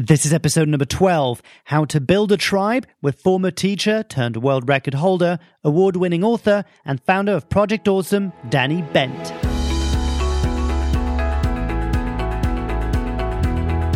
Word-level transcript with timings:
This 0.00 0.24
is 0.24 0.32
episode 0.32 0.68
number 0.68 0.84
12 0.84 1.42
How 1.64 1.84
to 1.86 2.00
Build 2.00 2.30
a 2.30 2.36
Tribe 2.36 2.86
with 3.02 3.20
former 3.20 3.50
teacher 3.50 4.04
turned 4.04 4.36
world 4.36 4.68
record 4.68 4.94
holder, 4.94 5.40
award 5.64 5.96
winning 5.96 6.22
author, 6.22 6.64
and 6.84 7.02
founder 7.02 7.32
of 7.32 7.50
Project 7.50 7.88
Awesome, 7.88 8.32
Danny 8.48 8.82
Bent. 8.82 9.32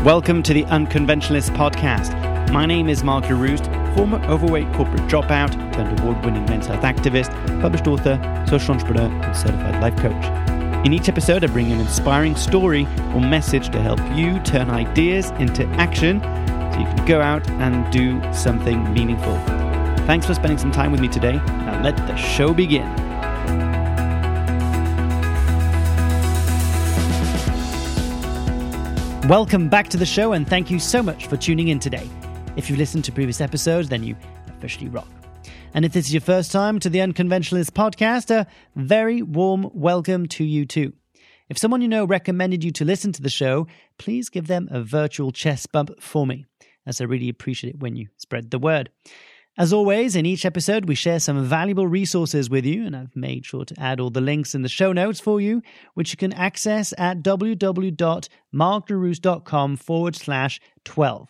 Welcome 0.04 0.42
to 0.42 0.52
the 0.52 0.64
Unconventionalist 0.64 1.54
Podcast. 1.54 2.50
My 2.50 2.66
name 2.66 2.88
is 2.88 3.04
Mark 3.04 3.26
Leruste, 3.26 3.94
former 3.94 4.20
overweight 4.24 4.72
corporate 4.72 5.02
dropout 5.02 5.52
turned 5.72 6.00
award 6.00 6.24
winning 6.24 6.44
mental 6.46 6.72
health 6.72 6.82
activist, 6.82 7.30
published 7.60 7.86
author, 7.86 8.18
social 8.48 8.74
entrepreneur, 8.74 9.06
and 9.06 9.36
certified 9.36 9.80
life 9.80 9.96
coach. 9.98 10.51
In 10.84 10.92
each 10.92 11.08
episode, 11.08 11.44
I 11.44 11.46
bring 11.46 11.70
an 11.70 11.78
inspiring 11.78 12.34
story 12.34 12.88
or 13.14 13.20
message 13.20 13.68
to 13.70 13.80
help 13.80 14.00
you 14.16 14.40
turn 14.40 14.68
ideas 14.68 15.30
into 15.38 15.64
action 15.78 16.20
so 16.20 16.80
you 16.80 16.86
can 16.86 17.06
go 17.06 17.20
out 17.20 17.48
and 17.48 17.92
do 17.92 18.20
something 18.34 18.92
meaningful. 18.92 19.36
Thanks 20.06 20.26
for 20.26 20.34
spending 20.34 20.58
some 20.58 20.72
time 20.72 20.90
with 20.90 21.00
me 21.00 21.06
today. 21.06 21.34
Now 21.34 21.80
let 21.84 21.96
the 21.96 22.16
show 22.16 22.52
begin. 22.52 22.82
Welcome 29.28 29.68
back 29.68 29.86
to 29.90 29.96
the 29.96 30.04
show, 30.04 30.32
and 30.32 30.48
thank 30.48 30.68
you 30.68 30.80
so 30.80 31.00
much 31.00 31.28
for 31.28 31.36
tuning 31.36 31.68
in 31.68 31.78
today. 31.78 32.10
If 32.56 32.68
you've 32.68 32.80
listened 32.80 33.04
to 33.04 33.12
previous 33.12 33.40
episodes, 33.40 33.88
then 33.88 34.02
you 34.02 34.16
officially 34.48 34.88
rock. 34.88 35.06
And 35.74 35.86
if 35.86 35.94
this 35.94 36.04
is 36.06 36.12
your 36.12 36.20
first 36.20 36.52
time 36.52 36.78
to 36.80 36.90
the 36.90 36.98
Unconventionalist 36.98 37.70
podcast, 37.70 38.30
a 38.30 38.46
very 38.76 39.22
warm 39.22 39.70
welcome 39.72 40.26
to 40.26 40.44
you 40.44 40.66
too. 40.66 40.92
If 41.48 41.56
someone 41.56 41.80
you 41.80 41.88
know 41.88 42.04
recommended 42.04 42.62
you 42.62 42.70
to 42.72 42.84
listen 42.84 43.10
to 43.12 43.22
the 43.22 43.30
show, 43.30 43.66
please 43.96 44.28
give 44.28 44.48
them 44.48 44.68
a 44.70 44.82
virtual 44.82 45.32
chest 45.32 45.72
bump 45.72 45.92
for 45.98 46.26
me, 46.26 46.44
as 46.86 47.00
I 47.00 47.04
really 47.04 47.30
appreciate 47.30 47.74
it 47.74 47.80
when 47.80 47.96
you 47.96 48.08
spread 48.18 48.50
the 48.50 48.58
word. 48.58 48.90
As 49.56 49.72
always, 49.72 50.14
in 50.14 50.26
each 50.26 50.44
episode, 50.44 50.88
we 50.88 50.94
share 50.94 51.20
some 51.20 51.46
valuable 51.46 51.86
resources 51.86 52.50
with 52.50 52.66
you, 52.66 52.84
and 52.84 52.94
I've 52.94 53.16
made 53.16 53.46
sure 53.46 53.64
to 53.64 53.80
add 53.80 53.98
all 53.98 54.10
the 54.10 54.20
links 54.20 54.54
in 54.54 54.60
the 54.60 54.68
show 54.68 54.92
notes 54.92 55.20
for 55.20 55.40
you, 55.40 55.62
which 55.94 56.10
you 56.10 56.18
can 56.18 56.34
access 56.34 56.92
at 56.98 57.22
www.markleruste.com 57.22 59.76
forward 59.76 60.16
slash 60.16 60.60
12. 60.84 61.28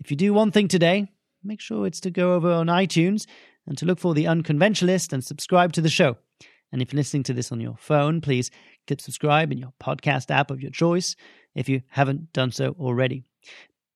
If 0.00 0.10
you 0.10 0.16
do 0.16 0.32
one 0.32 0.52
thing 0.52 0.68
today, 0.68 1.12
make 1.44 1.60
sure 1.60 1.86
it's 1.86 2.00
to 2.00 2.10
go 2.10 2.32
over 2.34 2.50
on 2.50 2.68
iTunes 2.68 3.26
and 3.68 3.78
to 3.78 3.86
look 3.86 4.00
for 4.00 4.14
The 4.14 4.24
Unconventionalist 4.24 5.12
and 5.12 5.22
subscribe 5.22 5.72
to 5.74 5.80
the 5.80 5.88
show. 5.88 6.16
And 6.72 6.82
if 6.82 6.92
you're 6.92 6.98
listening 6.98 7.22
to 7.24 7.34
this 7.34 7.52
on 7.52 7.60
your 7.60 7.76
phone, 7.78 8.20
please 8.20 8.50
click 8.86 9.00
subscribe 9.00 9.52
in 9.52 9.58
your 9.58 9.72
podcast 9.80 10.30
app 10.30 10.50
of 10.50 10.60
your 10.60 10.70
choice 10.70 11.14
if 11.54 11.68
you 11.68 11.82
haven't 11.88 12.32
done 12.32 12.50
so 12.50 12.74
already. 12.80 13.24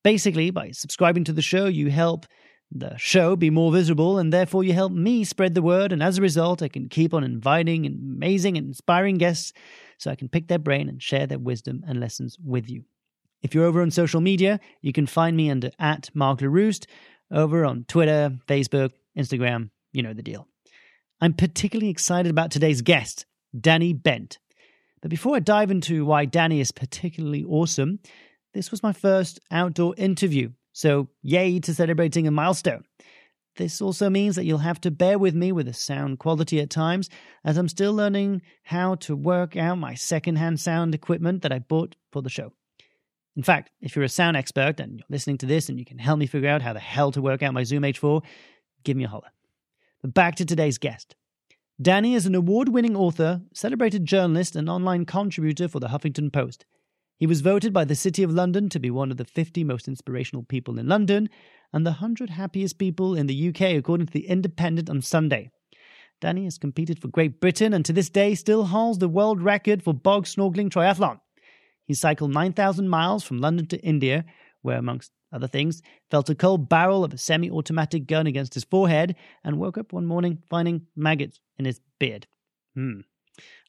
Basically, 0.04 0.50
by 0.50 0.70
subscribing 0.70 1.24
to 1.24 1.32
the 1.32 1.42
show, 1.42 1.66
you 1.66 1.90
help 1.90 2.26
the 2.70 2.96
show 2.96 3.36
be 3.36 3.50
more 3.50 3.70
visible, 3.70 4.18
and 4.18 4.32
therefore 4.32 4.64
you 4.64 4.72
help 4.72 4.92
me 4.92 5.24
spread 5.24 5.54
the 5.54 5.62
word. 5.62 5.92
And 5.92 6.02
as 6.02 6.18
a 6.18 6.22
result, 6.22 6.62
I 6.62 6.68
can 6.68 6.88
keep 6.88 7.12
on 7.14 7.24
inviting 7.24 7.86
amazing 7.86 8.56
and 8.56 8.68
inspiring 8.68 9.18
guests 9.18 9.52
so 9.98 10.10
I 10.10 10.16
can 10.16 10.28
pick 10.28 10.48
their 10.48 10.58
brain 10.58 10.88
and 10.88 11.02
share 11.02 11.26
their 11.26 11.38
wisdom 11.38 11.84
and 11.86 12.00
lessons 12.00 12.38
with 12.42 12.68
you. 12.68 12.84
If 13.42 13.54
you're 13.54 13.66
over 13.66 13.82
on 13.82 13.90
social 13.90 14.20
media, 14.20 14.60
you 14.80 14.92
can 14.92 15.06
find 15.06 15.36
me 15.36 15.50
under 15.50 15.70
at 15.78 16.10
Mark 16.14 16.40
Leruste 16.40 16.86
over 17.30 17.64
on 17.64 17.84
Twitter, 17.88 18.38
Facebook, 18.46 18.92
Instagram, 19.16 19.70
you 19.92 20.02
know 20.02 20.14
the 20.14 20.22
deal. 20.22 20.48
I'm 21.20 21.34
particularly 21.34 21.90
excited 21.90 22.30
about 22.30 22.50
today's 22.50 22.82
guest, 22.82 23.26
Danny 23.58 23.92
Bent. 23.92 24.38
But 25.00 25.10
before 25.10 25.36
I 25.36 25.40
dive 25.40 25.70
into 25.70 26.04
why 26.04 26.24
Danny 26.24 26.60
is 26.60 26.72
particularly 26.72 27.44
awesome, 27.44 27.98
this 28.54 28.70
was 28.70 28.82
my 28.82 28.92
first 28.92 29.40
outdoor 29.50 29.94
interview, 29.96 30.50
so 30.72 31.08
yay 31.22 31.58
to 31.60 31.74
celebrating 31.74 32.26
a 32.26 32.30
milestone. 32.30 32.84
This 33.56 33.82
also 33.82 34.08
means 34.08 34.36
that 34.36 34.44
you'll 34.44 34.58
have 34.58 34.80
to 34.80 34.90
bear 34.90 35.18
with 35.18 35.34
me 35.34 35.52
with 35.52 35.66
the 35.66 35.74
sound 35.74 36.18
quality 36.18 36.60
at 36.60 36.70
times, 36.70 37.10
as 37.44 37.58
I'm 37.58 37.68
still 37.68 37.92
learning 37.92 38.42
how 38.62 38.94
to 38.96 39.14
work 39.14 39.56
out 39.56 39.76
my 39.76 39.94
secondhand 39.94 40.58
sound 40.58 40.94
equipment 40.94 41.42
that 41.42 41.52
I 41.52 41.58
bought 41.58 41.96
for 42.10 42.22
the 42.22 42.30
show. 42.30 42.52
In 43.36 43.42
fact, 43.42 43.70
if 43.80 43.94
you're 43.94 44.04
a 44.04 44.10
sound 44.10 44.36
expert 44.36 44.80
and 44.80 44.98
you're 44.98 45.06
listening 45.08 45.38
to 45.38 45.46
this 45.46 45.68
and 45.68 45.78
you 45.78 45.84
can 45.84 45.98
help 45.98 46.18
me 46.18 46.26
figure 46.26 46.48
out 46.48 46.62
how 46.62 46.72
the 46.72 46.80
hell 46.80 47.12
to 47.12 47.22
work 47.22 47.42
out 47.42 47.54
my 47.54 47.62
Zoom 47.62 47.82
H4, 47.82 48.22
give 48.84 48.96
me 48.96 49.04
a 49.04 49.08
holler. 49.08 49.30
But 50.00 50.14
back 50.14 50.36
to 50.36 50.44
today's 50.44 50.78
guest. 50.78 51.14
Danny 51.80 52.14
is 52.14 52.26
an 52.26 52.34
award 52.34 52.68
winning 52.68 52.96
author, 52.96 53.42
celebrated 53.52 54.04
journalist, 54.04 54.54
and 54.54 54.68
online 54.68 55.04
contributor 55.04 55.68
for 55.68 55.80
the 55.80 55.88
Huffington 55.88 56.32
Post. 56.32 56.64
He 57.18 57.26
was 57.26 57.40
voted 57.40 57.72
by 57.72 57.84
the 57.84 57.94
City 57.94 58.22
of 58.22 58.32
London 58.32 58.68
to 58.68 58.80
be 58.80 58.90
one 58.90 59.10
of 59.10 59.16
the 59.16 59.24
50 59.24 59.64
most 59.64 59.88
inspirational 59.88 60.42
people 60.42 60.78
in 60.78 60.88
London 60.88 61.28
and 61.72 61.86
the 61.86 61.92
100 61.92 62.30
happiest 62.30 62.78
people 62.78 63.14
in 63.14 63.26
the 63.26 63.48
UK, 63.48 63.76
according 63.76 64.06
to 64.06 64.12
The 64.12 64.26
Independent 64.26 64.90
on 64.90 65.02
Sunday. 65.02 65.50
Danny 66.20 66.44
has 66.44 66.58
competed 66.58 67.00
for 67.00 67.08
Great 67.08 67.40
Britain 67.40 67.72
and 67.72 67.84
to 67.84 67.92
this 67.92 68.10
day 68.10 68.34
still 68.34 68.64
holds 68.64 68.98
the 68.98 69.08
world 69.08 69.42
record 69.42 69.82
for 69.82 69.94
bog 69.94 70.24
snorkeling 70.24 70.68
triathlon. 70.68 71.20
He 71.86 71.94
cycled 71.94 72.32
9,000 72.32 72.88
miles 72.88 73.24
from 73.24 73.38
London 73.38 73.66
to 73.66 73.80
India, 73.80 74.24
where, 74.62 74.78
amongst 74.78 75.12
other 75.32 75.46
things, 75.46 75.82
felt 76.10 76.30
a 76.30 76.34
cold 76.34 76.68
barrel 76.68 77.04
of 77.04 77.12
a 77.12 77.18
semi 77.18 77.50
automatic 77.50 78.06
gun 78.06 78.26
against 78.26 78.54
his 78.54 78.64
forehead, 78.64 79.16
and 79.44 79.58
woke 79.58 79.78
up 79.78 79.92
one 79.92 80.06
morning 80.06 80.42
finding 80.48 80.86
maggots 80.94 81.40
in 81.58 81.64
his 81.64 81.80
beard. 81.98 82.26
Hmm. 82.74 83.00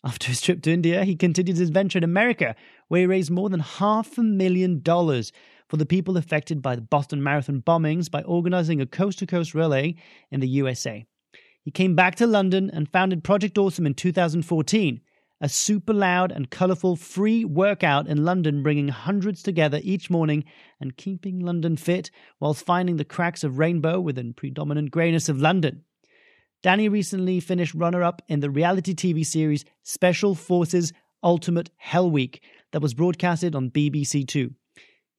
After 0.04 0.28
his 0.28 0.42
trip 0.42 0.62
to 0.64 0.74
India, 0.74 1.06
he 1.06 1.16
continued 1.16 1.58
his 1.58 1.70
venture 1.70 1.98
in 1.98 2.04
America, 2.04 2.56
where 2.90 3.02
he 3.02 3.08
raised 3.08 3.32
more 3.32 3.50
than 3.50 3.62
half 3.62 4.18
a 4.18 4.24
million 4.24 4.82
dollars 4.82 5.32
for 5.70 5.78
the 5.78 5.86
people 5.86 6.18
affected 6.18 6.62
by 6.62 6.76
the 6.76 6.82
Boston 6.82 7.24
Marathon 7.24 7.62
bombings 7.62 8.12
by 8.12 8.22
organizing 8.24 8.82
a 8.82 8.86
coast 8.86 9.20
to 9.20 9.26
coast 9.26 9.54
relay 9.54 9.96
in 10.30 10.42
the 10.42 10.48
USA. 10.48 11.06
He 11.64 11.72
came 11.72 11.96
back 11.96 12.16
to 12.16 12.28
London 12.28 12.70
and 12.70 12.92
founded 12.92 13.24
Project 13.24 13.58
Awesome 13.58 13.88
in 13.88 13.94
2014 13.94 15.00
a 15.44 15.50
super 15.50 15.94
loud 15.94 16.32
and 16.32 16.50
colourful 16.50 16.96
free 16.96 17.44
workout 17.44 18.08
in 18.08 18.24
London, 18.24 18.64
bringing 18.64 18.88
hundreds 18.88 19.44
together 19.44 19.82
each 19.84 20.10
morning 20.10 20.46
and 20.80 20.96
keeping 20.96 21.42
London 21.42 21.76
fit 21.76 22.10
whilst 22.40 22.66
finding 22.66 22.96
the 22.96 23.04
cracks 23.04 23.44
of 23.44 23.60
rainbow 23.60 24.00
within 24.00 24.34
predominant 24.34 24.90
greyness 24.90 25.28
of 25.28 25.42
London. 25.42 25.84
Danny 26.62 26.88
recently 26.88 27.42
finished 27.42 27.74
runner 27.74 28.02
up 28.02 28.22
in 28.30 28.40
the 28.40 28.50
reality 28.50 28.94
TV 28.94 29.26
series 29.26 29.66
Special 29.84 30.34
Forces 30.34 30.94
Ultimate 31.22 31.70
Hell 31.76 32.10
Week 32.10 32.42
that 32.72 32.82
was 32.82 32.94
broadcasted 32.94 33.54
on 33.54 33.70
BBC 33.70 34.26
Two. 34.26 34.52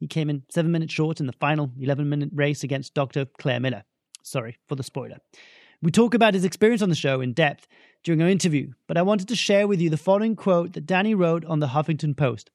He 0.01 0.07
came 0.07 0.31
in 0.31 0.45
seven 0.49 0.73
minutes 0.73 0.95
short 0.95 1.21
in 1.21 1.27
the 1.27 1.35
final 1.35 1.71
11 1.79 2.09
minute 2.09 2.31
race 2.33 2.65
against 2.65 2.95
Dr. 2.95 3.27
Claire 3.27 3.61
Miller. 3.61 3.85
Sorry 4.23 4.57
for 4.69 4.75
the 4.75 4.83
spoiler. 4.83 5.19
We 5.83 5.91
talk 5.91 6.15
about 6.15 6.33
his 6.33 6.47
experience 6.47 6.81
on 6.81 6.89
the 6.89 6.95
show 6.95 7.21
in 7.21 7.35
depth 7.35 7.69
during 8.05 8.21
our 8.21 8.29
interview, 8.29 8.71
but 8.87 8.99
I 8.99 9.03
wanted 9.03 9.29
to 9.29 9.35
share 9.35 9.67
with 9.67 9.81
you 9.81 9.89
the 9.89 9.97
following 9.97 10.37
quote 10.37 10.75
that 10.75 10.87
Danny 10.87 11.15
wrote 11.15 11.45
on 11.47 11.61
the 11.61 11.69
Huffington 11.69 12.15
Post. 12.15 12.51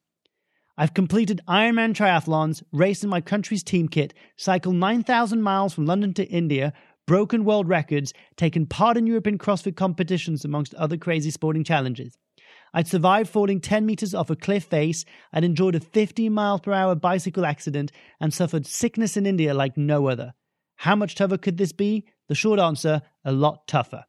I've 0.78 0.94
completed 0.94 1.42
Ironman 1.48 1.92
triathlons, 1.92 2.62
raced 2.72 3.02
in 3.02 3.10
my 3.10 3.20
country's 3.20 3.64
team 3.64 3.88
kit, 3.88 4.14
cycled 4.36 4.76
9,000 4.76 5.42
miles 5.42 5.74
from 5.74 5.86
London 5.86 6.14
to 6.14 6.24
India, 6.28 6.72
broken 7.06 7.44
world 7.44 7.68
records, 7.68 8.14
taken 8.36 8.64
part 8.64 8.96
in 8.96 9.08
European 9.08 9.36
CrossFit 9.36 9.76
competitions, 9.76 10.44
amongst 10.44 10.72
other 10.74 10.96
crazy 10.96 11.30
sporting 11.30 11.64
challenges. 11.64 12.16
I'd 12.72 12.86
survived 12.86 13.28
falling 13.28 13.60
10 13.60 13.84
meters 13.84 14.14
off 14.14 14.30
a 14.30 14.36
cliff 14.36 14.64
face, 14.64 15.04
I'd 15.32 15.42
endured 15.42 15.74
a 15.74 15.80
50 15.80 16.28
mile 16.28 16.60
per 16.60 16.72
hour 16.72 16.94
bicycle 16.94 17.44
accident, 17.44 17.90
and 18.20 18.32
suffered 18.32 18.66
sickness 18.66 19.16
in 19.16 19.26
India 19.26 19.52
like 19.52 19.76
no 19.76 20.08
other. 20.08 20.32
How 20.76 20.94
much 20.94 21.16
tougher 21.16 21.36
could 21.36 21.58
this 21.58 21.72
be? 21.72 22.06
The 22.28 22.36
short 22.36 22.60
answer 22.60 23.02
a 23.24 23.32
lot 23.32 23.66
tougher. 23.66 24.04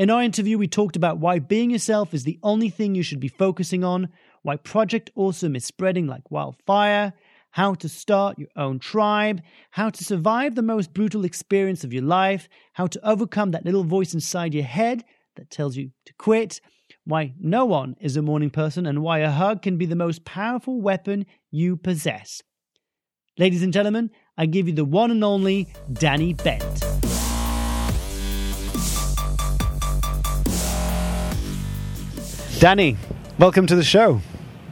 In 0.00 0.08
our 0.08 0.22
interview, 0.22 0.56
we 0.56 0.66
talked 0.66 0.96
about 0.96 1.18
why 1.18 1.40
being 1.40 1.68
yourself 1.68 2.14
is 2.14 2.24
the 2.24 2.38
only 2.42 2.70
thing 2.70 2.94
you 2.94 3.02
should 3.02 3.20
be 3.20 3.28
focusing 3.28 3.84
on, 3.84 4.08
why 4.40 4.56
Project 4.56 5.10
Awesome 5.14 5.54
is 5.54 5.66
spreading 5.66 6.06
like 6.06 6.30
wildfire, 6.30 7.12
how 7.50 7.74
to 7.74 7.86
start 7.86 8.38
your 8.38 8.48
own 8.56 8.78
tribe, 8.78 9.42
how 9.72 9.90
to 9.90 10.02
survive 10.02 10.54
the 10.54 10.62
most 10.62 10.94
brutal 10.94 11.26
experience 11.26 11.84
of 11.84 11.92
your 11.92 12.02
life, 12.02 12.48
how 12.72 12.86
to 12.86 13.06
overcome 13.06 13.50
that 13.50 13.66
little 13.66 13.84
voice 13.84 14.14
inside 14.14 14.54
your 14.54 14.64
head 14.64 15.04
that 15.36 15.50
tells 15.50 15.76
you 15.76 15.90
to 16.06 16.14
quit, 16.14 16.62
why 17.04 17.34
no 17.38 17.66
one 17.66 17.94
is 18.00 18.16
a 18.16 18.22
morning 18.22 18.48
person, 18.48 18.86
and 18.86 19.02
why 19.02 19.18
a 19.18 19.30
hug 19.30 19.60
can 19.60 19.76
be 19.76 19.84
the 19.84 19.94
most 19.94 20.24
powerful 20.24 20.80
weapon 20.80 21.26
you 21.50 21.76
possess. 21.76 22.42
Ladies 23.36 23.62
and 23.62 23.70
gentlemen, 23.70 24.10
I 24.38 24.46
give 24.46 24.66
you 24.66 24.72
the 24.72 24.82
one 24.82 25.10
and 25.10 25.22
only 25.22 25.68
Danny 25.92 26.32
Bent. 26.32 26.86
Danny, 32.60 32.98
welcome 33.38 33.66
to 33.68 33.74
the 33.74 33.82
show. 33.82 34.20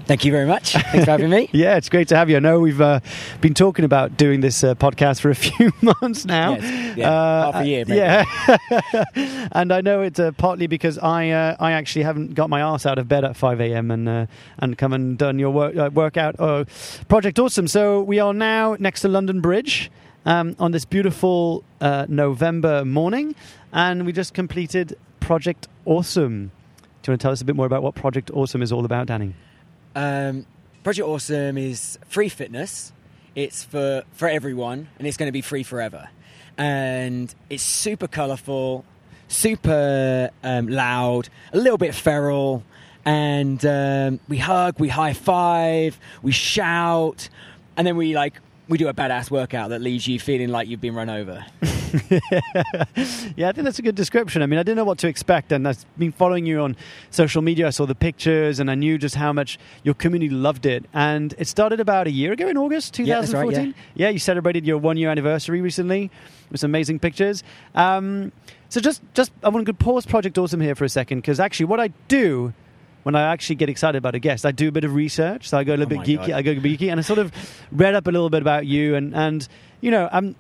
Thank 0.05 0.23
you 0.23 0.31
very 0.31 0.45
much. 0.45 0.75
Thanks 0.75 1.07
for 1.07 1.11
having 1.11 1.31
me. 1.31 1.49
Yeah, 1.55 1.79
it's 1.79 1.89
great 1.89 2.09
to 2.09 2.17
have 2.17 2.29
you. 2.29 2.37
I 2.37 2.39
know 2.39 2.61
we've 2.61 2.83
uh, 2.83 3.01
been 3.41 3.55
talking 3.55 3.87
about 3.87 4.19
doing 4.19 4.43
this 4.43 4.63
uh, 4.63 4.75
podcast 4.75 5.23
for 5.23 5.31
a 5.31 5.35
few 5.47 5.73
months 5.81 6.27
now. 6.27 6.57
Yes, 6.57 6.97
yeah, 6.99 7.45
half 7.51 7.63
a 7.63 7.67
year, 7.67 7.85
maybe. 7.87 7.97
Yeah, 7.97 9.49
and 9.53 9.73
I 9.73 9.81
know 9.81 10.03
it's 10.03 10.21
uh, 10.21 10.33
partly 10.33 10.67
because 10.67 10.99
I 10.99 11.31
uh, 11.31 11.57
I 11.59 11.73
actually 11.73 12.03
haven't 12.03 12.35
got 12.35 12.51
my 12.51 12.61
ass 12.61 12.85
out 12.85 12.99
of 12.99 13.09
bed 13.09 13.25
at 13.25 13.39
five 13.39 13.59
a.m. 13.59 13.91
and 13.91 14.07
uh, 14.07 14.27
and 14.59 14.77
come 14.77 14.93
and 14.93 15.17
done 15.17 15.39
your 15.39 15.51
work 15.51 15.75
uh, 15.75 15.89
workout 15.91 16.39
uh, 16.39 16.67
project 17.09 17.39
awesome. 17.39 17.69
So 17.69 18.03
we 18.03 18.19
are 18.19 18.35
now 18.35 18.77
next 18.79 19.01
to 19.01 19.09
London 19.09 19.41
Bridge 19.41 19.91
um, 20.27 20.57
on 20.59 20.73
this 20.73 20.85
beautiful 20.85 21.65
uh, 21.81 22.05
November 22.07 22.85
morning, 22.85 23.35
and 23.73 24.05
we 24.05 24.13
just 24.13 24.35
completed 24.35 24.99
Project 25.21 25.69
Awesome. 25.87 26.51
Do 27.03 27.11
you 27.11 27.13
want 27.13 27.21
to 27.21 27.25
tell 27.25 27.33
us 27.33 27.41
a 27.41 27.45
bit 27.45 27.57
more 27.57 27.67
about 27.67 27.83
what 27.83 27.95
Project 27.95 28.31
Awesome 28.33 28.63
is 28.63 28.73
all 28.73 28.85
about, 28.85 29.07
Danny? 29.07 29.35
Um, 29.95 30.47
Project 30.83 31.07
Awesome 31.07 31.57
is 31.57 31.99
free 32.09 32.29
fitness. 32.29 32.93
It's 33.35 33.63
for 33.63 34.03
for 34.13 34.29
everyone, 34.29 34.89
and 34.99 35.07
it's 35.07 35.17
going 35.17 35.29
to 35.29 35.33
be 35.33 35.43
free 35.43 35.63
forever. 35.63 36.09
And 36.57 37.33
it's 37.49 37.63
super 37.63 38.09
colourful, 38.09 38.85
super 39.29 40.31
um, 40.43 40.67
loud, 40.67 41.29
a 41.53 41.59
little 41.59 41.79
bit 41.79 41.95
feral, 41.95 42.65
and 43.05 43.65
um, 43.65 44.21
we 44.29 44.39
hug, 44.39 44.81
we 44.81 44.89
high 44.89 45.13
five, 45.13 45.99
we 46.21 46.33
shout, 46.33 47.29
and 47.77 47.87
then 47.87 47.97
we 47.97 48.15
like 48.15 48.41
we 48.69 48.77
do 48.77 48.89
a 48.89 48.95
badass 48.95 49.31
workout 49.31 49.71
that 49.71 49.81
leaves 49.81 50.07
you 50.07 50.21
feeling 50.21 50.49
like 50.49 50.69
you've 50.69 50.81
been 50.81 50.95
run 50.95 51.09
over. 51.09 51.45
yeah, 53.35 53.49
I 53.49 53.53
think 53.53 53.65
that's 53.65 53.79
a 53.79 53.83
good 53.83 53.95
description. 53.95 54.43
I 54.43 54.47
mean, 54.47 54.59
I 54.59 54.63
didn't 54.63 54.77
know 54.77 54.85
what 54.85 54.99
to 54.99 55.09
expect, 55.09 55.53
and 55.53 55.67
I've 55.67 55.85
been 55.97 56.13
following 56.13 56.45
you 56.45 56.61
on 56.61 56.77
social 57.11 57.41
media. 57.41 57.67
I 57.67 57.71
saw 57.71 57.87
the 57.87 57.95
pictures, 57.95 58.61
and 58.61 58.71
I 58.71 58.75
knew 58.75 58.99
just 58.99 59.15
how 59.15 59.33
much 59.33 59.59
your 59.85 59.95
community 59.95 60.29
loved 60.29 60.67
it. 60.67 60.85
And 60.93 61.35
it 61.39 61.49
started 61.49 61.81
about 61.81 62.07
a 62.07 62.11
year 62.11 62.33
ago 62.33 62.49
in 62.49 62.59
August 62.59 62.93
2014. 62.95 63.51
Yeah, 63.51 63.59
right, 63.59 63.67
yeah. 63.67 63.73
yeah, 63.95 64.09
you 64.11 64.19
celebrated 64.19 64.67
your 64.67 64.77
one 64.77 64.99
year 64.99 65.11
anniversary 65.11 65.63
recently 65.63 66.11
with 66.51 66.61
some 66.61 66.71
amazing 66.71 66.99
pictures. 66.99 67.43
Um, 67.75 68.33
so 68.69 68.81
just, 68.81 69.01
just 69.15 69.33
I 69.43 69.49
want 69.49 69.67
to 69.67 69.73
pause 69.73 70.05
Project 70.05 70.37
Awesome 70.37 70.61
here 70.61 70.75
for 70.75 70.85
a 70.85 70.91
second 70.91 71.21
because 71.21 71.41
actually, 71.41 71.67
what 71.67 71.81
I 71.81 71.89
do 72.09 72.53
when 73.09 73.15
I 73.17 73.33
actually 73.33 73.57
get 73.57 73.71
excited 73.71 73.97
about 73.97 74.15
a 74.15 74.19
guest, 74.19 74.45
I 74.45 74.53
do 74.53 74.69
a 74.69 74.71
bit 74.71 74.85
of 74.85 74.95
research. 74.95 75.49
So 75.49 75.57
I 75.57 75.65
go 75.65 75.75
a 75.75 75.79
little 75.79 75.87
Oh 75.99 76.05
bit 76.05 76.07
geeky. 76.07 76.27
God. 76.27 76.31
I 76.33 76.43
go 76.43 76.55
geeky, 76.55 76.91
and 76.91 77.01
I 77.01 77.03
sort 77.03 77.19
of 77.19 77.33
read 77.73 77.95
up 77.95 78.07
a 78.07 78.11
little 78.11 78.29
bit 78.29 78.43
about 78.43 78.67
you, 78.67 78.97
and 78.97 79.15
and 79.17 79.49
you 79.81 79.91
know, 79.91 80.11
um, 80.13 80.37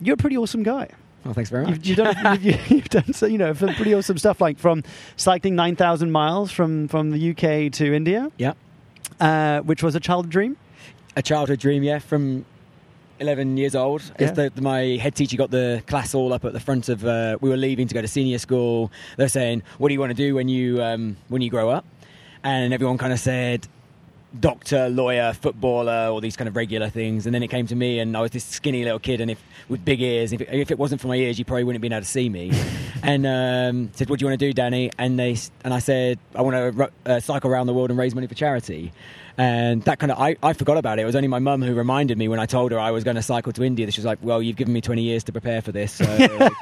you're 0.00 0.14
a 0.14 0.16
pretty 0.16 0.38
awesome 0.38 0.62
guy. 0.62 0.88
Oh, 1.26 1.34
thanks 1.34 1.50
very 1.50 1.66
much. 1.66 1.86
You've, 1.86 1.98
you've 1.98 2.14
done 2.14 2.38
you've, 2.42 2.70
you've 2.70 2.88
done 2.88 3.12
so, 3.12 3.26
you 3.26 3.36
know 3.36 3.52
some 3.52 3.74
pretty 3.74 3.92
awesome 3.92 4.16
stuff, 4.16 4.40
like 4.40 4.58
from 4.58 4.82
cycling 5.18 5.54
nine 5.56 5.76
thousand 5.76 6.10
miles 6.10 6.50
from 6.50 6.88
from 6.88 7.10
the 7.10 7.32
UK 7.32 7.70
to 7.74 7.92
India, 7.94 8.32
yeah, 8.38 8.54
uh, 9.20 9.60
which 9.60 9.82
was 9.82 9.94
a 9.94 10.00
childhood 10.00 10.32
dream. 10.32 10.56
a 11.16 11.22
childhood 11.22 11.58
dream. 11.58 11.82
Yeah, 11.82 11.98
from. 11.98 12.46
11 13.20 13.56
years 13.56 13.74
old. 13.74 14.02
Yeah. 14.18 14.32
the, 14.32 14.52
my 14.60 14.96
head 15.00 15.14
teacher 15.14 15.36
got 15.36 15.50
the 15.50 15.82
class 15.86 16.14
all 16.14 16.32
up 16.32 16.44
at 16.44 16.52
the 16.52 16.60
front 16.60 16.88
of. 16.88 17.04
Uh, 17.04 17.38
we 17.40 17.48
were 17.48 17.56
leaving 17.56 17.86
to 17.86 17.94
go 17.94 18.00
to 18.00 18.08
senior 18.08 18.38
school. 18.38 18.90
They're 19.16 19.28
saying, 19.28 19.62
"What 19.78 19.88
do 19.88 19.94
you 19.94 20.00
want 20.00 20.10
to 20.10 20.16
do 20.16 20.34
when 20.34 20.48
you 20.48 20.82
um, 20.82 21.16
when 21.28 21.42
you 21.42 21.50
grow 21.50 21.70
up?" 21.70 21.84
And 22.42 22.72
everyone 22.72 22.98
kind 22.98 23.12
of 23.12 23.20
said, 23.20 23.68
"Doctor, 24.38 24.88
lawyer, 24.88 25.34
footballer, 25.34 26.08
all 26.10 26.20
these 26.20 26.36
kind 26.36 26.48
of 26.48 26.56
regular 26.56 26.88
things." 26.88 27.26
And 27.26 27.34
then 27.34 27.42
it 27.42 27.48
came 27.48 27.66
to 27.66 27.76
me, 27.76 27.98
and 27.98 28.16
I 28.16 28.20
was 28.22 28.30
this 28.30 28.44
skinny 28.44 28.82
little 28.84 28.98
kid, 28.98 29.20
and 29.20 29.30
if 29.30 29.42
with 29.68 29.84
big 29.84 30.00
ears, 30.00 30.32
if 30.32 30.40
it, 30.40 30.48
if 30.50 30.70
it 30.70 30.78
wasn't 30.78 31.00
for 31.00 31.08
my 31.08 31.16
ears, 31.16 31.38
you 31.38 31.44
probably 31.44 31.64
wouldn't 31.64 31.76
have 31.76 31.82
been 31.82 31.92
able 31.92 32.02
to 32.02 32.08
see 32.08 32.28
me. 32.28 32.50
and 33.02 33.26
um, 33.26 33.90
said, 33.94 34.08
"What 34.08 34.18
do 34.18 34.24
you 34.24 34.30
want 34.30 34.40
to 34.40 34.46
do, 34.46 34.52
Danny?" 34.52 34.90
And 34.98 35.18
they 35.18 35.36
and 35.62 35.74
I 35.74 35.78
said, 35.78 36.18
"I 36.34 36.42
want 36.42 36.76
to 36.76 36.90
uh, 37.06 37.20
cycle 37.20 37.50
around 37.50 37.66
the 37.66 37.74
world 37.74 37.90
and 37.90 37.98
raise 37.98 38.14
money 38.14 38.26
for 38.26 38.34
charity." 38.34 38.92
And 39.40 39.80
that 39.84 39.98
kind 39.98 40.12
of, 40.12 40.18
I, 40.18 40.36
I 40.42 40.52
forgot 40.52 40.76
about 40.76 40.98
it. 40.98 41.02
It 41.02 41.06
was 41.06 41.16
only 41.16 41.26
my 41.28 41.38
mum 41.38 41.62
who 41.62 41.72
reminded 41.74 42.18
me 42.18 42.28
when 42.28 42.38
I 42.38 42.44
told 42.44 42.72
her 42.72 42.78
I 42.78 42.90
was 42.90 43.04
going 43.04 43.16
to 43.16 43.22
cycle 43.22 43.52
to 43.52 43.62
India. 43.64 43.90
She 43.90 43.98
was 43.98 44.04
like, 44.04 44.18
"Well, 44.20 44.42
you've 44.42 44.56
given 44.56 44.74
me 44.74 44.82
20 44.82 45.00
years 45.02 45.24
to 45.24 45.32
prepare 45.32 45.62
for 45.62 45.72
this, 45.72 45.94
so 45.94 46.04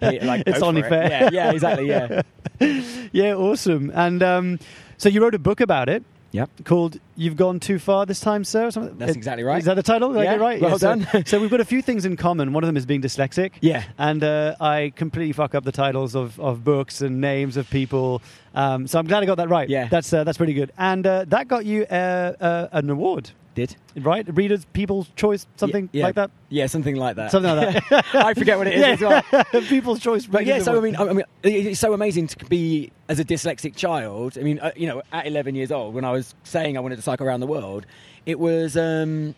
like, 0.00 0.44
It's 0.46 0.62
only 0.62 0.82
for 0.82 0.86
it." 0.86 0.90
fair. 0.90 1.08
Yeah, 1.10 1.30
yeah, 1.32 1.50
exactly. 1.50 1.88
Yeah, 1.88 2.22
Yeah, 3.12 3.34
awesome. 3.34 3.90
And 3.92 4.22
um, 4.22 4.60
so 4.96 5.08
you 5.08 5.20
wrote 5.22 5.34
a 5.34 5.40
book 5.40 5.60
about 5.60 5.88
it 5.88 6.04
yep. 6.34 6.50
called 6.64 6.98
"You've 7.16 7.36
Gone 7.36 7.58
Too 7.60 7.78
Far 7.78 8.04
This 8.04 8.20
Time, 8.20 8.44
Sir." 8.44 8.70
something? 8.70 8.98
That's 8.98 9.12
It- 9.12 9.16
exactly 9.16 9.44
right. 9.44 9.58
Is 9.58 9.64
that 9.64 9.74
the 9.74 9.82
title? 9.82 10.12
Did 10.12 10.18
I 10.20 10.24
Yeah, 10.24 10.30
get 10.32 10.40
it 10.40 10.44
right? 10.44 10.60
well 10.60 10.78
so, 10.78 10.96
done. 10.96 11.24
so 11.26 11.40
we've 11.40 11.50
got 11.50 11.60
a 11.60 11.64
few 11.64 11.80
things 11.80 12.04
in 12.04 12.16
common. 12.16 12.52
One 12.52 12.62
of 12.64 12.66
them 12.68 12.76
is 12.76 12.84
being 12.86 13.00
dyslexic. 13.00 13.52
Yeah. 13.60 13.84
and 13.96 14.22
uh, 14.22 14.56
I 14.60 14.92
completely 14.96 15.32
fuck 15.32 15.54
up 15.54 15.64
the 15.64 15.72
titles 15.72 16.14
of, 16.14 16.38
of 16.38 16.62
books 16.64 17.00
and 17.00 17.20
names 17.20 17.56
of 17.56 17.70
people. 17.70 18.20
Um, 18.54 18.86
so 18.86 18.98
I'm 18.98 19.06
glad 19.06 19.22
I 19.22 19.26
got 19.26 19.36
that 19.36 19.48
right. 19.48 19.68
Yeah. 19.68 19.88
that's 19.88 20.12
uh, 20.12 20.24
that's 20.24 20.36
pretty 20.38 20.54
good. 20.54 20.72
And 20.76 21.06
uh, 21.06 21.24
that 21.28 21.48
got 21.48 21.64
you 21.64 21.84
uh, 21.84 21.94
uh, 22.40 22.68
an 22.72 22.90
award, 22.90 23.30
Did 23.54 23.76
right? 23.96 24.26
Readers' 24.34 24.64
People's 24.72 25.08
Choice, 25.14 25.46
something 25.56 25.88
yeah. 25.92 26.04
like 26.04 26.16
that. 26.16 26.30
yeah, 26.48 26.66
something 26.66 26.96
like 26.96 27.16
that. 27.16 27.30
Something 27.30 27.54
like 27.54 27.88
that. 27.88 28.04
I 28.14 28.34
forget 28.34 28.58
what 28.58 28.66
it 28.66 28.74
is 28.74 28.82
as 28.82 29.00
well. 29.00 29.44
People's 29.62 30.00
Choice. 30.00 30.26
But 30.26 30.44
yeah, 30.44 30.58
so 30.58 30.76
I 30.76 30.80
mean, 30.80 30.96
I 30.96 31.12
mean, 31.12 31.24
it's 31.42 31.80
so 31.80 31.92
amazing 31.92 32.26
to 32.28 32.44
be 32.46 32.90
as 33.08 33.20
a 33.20 33.24
dyslexic 33.24 33.76
child. 33.76 34.36
I 34.36 34.42
mean, 34.42 34.58
uh, 34.58 34.72
you 34.74 34.88
know, 34.88 35.02
at 35.12 35.26
11 35.26 35.54
years 35.54 35.70
old, 35.70 35.94
when 35.94 36.04
I 36.04 36.10
was 36.10 36.34
saying 36.42 36.76
I 36.76 36.80
wanted 36.80 36.96
to 36.96 37.02
cycle 37.02 37.26
around 37.26 37.40
the 37.40 37.46
world, 37.46 37.86
it 38.26 38.38
was 38.38 38.76
um, 38.76 39.34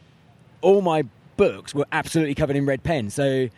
all 0.62 0.80
my 0.80 1.04
books 1.36 1.74
were 1.74 1.86
absolutely 1.92 2.34
covered 2.34 2.56
in 2.56 2.64
red 2.64 2.82
pen. 2.82 3.10
So 3.10 3.48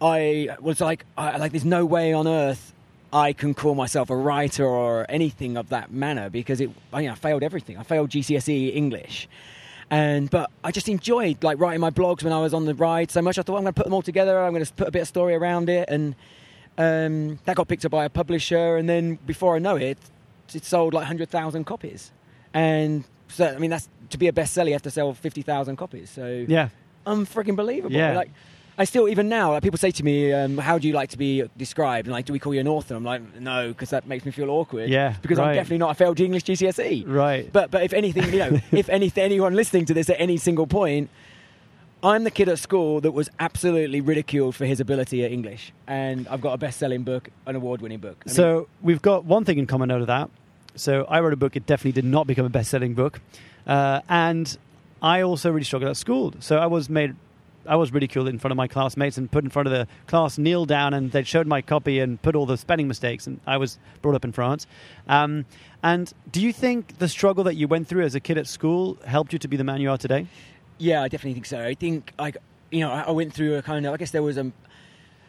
I 0.00 0.48
was 0.60 0.80
like, 0.80 1.06
I, 1.16 1.36
like, 1.36 1.52
there's 1.52 1.64
no 1.64 1.84
way 1.84 2.12
on 2.12 2.26
earth 2.26 2.74
I 3.14 3.32
can 3.32 3.54
call 3.54 3.76
myself 3.76 4.10
a 4.10 4.16
writer 4.16 4.66
or 4.66 5.06
anything 5.08 5.56
of 5.56 5.68
that 5.68 5.92
manner 5.92 6.28
because 6.28 6.60
it, 6.60 6.68
I, 6.92 7.02
you 7.02 7.06
know, 7.06 7.12
I 7.12 7.14
failed 7.14 7.44
everything. 7.44 7.78
I 7.78 7.84
failed 7.84 8.10
GCSE 8.10 8.74
English. 8.74 9.28
And 9.90 10.30
but 10.30 10.50
I 10.62 10.70
just 10.70 10.88
enjoyed 10.88 11.42
like 11.44 11.60
writing 11.60 11.80
my 11.80 11.90
blogs 11.90 12.22
when 12.22 12.32
I 12.32 12.40
was 12.40 12.54
on 12.54 12.64
the 12.64 12.74
ride 12.74 13.10
so 13.10 13.22
much. 13.22 13.38
I 13.38 13.42
thought 13.42 13.56
I'm 13.56 13.62
going 13.62 13.74
to 13.74 13.78
put 13.78 13.84
them 13.84 13.94
all 13.94 14.02
together. 14.02 14.42
I'm 14.42 14.52
going 14.52 14.64
to 14.64 14.72
put 14.72 14.88
a 14.88 14.90
bit 14.90 15.02
of 15.02 15.08
story 15.08 15.34
around 15.34 15.68
it, 15.68 15.88
and 15.88 16.14
um, 16.78 17.38
that 17.44 17.56
got 17.56 17.68
picked 17.68 17.84
up 17.84 17.92
by 17.92 18.04
a 18.04 18.10
publisher. 18.10 18.76
And 18.76 18.88
then 18.88 19.16
before 19.26 19.56
I 19.56 19.58
know 19.58 19.76
it, 19.76 19.98
it 20.52 20.64
sold 20.64 20.94
like 20.94 21.06
hundred 21.06 21.28
thousand 21.28 21.64
copies. 21.64 22.12
And 22.52 23.04
so 23.28 23.46
I 23.46 23.58
mean, 23.58 23.70
that's 23.70 23.88
to 24.10 24.18
be 24.18 24.28
a 24.28 24.32
bestseller, 24.32 24.66
you 24.66 24.72
have 24.72 24.82
to 24.82 24.90
sell 24.90 25.12
fifty 25.12 25.42
thousand 25.42 25.76
copies. 25.76 26.10
So 26.10 26.44
yeah, 26.48 26.70
unfreaking 27.06 27.56
believable. 27.56 27.94
Yeah. 27.94 28.14
Like 28.16 28.30
I 28.76 28.84
still 28.84 29.08
even 29.08 29.28
now, 29.28 29.52
like, 29.52 29.62
people 29.62 29.78
say 29.78 29.90
to 29.92 30.02
me, 30.04 30.32
um, 30.32 30.58
"How 30.58 30.78
do 30.78 30.88
you 30.88 30.94
like 30.94 31.10
to 31.10 31.18
be 31.18 31.44
described?" 31.56 32.06
And 32.08 32.12
like, 32.12 32.24
do 32.24 32.32
we 32.32 32.38
call 32.38 32.54
you 32.54 32.60
an 32.60 32.68
author? 32.68 32.94
I'm 32.94 33.04
like, 33.04 33.22
no, 33.40 33.68
because 33.68 33.90
that 33.90 34.06
makes 34.06 34.24
me 34.24 34.32
feel 34.32 34.50
awkward. 34.50 34.90
Yeah, 34.90 35.14
because 35.22 35.38
right. 35.38 35.50
I'm 35.50 35.54
definitely 35.54 35.78
not 35.78 35.92
a 35.92 35.94
failed 35.94 36.18
English 36.20 36.44
GCSE. 36.44 37.04
right. 37.06 37.52
But 37.52 37.70
but 37.70 37.82
if 37.84 37.92
anything, 37.92 38.32
you 38.32 38.38
know, 38.38 38.60
if 38.72 38.88
anything, 38.88 39.22
anyone 39.24 39.54
listening 39.54 39.84
to 39.86 39.94
this 39.94 40.10
at 40.10 40.16
any 40.18 40.36
single 40.36 40.66
point, 40.66 41.08
I'm 42.02 42.24
the 42.24 42.30
kid 42.30 42.48
at 42.48 42.58
school 42.58 43.00
that 43.00 43.12
was 43.12 43.30
absolutely 43.40 44.00
ridiculed 44.00 44.54
for 44.56 44.66
his 44.66 44.80
ability 44.80 45.24
at 45.24 45.30
English, 45.32 45.72
and 45.86 46.26
I've 46.28 46.40
got 46.40 46.52
a 46.52 46.58
best-selling 46.58 47.02
book, 47.02 47.30
an 47.46 47.56
award-winning 47.56 48.00
book. 48.00 48.16
I 48.26 48.28
mean, 48.28 48.34
So 48.34 48.68
we've 48.82 49.00
got 49.00 49.24
one 49.24 49.44
thing 49.44 49.58
in 49.58 49.66
common 49.66 49.90
out 49.90 50.00
of 50.00 50.08
that. 50.08 50.30
So 50.76 51.06
I 51.08 51.20
wrote 51.20 51.32
a 51.32 51.36
book. 51.36 51.54
It 51.56 51.64
definitely 51.66 51.92
did 51.92 52.04
not 52.04 52.26
become 52.26 52.44
a 52.44 52.50
best-selling 52.50 52.94
book, 52.94 53.20
uh, 53.66 54.00
and 54.08 54.58
I 55.00 55.22
also 55.22 55.50
really 55.50 55.64
struggled 55.64 55.90
at 55.90 55.96
school. 55.96 56.34
So 56.40 56.58
I 56.58 56.66
was 56.66 56.90
made, 56.90 57.14
I 57.66 57.76
was 57.76 57.92
ridiculed 57.92 58.28
in 58.28 58.38
front 58.38 58.52
of 58.52 58.56
my 58.56 58.68
classmates 58.68 59.16
and 59.18 59.30
put 59.30 59.44
in 59.44 59.50
front 59.50 59.68
of 59.68 59.72
the 59.72 59.86
class, 60.06 60.38
kneel 60.38 60.64
down, 60.66 60.94
and 60.94 61.10
they 61.12 61.22
showed 61.22 61.46
my 61.46 61.62
copy 61.62 62.00
and 62.00 62.20
put 62.20 62.34
all 62.36 62.46
the 62.46 62.56
spelling 62.56 62.88
mistakes. 62.88 63.26
And 63.26 63.40
I 63.46 63.56
was 63.56 63.78
brought 64.02 64.14
up 64.14 64.24
in 64.24 64.32
France. 64.32 64.66
Um, 65.08 65.44
and 65.82 66.12
do 66.30 66.40
you 66.40 66.52
think 66.52 66.98
the 66.98 67.08
struggle 67.08 67.44
that 67.44 67.54
you 67.54 67.68
went 67.68 67.88
through 67.88 68.04
as 68.04 68.14
a 68.14 68.20
kid 68.20 68.38
at 68.38 68.46
school 68.46 68.98
helped 69.06 69.32
you 69.32 69.38
to 69.38 69.48
be 69.48 69.56
the 69.56 69.64
man 69.64 69.80
you 69.80 69.90
are 69.90 69.98
today? 69.98 70.26
Yeah, 70.78 71.02
I 71.02 71.08
definitely 71.08 71.34
think 71.34 71.46
so. 71.46 71.60
I 71.64 71.74
think 71.74 72.12
like 72.18 72.36
you 72.70 72.80
know, 72.80 72.90
I 72.90 73.02
I 73.02 73.10
went 73.12 73.32
through 73.32 73.56
a 73.56 73.62
kind 73.62 73.86
of. 73.86 73.94
I 73.94 73.96
guess 73.96 74.10
there 74.10 74.22
was 74.22 74.36
a, 74.38 74.50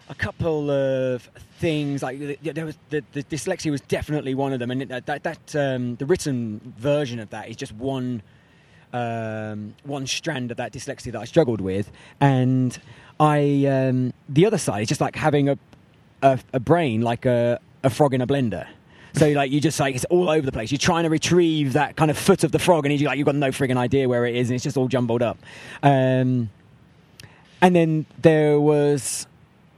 a 0.10 0.16
couple 0.16 0.72
of 0.72 1.30
things 1.60 2.02
like 2.02 2.18
th- 2.20 2.40
there 2.42 2.66
was 2.66 2.78
the, 2.90 3.04
the 3.14 3.24
dyslexia 3.24 3.70
was 3.72 3.82
definitely 3.82 4.34
one 4.34 4.54
of 4.54 4.60
them, 4.60 4.72
and 4.72 4.82
it- 4.82 5.06
that 5.06 5.24
that 5.24 5.56
um, 5.56 5.96
the 5.98 6.06
written 6.06 6.74
version 6.78 7.20
of 7.20 7.30
that 7.30 7.50
is 7.50 7.56
just 7.56 7.74
one 7.74 8.22
um, 8.96 9.76
one 9.84 10.08
strand 10.08 10.52
of 10.52 10.58
that 10.58 10.72
dyslexia 10.72 11.12
that 11.12 11.22
I 11.22 11.26
struggled 11.26 11.60
with, 11.60 11.92
and 12.22 12.78
I 13.20 13.66
um, 13.66 14.14
the 14.30 14.46
other 14.46 14.58
side 14.58 14.84
is 14.84 14.88
just 14.88 15.02
like 15.02 15.16
having 15.16 15.50
a 15.50 15.58
a, 16.22 16.40
a 16.54 16.60
brain 16.60 17.02
like 17.02 17.26
a, 17.26 17.60
a 17.84 17.90
frog 17.90 18.14
in 18.14 18.22
a 18.22 18.28
blender. 18.28 18.68
So 19.14 19.30
like 19.30 19.52
you 19.52 19.62
just 19.62 19.80
like 19.80 19.96
it's 19.96 20.06
all 20.06 20.30
over 20.30 20.46
the 20.46 20.52
place. 20.52 20.72
You're 20.72 20.80
trying 20.80 21.04
to 21.04 21.10
retrieve 21.10 21.74
that 21.74 21.96
kind 21.96 22.10
of 22.10 22.18
foot 22.18 22.44
of 22.44 22.52
the 22.52 22.60
frog, 22.60 22.86
and 22.86 23.00
you 23.00 23.08
like 23.08 23.18
you've 23.18 23.26
got 23.26 23.36
no 23.36 23.50
frigging 23.50 23.78
idea 23.78 24.08
where 24.08 24.26
it 24.26 24.36
is, 24.36 24.50
and 24.50 24.56
it's 24.56 24.64
just 24.64 24.78
all 24.78 24.88
jumbled 24.88 25.22
up. 25.22 25.38
Um, 25.84 26.50
and 27.62 27.76
then 27.76 28.06
there 28.22 28.60
was 28.60 29.28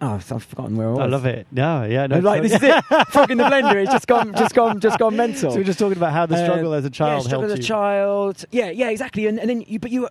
oh, 0.02 0.14
I've 0.16 0.44
forgotten 0.44 0.76
where 0.76 0.88
I 0.88 0.92
was. 0.92 1.00
I 1.00 1.06
love 1.06 1.26
it. 1.26 1.48
No, 1.52 1.84
yeah, 1.84 2.08
no, 2.08 2.20
like 2.20 2.42
this 2.44 2.54
is 2.54 2.64
it. 2.64 2.84
Fucking 3.10 3.38
the 3.38 3.44
blender. 3.46 3.76
It's 3.76 3.92
just 3.92 4.08
gone, 4.08 4.34
just 4.36 4.54
gone, 4.56 4.80
just 4.80 5.00
gone 5.00 5.16
mental. 5.24 5.52
So 5.52 5.58
we're 5.58 5.64
just 5.64 5.80
talking 5.80 5.98
about 5.98 6.12
how 6.14 6.26
the 6.26 6.44
struggle 6.44 6.74
Uh, 6.74 6.78
as 6.78 6.86
a 6.86 6.90
child 6.90 7.24
yeah, 7.24 7.28
struggle 7.28 7.48
helped 7.48 7.54
as 7.54 7.60
a 7.60 7.62
you. 7.62 7.68
child. 7.68 8.46
Yeah, 8.52 8.70
yeah, 8.70 8.90
exactly. 8.90 9.28
And, 9.28 9.40
and 9.40 9.50
then, 9.50 9.62
you, 9.68 9.80
but 9.80 9.92
you, 9.92 10.08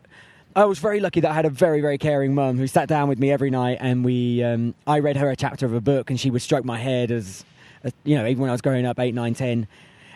I 0.54 0.64
was 0.64 0.78
very 0.78 1.00
lucky 1.00 1.20
that 1.20 1.30
I 1.30 1.34
had 1.34 1.44
a 1.46 1.50
very, 1.50 1.80
very 1.80 1.98
caring 1.98 2.34
mum 2.34 2.56
who 2.58 2.66
sat 2.66 2.88
down 2.88 3.08
with 3.08 3.18
me 3.18 3.30
every 3.30 3.50
night, 3.50 3.78
and 3.80 4.04
we, 4.04 4.42
um, 4.42 4.74
I 4.86 4.98
read 5.00 5.16
her 5.18 5.30
a 5.30 5.36
chapter 5.36 5.66
of 5.66 5.74
a 5.74 5.80
book, 5.80 6.10
and 6.10 6.18
she 6.18 6.30
would 6.30 6.42
stroke 6.42 6.64
my 6.64 6.78
head 6.78 7.10
as, 7.10 7.44
as, 7.84 7.92
you 8.04 8.16
know, 8.16 8.26
even 8.26 8.40
when 8.40 8.50
I 8.50 8.54
was 8.54 8.62
growing 8.62 8.86
up, 8.86 8.98
eight, 8.98 9.14
nine, 9.14 9.34
ten. 9.34 9.66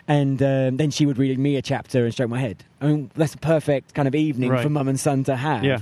and 0.07 0.41
um, 0.41 0.77
then 0.77 0.89
she 0.91 1.05
would 1.05 1.17
read 1.19 1.37
me 1.37 1.55
a 1.57 1.61
chapter 1.61 2.03
and 2.05 2.11
stroke 2.13 2.29
my 2.29 2.39
head. 2.39 2.63
I 2.81 2.87
mean, 2.87 3.11
that's 3.15 3.35
a 3.35 3.37
perfect 3.37 3.93
kind 3.93 4.07
of 4.07 4.15
evening 4.15 4.49
Right. 4.49 4.63
for 4.63 4.69
mum 4.69 4.87
and 4.87 4.99
son 4.99 5.23
to 5.25 5.35
have. 5.35 5.63
Yeah. 5.63 5.79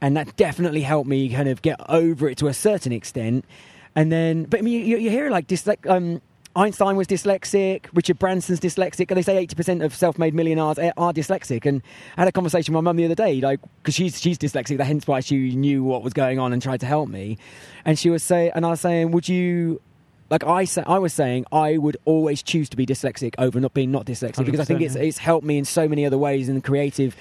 And 0.00 0.16
that 0.16 0.36
definitely 0.36 0.82
helped 0.82 1.08
me 1.08 1.28
kind 1.28 1.48
of 1.48 1.60
get 1.60 1.80
over 1.88 2.28
it 2.28 2.38
to 2.38 2.46
a 2.46 2.54
certain 2.54 2.92
extent. 2.92 3.44
And 3.96 4.12
then, 4.12 4.44
but 4.44 4.60
I 4.60 4.62
mean, 4.62 4.86
you, 4.86 4.96
you 4.96 5.10
hear 5.10 5.28
like 5.30 5.48
dyslex. 5.48 5.90
Um, 5.90 6.22
Einstein 6.54 6.96
was 6.96 7.06
dyslexic. 7.06 7.86
Richard 7.92 8.18
Branson's 8.18 8.58
dyslexic. 8.58 9.10
And 9.10 9.16
they 9.16 9.22
say 9.22 9.36
eighty 9.36 9.54
percent 9.54 9.82
of 9.82 9.94
self-made 9.94 10.34
millionaires 10.34 10.78
are 10.78 11.12
dyslexic. 11.12 11.66
And 11.66 11.82
I 12.16 12.22
had 12.22 12.28
a 12.28 12.32
conversation 12.32 12.74
with 12.74 12.82
my 12.82 12.88
mum 12.88 12.96
the 12.96 13.04
other 13.04 13.14
day, 13.14 13.40
like 13.40 13.60
because 13.78 13.94
she's 13.94 14.20
she's 14.20 14.38
dyslexic, 14.38 14.80
hence 14.80 15.06
why 15.06 15.20
she 15.20 15.54
knew 15.54 15.84
what 15.84 16.02
was 16.02 16.12
going 16.12 16.38
on 16.38 16.52
and 16.52 16.62
tried 16.62 16.80
to 16.80 16.86
help 16.86 17.08
me. 17.08 17.38
And 17.84 17.98
she 17.98 18.10
was 18.10 18.22
saying, 18.22 18.52
and 18.54 18.66
I 18.66 18.70
was 18.70 18.80
saying, 18.80 19.10
would 19.12 19.28
you? 19.28 19.80
Like 20.30 20.44
I, 20.44 20.64
say, 20.64 20.82
I 20.86 20.98
was 20.98 21.14
saying, 21.14 21.46
I 21.50 21.78
would 21.78 21.96
always 22.04 22.42
choose 22.42 22.68
to 22.68 22.76
be 22.76 22.84
dyslexic 22.84 23.34
over 23.38 23.58
not 23.60 23.72
being 23.72 23.90
not 23.90 24.04
dyslexic 24.04 24.44
because 24.44 24.60
I 24.60 24.64
think 24.64 24.82
it's 24.82 24.94
yeah. 24.94 25.02
it's 25.02 25.16
helped 25.16 25.46
me 25.46 25.56
in 25.56 25.64
so 25.64 25.88
many 25.88 26.04
other 26.04 26.18
ways 26.18 26.50
in 26.50 26.54
the 26.54 26.60
creative, 26.60 27.16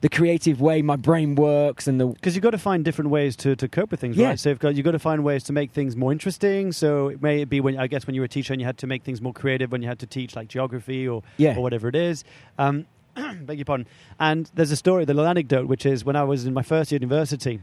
the 0.00 0.08
creative 0.08 0.58
way 0.60 0.80
my 0.80 0.96
brain 0.96 1.34
works 1.34 1.86
and 1.86 2.00
the 2.00 2.06
Because 2.06 2.34
you've 2.34 2.42
got 2.42 2.52
to 2.52 2.58
find 2.58 2.82
different 2.82 3.10
ways 3.10 3.36
to, 3.36 3.56
to 3.56 3.68
cope 3.68 3.90
with 3.90 4.00
things, 4.00 4.16
Yeah. 4.16 4.28
right? 4.28 4.40
So 4.40 4.48
you've 4.48 4.58
got, 4.58 4.74
you've 4.74 4.84
got 4.84 4.92
to 4.92 4.98
find 4.98 5.22
ways 5.22 5.44
to 5.44 5.52
make 5.52 5.72
things 5.72 5.96
more 5.96 6.12
interesting. 6.12 6.72
So 6.72 7.08
it 7.08 7.22
may 7.22 7.44
be 7.44 7.60
when, 7.60 7.78
I 7.78 7.88
guess, 7.88 8.06
when 8.06 8.14
you 8.14 8.22
were 8.22 8.26
a 8.26 8.28
teacher 8.28 8.54
and 8.54 8.60
you 8.60 8.66
had 8.66 8.78
to 8.78 8.86
make 8.86 9.02
things 9.04 9.20
more 9.20 9.34
creative, 9.34 9.70
when 9.70 9.82
you 9.82 9.88
had 9.88 9.98
to 9.98 10.06
teach 10.06 10.34
like 10.34 10.48
geography 10.48 11.06
or, 11.06 11.22
Yeah. 11.36 11.56
or 11.56 11.62
whatever 11.62 11.88
it 11.88 11.94
is. 11.96 12.24
Um, 12.58 12.86
beg 13.14 13.58
your 13.58 13.64
pardon. 13.66 13.86
And 14.18 14.50
there's 14.54 14.70
a 14.70 14.76
story, 14.76 15.04
the 15.04 15.12
little 15.14 15.28
anecdote, 15.28 15.66
which 15.68 15.84
is 15.84 16.06
when 16.06 16.16
I 16.16 16.24
was 16.24 16.46
in 16.46 16.54
my 16.54 16.62
first 16.62 16.90
year 16.90 16.96
university, 17.00 17.60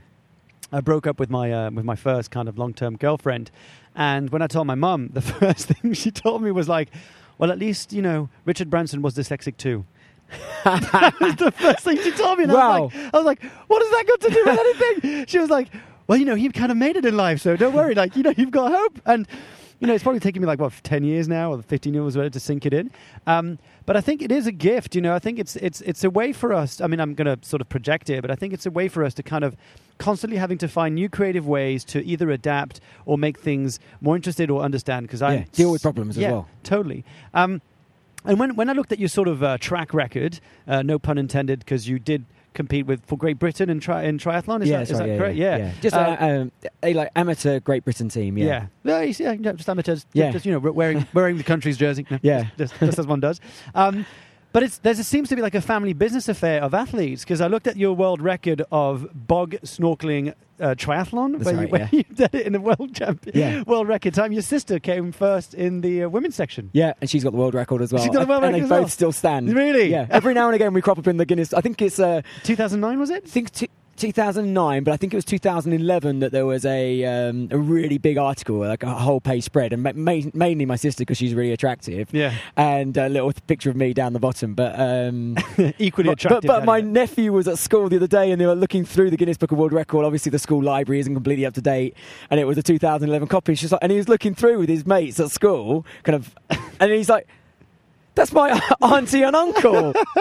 I 0.72 0.82
broke 0.82 1.06
up 1.06 1.20
with 1.20 1.30
my 1.30 1.52
uh, 1.52 1.70
with 1.70 1.86
my 1.86 1.96
first 1.96 2.32
kind 2.32 2.50
of 2.50 2.58
long 2.58 2.74
term 2.74 2.98
girlfriend, 2.98 3.52
and 3.96 4.30
when 4.30 4.42
I 4.42 4.48
told 4.48 4.68
my 4.68 4.76
mum, 4.76 5.10
the 5.14 5.22
first 5.22 5.68
thing 5.68 5.94
she 5.94 6.12
told 6.12 6.42
me 6.42 6.52
was 6.52 6.70
like, 6.70 6.90
"Well, 7.38 7.52
at 7.52 7.60
least 7.60 7.94
you 7.94 8.02
know 8.02 8.30
Richard 8.46 8.70
Branson 8.70 9.02
was 9.02 9.16
dyslexic 9.16 9.58
too." 9.58 9.86
that 10.64 11.14
was 11.20 11.36
the 11.36 11.52
first 11.52 11.84
thing 11.84 11.98
she 11.98 12.12
told 12.12 12.40
me. 12.40 12.46
And 12.46 12.54
I, 12.54 12.80
was 12.80 12.94
like, 12.94 13.14
I 13.14 13.18
was 13.18 13.26
like, 13.26 13.44
"What 13.68 13.82
has 13.82 13.92
that 13.92 14.08
got 14.08 14.22
to 14.22 14.30
do 14.30 14.44
with 14.46 14.60
anything?" 14.60 15.26
She 15.28 15.40
was 15.40 15.50
like, 15.50 15.70
"Well, 16.08 16.18
you 16.18 16.26
know, 16.26 16.36
he 16.36 16.50
kind 16.50 16.72
of 16.72 16.78
made 16.78 16.96
it 16.96 17.06
in 17.06 17.16
life, 17.16 17.42
so 17.42 17.56
don't 17.56 17.74
worry. 17.74 17.94
Like, 17.94 18.16
you 18.16 18.24
know, 18.24 18.34
you've 18.36 18.52
got 18.52 18.72
hope." 18.72 19.02
And 19.06 19.28
you 19.80 19.88
know, 19.88 19.94
it's 19.94 20.04
probably 20.04 20.22
taken 20.22 20.42
me 20.42 20.48
like 20.48 20.60
what 20.60 20.74
ten 20.84 21.04
years 21.04 21.28
now, 21.28 21.54
or 21.54 21.62
fifteen 21.62 21.94
years, 21.94 22.16
whatever, 22.16 22.32
to 22.32 22.40
sink 22.40 22.66
it 22.66 22.74
in. 22.74 22.90
Um, 23.28 23.60
but 23.86 23.98
I 23.98 24.02
think 24.02 24.22
it 24.22 24.32
is 24.32 24.48
a 24.48 24.52
gift. 24.52 24.96
You 24.96 25.02
know, 25.02 25.14
I 25.14 25.20
think 25.20 25.40
it's 25.40 25.56
it's 25.58 25.82
it's 25.82 26.04
a 26.04 26.10
way 26.10 26.32
for 26.32 26.54
us. 26.54 26.80
I 26.82 26.88
mean, 26.88 27.00
I'm 27.00 27.14
going 27.14 27.38
to 27.38 27.46
sort 27.46 27.62
of 27.62 27.70
project 27.70 28.10
it, 28.10 28.22
but 28.22 28.32
I 28.32 28.36
think 28.36 28.54
it's 28.54 28.66
a 28.66 28.72
way 28.72 28.88
for 28.88 29.04
us 29.04 29.14
to 29.16 29.24
kind 29.24 29.44
of 29.44 29.58
constantly 29.98 30.38
having 30.38 30.58
to 30.60 30.68
find 30.68 30.96
new 30.96 31.10
creative 31.10 31.48
ways 31.48 31.84
to 31.86 32.04
either 32.06 32.30
adapt 32.32 32.80
or 33.06 33.18
make 33.18 33.40
things 33.40 33.80
more 34.02 34.16
interested 34.16 34.50
or 34.50 34.62
understand. 34.62 35.08
Because 35.08 35.22
I 35.22 35.34
Yeah, 35.36 35.44
deal 35.54 35.72
with 35.72 35.82
problems 35.82 36.18
as 36.18 36.24
yeah, 36.24 36.32
well. 36.32 36.48
Totally. 36.64 37.04
Um, 37.34 37.62
and 38.26 38.40
when 38.40 38.56
when 38.56 38.70
I 38.70 38.74
looked 38.74 38.92
at 38.92 39.00
your 39.00 39.10
sort 39.10 39.28
of 39.28 39.44
uh, 39.44 39.58
track 39.60 39.94
record, 39.94 40.40
uh, 40.68 40.82
no 40.82 40.98
pun 41.00 41.18
intended, 41.18 41.60
because 41.60 41.88
you 41.88 42.00
did 42.00 42.26
compete 42.54 42.86
with 42.86 43.04
for 43.06 43.18
Great 43.18 43.40
Britain 43.40 43.70
in 43.70 43.80
tri- 43.80 44.04
in 44.04 44.18
triathlon. 44.18 44.62
Is 44.62 44.70
yeah, 44.70 44.78
that's 44.78 44.92
is 44.92 45.00
right, 45.00 45.08
that 45.08 45.12
yeah, 45.14 45.18
correct? 45.18 45.36
Yeah, 45.38 45.72
Just 45.82 45.96
Uh, 45.96 46.18
a, 46.20 46.42
um, 46.42 46.52
a 46.84 46.94
like 46.94 47.10
amateur 47.16 47.60
Great 47.60 47.84
Britain 47.84 48.10
team. 48.10 48.38
Yeah, 48.38 48.46
yeah. 48.46 48.66
Yeah, 48.84 49.02
you 49.02 49.14
see, 49.14 49.24
yeah, 49.24 49.34
yeah, 49.34 49.52
just 49.54 49.68
amateurs. 49.68 50.06
Yeah. 50.14 50.32
Just, 50.32 50.46
you 50.46 50.52
know, 50.54 50.60
wearing 50.60 51.06
wearing 51.14 51.38
the 51.38 51.44
country's 51.44 51.78
jersey. 51.78 52.06
No, 52.10 52.20
Yeah. 52.22 52.46
Just, 52.58 52.80
just 52.80 53.00
as 53.00 53.08
one 53.08 53.20
does. 53.20 53.42
Um, 53.76 54.06
but 54.54 54.64
it's 54.64 54.78
there's 54.78 55.00
it 55.00 55.04
seems 55.06 55.28
to 55.30 55.36
be 55.36 55.42
like 55.42 55.56
a 55.56 55.62
family 55.62 55.92
business 55.94 56.30
affair 56.30 56.62
of 56.64 56.74
athletes 56.74 57.24
because 57.24 57.42
I 57.42 57.48
looked 57.48 57.68
at 57.68 57.76
your 57.76 57.94
world 57.96 58.22
record 58.22 58.62
of 58.72 59.08
bog 59.14 59.56
snorkeling 59.64 60.34
uh, 60.60 60.76
triathlon 60.76 61.34
That's 61.40 61.46
where, 61.46 61.54
you, 61.56 61.60
right, 61.62 61.72
where 61.72 61.82
yeah. 61.82 61.88
you 61.92 62.04
did 62.04 62.34
it 62.36 62.46
in 62.48 62.54
the 62.54 62.62
world 62.62 62.96
champion 62.96 63.36
Yeah. 63.38 63.64
world 63.68 63.88
record 63.88 64.14
time. 64.14 64.32
Your 64.32 64.44
sister 64.44 64.80
came 64.80 65.12
first 65.12 65.54
in 65.54 65.82
the 65.82 66.04
uh, 66.04 66.10
women's 66.10 66.36
section. 66.36 66.70
Yeah, 66.74 66.94
and 67.02 67.10
she's 67.10 67.24
got 67.24 67.32
the 67.32 67.38
world 67.40 67.56
record 67.56 67.82
as 67.82 67.92
well. 67.92 68.02
She's 68.04 68.14
got 68.14 68.22
the 68.22 68.28
world 68.28 68.44
and 68.44 68.54
record 68.54 68.62
they 68.62 68.64
as 68.66 68.70
both 68.70 68.80
well. 68.82 68.90
still 68.90 69.12
stand. 69.12 69.52
Really? 69.54 69.90
Yeah. 69.92 70.06
Every 70.10 70.34
now 70.34 70.48
and 70.48 70.56
again 70.56 70.74
we 70.74 70.82
crop 70.82 70.98
up 71.00 71.08
in 71.08 71.18
the 71.18 71.26
Guinness. 71.26 71.54
I 71.54 71.62
think 71.62 71.82
it's 71.82 72.00
uh, 72.00 72.22
2009 72.44 73.00
was 73.00 73.10
it? 73.10 73.24
I 73.26 73.28
think 73.30 73.52
t- 73.52 73.70
2009, 73.98 74.84
but 74.84 74.92
I 74.92 74.98
think 74.98 75.14
it 75.14 75.18
was 75.18 75.26
2011 75.26 76.20
that 76.20 76.32
there 76.32 76.46
was 76.46 76.66
a 76.66 77.04
um, 77.06 77.48
a 77.52 77.58
really 77.58 77.98
big 77.98 78.18
article, 78.18 78.58
like 78.58 78.84
a 78.84 78.94
whole 78.94 79.22
page 79.22 79.44
spread, 79.44 79.74
and 79.74 79.84
ma- 79.84 79.94
ma- 79.96 80.30
mainly 80.34 80.66
my 80.66 80.76
sister 80.76 81.02
because 81.02 81.18
she's 81.18 81.34
really 81.34 81.52
attractive. 81.52 82.10
Yeah, 82.14 82.34
And 82.58 82.98
a 82.98 83.10
little 83.10 83.32
picture 83.48 83.70
of 83.70 83.76
me 83.76 83.94
down 83.94 84.14
the 84.14 84.20
bottom, 84.20 84.54
but 84.56 84.80
um, 84.80 85.38
equally 85.78 86.10
but, 86.10 86.14
attractive. 86.14 86.48
But, 86.48 86.60
but 86.60 86.66
my 86.66 86.80
candidate. 86.80 87.10
nephew 87.10 87.34
was 87.34 87.48
at 87.48 87.58
school 87.58 87.90
the 87.90 87.98
other 87.98 88.08
day 88.08 88.32
and 88.32 88.42
they 88.42 88.46
were 88.46 88.56
looking 88.56 88.86
through 88.86 89.10
the 89.10 89.18
Guinness 89.18 89.38
Book 89.38 89.52
of 89.52 89.58
World 89.58 89.74
Record. 89.74 90.06
Obviously, 90.06 90.30
the 90.30 90.40
school 90.40 90.64
library 90.64 91.00
isn't 91.00 91.14
completely 91.14 91.46
up 91.46 91.54
to 91.54 91.62
date, 91.62 91.96
and 92.30 92.40
it 92.40 92.46
was 92.46 92.58
a 92.58 92.64
2011 92.64 93.28
copy. 93.28 93.56
She's 93.56 93.72
like, 93.72 93.84
and 93.84 93.92
he 93.92 93.98
was 93.98 94.10
looking 94.10 94.34
through 94.36 94.60
with 94.60 94.70
his 94.70 94.86
mates 94.86 95.20
at 95.20 95.32
school, 95.32 95.86
kind 96.04 96.16
of, 96.16 96.36
and 96.80 96.92
he's 96.92 97.10
like. 97.10 97.28
That's 98.16 98.32
my 98.32 98.62
auntie 98.82 99.24
and 99.24 99.36
uncle. 99.36 99.94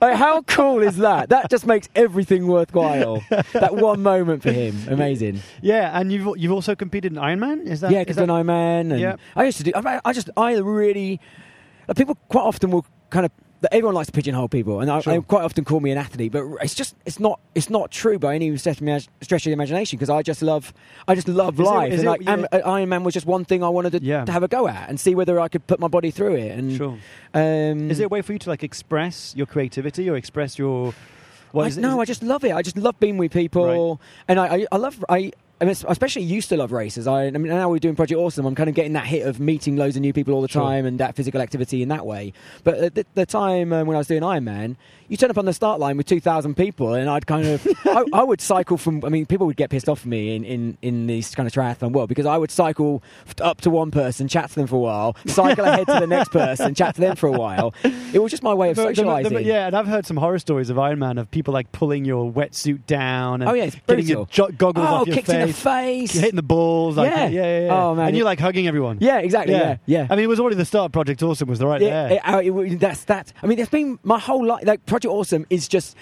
like, 0.00 0.14
how 0.16 0.42
cool 0.42 0.80
is 0.82 0.96
that? 0.98 1.30
That 1.30 1.50
just 1.50 1.66
makes 1.66 1.88
everything 1.96 2.46
worthwhile. 2.46 3.22
That 3.52 3.74
one 3.74 4.02
moment 4.02 4.42
for 4.42 4.52
him, 4.52 4.76
amazing. 4.88 5.40
yeah, 5.60 5.98
and 5.98 6.12
you've 6.12 6.38
you've 6.38 6.52
also 6.52 6.74
competed 6.76 7.12
in 7.12 7.18
Ironman. 7.18 7.66
Is 7.66 7.80
that 7.80 7.90
yeah, 7.90 8.00
because 8.00 8.16
that- 8.16 8.30
and 8.30 8.98
Yeah. 8.98 9.16
I 9.34 9.44
used 9.44 9.58
to 9.58 9.64
do. 9.64 9.72
I, 9.74 10.00
I 10.04 10.12
just, 10.12 10.30
I 10.36 10.54
really. 10.58 11.20
uh, 11.88 11.94
People 11.94 12.16
quite 12.28 12.42
often 12.44 12.70
will 12.70 12.86
kind 13.10 13.26
of. 13.26 13.32
Everyone 13.70 13.94
likes 13.94 14.06
to 14.06 14.12
pigeonhole 14.12 14.48
people, 14.48 14.80
and 14.80 14.90
I, 14.90 15.00
Sure. 15.00 15.12
they 15.14 15.20
quite 15.20 15.44
often 15.44 15.64
call 15.64 15.80
me 15.80 15.90
an 15.92 15.98
athlete. 15.98 16.32
But 16.32 16.44
it's 16.62 16.74
just, 16.74 16.96
it's 17.06 17.20
not, 17.20 17.38
it's 17.54 17.70
not 17.70 17.90
true 17.90 18.18
by 18.18 18.34
any 18.34 18.56
stretch 18.56 18.80
of, 18.80 18.84
the 19.44 19.52
imagination. 19.52 19.96
Because 19.98 20.10
I 20.10 20.22
just 20.22 20.42
love, 20.42 20.72
I 21.06 21.14
just 21.14 21.28
love 21.28 21.60
Is 21.60 21.66
life, 21.66 21.92
is 21.92 22.00
and 22.00 22.06
it- 22.08 22.10
like 22.10 22.22
yeah. 22.22 22.46
Uh, 22.50 22.70
Iron 22.70 22.88
Man 22.88 23.04
was 23.04 23.14
just 23.14 23.26
one 23.26 23.44
thing 23.44 23.62
I 23.62 23.68
wanted 23.68 23.92
to, 23.92 24.02
Yeah. 24.02 24.24
to 24.24 24.32
have 24.32 24.42
a 24.42 24.48
go 24.48 24.66
at 24.68 24.88
and 24.88 24.98
see 24.98 25.14
whether 25.14 25.38
I 25.38 25.48
could 25.48 25.66
put 25.66 25.78
my 25.80 25.88
body 25.88 26.10
through 26.10 26.34
it. 26.36 26.58
And 26.58 26.76
Sure. 26.76 26.98
um, 27.34 27.90
Is 27.90 28.00
it 28.00 28.04
a 28.04 28.08
way 28.08 28.22
for 28.22 28.32
you 28.32 28.38
to 28.40 28.50
like 28.50 28.62
express 28.62 29.34
your 29.36 29.46
creativity 29.46 30.08
or 30.10 30.16
express 30.16 30.58
your? 30.58 30.94
What 31.52 31.64
I, 31.64 31.66
is 31.68 31.78
it- 31.78 31.82
no, 31.82 32.00
I 32.00 32.04
just 32.06 32.22
love 32.22 32.44
it. 32.44 32.52
I 32.52 32.62
just 32.62 32.76
love 32.78 32.98
being 32.98 33.18
with 33.18 33.32
people, 33.32 34.00
and 34.26 34.40
I, 34.40 34.46
I, 34.56 34.66
I 34.72 34.76
love. 34.78 35.04
I, 35.08 35.32
I 35.62 35.64
mean, 35.64 35.76
especially 35.86 36.22
used 36.22 36.48
to 36.48 36.56
love 36.56 36.72
races. 36.72 37.06
I, 37.06 37.26
I 37.26 37.30
mean, 37.30 37.46
now 37.46 37.68
we're 37.70 37.78
doing 37.78 37.94
Project 37.94 38.18
Awesome. 38.18 38.44
I'm 38.46 38.56
kind 38.56 38.68
of 38.68 38.74
getting 38.74 38.94
that 38.94 39.06
hit 39.06 39.24
of 39.26 39.38
meeting 39.38 39.76
loads 39.76 39.94
of 39.94 40.02
new 40.02 40.12
people 40.12 40.34
all 40.34 40.42
the 40.42 40.48
Sure. 40.48 40.60
time 40.60 40.84
and 40.86 40.98
that 40.98 41.14
physical 41.14 41.40
activity 41.40 41.82
in 41.82 41.88
that 41.90 42.04
way. 42.04 42.32
But 42.64 42.74
at 42.78 42.94
the, 42.96 43.06
the 43.14 43.26
time 43.26 43.72
um, 43.72 43.86
when 43.86 43.94
I 43.96 43.98
was 43.98 44.08
doing 44.08 44.22
Ironman, 44.22 44.74
you 45.08 45.16
turn 45.16 45.30
up 45.30 45.38
on 45.38 45.44
the 45.44 45.52
start 45.52 45.78
line 45.78 45.96
with 45.96 46.06
2,000 46.06 46.56
people, 46.56 46.94
and 46.94 47.08
I'd 47.08 47.26
kind 47.26 47.46
of, 47.46 47.64
I, 47.84 48.04
I 48.12 48.22
would 48.24 48.40
cycle 48.40 48.76
from. 48.76 49.04
I 49.04 49.08
mean, 49.08 49.24
people 49.26 49.46
would 49.46 49.56
get 49.56 49.70
pissed 49.70 49.88
off 49.88 50.00
at 50.00 50.06
me 50.06 50.34
in, 50.34 50.42
in, 50.44 50.78
in 50.82 51.06
this 51.06 51.34
kind 51.34 51.46
of 51.46 51.52
triathlon 51.52 51.92
world 51.92 52.08
because 52.08 52.26
I 52.26 52.36
would 52.38 52.50
cycle 52.50 53.02
up 53.40 53.60
to 53.60 53.70
one 53.70 53.90
person, 53.92 54.26
chat 54.26 54.48
to 54.48 54.54
them 54.56 54.66
for 54.66 54.76
a 54.76 54.80
while, 54.80 55.14
cycle 55.26 55.64
ahead 55.64 55.86
to 55.86 56.00
the 56.00 56.06
next 56.08 56.30
person, 56.32 56.74
chat 56.74 56.94
to 56.96 57.00
them 57.00 57.14
for 57.14 57.28
a 57.28 57.32
while. 57.32 57.72
It 58.12 58.20
was 58.20 58.30
just 58.32 58.42
my 58.42 58.54
way 58.54 58.70
of 58.70 58.76
The- 58.76 58.92
the- 58.94 59.28
the- 59.30 59.42
yeah, 59.44 59.66
and 59.68 59.76
I've 59.76 59.86
heard 59.86 60.06
some 60.06 60.16
horror 60.16 60.38
stories 60.40 60.70
of 60.70 60.76
Ironman 60.76 61.20
of 61.20 61.30
people 61.30 61.54
like 61.54 61.70
pulling 61.72 62.04
your 62.04 62.32
wetsuit 62.32 62.86
down 62.86 63.42
and 63.42 63.50
Oh, 63.50 63.54
yeah, 63.54 63.64
it's 63.64 63.76
getting 63.86 64.06
your 64.06 64.26
jo- 64.26 64.48
goggles 64.48 64.86
oh, 64.88 64.94
off 64.96 65.06
your 65.06 65.18
in 65.18 65.22
the 65.52 65.60
face, 65.60 66.12
hitting 66.12 66.36
the 66.36 66.42
balls. 66.42 66.96
Like, 66.96 67.10
Yeah. 67.10 67.26
yeah, 67.28 67.42
yeah, 67.42 67.66
yeah. 67.66 67.84
Oh, 67.84 67.94
man, 67.94 68.08
and 68.08 68.16
you're 68.16 68.24
like 68.24 68.40
hugging 68.40 68.66
everyone. 68.66 68.98
Yeah, 69.00 69.18
exactly. 69.18 69.54
Yeah, 69.54 69.76
yeah. 69.86 70.06
I 70.10 70.16
mean, 70.16 70.24
it 70.24 70.28
was 70.28 70.40
already 70.40 70.56
the 70.56 70.64
start. 70.64 70.86
of 70.86 70.92
Project 70.92 71.22
Awesome 71.22 71.48
was 71.48 71.58
the 71.58 71.66
right 71.66 71.80
Yeah, 71.80 72.08
there. 72.08 72.12
it- 72.44 72.54
uh, 72.58 72.70
it 72.70 72.80
that's 72.80 73.04
that. 73.04 73.32
I 73.42 73.46
mean, 73.46 73.58
it's 73.58 73.70
been 73.70 73.98
my 74.02 74.18
whole 74.18 74.44
life. 74.46 74.64
Like 74.64 74.84
Project 74.86 75.12
Awesome 75.12 75.46
is 75.50 75.68
just 75.68 75.96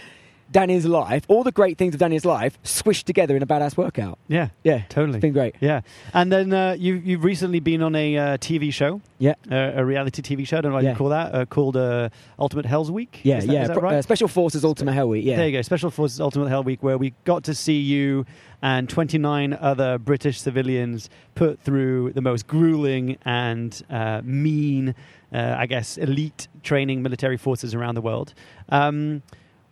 Danny's 0.51 0.85
life. 0.85 1.25
All 1.29 1.45
the 1.45 1.53
great 1.53 1.79
things 1.79 1.95
of 1.95 2.01
Danny's 2.01 2.25
life 2.25 2.61
squished 2.65 3.05
together 3.05 3.37
in 3.37 3.43
a 3.43 3.47
badass 3.47 3.77
workout. 3.77 4.19
yeah, 4.29 4.49
Yeah, 4.65 4.83
totally. 4.89 5.19
it's 5.19 5.23
been 5.23 5.33
great. 5.33 5.55
Yeah, 5.61 5.83
and 6.13 6.33
then 6.33 6.53
uh, 6.53 6.77
you 6.79 6.95
you've 6.95 7.23
recently 7.25 7.61
been 7.61 7.83
on 7.83 7.95
a 7.95 8.17
uh, 8.17 8.37
TV 8.39 8.73
show, 8.73 9.01
Yeah, 9.19 9.35
uh, 9.51 9.73
a 9.77 9.85
reality 9.85 10.23
TV 10.23 10.47
show. 10.47 10.59
I 10.59 10.61
don't 10.63 10.73
know 10.73 10.77
what 10.77 10.85
Yeah. 10.85 10.91
you 10.91 10.97
call 10.97 11.11
that, 11.11 11.35
uh, 11.35 11.45
called 11.47 11.77
uh, 11.77 12.09
Ultimate 12.39 12.67
Hell's 12.67 12.91
Week. 12.91 13.21
yeah, 13.23 13.39
Is 13.39 13.47
that- 13.47 13.53
yeah. 13.53 13.63
is 13.63 13.69
that 13.69 13.81
right? 13.83 13.95
uh, 13.95 14.03
Special 14.03 14.29
Forces 14.29 14.65
Ultimate 14.65 14.93
Hell 14.95 15.09
Week. 15.09 15.25
Yeah, 15.25 15.37
There 15.37 15.47
you 15.47 15.53
go. 15.53 15.63
Special 15.63 15.91
Forces 15.91 16.21
Ultimate 16.21 16.49
Hell 16.49 16.65
Week, 16.65 16.83
where 16.83 16.99
we 16.99 17.15
got 17.25 17.45
to 17.45 17.55
see 17.55 17.79
you 17.81 18.27
and 18.63 18.89
29 18.89 19.57
other 19.59 19.97
British 19.99 20.41
civilians 20.41 21.09
put 21.35 21.61
through 21.61 22.13
the 22.13 22.21
most 22.21 22.47
grueling 22.47 23.17
and 23.25 23.81
uh, 23.89 24.21
mean, 24.23 24.95
uh, 25.33 25.55
I 25.57 25.67
guess, 25.67 25.97
elite 25.97 26.49
training 26.63 27.03
military 27.03 27.37
forces 27.39 27.75
around 27.75 27.95
the 27.95 28.03
world. 28.03 28.35
Um, 28.69 29.23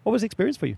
what 0.09 0.13
was 0.13 0.23
the 0.23 0.27
experience 0.27 0.57
for 0.57 0.65
you? 0.65 0.77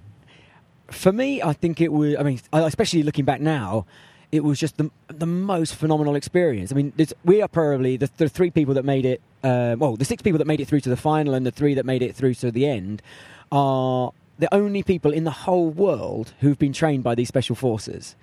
For 0.88 1.12
me, 1.12 1.40
I 1.40 1.52
think 1.52 1.80
it 1.80 1.92
was. 1.92 2.16
I 2.16 2.24
mean, 2.24 2.40
especially 2.52 3.04
looking 3.04 3.24
back 3.24 3.40
now, 3.40 3.86
it 4.32 4.42
was 4.42 4.58
just 4.58 4.76
the 4.76 4.90
the 5.06 5.26
most 5.26 5.76
phenomenal 5.76 6.16
experience. 6.16 6.72
I 6.72 6.74
mean, 6.74 6.92
we 7.24 7.40
are 7.40 7.46
probably 7.46 7.96
the, 7.96 8.10
the 8.16 8.28
three 8.28 8.50
people 8.50 8.74
that 8.74 8.84
made 8.84 9.06
it. 9.06 9.20
Uh, 9.44 9.76
well, 9.78 9.94
the 9.94 10.04
six 10.04 10.20
people 10.20 10.38
that 10.38 10.48
made 10.48 10.58
it 10.58 10.66
through 10.66 10.80
to 10.80 10.88
the 10.88 10.96
final, 10.96 11.34
and 11.34 11.46
the 11.46 11.52
three 11.52 11.74
that 11.74 11.86
made 11.86 12.02
it 12.02 12.16
through 12.16 12.34
to 12.34 12.50
the 12.50 12.66
end, 12.66 13.02
are 13.52 14.10
the 14.40 14.52
only 14.52 14.82
people 14.82 15.12
in 15.12 15.22
the 15.22 15.30
whole 15.30 15.70
world 15.70 16.32
who've 16.40 16.58
been 16.58 16.72
trained 16.72 17.04
by 17.04 17.14
these 17.14 17.28
special 17.28 17.54
forces. 17.54 18.16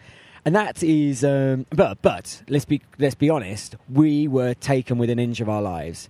And 0.44 0.54
that 0.54 0.84
is, 0.84 1.24
um, 1.24 1.68
but 1.70 2.02
but 2.02 2.44
let's 2.50 2.66
be 2.66 2.82
let's 3.00 3.16
be 3.16 3.30
honest. 3.30 3.78
We 3.90 4.28
were 4.28 4.56
taken 4.56 4.98
with 4.98 5.10
an 5.10 5.20
inch 5.20 5.40
of 5.40 5.48
our 5.48 5.62
lives, 5.62 6.10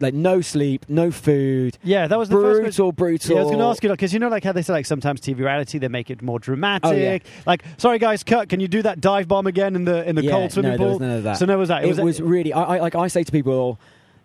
like 0.00 0.12
no 0.14 0.40
sleep, 0.40 0.84
no 0.88 1.10
food, 1.10 1.78
Yeah, 1.82 2.06
that 2.06 2.18
was 2.18 2.28
the 2.28 2.36
first. 2.36 2.60
brutal, 2.60 2.92
brutal. 2.92 3.34
Yeah, 3.34 3.40
I 3.40 3.44
was 3.44 3.50
going 3.50 3.58
to 3.60 3.64
ask 3.66 3.82
you 3.82 3.90
because 3.90 4.12
you 4.12 4.18
know, 4.18 4.28
like 4.28 4.44
how 4.44 4.52
they 4.52 4.62
say, 4.62 4.72
like 4.74 4.86
sometimes 4.86 5.20
TV 5.20 5.38
reality 5.38 5.78
they 5.78 5.88
make 5.88 6.10
it 6.10 6.20
more 6.22 6.38
dramatic. 6.38 6.84
Oh, 6.84 6.92
yeah. 6.92 7.18
Like, 7.46 7.64
sorry 7.78 7.98
guys, 7.98 8.22
cut. 8.22 8.48
Can 8.48 8.60
you 8.60 8.68
do 8.68 8.82
that 8.82 9.00
dive 9.00 9.26
bomb 9.28 9.46
again 9.46 9.74
in 9.74 9.84
the 9.84 10.06
in 10.08 10.14
the 10.16 10.22
Yeah, 10.24 10.30
cold 10.32 10.52
swimming 10.52 10.72
no, 10.72 10.76
there 10.78 10.86
pool? 10.86 10.92
was 10.98 11.00
none 11.00 11.10
of 11.16 11.22
that. 11.24 11.38
So 11.38 11.46
no, 11.46 11.56
was 11.58 11.68
that? 11.68 11.84
it 11.84 11.88
was, 11.88 11.98
was 12.00 12.20
really 12.20 12.52
I, 12.52 12.76
I 12.76 12.80
like 12.80 12.94
I 12.94 13.08
say 13.08 13.24
to 13.24 13.32
people 13.32 13.78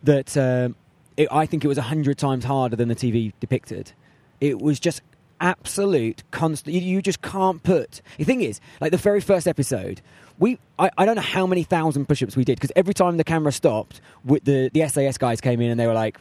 that 0.04 0.36
um, 0.36 0.76
it, 1.18 1.28
I 1.32 1.46
think 1.46 1.64
it 1.64 1.68
was 1.68 1.78
a 1.78 1.84
hundred 1.84 2.18
times 2.18 2.44
harder 2.44 2.76
than 2.76 2.90
the 2.90 2.96
TV 2.96 3.32
depicted. 3.40 3.94
It 4.40 4.60
was 4.60 4.80
just 4.80 5.02
absolute 5.42 6.24
constant. 6.32 6.74
You, 6.76 6.82
you 6.82 7.02
just 7.02 7.22
can't 7.22 7.62
put. 7.62 8.02
The 8.18 8.24
thing 8.24 8.42
is, 8.42 8.62
like 8.80 8.92
the 8.92 8.98
very 8.98 9.20
first 9.20 9.48
episode, 9.48 10.02
we 10.40 10.60
I, 10.80 10.90
I 10.98 11.06
don't 11.06 11.16
know 11.16 11.22
how 11.22 11.46
many 11.46 11.64
thousand 11.64 12.08
push-ups 12.08 12.38
we 12.38 12.46
did 12.46 12.56
because 12.56 12.72
every 12.76 12.94
time 12.94 13.18
the 13.18 13.24
camera 13.26 13.52
stopped, 13.52 14.00
with 14.24 14.46
the 14.46 14.70
the 14.74 14.88
SAS 14.88 15.18
guys 15.18 15.42
came 15.42 15.60
in 15.60 15.72
and 15.72 15.80
they 15.80 15.88
were 15.88 15.94
like 15.94 16.18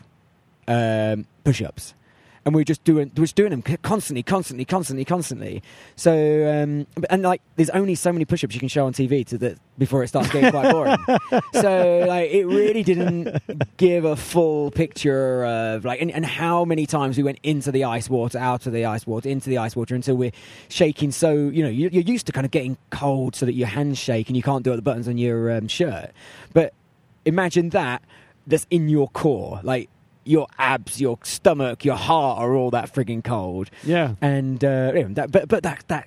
um, 0.66 1.26
push-ups. 1.44 1.94
And 2.44 2.54
we 2.54 2.60
were 2.60 2.64
just 2.64 2.82
doing, 2.84 3.10
we 3.14 3.20
were 3.20 3.26
just 3.26 3.36
doing 3.36 3.50
them 3.50 3.62
constantly, 3.82 4.22
constantly, 4.22 4.64
constantly, 4.64 5.04
constantly. 5.04 5.62
So, 5.96 6.12
um, 6.12 6.86
and 7.10 7.22
like, 7.22 7.42
there's 7.56 7.70
only 7.70 7.94
so 7.94 8.12
many 8.12 8.24
push-ups 8.24 8.54
you 8.54 8.60
can 8.60 8.68
show 8.68 8.86
on 8.86 8.94
TV 8.94 9.26
to 9.26 9.36
the, 9.36 9.58
before 9.76 10.02
it 10.02 10.08
starts 10.08 10.30
getting 10.30 10.50
quite 10.50 10.72
boring. 10.72 10.96
so, 11.52 12.04
like, 12.08 12.30
it 12.30 12.46
really 12.46 12.82
didn't 12.82 13.42
give 13.76 14.06
a 14.06 14.16
full 14.16 14.70
picture 14.70 15.44
of 15.44 15.84
like, 15.84 16.00
and, 16.00 16.10
and 16.10 16.24
how 16.24 16.64
many 16.64 16.86
times 16.86 17.18
we 17.18 17.22
went 17.22 17.38
into 17.42 17.70
the 17.70 17.84
ice 17.84 18.08
water, 18.08 18.38
out 18.38 18.66
of 18.66 18.72
the 18.72 18.86
ice 18.86 19.06
water, 19.06 19.28
into 19.28 19.50
the 19.50 19.58
ice 19.58 19.76
water 19.76 19.94
until 19.94 20.16
we're 20.16 20.32
shaking. 20.70 21.10
So, 21.10 21.34
you 21.34 21.62
know, 21.62 21.68
you're, 21.68 21.90
you're 21.90 22.02
used 22.02 22.24
to 22.26 22.32
kind 22.32 22.46
of 22.46 22.50
getting 22.50 22.78
cold 22.88 23.36
so 23.36 23.44
that 23.44 23.54
your 23.54 23.68
hands 23.68 23.98
shake 23.98 24.28
and 24.28 24.36
you 24.36 24.42
can't 24.42 24.64
do 24.64 24.70
all 24.70 24.76
the 24.76 24.82
buttons 24.82 25.08
on 25.08 25.18
your 25.18 25.50
um, 25.50 25.68
shirt. 25.68 26.10
But 26.54 26.72
imagine 27.24 27.68
that 27.70 28.02
that's 28.46 28.66
in 28.70 28.88
your 28.88 29.08
core, 29.08 29.60
like 29.62 29.88
your 30.30 30.46
abs, 30.58 31.00
your 31.00 31.18
stomach, 31.24 31.84
your 31.84 31.96
heart 31.96 32.38
are 32.38 32.54
all 32.54 32.70
that 32.70 32.92
frigging 32.94 33.22
cold. 33.24 33.68
Yeah. 33.82 34.14
And 34.20 34.62
uh, 34.64 34.92
yeah, 34.94 35.06
that, 35.10 35.32
but 35.32 35.48
but 35.48 35.62
that 35.64 35.84
that 35.88 36.06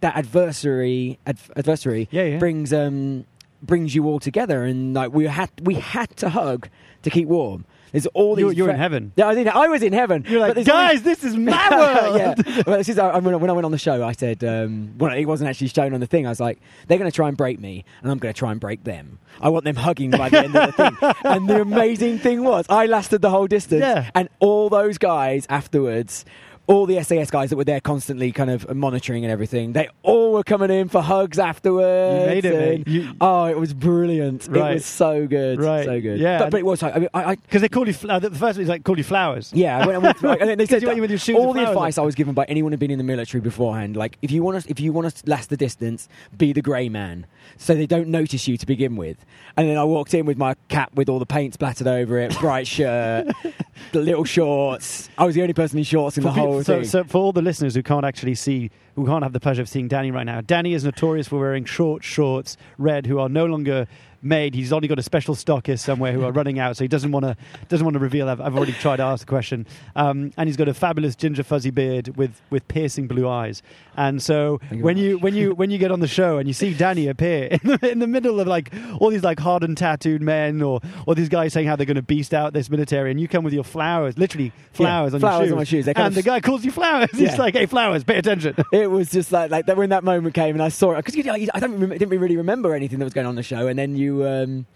that 0.00 0.16
adversary 0.16 1.18
adv- 1.26 1.50
adversary 1.56 2.08
Yeah, 2.10 2.24
yeah. 2.24 2.38
brings 2.38 2.72
um 2.72 3.26
brings 3.62 3.94
you 3.94 4.06
all 4.06 4.20
together, 4.20 4.62
and 4.64 4.94
like 4.94 5.12
we 5.12 5.26
had 5.26 5.50
we 5.62 5.74
had 5.74 6.16
to 6.18 6.30
hug 6.30 6.68
to 7.02 7.10
keep 7.10 7.28
warm. 7.28 7.64
There's 7.92 8.06
all 8.08 8.34
these. 8.34 8.44
You- 8.44 8.50
you 8.50 8.64
were 8.64 8.70
in 8.70 8.76
heaven. 8.76 9.12
Yeah, 9.16 9.28
I, 9.28 9.34
did, 9.34 9.48
I 9.48 9.68
was 9.68 9.82
in 9.82 9.92
heaven. 9.92 10.24
You're 10.28 10.40
like, 10.40 10.64
guys, 10.64 11.02
these- 11.02 11.20
this 11.20 11.24
is 11.24 11.36
my 11.38 11.68
world. 11.70 12.16
yeah. 12.46 12.62
Well, 12.66 12.78
this 12.78 12.88
is, 12.88 12.98
I, 12.98 13.16
when, 13.18 13.34
I, 13.34 13.36
when 13.36 13.50
I 13.50 13.52
went 13.52 13.64
on 13.64 13.72
the 13.72 13.78
show, 13.78 14.04
I 14.04 14.12
said, 14.12 14.42
um, 14.44 14.94
well, 14.98 15.12
it 15.16 15.24
wasn't 15.24 15.48
actually 15.50 15.68
shown 15.68 15.94
on 15.94 16.00
the 16.00 16.06
thing. 16.06 16.26
I 16.26 16.28
was 16.30 16.40
like, 16.40 16.60
they're 16.86 16.98
going 16.98 17.10
to 17.10 17.14
try 17.14 17.28
and 17.28 17.36
break 17.36 17.58
me, 17.58 17.84
and 18.02 18.10
I'm 18.10 18.18
going 18.18 18.32
to 18.34 18.38
try 18.38 18.50
and 18.52 18.60
break 18.60 18.84
them. 18.84 19.18
I 19.40 19.48
want 19.48 19.64
them 19.64 19.76
hugging 19.76 20.10
by 20.10 20.28
the 20.28 20.38
end 20.44 20.56
of 20.56 20.76
the 20.76 20.90
thing. 20.90 21.14
And 21.24 21.48
the 21.48 21.60
amazing 21.62 22.18
thing 22.18 22.42
was, 22.44 22.66
I 22.68 22.86
lasted 22.86 23.22
the 23.22 23.30
whole 23.30 23.46
distance, 23.46 23.80
Yeah. 23.82 24.10
and 24.14 24.28
all 24.40 24.68
those 24.68 24.98
guys 24.98 25.46
afterwards. 25.48 26.24
All 26.66 26.86
the 26.86 27.02
SAS 27.02 27.32
guys 27.32 27.50
that 27.50 27.56
were 27.56 27.64
there 27.64 27.80
constantly 27.80 28.30
kind 28.30 28.48
of 28.48 28.72
monitoring 28.76 29.24
and 29.24 29.32
everything, 29.32 29.72
they 29.72 29.88
all 30.04 30.32
were 30.34 30.44
coming 30.44 30.70
in 30.70 30.88
for 30.88 31.00
hugs 31.02 31.38
afterwards. 31.38 32.20
You 32.22 32.26
made 32.28 32.44
it. 32.44 32.86
You- 32.88 33.12
oh, 33.20 33.46
it 33.46 33.58
was 33.58 33.74
brilliant. 33.74 34.46
It 34.46 34.52
was 34.52 34.84
so 34.84 35.26
good. 35.26 35.58
Right. 35.60 35.84
So 35.84 36.00
good. 36.00 36.20
Yeah. 36.20 36.38
But, 36.38 36.50
but 36.52 36.60
it 36.60 36.66
was 36.66 36.80
like, 36.82 36.94
I 36.94 36.98
mean, 37.00 37.08
I, 37.12 37.34
Because 37.34 37.62
they 37.62 37.68
called 37.68 37.88
you. 37.88 37.92
Fl- 37.94 38.10
uh, 38.12 38.18
the 38.20 38.30
first 38.30 38.56
one 38.56 38.62
is 38.62 38.68
like 38.68 38.84
called 38.84 38.98
you 38.98 39.04
flowers. 39.04 39.50
yeah, 39.52 39.78
I 39.78 39.86
went, 39.86 39.96
I 39.96 39.98
went 39.98 40.18
through, 40.18 40.30
and 40.30 40.48
then 40.48 40.58
they 40.58 40.66
said 40.70 40.80
you 40.82 40.88
went 40.88 41.00
with 41.00 41.10
your 41.10 41.18
shoes 41.18 41.36
all 41.36 41.52
the 41.52 41.66
advice 41.68 41.98
I 41.98 42.02
was 42.02 42.14
given 42.14 42.34
by 42.34 42.44
anyone 42.44 42.70
who'd 42.72 42.78
been 42.78 42.92
in 42.92 42.98
the 42.98 43.04
military 43.04 43.40
beforehand, 43.40 43.96
like 43.96 44.16
if 44.22 44.30
you 44.30 44.42
want 44.44 44.62
to, 44.62 44.70
if 44.70 44.78
you 44.78 44.92
want 44.92 45.12
to 45.12 45.28
last 45.30 45.50
the 45.50 45.56
distance, 45.56 46.08
be 46.38 46.52
the 46.52 46.62
grey 46.62 46.88
man, 46.88 47.26
so 47.60 47.74
they 47.74 47.86
don't 47.86 48.08
notice 48.08 48.48
you 48.48 48.56
to 48.56 48.64
begin 48.64 48.96
with. 48.96 49.22
And 49.54 49.68
then 49.68 49.76
I 49.76 49.84
walked 49.84 50.14
in 50.14 50.24
with 50.24 50.38
my 50.38 50.54
cap 50.68 50.94
with 50.94 51.10
all 51.10 51.18
the 51.18 51.26
paint 51.26 51.52
splattered 51.52 51.86
over 51.86 52.18
it, 52.18 52.34
bright 52.38 52.66
shirt, 52.66 53.28
the 53.92 54.00
little 54.00 54.24
shorts. 54.24 55.10
I 55.18 55.26
was 55.26 55.34
the 55.34 55.42
only 55.42 55.52
person 55.52 55.76
in 55.76 55.84
shorts 55.84 56.16
in 56.16 56.22
the 56.24 56.30
For 56.30 56.34
pe- 56.34 56.40
whole 56.40 56.62
so, 56.64 56.76
thing. 56.76 56.84
so 56.84 57.04
for 57.04 57.18
all 57.18 57.32
the 57.32 57.42
listeners 57.42 57.74
who 57.74 57.82
can't 57.82 58.06
actually 58.06 58.34
see, 58.34 58.70
who 58.96 59.04
can't 59.04 59.22
have 59.22 59.34
the 59.34 59.40
pleasure 59.40 59.60
of 59.60 59.68
seeing 59.68 59.88
Danny 59.88 60.10
right 60.10 60.24
now, 60.24 60.40
Danny 60.40 60.72
is 60.72 60.84
notorious 60.84 61.28
for 61.28 61.38
wearing 61.38 61.66
short 61.66 62.02
shorts, 62.02 62.56
red, 62.78 63.04
who 63.04 63.18
are 63.18 63.28
no 63.28 63.44
longer 63.44 63.86
made. 64.22 64.54
He's 64.54 64.72
only 64.72 64.88
got 64.88 64.98
a 64.98 65.02
special 65.02 65.34
stockist 65.34 65.80
somewhere 65.80 66.12
who 66.12 66.24
are 66.24 66.32
running 66.32 66.58
out, 66.58 66.76
so 66.76 66.84
he 66.84 66.88
doesn't 66.88 67.12
want 67.12 67.24
to 67.24 67.36
doesn't 67.68 67.84
want 67.84 67.94
to 67.94 68.00
reveal. 68.00 68.28
I've, 68.28 68.40
I've 68.40 68.56
already 68.56 68.72
tried 68.72 68.96
to 68.96 69.02
ask 69.04 69.26
the 69.26 69.30
question, 69.30 69.66
um, 69.96 70.32
and 70.36 70.48
he's 70.48 70.56
got 70.56 70.68
a 70.68 70.74
fabulous 70.74 71.16
ginger 71.16 71.42
fuzzy 71.42 71.70
beard 71.70 72.16
with 72.16 72.40
with 72.50 72.66
piercing 72.68 73.06
blue 73.06 73.28
eyes. 73.28 73.62
And 73.96 74.22
so 74.22 74.60
Thank 74.68 74.82
when 74.82 74.96
very 74.96 75.08
you 75.08 75.18
when 75.18 75.34
you 75.34 75.54
when 75.54 75.70
you 75.70 75.78
get 75.78 75.90
on 75.90 76.00
the 76.00 76.08
show 76.08 76.38
and 76.38 76.48
you 76.48 76.54
see 76.54 76.74
Danny 76.74 77.08
appear 77.08 77.48
in 77.62 77.70
the, 77.70 77.90
in 77.90 77.98
the 77.98 78.06
middle 78.06 78.40
of 78.40 78.46
like 78.46 78.72
all 78.98 79.10
these 79.10 79.22
like 79.22 79.38
hardened 79.38 79.76
tattooed 79.78 80.22
men 80.22 80.62
or 80.62 80.80
or 81.06 81.14
these 81.14 81.28
guys 81.28 81.52
saying 81.52 81.66
how 81.66 81.76
they're 81.76 81.86
going 81.86 81.96
to 81.96 82.02
beast 82.02 82.32
out 82.34 82.52
this 82.52 82.70
military, 82.70 83.10
and 83.10 83.20
you 83.20 83.28
come 83.28 83.44
with 83.44 83.54
your 83.54 83.64
flowers, 83.64 84.16
literally 84.18 84.52
flowers 84.72 85.14
on 85.14 85.20
flowers 85.20 85.38
your 85.40 85.46
shoes, 85.46 85.52
on 85.52 85.58
my 85.58 85.64
shoes. 85.64 85.88
And 85.88 85.98
of- 85.98 86.14
the 86.14 86.22
guy 86.22 86.40
calls 86.40 86.64
you 86.64 86.70
flowers. 86.70 87.08
Yeah. 87.20 87.30
He's 87.30 87.38
like, 87.38 87.54
"Hey, 87.54 87.66
flowers, 87.66 88.02
pay 88.02 88.16
attention." 88.16 88.54
it 88.72 88.90
was 88.90 89.10
just 89.10 89.30
like 89.30 89.50
like 89.50 89.66
that 89.66 89.76
when 89.76 89.90
that 89.90 90.04
moment 90.04 90.34
came 90.34 90.54
and 90.54 90.62
I 90.62 90.70
saw 90.70 90.92
it 90.92 90.96
because 90.96 91.16
you 91.16 91.22
know, 91.22 91.34
I 91.34 91.60
don't 91.60 91.72
remember, 91.72 91.98
didn't 91.98 92.18
really 92.18 92.36
remember 92.36 92.74
anything 92.74 92.98
that 92.98 93.04
was 93.04 93.12
going 93.12 93.26
on 93.26 93.34
the 93.34 93.42
show, 93.42 93.66
and 93.66 93.78
then 93.78 93.96
you. 93.96 94.09
Um, 94.26 94.66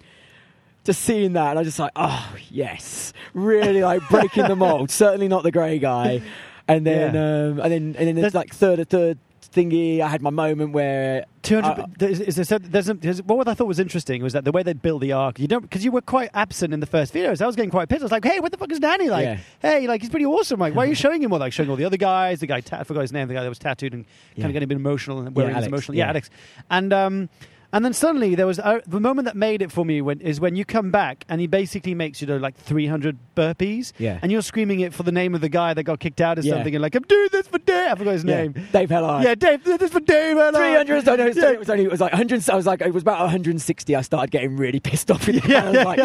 just 0.84 1.00
seeing 1.02 1.32
that, 1.32 1.50
and 1.50 1.58
I 1.58 1.62
was 1.62 1.68
just 1.68 1.78
like, 1.78 1.92
oh 1.96 2.36
yes, 2.50 3.12
really 3.32 3.82
like 3.82 4.06
breaking 4.10 4.48
the 4.48 4.56
mold. 4.56 4.90
Certainly 5.04 5.28
not 5.28 5.42
the 5.42 5.50
grey 5.52 5.78
guy. 5.78 6.20
And 6.68 6.86
then, 6.86 7.14
Yeah. 7.14 7.20
um, 7.20 7.60
and 7.60 7.72
then, 7.72 7.82
and 7.98 8.08
then 8.08 8.14
there's 8.16 8.32
There's- 8.32 8.34
like 8.34 8.54
third, 8.54 8.78
a 8.80 8.84
third 8.84 9.18
thingy. 9.54 10.00
I 10.00 10.08
had 10.08 10.20
my 10.20 10.28
moment 10.30 10.72
where 10.72 11.24
two 11.42 11.60
hundred. 11.60 11.86
There's, 11.98 12.18
there's, 12.36 12.52
a- 12.52 12.94
there's, 12.94 13.22
what 13.22 13.48
I 13.48 13.54
thought 13.54 13.66
was 13.66 13.78
interesting 13.78 14.22
was 14.22 14.34
that 14.34 14.44
the 14.44 14.52
way 14.52 14.62
they 14.62 14.72
built 14.74 15.00
the 15.00 15.12
arc. 15.12 15.38
You 15.38 15.46
don't 15.48 15.62
because 15.62 15.84
you 15.86 15.90
were 15.92 16.00
quite 16.02 16.28
absent 16.34 16.74
in 16.74 16.80
the 16.80 16.86
first 16.86 17.14
videos. 17.14 17.40
I 17.40 17.46
was 17.46 17.56
getting 17.56 17.70
quite 17.70 17.88
pissed. 17.88 18.02
I 18.02 18.04
was 18.04 18.12
like, 18.12 18.24
"Hey, 18.24 18.40
what 18.40 18.52
the 18.52 18.58
fuck 18.58 18.70
is 18.72 18.78
Danny 18.80 19.08
like? 19.08 19.24
Yeah. 19.24 19.38
Hey, 19.62 19.86
like 19.86 20.02
he's 20.02 20.10
pretty 20.10 20.26
awesome. 20.26 20.60
Like, 20.60 20.74
why 20.74 20.84
are 20.84 20.88
you 20.88 20.94
showing 21.04 21.22
him 21.22 21.30
more? 21.30 21.38
Like 21.38 21.52
showing 21.54 21.70
all 21.70 21.76
the 21.76 21.84
other 21.86 21.96
guys. 21.96 22.40
The 22.40 22.46
guy, 22.46 22.60
ta- 22.60 22.80
I 22.80 22.84
forgot 22.84 23.02
his 23.02 23.12
name. 23.12 23.28
The 23.28 23.34
guy 23.34 23.42
that 23.42 23.48
was 23.48 23.58
tattooed 23.58 23.94
and 23.94 24.04
kind 24.36 24.46
of 24.46 24.52
getting 24.52 24.64
a 24.64 24.68
bit 24.68 24.76
emotional 24.76 25.20
and 25.20 25.34
wearing 25.34 25.54
his 25.54 25.62
Alex, 25.64 25.68
emotional. 25.68 25.96
Yeah, 25.96 26.04
yeah. 26.04 26.10
Alex. 26.10 26.30
And 26.70 26.92
um, 26.92 27.28
and 27.74 27.84
then 27.84 27.92
suddenly 27.92 28.34
there 28.34 28.46
was 28.46 28.58
uh, 28.58 28.80
the 28.86 29.00
moment 29.00 29.26
that 29.26 29.36
made 29.36 29.60
it 29.60 29.70
for 29.70 29.84
me 29.84 30.00
when, 30.00 30.20
is 30.20 30.40
when 30.40 30.56
you 30.56 30.64
come 30.64 30.90
back 30.90 31.24
and 31.28 31.40
he 31.40 31.46
basically 31.46 31.94
makes 31.94 32.20
you 32.20 32.26
do 32.26 32.38
like 32.38 32.56
300 32.56 33.18
burpees. 33.36 33.92
Yeah. 33.98 34.18
And 34.22 34.30
you're 34.32 34.40
screaming 34.42 34.80
it 34.80 34.94
for 34.94 35.02
the 35.02 35.12
name 35.12 35.34
of 35.34 35.40
the 35.40 35.48
guy 35.48 35.74
that 35.74 35.82
got 35.82 35.98
kicked 36.00 36.20
out 36.20 36.38
or 36.38 36.42
Yeah. 36.42 36.54
something 36.54 36.74
and 36.74 36.80
like 36.82 36.94
I'm 36.94 37.02
doing 37.02 37.28
this 37.32 37.48
for 37.48 37.58
Dave. 37.58 37.90
I 37.90 37.94
forgot 37.96 38.12
his 38.12 38.24
yeah, 38.24 38.36
name. 38.42 38.52
Dave 38.72 38.88
Hellard. 38.88 39.24
Yeah, 39.24 39.34
Dave. 39.34 39.64
This 39.64 39.82
is 39.82 39.90
for 39.90 40.00
Dave. 40.00 40.36
and, 40.38 40.54
uh, 40.54 40.58
300. 40.60 41.04
No, 41.06 41.16
no, 41.16 41.24
it 41.24 41.26
was, 41.26 41.36
Yeah. 41.36 41.50
it 41.50 41.58
was 41.58 41.68
only 41.70 41.84
it 41.84 41.90
was 41.90 42.00
like 42.00 42.12
100. 42.12 42.48
I 42.48 42.54
was 42.54 42.64
like 42.66 42.80
it 42.80 42.94
was 42.94 43.02
about 43.02 43.18
160. 43.20 43.96
I 43.96 44.00
started 44.02 44.30
getting 44.30 44.56
really 44.56 44.78
pissed 44.80 45.10
off. 45.10 45.26
With 45.26 45.44
Yeah, 45.46 45.64
I 45.64 45.70
was 45.70 45.84
like, 45.84 45.98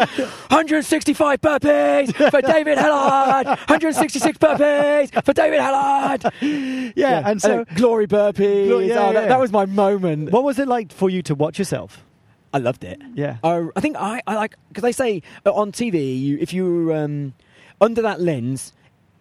165 0.50 1.40
burpees 1.42 2.30
for 2.30 2.42
David 2.42 2.78
Hellard. 2.78 3.46
166 3.46 4.38
burpees 4.38 5.24
for 5.24 5.32
David 5.32 5.60
Hellard. 5.60 6.92
Yeah, 6.96 7.22
and 7.30 7.40
so 7.40 7.64
then 7.64 7.76
glory 7.76 8.06
burpees. 8.08 8.66
Glo- 8.66 8.78
yeah, 8.80 8.94
oh, 9.08 9.12
that, 9.12 9.22
yeah. 9.22 9.28
that 9.28 9.38
was 9.40 9.52
my 9.52 9.66
moment. 9.66 10.32
What 10.32 10.42
was 10.42 10.58
it 10.58 10.66
like 10.66 10.92
for 10.92 11.08
you 11.08 11.22
to 11.22 11.34
watch 11.36 11.59
yourself? 11.60 12.04
I 12.52 12.58
loved 12.58 12.82
it. 12.82 13.00
Yeah. 13.14 13.36
Uh, 13.44 13.66
I 13.76 13.80
think 13.80 13.96
I, 13.96 14.22
I 14.26 14.34
like 14.34 14.56
because 14.68 14.82
they 14.82 14.92
say 14.92 15.22
uh, 15.46 15.52
on 15.52 15.70
TV, 15.70 16.20
you, 16.20 16.38
if 16.40 16.52
you're 16.52 16.92
um, 16.96 17.34
under 17.80 18.02
that 18.02 18.20
lens, 18.20 18.72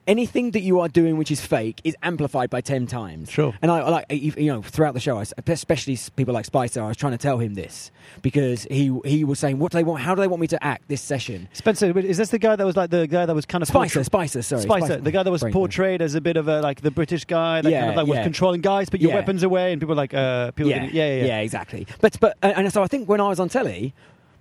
anything 0.09 0.51
that 0.51 0.61
you 0.61 0.79
are 0.81 0.89
doing 0.89 1.15
which 1.15 1.31
is 1.31 1.39
fake 1.39 1.79
is 1.85 1.95
amplified 2.03 2.49
by 2.49 2.59
ten 2.59 2.87
times. 2.87 3.29
Sure. 3.31 3.53
And 3.61 3.71
I, 3.71 3.79
I 3.79 3.89
like 3.89 4.05
you 4.09 4.51
know 4.51 4.61
throughout 4.61 4.93
the 4.95 4.99
show, 4.99 5.17
I 5.19 5.25
especially 5.47 5.97
people 6.15 6.33
like 6.33 6.45
Spicer, 6.45 6.83
I 6.83 6.87
was 6.87 6.97
trying 6.97 7.13
to 7.13 7.17
tell 7.17 7.37
him 7.37 7.53
this 7.53 7.91
because 8.21 8.63
he 8.63 8.99
he 9.05 9.23
was 9.23 9.39
saying, 9.39 9.59
"What 9.59 9.71
do 9.71 9.77
they 9.77 9.83
want? 9.83 10.01
How 10.01 10.15
do 10.15 10.21
they 10.21 10.27
want 10.27 10.41
me 10.41 10.47
to 10.47 10.61
act 10.63 10.87
this 10.87 11.01
session?" 11.01 11.47
Spencer, 11.53 11.97
is 11.97 12.17
this 12.17 12.29
the 12.29 12.39
guy 12.39 12.55
that 12.55 12.65
was 12.65 12.75
like 12.75 12.89
the 12.89 13.07
guy 13.07 13.25
that 13.25 13.35
was 13.35 13.45
kind 13.45 13.61
of 13.61 13.67
Spicer, 13.67 13.99
portray- 13.99 14.03
Spicer, 14.03 14.41
sorry, 14.41 14.61
Spicer, 14.63 14.97
the 14.97 15.11
guy 15.11 15.23
that 15.23 15.31
was 15.31 15.41
Brain- 15.41 15.53
portrayed 15.53 16.01
as 16.01 16.15
a 16.15 16.21
bit 16.21 16.35
of 16.35 16.47
a 16.47 16.59
like 16.61 16.81
the 16.81 16.91
British 16.91 17.25
guy 17.25 17.61
that 17.61 17.71
kind 17.71 17.91
of 17.91 17.95
like 17.95 18.07
was 18.07 18.17
yeah. 18.17 18.23
controlling 18.23 18.61
guys, 18.61 18.89
put 18.89 18.99
your 18.99 19.11
Yeah. 19.11 19.17
weapons 19.17 19.43
away, 19.43 19.71
and 19.71 19.79
people 19.79 19.95
like, 19.95 20.13
uh, 20.13 20.51
people, 20.51 20.71
yeah, 20.71 20.83
yeah, 20.91 21.15
yeah, 21.17 21.25
yeah, 21.25 21.39
exactly. 21.39 21.85
But 22.01 22.19
but 22.19 22.35
and 22.41 22.73
so 22.73 22.81
I 22.83 22.87
think 22.87 23.07
when 23.07 23.21
I 23.21 23.27
was 23.29 23.39
on 23.39 23.47
telly, 23.49 23.93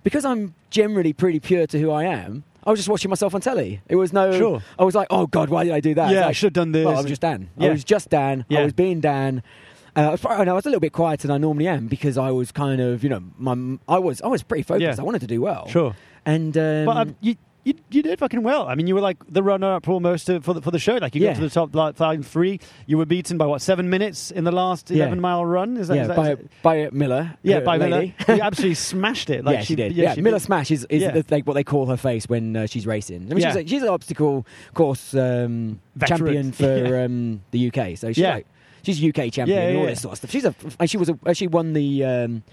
because 0.03 0.25
I'm 0.25 0.55
generally 0.71 1.13
pretty 1.13 1.39
pure 1.39 1.67
to 1.67 1.79
who 1.79 1.91
I 1.91 2.05
am, 2.05 2.43
I 2.69 2.71
was 2.71 2.77
just 2.77 2.89
watching 2.89 3.09
myself 3.09 3.33
on 3.33 3.41
telly. 3.41 3.81
It 3.87 3.95
was 3.95 4.13
no. 4.13 4.31
Sure. 4.37 4.61
I 4.77 4.83
was 4.83 4.93
like, 4.93 5.07
oh 5.09 5.25
god, 5.25 5.49
why 5.49 5.63
did 5.63 5.73
I 5.73 5.79
do 5.79 5.95
that? 5.95 6.11
Yeah, 6.11 6.27
I 6.27 6.33
should 6.33 6.49
have 6.49 6.53
done 6.53 6.71
this. 6.71 6.85
Well, 6.85 6.93
I 6.93 6.97
was 6.97 7.07
just 7.07 7.21
Dan. 7.21 7.49
Yeah. 7.57 7.69
I 7.69 7.71
was 7.71 7.83
just 7.83 8.11
Dan. 8.11 8.45
Yeah. 8.47 8.59
I 8.59 8.63
was 8.65 8.73
being 8.73 8.99
Dan. 8.99 9.41
Uh, 9.95 10.01
I 10.01 10.09
was 10.11 10.23
and 10.23 10.47
I 10.47 10.53
was 10.53 10.67
a 10.67 10.69
little 10.69 10.79
bit 10.79 10.93
quieter 10.93 11.25
than 11.25 11.33
I 11.33 11.39
normally 11.39 11.67
am 11.67 11.87
because 11.87 12.15
I 12.15 12.29
was 12.29 12.51
kind 12.51 12.79
of, 12.79 13.03
you 13.03 13.09
know, 13.09 13.23
my, 13.39 13.79
I 13.87 13.97
was 13.97 14.21
I 14.21 14.27
was 14.27 14.43
pretty 14.43 14.61
focused. 14.61 14.83
Yeah. 14.83 15.01
I 15.01 15.03
wanted 15.03 15.21
to 15.21 15.27
do 15.27 15.41
well. 15.41 15.67
Sure. 15.67 15.95
And 16.27 16.55
um, 16.59 16.85
but 16.85 16.97
um, 16.97 17.15
you, 17.21 17.37
you 17.65 17.73
you 17.91 18.01
did 18.01 18.17
fucking 18.19 18.41
well. 18.41 18.67
I 18.67 18.75
mean, 18.75 18.87
you 18.87 18.95
were 18.95 19.01
like 19.01 19.17
the 19.27 19.43
runner-up 19.43 19.87
almost 19.89 20.27
to, 20.27 20.39
for 20.41 20.53
the 20.53 20.61
for 20.61 20.71
the 20.71 20.79
show. 20.79 20.95
Like 20.95 21.13
you 21.15 21.21
Yeah. 21.21 21.31
got 21.31 21.35
to 21.35 21.41
the 21.41 21.49
top 21.49 21.75
like 21.75 21.95
five 21.95 22.25
three. 22.25 22.59
You 22.87 22.97
were 22.97 23.05
beaten 23.05 23.37
by 23.37 23.45
what 23.45 23.61
seven 23.61 23.89
minutes 23.89 24.31
in 24.31 24.43
the 24.45 24.51
last 24.51 24.89
Yeah. 24.89 25.03
eleven 25.03 25.19
mile 25.19 25.45
run. 25.45 25.77
Is 25.77 25.89
that, 25.89 25.95
yeah, 25.95 26.01
is 26.03 26.07
that, 26.07 26.15
by 26.17 26.31
is 26.31 26.39
by 26.63 26.89
Miller. 26.91 27.37
yeah, 27.43 27.57
uh, 27.57 27.59
by 27.61 27.77
Miller. 27.77 28.03
you 28.03 28.13
absolutely 28.27 28.73
smashed 28.91 29.29
it. 29.29 29.43
Like 29.43 29.57
yeah, 29.57 29.63
she, 29.63 29.75
did. 29.75 29.93
Yeah, 29.93 30.03
Yeah, 30.05 30.13
she 30.15 30.21
Miller 30.21 30.39
Smash 30.39 30.71
is, 30.71 30.85
is 30.89 31.03
the, 31.03 31.25
like 31.29 31.45
what 31.45 31.53
they 31.53 31.63
call 31.63 31.85
her 31.87 31.97
face 31.97 32.27
when 32.29 32.55
uh, 32.55 32.65
she's 32.65 32.87
racing. 32.87 33.27
I 33.29 33.35
mean, 33.35 33.45
she's, 33.45 33.55
a, 33.55 33.67
she's 33.67 33.81
an 33.83 33.89
obstacle 33.89 34.45
course 34.73 35.13
um, 35.13 35.79
champion 36.05 36.51
for 36.51 37.01
um, 37.03 37.41
the 37.51 37.67
UK. 37.67 37.97
So 37.97 38.13
she's 38.13 38.23
like 38.23 38.47
she's 38.83 39.03
UK 39.03 39.31
champion 39.31 39.47
Yeah, 39.49 39.67
and 39.67 39.77
all 39.77 39.85
this 39.85 40.01
sort 40.01 40.13
of 40.13 40.17
stuff. 40.19 40.31
She's 40.31 40.45
a 40.45 40.87
she 40.87 40.97
was 40.97 41.09
a, 41.25 41.35
she 41.35 41.47
won 41.47 41.73
the 41.73 42.05
um, 42.05 42.43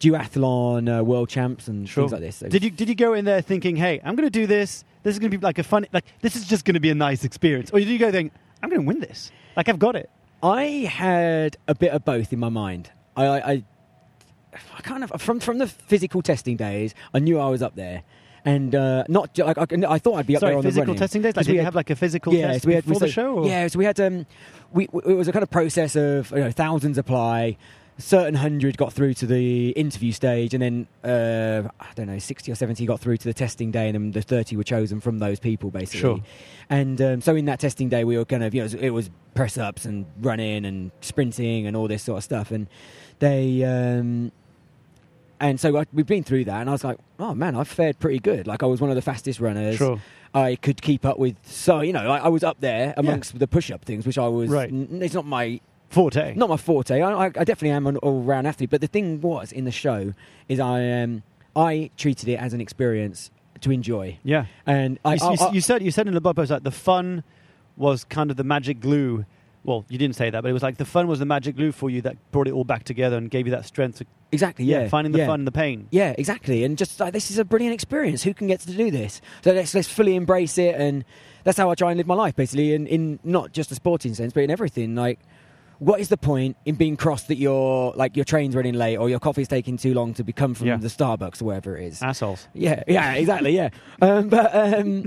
duathlon 0.00 0.98
uh, 1.00 1.04
world 1.04 1.28
champs 1.28 1.68
and 1.68 1.88
Sure. 1.88 2.02
things 2.04 2.12
like 2.12 2.20
this. 2.22 2.36
So 2.36 2.48
Did 2.48 2.64
you 2.64 2.70
did 2.70 2.88
you 2.88 2.94
go 2.94 3.12
in 3.14 3.24
there 3.24 3.40
thinking, 3.42 3.76
hey, 3.76 4.00
I'm 4.04 4.16
going 4.16 4.26
to 4.26 4.30
do 4.30 4.46
this. 4.46 4.84
This 5.02 5.14
is 5.14 5.18
going 5.18 5.30
to 5.30 5.38
be 5.38 5.42
like 5.42 5.58
a 5.58 5.62
fun, 5.62 5.86
like 5.92 6.04
this 6.20 6.36
is 6.36 6.46
just 6.46 6.64
going 6.64 6.74
to 6.74 6.80
be 6.80 6.90
a 6.90 6.94
nice 6.94 7.24
experience, 7.24 7.70
or 7.70 7.78
did 7.78 7.88
you 7.88 7.98
go 7.98 8.10
think, 8.10 8.32
I'm 8.62 8.68
going 8.68 8.82
to 8.82 8.86
win 8.86 9.00
this? 9.00 9.30
Like 9.56 9.68
I've 9.68 9.78
got 9.78 9.96
it. 9.96 10.10
I 10.42 10.64
had 10.90 11.56
a 11.68 11.74
bit 11.74 11.92
of 11.92 12.04
both 12.04 12.32
in 12.32 12.38
my 12.38 12.48
mind. 12.48 12.90
I, 13.16 13.24
I, 13.26 13.50
I, 13.52 13.64
I 14.76 14.80
kind 14.82 15.04
of 15.04 15.20
from 15.20 15.38
from 15.40 15.58
the 15.58 15.66
physical 15.66 16.22
testing 16.22 16.56
days, 16.56 16.94
I 17.14 17.18
knew 17.18 17.38
I 17.38 17.48
was 17.48 17.62
up 17.62 17.74
there, 17.76 18.02
and 18.44 18.74
uh, 18.74 19.04
not 19.08 19.36
like 19.38 19.58
I, 19.58 19.66
I 19.88 19.98
thought 19.98 20.14
I'd 20.14 20.26
be 20.26 20.36
up 20.36 20.40
Sorry, 20.40 20.50
there 20.52 20.56
on 20.58 20.62
the 20.62 20.68
physical 20.68 20.86
running. 20.88 20.98
testing 20.98 21.22
days. 21.22 21.36
Like, 21.36 21.46
did 21.46 21.52
we 21.52 21.58
had- 21.58 21.64
have 21.66 21.74
like 21.74 21.90
a 21.90 21.96
physical 21.96 22.32
yeah, 22.34 22.48
test 22.52 22.62
so 22.62 22.68
we 22.68 22.74
had, 22.74 22.84
before 22.84 23.00
the 23.00 23.06
so- 23.08 23.12
show? 23.12 23.34
Or? 23.40 23.46
Yeah, 23.46 23.66
so 23.68 23.78
we 23.78 23.84
had 23.84 24.00
um, 24.00 24.26
we 24.72 24.84
it 24.84 25.16
was 25.16 25.28
a 25.28 25.32
kind 25.32 25.42
of 25.42 25.50
process 25.50 25.94
of 25.96 26.30
you 26.30 26.38
know 26.38 26.50
thousands 26.50 26.96
apply, 26.98 27.56
certain 28.00 28.34
hundred 28.34 28.76
got 28.76 28.92
through 28.92 29.14
to 29.14 29.26
the 29.26 29.70
interview 29.70 30.12
stage, 30.12 30.54
and 30.54 30.62
then 30.62 30.88
uh, 31.04 31.68
I 31.78 31.86
don't 31.94 32.06
know 32.06 32.18
sixty 32.18 32.50
or 32.50 32.54
seventy 32.54 32.86
got 32.86 33.00
through 33.00 33.18
to 33.18 33.24
the 33.24 33.34
testing 33.34 33.70
day, 33.70 33.88
and 33.88 33.94
then 33.94 34.10
the 34.12 34.22
thirty 34.22 34.56
were 34.56 34.64
chosen 34.64 35.00
from 35.00 35.18
those 35.18 35.38
people 35.38 35.70
basically. 35.70 36.00
Sure. 36.00 36.20
And 36.68 37.00
um, 37.00 37.20
so 37.20 37.36
in 37.36 37.44
that 37.46 37.60
testing 37.60 37.88
day, 37.88 38.04
we 38.04 38.16
were 38.16 38.24
kind 38.24 38.42
of 38.42 38.54
you 38.54 38.64
know 38.64 38.78
it 38.80 38.90
was 38.90 39.10
press 39.34 39.58
ups 39.58 39.84
and 39.84 40.06
running 40.20 40.64
and 40.64 40.90
sprinting 41.00 41.66
and 41.66 41.76
all 41.76 41.88
this 41.88 42.02
sort 42.02 42.18
of 42.18 42.24
stuff, 42.24 42.50
and 42.50 42.66
they. 43.18 43.64
Um, 43.64 44.32
and 45.42 45.58
so 45.58 45.78
I, 45.78 45.86
we've 45.94 46.06
been 46.06 46.22
through 46.22 46.44
that, 46.44 46.60
and 46.60 46.68
I 46.68 46.72
was 46.72 46.84
like, 46.84 46.98
"Oh 47.18 47.34
man, 47.34 47.56
I've 47.56 47.68
fared 47.68 47.98
pretty 47.98 48.18
good. 48.18 48.46
Like 48.46 48.62
I 48.62 48.66
was 48.66 48.80
one 48.80 48.90
of 48.90 48.96
the 48.96 49.02
fastest 49.02 49.40
runners. 49.40 49.76
Sure. 49.76 50.00
I 50.34 50.56
could 50.56 50.80
keep 50.80 51.04
up 51.04 51.18
with. 51.18 51.36
So 51.44 51.80
you 51.80 51.92
know, 51.92 52.06
like, 52.06 52.22
I 52.22 52.28
was 52.28 52.44
up 52.44 52.60
there 52.60 52.94
amongst 52.96 53.38
the 53.38 53.48
push-up 53.48 53.84
things, 53.84 54.06
which 54.06 54.18
I 54.18 54.28
was. 54.28 54.50
Right. 54.50 54.70
n- 54.70 55.00
it's 55.02 55.14
not 55.14 55.26
my 55.26 55.60
Forte. 55.90 56.34
not 56.34 56.48
my 56.48 56.56
forte. 56.56 57.00
I, 57.02 57.10
I, 57.12 57.24
I 57.26 57.28
definitely 57.30 57.70
am 57.70 57.86
an 57.86 57.96
all-round 57.98 58.46
athlete. 58.46 58.70
But 58.70 58.80
the 58.80 58.86
thing 58.86 59.20
was 59.20 59.52
in 59.52 59.64
the 59.64 59.70
show 59.72 60.14
is 60.48 60.58
I 60.60 61.02
um, 61.02 61.22
I 61.54 61.90
treated 61.96 62.28
it 62.28 62.36
as 62.36 62.52
an 62.54 62.60
experience 62.60 63.30
to 63.60 63.70
enjoy, 63.70 64.16
Yeah. 64.22 64.46
and 64.64 64.98
I, 65.04 65.14
you, 65.14 65.30
you- 65.32 65.48
you 65.54 65.60
said 65.60 65.82
you 65.82 65.90
said 65.90 66.08
in 66.08 66.14
the 66.14 66.20
blog 66.20 66.36
post 66.36 66.50
like 66.50 66.62
the 66.62 66.70
fun 66.70 67.22
was 67.76 68.04
kind 68.04 68.30
of 68.30 68.36
the 68.38 68.44
magic 68.44 68.80
glue. 68.80 69.26
Well, 69.64 69.84
you 69.90 69.98
didn't 69.98 70.16
say 70.16 70.30
that, 70.30 70.40
but 70.40 70.48
it 70.48 70.54
was 70.54 70.62
like 70.62 70.78
the 70.78 70.86
fun 70.86 71.06
was 71.06 71.18
the 71.18 71.26
magic 71.26 71.56
glue 71.56 71.70
for 71.72 71.90
you 71.90 72.00
that 72.02 72.16
brought 72.32 72.48
it 72.48 72.52
all 72.54 72.64
back 72.64 72.84
together 72.84 73.18
and 73.18 73.30
gave 73.30 73.46
you 73.46 73.50
that 73.50 73.66
strength. 73.66 73.98
To, 73.98 74.06
exactly 74.32 74.64
yeah, 74.64 74.88
finding 74.88 75.12
the 75.12 75.18
yeah. 75.18 75.26
fun 75.26 75.40
and 75.40 75.46
the 75.46 75.52
pain. 75.52 75.88
Yeah, 75.90 76.14
exactly. 76.16 76.64
And 76.64 76.78
just 76.78 76.98
like 77.00 77.12
this 77.12 77.30
is 77.30 77.36
a 77.36 77.44
brilliant 77.44 77.74
experience. 77.74 78.22
Who 78.22 78.32
can 78.32 78.46
get 78.46 78.60
to 78.60 78.72
do 78.74 78.90
this? 78.90 79.20
So 79.44 79.52
let's 79.52 79.74
let's 79.74 79.88
fully 79.88 80.16
embrace 80.16 80.56
it, 80.56 80.76
and 80.76 81.04
that's 81.44 81.58
how 81.58 81.68
I 81.70 81.74
try 81.74 81.90
and 81.90 81.98
live 81.98 82.06
my 82.06 82.14
life, 82.14 82.34
basically. 82.36 82.72
In 82.72 82.86
in 82.86 83.18
not 83.24 83.52
just 83.52 83.70
a 83.70 83.74
sporting 83.74 84.14
sense, 84.14 84.32
but 84.32 84.44
in 84.44 84.50
everything. 84.50 84.94
Like, 84.94 85.18
what 85.80 85.98
is 85.98 86.08
the 86.08 86.16
point 86.16 86.56
in 86.64 86.76
being 86.76 86.96
cross 86.96 87.24
that 87.24 87.36
your 87.36 87.92
like 87.96 88.14
your 88.14 88.24
train's 88.24 88.54
running 88.54 88.74
late 88.74 88.96
or 88.98 89.08
your 89.10 89.18
coffee's 89.18 89.48
taking 89.48 89.76
too 89.76 89.92
long 89.94 90.14
to 90.14 90.22
become 90.22 90.54
from 90.54 90.68
Yeah. 90.68 90.76
the 90.76 90.88
Starbucks 90.88 91.42
or 91.42 91.46
wherever 91.46 91.76
it 91.76 91.86
is? 91.86 92.02
Assholes. 92.02 92.46
Yeah, 92.54 92.82
yeah, 92.86 93.14
exactly. 93.14 93.56
Yeah, 93.56 93.70
um, 94.00 94.28
but 94.28 94.54
um, 94.54 95.06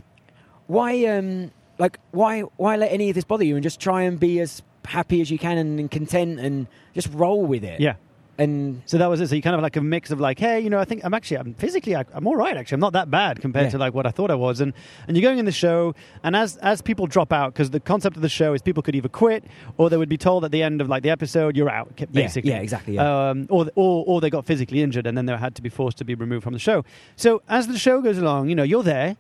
why, 0.68 1.06
um, 1.06 1.52
like, 1.78 2.00
why, 2.12 2.42
why 2.58 2.76
let 2.76 2.92
any 2.92 3.10
of 3.10 3.16
this 3.16 3.24
bother 3.24 3.44
you 3.46 3.56
and 3.56 3.64
just 3.64 3.80
try 3.80 4.02
and 4.04 4.20
be 4.20 4.40
as 4.40 4.62
happy 4.86 5.22
as 5.22 5.30
you 5.32 5.38
can 5.38 5.58
and, 5.58 5.80
and 5.80 5.90
content 5.92 6.40
and 6.40 6.68
just 6.94 7.10
roll 7.14 7.46
with 7.46 7.64
it? 7.64 7.80
Yeah. 7.80 7.96
And 8.38 8.82
So 8.88 8.98
that 8.98 9.08
was 9.10 9.22
it. 9.22 9.28
So 9.30 9.36
you 9.36 9.42
kind 9.42 9.56
of 9.56 9.62
like 9.62 9.76
a 9.76 9.82
mix 9.82 10.10
of 10.10 10.20
like, 10.20 10.40
hey, 10.40 10.60
you 10.60 10.70
know, 10.70 10.80
I 10.80 10.86
think 10.86 11.06
I'm 11.06 11.14
actually, 11.14 11.38
I'm 11.38 11.54
physically, 11.54 11.96
I, 11.96 12.04
I'm 12.14 12.26
all 12.26 12.36
right. 12.36 12.58
Actually, 12.58 12.76
I'm 12.76 12.80
not 12.82 12.94
that 12.94 13.12
bad 13.12 13.40
compared 13.42 13.66
Yeah. 13.66 13.72
to 13.72 13.78
like 13.78 13.94
what 13.94 14.06
I 14.08 14.12
thought 14.12 14.32
I 14.32 14.36
was. 14.36 14.60
And 14.60 14.74
and 15.08 15.16
you're 15.16 15.22
going 15.22 15.38
in 15.40 15.46
the 15.46 15.52
show, 15.52 15.94
and 16.24 16.36
as 16.36 16.58
as 16.58 16.82
people 16.82 17.06
drop 17.08 17.32
out, 17.32 17.54
because 17.54 17.70
the 17.70 17.80
concept 17.80 18.16
of 18.16 18.22
the 18.22 18.30
show 18.30 18.54
is 18.54 18.62
people 18.62 18.82
could 18.82 18.96
either 18.96 19.10
quit 19.10 19.44
or 19.78 19.90
they 19.90 19.98
would 19.98 20.10
be 20.10 20.18
told 20.18 20.44
at 20.46 20.52
the 20.52 20.64
end 20.64 20.82
of 20.82 20.90
like 20.90 21.04
the 21.04 21.10
episode, 21.12 21.56
you're 21.56 21.70
out, 21.70 21.94
Yeah, 21.98 22.06
basically. 22.12 22.50
yeah, 22.52 22.58
exactly, 22.60 22.96
yeah. 22.96 23.30
Um, 23.30 23.46
or 23.50 23.68
or 23.76 24.04
or 24.08 24.22
they 24.22 24.30
got 24.30 24.46
physically 24.46 24.82
injured, 24.82 25.06
and 25.06 25.16
then 25.18 25.26
they 25.28 25.36
had 25.38 25.54
to 25.56 25.62
be 25.62 25.70
forced 25.70 25.98
to 26.00 26.06
be 26.06 26.16
removed 26.16 26.44
from 26.44 26.54
the 26.54 26.60
show. 26.60 26.84
So 27.16 27.42
as 27.48 27.68
the 27.68 27.78
show 27.78 28.02
goes 28.02 28.18
along, 28.18 28.50
you 28.50 28.56
know, 28.56 28.64
you're 28.64 28.84
there, 28.84 29.16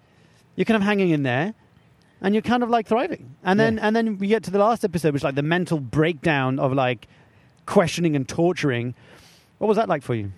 you're 0.55 0.65
kind 0.65 0.77
of 0.77 0.83
hanging 0.83 1.09
in 1.09 1.23
there. 1.23 1.53
And 2.25 2.33
you're 2.33 2.41
kind 2.41 2.63
of 2.63 2.69
like 2.69 2.87
thriving, 2.87 3.35
and 3.43 3.59
then 3.59 3.75
Yeah. 3.75 3.85
and 3.87 3.95
then 3.97 4.17
we 4.17 4.27
get 4.27 4.43
to 4.43 4.51
the 4.51 4.57
last 4.57 4.85
episode, 4.85 5.11
which 5.11 5.19
is 5.19 5.23
like 5.25 5.35
the 5.35 5.43
mental 5.43 5.77
breakdown 5.81 6.57
of 6.57 6.71
like 6.71 7.05
questioning 7.65 8.15
and 8.15 8.27
torturing. 8.27 8.95
What 9.57 9.67
was 9.67 9.77
that 9.77 9.89
like 9.89 10.03
for 10.03 10.15
you? 10.15 10.31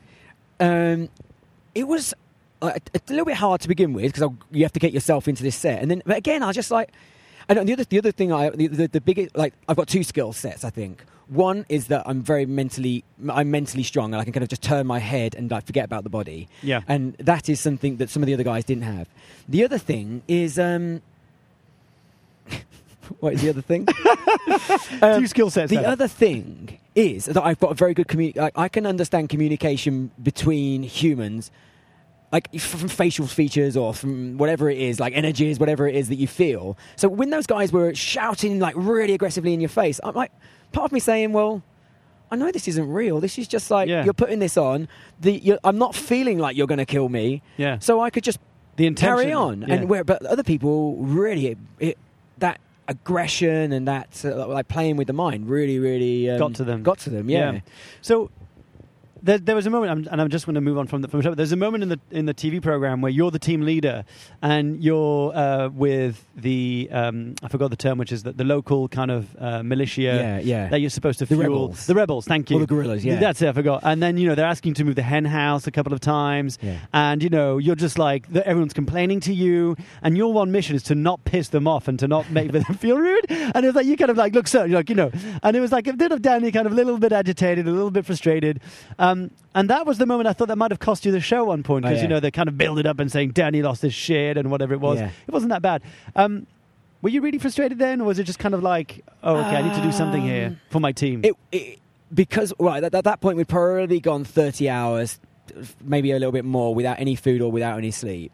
Um, 0.60 1.10
it 1.74 1.88
was 1.88 2.14
uh, 2.62 2.72
a, 2.94 3.00
a 3.00 3.10
little 3.10 3.26
bit 3.26 3.36
hard 3.36 3.62
to 3.62 3.68
begin 3.68 3.94
with 3.94 4.14
because 4.14 4.32
you 4.52 4.64
have 4.64 4.74
to 4.74 4.80
get 4.80 4.94
yourself 4.94 5.28
into 5.28 5.44
this 5.44 5.56
set, 5.56 5.82
and 5.82 5.92
then 5.92 6.02
but 6.06 6.18
again, 6.18 6.44
I 6.44 6.48
was 6.48 6.56
just 6.56 6.72
like. 6.72 6.92
And 7.48 7.68
the 7.70 7.74
other, 7.74 7.84
the 7.84 8.00
other 8.00 8.12
thing, 8.12 8.32
I 8.32 8.50
the, 8.50 8.66
the, 8.66 8.88
the 8.88 9.02
biggest 9.02 9.38
like 9.38 9.54
I've 9.70 9.78
got 9.78 9.88
two 9.88 10.02
skill 10.02 10.34
sets. 10.34 10.64
I 10.64 10.72
think 10.72 11.06
one 11.28 11.66
is 11.70 11.88
that 11.88 12.02
I'm 12.08 12.24
very 12.24 12.48
mentally, 12.48 13.04
I'm 13.30 13.52
mentally 13.52 13.84
strong, 13.84 14.14
and 14.14 14.22
I 14.22 14.24
can 14.24 14.34
kind 14.34 14.42
of 14.42 14.50
just 14.50 14.64
turn 14.64 14.88
my 14.88 14.98
head 14.98 15.36
and 15.36 15.52
like 15.52 15.68
forget 15.68 15.86
about 15.86 16.04
the 16.04 16.10
body. 16.10 16.48
Yeah. 16.64 16.82
and 16.88 17.16
that 17.18 17.48
is 17.48 17.60
something 17.60 17.98
that 17.98 18.10
some 18.10 18.24
of 18.24 18.28
the 18.28 18.34
other 18.34 18.44
guys 18.44 18.64
didn't 18.64 18.84
have. 18.84 19.08
The 19.48 19.64
other 19.64 19.78
thing 19.78 20.24
is, 20.28 20.58
um, 20.58 21.04
what 23.20 23.34
is 23.34 23.42
the 23.42 23.50
other 23.50 23.62
thing? 23.62 23.88
Um, 25.02 25.22
Two 25.22 25.28
skill 25.28 25.50
sets. 25.50 25.72
the 25.72 25.86
other 25.86 26.08
thing 26.08 26.80
is 26.96 27.26
that 27.26 27.44
I've 27.44 27.60
got 27.60 27.72
a 27.72 27.74
very 27.74 27.94
good 27.94 28.08
communi- 28.08 28.36
like, 28.36 28.54
I 28.58 28.70
can 28.70 28.86
understand 28.86 29.30
communication 29.30 30.12
between 30.22 30.84
humans, 30.84 31.52
like 32.32 32.54
from 32.60 32.88
facial 32.88 33.28
features 33.28 33.76
or 33.76 33.94
from 33.94 34.38
whatever 34.38 34.70
it 34.70 34.78
is, 34.78 35.00
like 35.00 35.14
energies, 35.16 35.60
whatever 35.60 35.88
it 35.88 35.96
is 35.96 36.10
that 36.10 36.16
you 36.16 36.28
feel. 36.28 36.78
So 36.96 37.08
when 37.10 37.30
those 37.32 37.46
guys 37.48 37.72
were 37.72 37.94
shouting 37.96 38.60
like 38.60 38.76
really 38.78 39.14
aggressively 39.14 39.54
in 39.54 39.60
your 39.60 39.70
face, 39.70 40.00
I'm 40.04 40.14
like, 40.16 40.32
part 40.72 40.86
of 40.86 40.92
me 40.92 41.00
saying, 41.00 41.34
well. 41.34 41.62
I 42.32 42.38
know 42.38 42.52
this 42.52 42.68
isn't 42.68 42.92
real. 42.92 43.20
This 43.20 43.38
is 43.38 43.48
just 43.48 43.70
like 43.70 43.88
Yeah. 43.88 44.04
you're 44.04 44.14
putting 44.14 44.40
this 44.40 44.58
on. 44.58 44.88
The 45.22 45.34
you're, 45.34 45.60
I'm 45.64 45.78
not 45.78 45.94
feeling 45.94 46.40
like 46.40 46.58
you're 46.58 46.66
going 46.68 46.80
to 46.80 46.86
kill 46.86 47.08
me, 47.08 47.44
yeah. 47.56 47.78
so 47.78 48.02
I 48.02 48.10
could 48.10 48.24
just 48.24 48.40
the 48.78 48.88
intention. 48.88 49.16
carry 49.18 49.32
on. 49.32 49.62
Yeah. 49.62 49.76
And 49.76 49.88
where, 49.90 50.04
but 50.04 50.26
other 50.26 50.42
people 50.44 50.96
really, 50.98 51.48
it, 51.50 51.58
it, 51.80 51.98
that 52.40 52.60
aggression 52.88 53.72
and 53.72 53.88
that 53.88 54.22
uh, 54.24 54.48
like 54.48 54.68
playing 54.68 54.98
with 54.98 55.08
the 55.08 55.14
mind 55.14 55.50
really, 55.50 55.80
really 55.80 56.30
um, 56.30 56.40
Got 56.40 56.56
to 56.56 56.64
them. 56.64 56.84
Got 56.84 57.00
to 57.00 57.10
them. 57.10 57.30
Yeah. 57.30 57.60
So 58.02 58.30
there, 59.26 59.38
there 59.40 59.56
was 59.56 59.66
a 59.66 59.70
moment, 59.70 60.08
and 60.10 60.22
I'm 60.22 60.30
just 60.30 60.46
going 60.46 60.56
to 60.56 60.62
move 60.62 60.78
on 60.78 60.88
from 60.88 61.02
the, 61.02 61.08
from 61.08 61.20
the 61.20 61.24
show. 61.24 61.36
There's 61.36 61.52
a 61.52 61.56
moment 61.58 61.84
in 61.84 61.90
the 61.90 62.00
in 62.12 62.26
the 62.26 62.34
TV 62.34 62.62
program 62.62 63.02
where 63.02 63.12
you're 63.12 63.32
the 63.32 63.40
team 63.40 63.62
leader, 63.62 64.06
and 64.42 64.84
you're 64.84 65.36
uh, 65.36 65.70
with 65.70 66.24
the 66.36 66.88
um, 66.92 67.36
I 67.44 67.48
forgot 67.48 67.70
the 67.72 67.76
term, 67.76 67.98
which 67.98 68.12
is 68.12 68.24
the, 68.24 68.32
the 68.32 68.44
local 68.44 68.88
kind 68.88 69.12
of 69.12 69.36
uh, 69.40 69.64
militia 69.64 70.02
Yeah. 70.02 70.40
Yeah. 70.40 70.68
that 70.70 70.80
you're 70.80 70.90
supposed 70.90 71.20
to 71.20 71.26
The 71.26 71.36
fuel. 71.36 71.42
rebels. 71.44 71.86
The 71.88 71.96
rebels. 71.96 72.26
Thank 72.26 72.50
you. 72.50 72.58
Or 72.58 72.60
the 72.62 72.68
guerrillas, 72.68 73.04
yeah. 73.04 73.16
That's 73.20 73.42
it. 73.42 73.50
I 73.50 73.54
forgot. 73.54 73.82
And 73.84 74.02
then 74.02 74.18
you 74.18 74.28
know 74.28 74.36
they're 74.36 74.46
asking 74.46 74.76
to 74.76 74.84
move 74.86 74.96
the 74.96 75.02
hen 75.02 75.26
house 75.26 75.68
a 75.68 75.72
couple 75.72 75.94
of 75.94 76.00
times. 76.00 76.58
Yeah. 76.62 76.78
And 76.94 77.24
you 77.24 77.30
know 77.30 77.58
you're 77.58 77.76
just 77.76 77.98
like 77.98 78.28
everyone's 78.36 78.74
complaining 78.74 79.20
to 79.22 79.34
you, 79.34 79.76
and 80.02 80.16
your 80.16 80.32
one 80.34 80.52
mission 80.52 80.76
is 80.76 80.84
to 80.84 80.96
not 80.96 81.24
piss 81.26 81.50
them 81.50 81.68
off 81.68 81.88
and 81.88 81.98
to 82.00 82.08
not 82.08 82.30
make 82.30 82.52
them 82.52 82.64
feel 82.80 82.98
rude. 82.98 83.26
And 83.30 83.66
it's 83.66 83.76
like 83.76 83.86
you 83.88 83.98
kind 83.98 84.12
of 84.12 84.18
like 84.18 84.34
look 84.34 84.48
so 84.48 84.64
you're 84.66 84.78
like 84.80 84.90
you 84.90 84.96
know, 84.96 85.12
and 85.42 85.56
it 85.58 85.60
was 85.62 85.72
like 85.72 85.88
a 85.88 85.94
bit 85.94 86.12
of 86.12 86.22
Danny 86.22 86.52
kind 86.52 86.68
of 86.68 86.74
a 86.74 86.76
little 86.76 86.98
bit 87.00 87.12
agitated, 87.12 87.68
a 87.68 87.72
little 87.72 87.92
bit 87.92 88.06
frustrated, 88.06 88.60
um, 89.00 89.15
and 89.54 89.70
that 89.70 89.86
was 89.86 89.98
the 89.98 90.06
moment 90.06 90.28
I 90.28 90.34
thought 90.34 90.48
that 90.48 90.58
might 90.58 90.72
have 90.72 90.80
cost 90.80 91.06
you 91.06 91.12
the 91.12 91.20
show 91.20 91.42
at 91.42 91.48
one 91.48 91.64
point 91.64 91.86
Oh, 91.86 91.90
because 91.90 91.98
yeah. 92.00 92.04
you 92.04 92.10
know 92.10 92.20
they 92.20 92.32
kind 92.32 92.50
of 92.50 92.58
build 92.58 92.80
it 92.80 92.86
up 92.86 93.00
and 93.00 93.12
saying 93.12 93.32
Danny 93.32 93.62
lost 93.62 93.82
his 93.82 93.94
shit 93.94 94.38
and 94.38 94.50
whatever 94.52 94.74
it 94.74 94.80
was. 94.80 95.00
Yeah. 95.00 95.10
It 95.28 95.32
wasn't 95.32 95.50
that 95.52 95.62
bad. 95.62 95.82
Um, 96.16 96.48
were 97.02 97.10
you 97.10 97.22
really 97.22 97.38
frustrated 97.38 97.78
then, 97.78 98.02
or 98.02 98.06
was 98.06 98.18
it 98.20 98.24
just 98.24 98.40
kind 98.40 98.56
of 98.56 98.64
like, 98.64 99.06
oh, 99.24 99.36
okay, 99.38 99.58
I 99.58 99.62
need 99.62 99.76
to 99.76 99.82
do 99.82 99.92
something 99.92 100.22
here 100.22 100.48
Um, 100.48 100.60
for 100.72 100.80
my 100.80 100.92
team? 100.92 101.22
It, 101.24 101.34
it 101.52 101.80
because 102.14 102.54
right 102.60 102.84
at, 102.84 102.96
at 102.96 103.04
that 103.04 103.22
point 103.22 103.38
we'd 103.38 103.48
probably 103.48 104.00
gone 104.00 104.24
30 104.24 104.70
hours, 104.70 105.20
maybe 105.84 106.12
a 106.12 106.16
little 106.16 106.32
bit 106.32 106.46
more 106.46 106.74
without 106.74 107.00
any 107.00 107.16
food 107.16 107.42
or 107.42 107.52
without 107.52 107.78
any 107.78 107.92
sleep, 107.92 108.32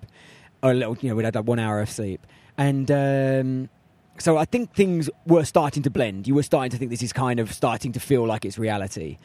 or 0.64 0.72
a 0.72 0.74
little 0.74 0.98
you 1.02 1.10
know 1.10 1.16
we'd 1.16 1.26
had 1.26 1.36
like 1.36 1.46
one 1.48 1.60
hour 1.60 1.80
of 1.82 1.90
sleep, 1.90 2.26
and. 2.58 2.90
Um, 2.92 3.70
so 4.18 4.38
I 4.38 4.46
think 4.46 4.76
things 4.76 5.10
were 5.26 5.44
starting 5.46 5.82
to 5.82 5.90
blend. 5.90 6.28
You 6.28 6.36
were 6.36 6.44
starting 6.44 6.70
to 6.70 6.78
think 6.78 6.92
this 6.92 7.02
is 7.02 7.12
kind 7.12 7.40
of 7.40 7.52
starting 7.52 7.92
to 7.94 8.00
feel 8.00 8.24
like 8.28 8.46
it's 8.46 8.60
reality. 8.60 9.18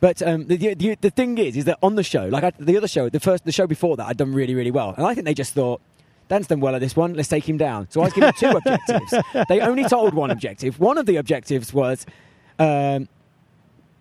But 0.00 0.22
um, 0.22 0.46
the, 0.46 0.74
the 0.74 0.96
the 1.00 1.10
thing 1.10 1.38
is, 1.38 1.56
is 1.56 1.64
that 1.66 1.78
on 1.82 1.94
the 1.94 2.02
show, 2.02 2.26
like 2.28 2.44
I, 2.44 2.52
the 2.58 2.76
other 2.76 2.88
show, 2.88 3.08
the 3.08 3.20
first 3.20 3.44
the 3.44 3.52
show 3.52 3.66
before 3.66 3.96
that, 3.96 4.06
I'd 4.06 4.16
done 4.16 4.32
really 4.34 4.54
really 4.54 4.70
well, 4.70 4.94
and 4.96 5.06
I 5.06 5.14
think 5.14 5.24
they 5.26 5.34
just 5.34 5.54
thought. 5.54 5.80
Dan's 6.26 6.46
done 6.46 6.60
well 6.60 6.74
at 6.74 6.80
this 6.80 6.96
one. 6.96 7.12
Let's 7.12 7.28
take 7.28 7.46
him 7.46 7.58
down. 7.58 7.86
So 7.90 8.00
I 8.00 8.04
was 8.04 8.14
given 8.14 8.32
two 8.38 8.48
objectives. 8.56 9.14
They 9.46 9.60
only 9.60 9.84
told 9.84 10.14
one 10.14 10.30
objective. 10.30 10.80
One 10.80 10.96
of 10.96 11.04
the 11.04 11.16
objectives 11.16 11.74
was 11.74 12.06
um, 12.58 13.10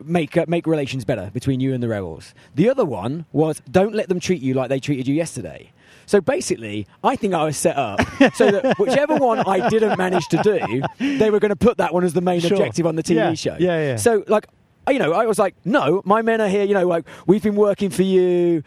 make 0.01 0.37
uh, 0.37 0.45
make 0.47 0.65
relations 0.65 1.03
better 1.03 1.31
between 1.33 1.59
you 1.59 1.73
and 1.73 1.83
the 1.83 1.89
rebels. 1.89 2.33
The 2.55 2.69
other 2.69 2.85
one 2.85 3.25
was 3.33 3.61
don't 3.69 3.93
let 3.93 4.07
them 4.07 4.21
treat 4.21 4.41
you 4.41 4.53
like 4.53 4.69
they 4.69 4.79
treated 4.79 5.05
you 5.05 5.13
yesterday. 5.13 5.71
So 6.05 6.21
basically, 6.21 6.87
I 7.03 7.17
think 7.17 7.33
I 7.33 7.43
was 7.43 7.57
set 7.57 7.75
up 7.77 7.99
so 8.35 8.51
that 8.51 8.77
whichever 8.79 9.17
one 9.17 9.39
I 9.39 9.67
didn't 9.67 9.97
manage 9.97 10.25
to 10.29 10.37
do, 10.37 10.81
they 11.17 11.29
were 11.29 11.39
going 11.39 11.49
to 11.49 11.57
put 11.57 11.77
that 11.77 11.93
one 11.93 12.05
as 12.05 12.13
the 12.13 12.21
main 12.21 12.39
Sure. 12.39 12.53
objective 12.53 12.85
on 12.85 12.95
the 12.95 13.03
TV 13.03 13.15
Yeah, 13.15 13.33
show. 13.33 13.57
yeah, 13.59 13.77
yeah. 13.87 13.95
So 13.97 14.23
like, 14.27 14.47
you 14.89 14.99
know, 14.99 15.13
I 15.13 15.25
was 15.25 15.39
like, 15.39 15.55
no, 15.65 16.01
my 16.05 16.21
men 16.21 16.41
are 16.41 16.47
here. 16.49 16.63
You 16.63 16.73
know, 16.73 16.87
like 16.87 17.05
we've 17.27 17.43
been 17.43 17.55
working 17.55 17.89
for 17.89 18.03
you. 18.03 18.63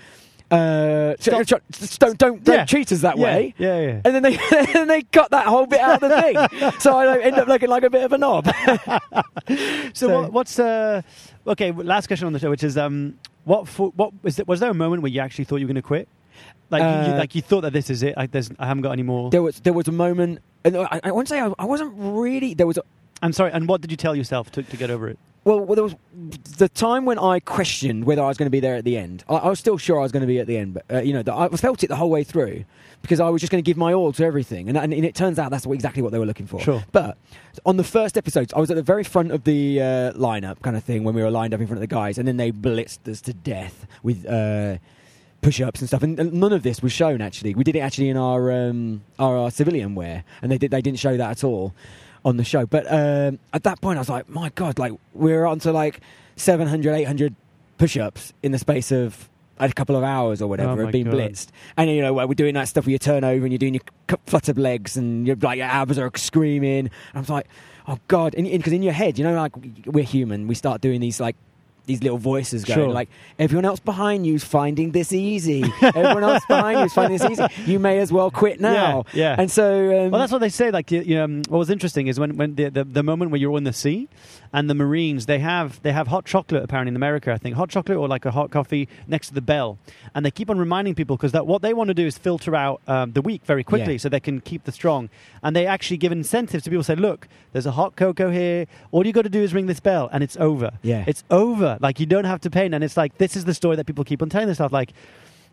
Uh, 0.49 1.15
don't 1.23 1.49
don't 1.99 2.19
don't 2.45 2.47
Yeah. 2.47 2.65
treat 2.67 2.93
us 2.93 3.01
that 3.01 3.19
Yeah, 3.19 3.25
way. 3.25 3.55
yeah, 3.59 3.81
yeah. 3.81 4.01
And 4.05 4.15
then 4.15 4.23
they 4.23 4.39
and 4.79 4.89
they 4.89 5.03
cut 5.03 5.33
that 5.33 5.47
whole 5.47 5.67
bit 5.67 5.81
out 5.81 6.01
of 6.03 6.09
the 6.09 6.21
thing. 6.61 6.71
so 6.79 6.97
I 6.97 7.19
end 7.21 7.37
up 7.37 7.49
looking 7.49 7.69
like 7.69 7.83
a 7.83 7.91
bit 7.91 8.05
of 8.05 8.13
a 8.13 8.19
knob. 8.19 8.47
So, 8.87 8.99
So- 9.95 10.23
what, 10.23 10.33
what's 10.33 10.59
uh, 10.59 11.03
okay? 11.49 11.73
Last 11.73 12.07
question 12.07 12.27
on 12.29 12.33
the 12.33 12.39
show, 12.39 12.51
which 12.51 12.63
is 12.65 12.79
um, 12.79 13.19
what 13.45 13.67
for, 13.67 13.89
what 13.97 14.13
was 14.23 14.39
it? 14.39 14.47
Was 14.47 14.61
there 14.61 14.71
a 14.71 14.75
moment 14.75 15.03
where 15.03 15.11
you 15.11 15.21
actually 15.21 15.45
thought 15.47 15.57
you 15.57 15.67
were 15.67 15.73
going 15.73 15.83
to 15.83 15.87
quit? 15.87 16.09
Like, 16.71 16.83
you, 16.83 16.89
you- 17.09 17.15
Uh, 17.15 17.19
like 17.19 17.35
you 17.35 17.43
thought 17.43 17.63
that 17.63 17.73
this 17.73 17.91
is 17.91 18.03
it. 18.05 18.15
I, 18.17 18.27
there's, 18.27 18.51
I 18.59 18.67
haven't 18.67 18.83
got 18.83 18.93
any 18.93 19.03
more. 19.03 19.31
there 19.31 19.43
was 19.43 19.59
there 19.61 19.73
was 19.73 19.89
a 19.89 19.93
moment, 19.93 20.41
and 20.65 20.77
I, 20.77 21.01
I 21.05 21.11
won't 21.11 21.29
say 21.29 21.41
I, 21.41 21.53
I 21.59 21.65
wasn't 21.65 21.93
really. 21.97 22.55
There 22.55 22.67
was 22.69 22.77
a, 22.79 22.83
I'm 23.23 23.33
sorry. 23.33 23.51
And 23.53 23.67
what 23.69 23.81
did 23.81 23.91
you 23.91 23.97
tell 23.97 24.15
yourself 24.15 24.53
to, 24.53 24.63
to 24.63 24.77
get 24.77 24.91
over 24.91 25.09
it? 25.09 25.19
Well, 25.47 25.61
well, 25.61 25.77
there 25.77 25.85
was 25.85 25.95
the 26.59 26.69
time 26.69 27.05
when 27.05 27.21
I 27.21 27.39
questioned 27.39 28.05
whether 28.05 28.21
I 28.21 28.27
was 28.27 28.37
going 28.37 28.49
to 28.49 28.51
be 28.51 28.59
there 28.59 28.75
at 28.75 28.85
the 28.85 28.99
end. 28.99 29.23
I, 29.29 29.37
I 29.37 29.49
was 29.49 29.61
still 29.61 29.79
sure 29.79 30.01
I 30.01 30.03
was 30.03 30.11
going 30.11 30.23
to 30.23 30.27
be 30.27 30.41
at 30.41 30.49
the 30.49 30.57
end, 30.57 30.75
but 30.75 30.85
uh, 30.93 30.99
you 31.03 31.13
know, 31.13 31.23
the, 31.23 31.33
I 31.33 31.49
felt 31.51 31.85
it 31.85 31.87
the 31.87 31.95
whole 31.95 32.11
way 32.11 32.25
through 32.25 32.65
because 33.01 33.21
I 33.21 33.29
was 33.29 33.41
just 33.41 33.53
going 33.53 33.63
to 33.63 33.67
give 33.67 33.77
my 33.77 33.93
all 33.93 34.13
to 34.15 34.25
everything, 34.25 34.69
and, 34.69 34.77
and, 34.77 34.93
and 34.93 35.05
it 35.05 35.15
turns 35.15 35.39
out 35.39 35.53
that's 35.53 35.65
what, 35.65 35.75
exactly 35.75 36.03
what 36.03 36.11
they 36.11 36.19
were 36.19 36.27
looking 36.27 36.49
for. 36.49 36.59
Sure. 36.59 36.83
But 36.91 37.17
on 37.65 37.77
the 37.77 37.85
first 37.85 38.19
episodes, 38.19 38.53
I 38.55 38.59
was 38.59 38.73
at 38.73 38.77
the 38.77 38.83
very 38.83 39.05
front 39.05 39.31
of 39.31 39.45
the 39.45 39.81
uh, 39.81 39.85
lineup, 40.15 40.63
kind 40.63 40.77
of 40.77 40.83
thing, 40.83 41.05
when 41.05 41.15
we 41.15 41.23
were 41.23 41.31
lined 41.31 41.55
up 41.55 41.61
in 41.61 41.69
front 41.69 41.77
of 41.77 41.89
the 41.89 41.95
guys, 41.95 42.19
and 42.19 42.27
then 42.27 42.39
they 42.39 42.51
blitzed 42.51 43.09
us 43.09 43.21
to 43.23 43.33
death 43.33 43.87
with. 44.03 44.27
Uh, 44.27 44.79
push-ups 45.43 45.79
and 45.79 45.89
stuff, 45.89 46.03
and, 46.03 46.19
and 46.19 46.33
none 46.33 46.53
of 46.53 46.65
this 46.65 46.83
was 46.83 46.91
shown. 46.91 47.21
Actually, 47.21 47.55
we 47.55 47.63
did 47.63 47.77
it 47.77 47.81
actually 47.81 48.09
in 48.09 48.17
our 48.17 48.51
um, 48.51 49.03
our, 49.17 49.37
our 49.37 49.51
civilian 49.51 49.95
wear, 49.95 50.25
and 50.43 50.51
they 50.51 50.59
did 50.59 50.73
they 50.73 50.81
didn't 50.81 50.99
show 50.99 51.17
that 51.17 51.31
at 51.31 51.45
all 51.45 51.73
on 52.27 52.37
the 52.37 52.45
show. 52.45 52.67
But 52.67 52.85
um, 52.93 53.39
at 53.55 53.63
that 53.63 53.81
point, 53.81 53.97
I 53.97 54.01
was 54.01 54.11
like, 54.11 54.29
my 54.29 54.51
god, 54.55 54.79
like 54.79 54.93
we're 55.15 55.47
on 55.47 55.61
to 55.61 55.73
like 55.73 56.01
700, 56.37 56.93
800 56.93 57.35
push-ups 57.79 58.35
in 58.43 58.53
the 58.53 58.59
space 58.59 58.93
of 58.93 59.29
a 59.59 59.73
couple 59.73 59.97
of 59.97 60.03
hours 60.05 60.43
or 60.43 60.49
whatever 60.49 60.83
Oh, 60.83 60.87
of 60.87 60.93
being 60.93 61.05
God. 61.07 61.15
blitzed. 61.15 61.49
And 61.79 61.89
you 61.91 62.03
know, 62.03 62.13
we're 62.13 62.35
doing 62.35 62.53
that 62.55 62.69
stuff 62.69 62.85
where 62.85 62.93
you 62.93 62.99
turn 62.99 63.25
over 63.25 63.45
and 63.47 63.53
you're 63.53 63.59
doing 63.59 63.75
your 63.75 64.19
fluttered 64.27 64.59
legs 64.59 64.97
and 64.99 65.27
you're 65.27 65.37
like 65.37 65.57
your 65.57 65.67
abs 65.67 65.99
are 65.99 66.11
screaming. 66.17 66.79
And 66.81 66.91
I 67.15 67.21
was 67.21 67.31
like, 67.31 67.47
oh 67.89 67.99
god, 68.09 68.35
because 68.37 68.73
in 68.73 68.83
your 68.83 68.93
head, 68.93 69.19
you 69.19 69.25
know, 69.25 69.35
like 69.35 69.53
we're 69.87 70.05
human, 70.05 70.47
we 70.49 70.55
start 70.55 70.81
doing 70.83 71.01
these 71.01 71.21
like. 71.21 71.37
These 71.87 72.03
little 72.03 72.19
voices 72.19 72.65
going 72.65 72.79
Sure. 72.81 72.89
like 72.89 73.09
everyone 73.39 73.65
else 73.65 73.81
behind 73.81 74.27
you's 74.27 74.45
finding 74.45 74.91
this 74.91 75.13
easy. 75.13 75.65
everyone 75.83 76.25
else 76.25 76.45
behind 76.47 76.81
you's 76.81 76.93
finding 76.93 77.19
this 77.19 77.31
easy. 77.31 77.45
You 77.71 77.79
may 77.79 77.99
as 78.01 78.13
well 78.13 78.31
quit 78.31 78.61
now. 78.61 79.05
Yeah, 79.13 79.35
yeah. 79.35 79.37
And 79.39 79.51
so, 79.51 79.67
um, 80.07 80.11
Well, 80.11 80.19
that's 80.21 80.33
what 80.33 80.41
they 80.41 80.49
say. 80.49 80.71
Like, 80.71 80.91
you, 80.91 81.01
you, 81.03 81.21
um, 81.21 81.43
what 81.49 81.59
was 81.59 81.71
interesting 81.71 82.09
is 82.09 82.19
when, 82.19 82.37
when 82.37 82.55
the, 82.57 82.69
the 82.71 82.85
the 82.85 83.03
moment 83.03 83.31
where 83.31 83.41
you're 83.41 83.55
on 83.55 83.65
the 83.65 83.73
sea, 83.73 84.09
and 84.53 84.69
the 84.71 84.75
Marines 84.75 85.27
they 85.27 85.39
have 85.41 85.81
they 85.83 85.93
have 85.93 86.07
hot 86.09 86.25
chocolate 86.25 86.63
apparently 86.65 86.91
in 86.91 86.97
America. 86.97 87.33
I 87.33 87.39
think 87.39 87.57
hot 87.57 87.69
chocolate 87.71 87.99
or 87.99 88.09
like 88.09 88.25
a 88.25 88.31
hot 88.31 88.51
coffee 88.51 88.89
next 89.07 89.29
to 89.29 89.35
the 89.35 89.41
bell, 89.41 89.79
and 90.15 90.25
they 90.27 90.31
keep 90.31 90.51
on 90.51 90.59
reminding 90.59 90.95
people 90.97 91.17
because 91.17 91.33
that 91.33 91.47
what 91.47 91.63
they 91.63 91.73
want 91.75 91.89
to 91.89 91.95
do 91.95 92.07
is 92.07 92.19
filter 92.19 92.55
out 92.57 92.81
um, 92.89 93.13
the 93.13 93.23
weak 93.23 93.45
very 93.45 93.63
quickly 93.65 93.93
Yeah. 93.95 93.99
so 93.99 94.09
they 94.09 94.21
can 94.21 94.41
keep 94.41 94.65
the 94.65 94.73
strong. 94.73 95.09
And 95.43 95.55
they 95.55 95.67
actually 95.67 95.99
give 95.99 96.11
incentives 96.11 96.65
to 96.65 96.71
people. 96.71 96.83
Say, 96.83 96.97
look, 96.97 97.29
there's 97.53 97.67
a 97.67 97.73
hot 97.73 97.95
cocoa 97.97 98.31
here. 98.31 98.67
All 98.91 99.07
you 99.07 99.13
got 99.13 99.23
to 99.23 99.29
do 99.29 99.41
is 99.43 99.55
ring 99.55 99.67
this 99.67 99.79
bell, 99.81 100.09
and 100.13 100.25
it's 100.25 100.37
over. 100.39 100.71
Yeah. 100.83 101.05
it's 101.07 101.23
over. 101.31 101.76
Like 101.81 102.01
you 102.01 102.07
don't 102.07 102.25
have 102.25 102.41
to 102.43 102.51
pay. 102.51 102.67
And 102.67 102.83
it's 102.83 102.97
like 102.97 103.19
this 103.19 103.37
is 103.37 103.45
the 103.45 103.55
story 103.55 103.77
that 103.77 103.87
people 103.87 104.05
keep 104.05 104.23
on 104.23 104.29
telling 104.29 104.47
themselves. 104.47 104.73
Like. 104.73 104.93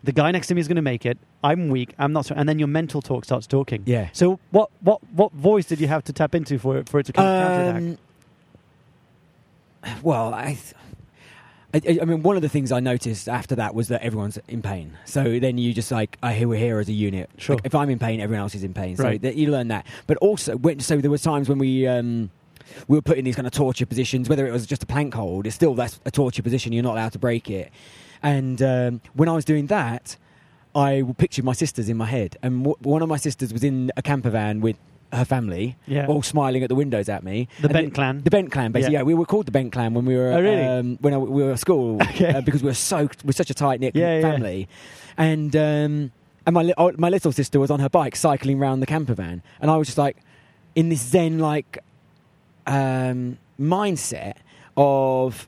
The 0.02 0.12
guy 0.12 0.30
next 0.32 0.48
to 0.48 0.54
me 0.54 0.60
is 0.60 0.68
going 0.68 0.76
to 0.76 0.82
make 0.82 1.06
it. 1.06 1.16
I'm 1.42 1.70
weak. 1.70 1.94
I'm 1.98 2.12
not. 2.12 2.26
strong. 2.26 2.38
And 2.38 2.46
then 2.46 2.58
your 2.58 2.68
mental 2.68 3.00
talk 3.00 3.24
starts 3.24 3.46
talking. 3.46 3.84
Yeah. 3.86 4.10
So 4.12 4.38
what 4.50 4.68
what 4.80 5.00
what 5.14 5.32
voice 5.32 5.64
did 5.64 5.80
you 5.80 5.88
have 5.88 6.04
to 6.04 6.12
tap 6.12 6.34
into 6.34 6.58
for 6.58 6.76
it 6.76 6.90
for 6.90 7.00
it 7.00 7.06
to 7.06 7.14
kind 7.14 7.26
of 7.26 7.74
counteract? 7.74 7.98
Um, 9.84 9.98
well, 10.02 10.34
I, 10.34 10.58
I, 11.72 11.98
I 12.02 12.04
mean, 12.04 12.22
one 12.22 12.36
of 12.36 12.42
the 12.42 12.48
things 12.48 12.70
I 12.70 12.80
noticed 12.80 13.28
after 13.30 13.54
that 13.56 13.74
was 13.74 13.88
that 13.88 14.02
everyone's 14.02 14.38
in 14.46 14.62
pain. 14.62 14.96
So 15.06 15.38
then 15.38 15.58
you 15.58 15.72
just 15.72 15.90
like, 15.90 16.18
I 16.22 16.34
hear 16.34 16.48
we're 16.48 16.58
here 16.58 16.78
as 16.78 16.88
a 16.88 16.92
unit. 16.92 17.30
Sure. 17.38 17.56
Like, 17.56 17.66
if 17.66 17.74
I'm 17.74 17.90
in 17.90 17.98
pain, 17.98 18.20
everyone 18.20 18.42
else 18.42 18.54
is 18.54 18.62
in 18.64 18.74
pain. 18.74 18.96
So 18.96 19.04
Right. 19.04 19.22
that 19.22 19.36
you 19.36 19.50
learn 19.50 19.68
that. 19.68 19.86
But 20.06 20.18
also, 20.18 20.56
when, 20.56 20.80
so 20.80 20.98
there 20.98 21.10
were 21.10 21.18
times 21.18 21.48
when 21.48 21.58
we. 21.58 21.86
Um, 21.86 22.30
we 22.88 22.96
were 22.98 23.02
put 23.02 23.18
in 23.18 23.24
these 23.24 23.36
kind 23.36 23.46
of 23.46 23.52
torture 23.52 23.86
positions, 23.86 24.28
whether 24.28 24.46
it 24.46 24.52
was 24.52 24.66
just 24.66 24.82
a 24.82 24.86
plank 24.86 25.14
hold, 25.14 25.46
it's 25.46 25.54
still 25.56 25.74
that's 25.74 26.00
a 26.04 26.10
torture 26.10 26.42
position. 26.42 26.72
You're 26.72 26.82
not 26.82 26.92
allowed 26.94 27.12
to 27.12 27.18
break 27.18 27.50
it. 27.50 27.70
And 28.22 28.60
um, 28.62 29.00
when 29.14 29.28
I 29.28 29.32
was 29.32 29.44
doing 29.44 29.66
that, 29.68 30.16
I 30.74 31.02
pictured 31.18 31.44
my 31.44 31.52
sisters 31.52 31.88
in 31.88 31.96
my 31.96 32.06
head, 32.06 32.36
and 32.42 32.64
w- 32.64 32.76
one 32.82 33.02
of 33.02 33.08
my 33.08 33.16
sisters 33.18 33.52
was 33.52 33.62
in 33.62 33.92
a 33.96 34.02
camper 34.02 34.30
van 34.30 34.60
with 34.60 34.76
her 35.12 35.24
family, 35.24 35.76
Yeah. 35.86 36.06
all 36.06 36.22
smiling 36.22 36.64
at 36.64 36.68
the 36.68 36.74
windows 36.74 37.08
at 37.08 37.22
me. 37.22 37.46
The 37.60 37.68
And 37.68 37.72
Bent 37.72 37.94
clan? 37.94 38.22
The 38.24 38.30
Bent 38.30 38.50
clan, 38.50 38.72
basically. 38.72 38.94
Yeah. 38.94 39.00
Yeah. 39.00 39.04
we 39.04 39.14
were 39.14 39.26
called 39.26 39.46
the 39.46 39.52
Bent 39.52 39.70
clan 39.72 39.94
when 39.94 40.04
we 40.06 40.16
were 40.16 40.32
Oh, 40.32 40.40
really? 40.40 40.62
um, 40.64 40.98
when 41.00 41.14
I, 41.14 41.18
we 41.18 41.44
were 41.44 41.52
at 41.52 41.60
school 41.60 42.02
Okay. 42.02 42.34
uh, 42.34 42.40
because 42.40 42.62
we 42.64 42.68
were 42.70 42.74
so 42.74 43.08
we're 43.24 43.30
such 43.32 43.50
a 43.50 43.54
tight 43.54 43.78
knit 43.78 43.94
Yeah, 43.94 44.20
family, 44.22 44.66
and 45.16 45.54
um, 45.54 46.10
and 46.46 46.54
my 46.54 46.62
li- 46.62 46.74
oh, 46.76 46.90
my 46.98 47.10
little 47.10 47.30
sister 47.30 47.60
was 47.60 47.70
on 47.70 47.78
her 47.78 47.88
bike 47.88 48.16
cycling 48.16 48.58
around 48.58 48.80
the 48.80 48.86
camper 48.86 49.14
van, 49.14 49.42
and 49.60 49.70
I 49.70 49.76
was 49.76 49.86
just 49.86 49.98
like 49.98 50.16
in 50.74 50.88
this 50.88 51.00
zen 51.02 51.38
like 51.38 51.78
um, 52.66 53.38
mindset 53.60 54.34
of 54.76 55.46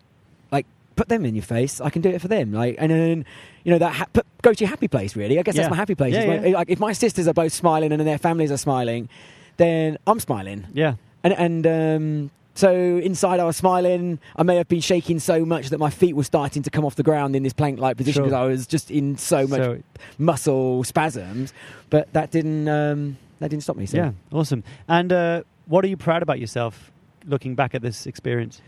like 0.52 0.66
put 0.96 1.09
them 1.09 1.24
in 1.24 1.35
your 1.35 1.42
face. 1.44 1.81
I 1.81 1.90
can 1.90 2.02
do 2.02 2.11
it 2.11 2.20
for 2.20 2.29
them. 2.29 2.52
Like 2.52 2.76
and 2.79 2.90
then 2.90 3.24
you 3.64 3.72
know 3.72 3.79
that 3.79 3.92
ha- 3.94 4.07
put, 4.12 4.26
go 4.42 4.52
to 4.52 4.61
your 4.64 4.68
happy 4.70 4.88
place. 4.88 5.16
Really, 5.16 5.38
I 5.38 5.42
guess 5.42 5.55
Yeah. 5.55 5.62
that's 5.62 5.70
my 5.70 5.76
happy 5.76 5.94
place. 5.94 6.14
Yeah, 6.14 6.40
my-. 6.40 6.48
Like 6.50 6.70
if 6.70 6.79
my 6.79 6.92
sisters 6.92 7.26
are 7.29 7.35
both 7.35 7.52
smiling 7.52 7.92
and 7.92 8.00
their 8.07 8.18
families 8.18 8.50
are 8.52 8.57
smiling, 8.59 9.09
then 9.57 9.98
I'm 10.07 10.20
smiling. 10.20 10.66
Yeah. 10.72 10.94
And 11.24 11.33
and 11.35 11.66
um, 11.66 12.31
so 12.55 12.70
inside 12.72 13.40
I 13.40 13.44
was 13.44 13.57
smiling. 13.57 14.18
I 14.37 14.42
may 14.44 14.57
have 14.57 14.68
been 14.68 14.81
shaking 14.81 15.18
so 15.18 15.44
much 15.44 15.70
that 15.70 15.79
my 15.79 15.90
feet 15.90 16.14
were 16.14 16.24
starting 16.24 16.62
to 16.62 16.70
come 16.70 16.85
off 16.85 16.94
the 16.94 17.02
ground 17.02 17.35
in 17.37 17.42
this 17.42 17.52
plank-like 17.52 17.96
position 17.96 18.20
Sure. 18.20 18.24
because 18.26 18.37
I 18.40 18.46
was 18.46 18.66
just 18.66 18.90
in 18.90 19.18
so 19.18 19.46
much 19.46 19.59
So 19.61 19.83
muscle 20.18 20.85
spasms. 20.85 21.52
But 21.90 22.12
that 22.12 22.31
didn't 22.31 22.68
um, 22.68 23.18
that 23.40 23.50
didn't 23.50 23.64
stop 23.64 23.76
me. 23.76 23.87
So. 23.87 23.96
yeah, 23.98 24.12
awesome. 24.33 24.62
And 24.88 25.12
uh, 25.12 25.42
what 25.66 25.85
are 25.85 25.88
you 25.88 25.96
proud 25.96 26.22
about 26.22 26.38
yourself 26.38 26.92
looking 27.26 27.54
back 27.54 27.74
at 27.74 27.82
this 27.82 28.06
experience? 28.06 28.60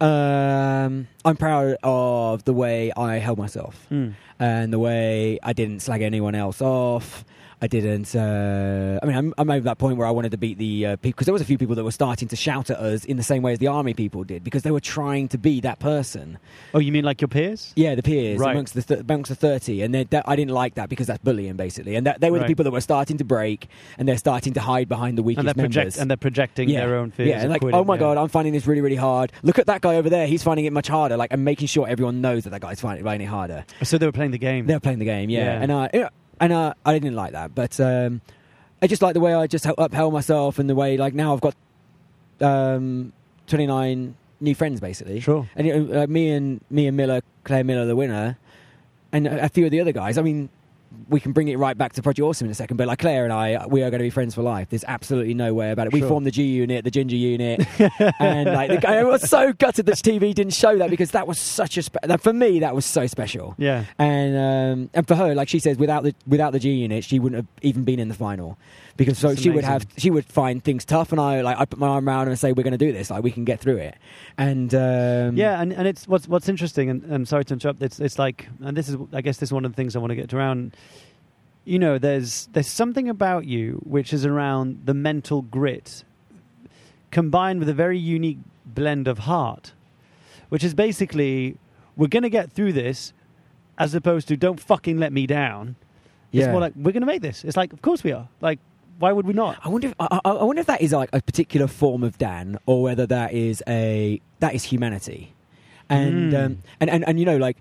Um, 0.00 1.08
I'm 1.24 1.36
proud 1.36 1.76
of 1.82 2.44
the 2.44 2.52
way 2.52 2.92
I 2.96 3.18
held 3.18 3.38
myself 3.38 3.86
Mm. 3.90 4.14
And 4.38 4.72
the 4.72 4.78
way 4.78 5.38
I 5.42 5.52
didn't 5.52 5.80
slag 5.80 6.02
anyone 6.02 6.34
else 6.34 6.60
off. 6.62 7.24
I 7.60 7.66
didn't. 7.66 8.14
Uh, 8.14 9.00
I 9.02 9.06
mean, 9.06 9.16
I'm, 9.16 9.34
I'm 9.36 9.50
over 9.50 9.64
that 9.64 9.78
point 9.78 9.96
where 9.96 10.06
I 10.06 10.12
wanted 10.12 10.30
to 10.30 10.36
beat 10.38 10.58
the 10.58 10.86
uh, 10.86 10.96
people 10.96 11.10
because 11.16 11.24
there 11.26 11.32
was 11.32 11.42
a 11.42 11.44
few 11.44 11.58
people 11.58 11.74
that 11.74 11.82
were 11.82 11.90
starting 11.90 12.28
to 12.28 12.36
shout 12.36 12.70
at 12.70 12.78
us 12.78 13.04
in 13.04 13.16
the 13.16 13.24
same 13.24 13.42
way 13.42 13.52
as 13.52 13.58
the 13.58 13.66
army 13.66 13.94
people 13.94 14.22
did 14.22 14.44
because 14.44 14.62
they 14.62 14.70
were 14.70 14.78
trying 14.78 15.26
to 15.30 15.38
be 15.38 15.60
that 15.62 15.80
person. 15.80 16.38
Oh, 16.72 16.78
you 16.78 16.92
mean 16.92 17.02
like 17.04 17.20
your 17.20 17.26
peers? 17.26 17.72
Yeah, 17.74 17.96
the 17.96 18.02
peers 18.04 18.38
Right. 18.38 18.52
amongst 18.52 18.74
the 18.74 18.82
th- 18.82 19.00
amongst 19.00 19.30
the 19.30 19.34
thirty, 19.34 19.82
and 19.82 19.92
they- 19.92 20.04
that, 20.04 20.28
I 20.28 20.36
didn't 20.36 20.52
like 20.54 20.76
that 20.76 20.88
because 20.88 21.08
that's 21.08 21.18
bullying 21.24 21.56
basically, 21.56 21.96
and 21.96 22.06
that, 22.06 22.20
they 22.20 22.30
were 22.30 22.36
Right. 22.38 22.44
the 22.44 22.46
people 22.48 22.62
that 22.62 22.70
were 22.70 22.80
starting 22.80 23.16
to 23.18 23.24
break 23.24 23.66
and 23.98 24.06
they're 24.06 24.18
starting 24.18 24.52
to 24.52 24.60
hide 24.60 24.88
behind 24.88 25.18
the 25.18 25.24
weakest 25.24 25.40
And 25.40 25.48
they're 25.48 25.54
project 25.64 25.76
members. 25.84 25.98
and 25.98 26.08
they're 26.12 26.16
projecting 26.16 26.68
yeah. 26.68 26.86
their 26.86 26.94
own 26.94 27.10
fears. 27.10 27.28
Yeah, 27.30 27.42
of 27.42 27.50
like 27.50 27.60
quitting, 27.62 27.80
oh 27.80 27.82
my 27.82 27.94
yeah. 27.94 27.98
god, 28.00 28.18
I'm 28.18 28.28
finding 28.28 28.52
this 28.52 28.68
really 28.68 28.82
really 28.82 28.94
hard. 28.94 29.32
Look 29.42 29.58
at 29.58 29.66
that 29.66 29.80
guy 29.80 29.96
over 29.96 30.08
there; 30.08 30.28
he's 30.28 30.44
finding 30.44 30.64
it 30.66 30.72
much 30.72 30.86
harder. 30.86 31.16
Like 31.16 31.32
I'm 31.32 31.42
making 31.42 31.66
sure 31.66 31.88
everyone 31.88 32.20
knows 32.20 32.44
that 32.44 32.50
that 32.50 32.60
guy's 32.60 32.80
finding 32.80 33.04
it 33.20 33.24
harder. 33.24 33.64
So 33.82 33.98
they 33.98 34.06
were 34.06 34.12
playing 34.12 34.27
the 34.30 34.38
game. 34.38 34.66
They're 34.66 34.80
playing 34.80 34.98
the 34.98 35.04
game, 35.04 35.30
yeah. 35.30 35.44
Yeah. 35.44 35.62
And 35.62 35.90
yeah, 35.94 36.08
and 36.40 36.52
uh, 36.52 36.74
I 36.84 36.92
didn't 36.92 37.14
like 37.14 37.32
that, 37.32 37.54
but 37.54 37.78
um, 37.80 38.20
I 38.80 38.86
just 38.86 39.02
like 39.02 39.14
the 39.14 39.20
way 39.20 39.34
I 39.34 39.46
just 39.46 39.66
upheld 39.66 40.12
myself 40.12 40.58
and 40.58 40.68
the 40.68 40.74
way 40.74 40.96
like 40.96 41.14
now 41.14 41.32
I've 41.34 41.40
got 41.40 41.54
um, 42.40 43.12
29 43.46 44.14
new 44.40 44.54
friends 44.54 44.80
basically. 44.80 45.20
Sure. 45.20 45.48
And 45.56 46.10
me 46.10 46.30
and 46.30 46.60
me 46.70 46.86
and 46.86 46.96
Miller, 46.96 47.22
Claire 47.44 47.64
Miller, 47.64 47.86
the 47.86 47.96
winner, 47.96 48.38
and 49.12 49.26
a, 49.26 49.46
a 49.46 49.48
few 49.48 49.64
of 49.64 49.70
the 49.70 49.80
other 49.80 49.92
guys. 49.92 50.18
I 50.18 50.22
mean, 50.22 50.48
we 51.08 51.20
can 51.20 51.32
bring 51.32 51.48
it 51.48 51.58
right 51.58 51.76
back 51.76 51.92
to 51.94 52.02
Project 52.02 52.24
Awesome 52.24 52.46
in 52.46 52.50
a 52.50 52.54
second, 52.54 52.76
but 52.76 52.86
like 52.86 52.98
Claire 52.98 53.24
and 53.24 53.32
I, 53.32 53.66
we 53.66 53.82
are 53.82 53.90
going 53.90 53.98
to 53.98 54.04
be 54.04 54.10
friends 54.10 54.34
for 54.34 54.42
life. 54.42 54.68
There's 54.70 54.84
absolutely 54.86 55.34
no 55.34 55.54
way 55.54 55.70
about 55.70 55.86
it. 55.86 55.92
We 55.92 56.00
formed 56.02 56.26
the 56.26 56.30
G 56.30 56.42
unit, 56.44 56.84
the 56.84 56.90
Ginger 56.90 57.16
unit, 57.16 57.66
and 58.20 58.50
like 58.50 58.70
the 58.70 58.78
guy, 58.78 58.96
I 58.96 59.04
was 59.04 59.28
so 59.28 59.52
gutted 59.52 59.86
that 59.86 59.96
TV 59.96 60.34
didn't 60.34 60.54
show 60.54 60.76
that 60.78 60.90
because 60.90 61.12
that 61.12 61.26
was 61.26 61.38
such 61.38 61.76
a 61.76 61.82
spe- 61.82 61.96
that 62.04 62.20
for 62.20 62.32
me 62.32 62.60
that 62.60 62.74
was 62.74 62.86
so 62.86 63.06
special. 63.06 63.54
Yeah. 63.58 63.84
And 63.98 64.36
um, 64.36 64.90
and 64.94 65.06
for 65.06 65.14
her, 65.14 65.34
like 65.34 65.48
she 65.48 65.58
says, 65.58 65.78
without 65.78 66.04
the 66.04 66.14
without 66.26 66.52
the 66.52 66.58
G 66.58 66.70
unit, 66.72 67.04
she 67.04 67.18
wouldn't 67.18 67.36
have 67.36 67.46
even 67.62 67.84
been 67.84 67.98
in 67.98 68.08
the 68.08 68.14
final 68.14 68.58
because 68.98 69.16
so 69.16 69.34
she 69.34 69.48
would 69.48 69.64
have 69.64 69.86
she 69.96 70.10
would 70.10 70.26
find 70.26 70.62
things 70.62 70.84
tough, 70.84 71.12
and 71.12 71.20
I 71.20 71.40
like 71.40 71.56
I 71.58 71.64
put 71.64 71.78
my 71.78 71.88
arm 71.88 72.06
around 72.06 72.26
her 72.26 72.30
and 72.32 72.38
say, 72.38 72.52
"We're 72.52 72.64
going 72.64 72.72
to 72.72 72.84
do 72.86 72.92
this. 72.92 73.10
Like 73.10 73.22
we 73.22 73.30
can 73.30 73.44
get 73.44 73.60
through 73.60 73.78
it." 73.78 73.94
And 74.36 74.74
um, 74.74 75.36
Yeah, 75.38 75.58
and, 75.62 75.72
and 75.72 75.88
it's 75.88 76.06
what's 76.06 76.28
what's 76.28 76.48
interesting, 76.50 76.90
and 76.90 77.02
I'm 77.10 77.24
sorry 77.24 77.46
to 77.46 77.54
interrupt. 77.54 77.82
It's 77.82 77.98
it's 78.00 78.18
like, 78.18 78.46
and 78.62 78.76
this 78.76 78.90
is, 78.90 78.96
I 79.14 79.22
guess, 79.22 79.38
this 79.38 79.48
is 79.48 79.52
one 79.54 79.64
of 79.64 79.72
the 79.72 79.76
things 79.76 79.96
I 79.96 80.00
want 80.00 80.10
to 80.10 80.16
get 80.16 80.34
around. 80.34 80.76
You 81.64 81.78
know, 81.78 81.96
there's 81.98 82.48
there's 82.52 82.66
something 82.66 83.08
about 83.08 83.46
you 83.46 83.80
which 83.84 84.12
is 84.12 84.26
around 84.26 84.82
the 84.84 84.94
mental 84.94 85.42
grit, 85.42 86.04
combined 87.10 87.60
with 87.60 87.68
a 87.68 87.74
very 87.74 87.98
unique 87.98 88.38
blend 88.66 89.08
of 89.08 89.20
heart, 89.20 89.72
which 90.48 90.64
is 90.64 90.74
basically 90.74 91.56
we're 91.96 92.08
going 92.08 92.22
to 92.22 92.30
get 92.30 92.52
through 92.52 92.72
this, 92.72 93.12
as 93.78 93.94
opposed 93.94 94.28
to 94.28 94.36
don't 94.36 94.60
fucking 94.60 94.98
let 94.98 95.12
me 95.12 95.26
down. 95.26 95.76
It's 96.32 96.44
Yeah. 96.44 96.52
more 96.52 96.60
like 96.60 96.74
we're 96.76 96.92
going 96.92 97.00
to 97.02 97.06
make 97.06 97.22
this. 97.22 97.44
It's 97.44 97.56
like, 97.56 97.72
of 97.72 97.80
course 97.82 98.04
we 98.04 98.12
are. 98.12 98.28
Like, 98.40 98.58
why 98.98 99.12
would 99.12 99.26
we 99.26 99.32
not? 99.32 99.58
I 99.64 99.68
wonder. 99.68 99.88
If, 99.88 99.94
I, 100.00 100.20
I 100.24 100.42
wonder 100.44 100.60
if 100.60 100.66
that 100.66 100.80
is 100.80 100.92
like 100.92 101.10
a 101.12 101.20
particular 101.22 101.66
form 101.66 102.02
of 102.02 102.18
Dan, 102.18 102.58
or 102.66 102.82
whether 102.82 103.06
that 103.06 103.32
is 103.32 103.62
a 103.68 104.20
that 104.40 104.54
is 104.54 104.64
humanity, 104.64 105.34
and 105.88 106.32
Mm. 106.32 106.44
um, 106.46 106.58
and, 106.80 106.90
and 106.90 107.08
and 107.08 107.18
you 107.18 107.24
know, 107.26 107.36
like 107.36 107.56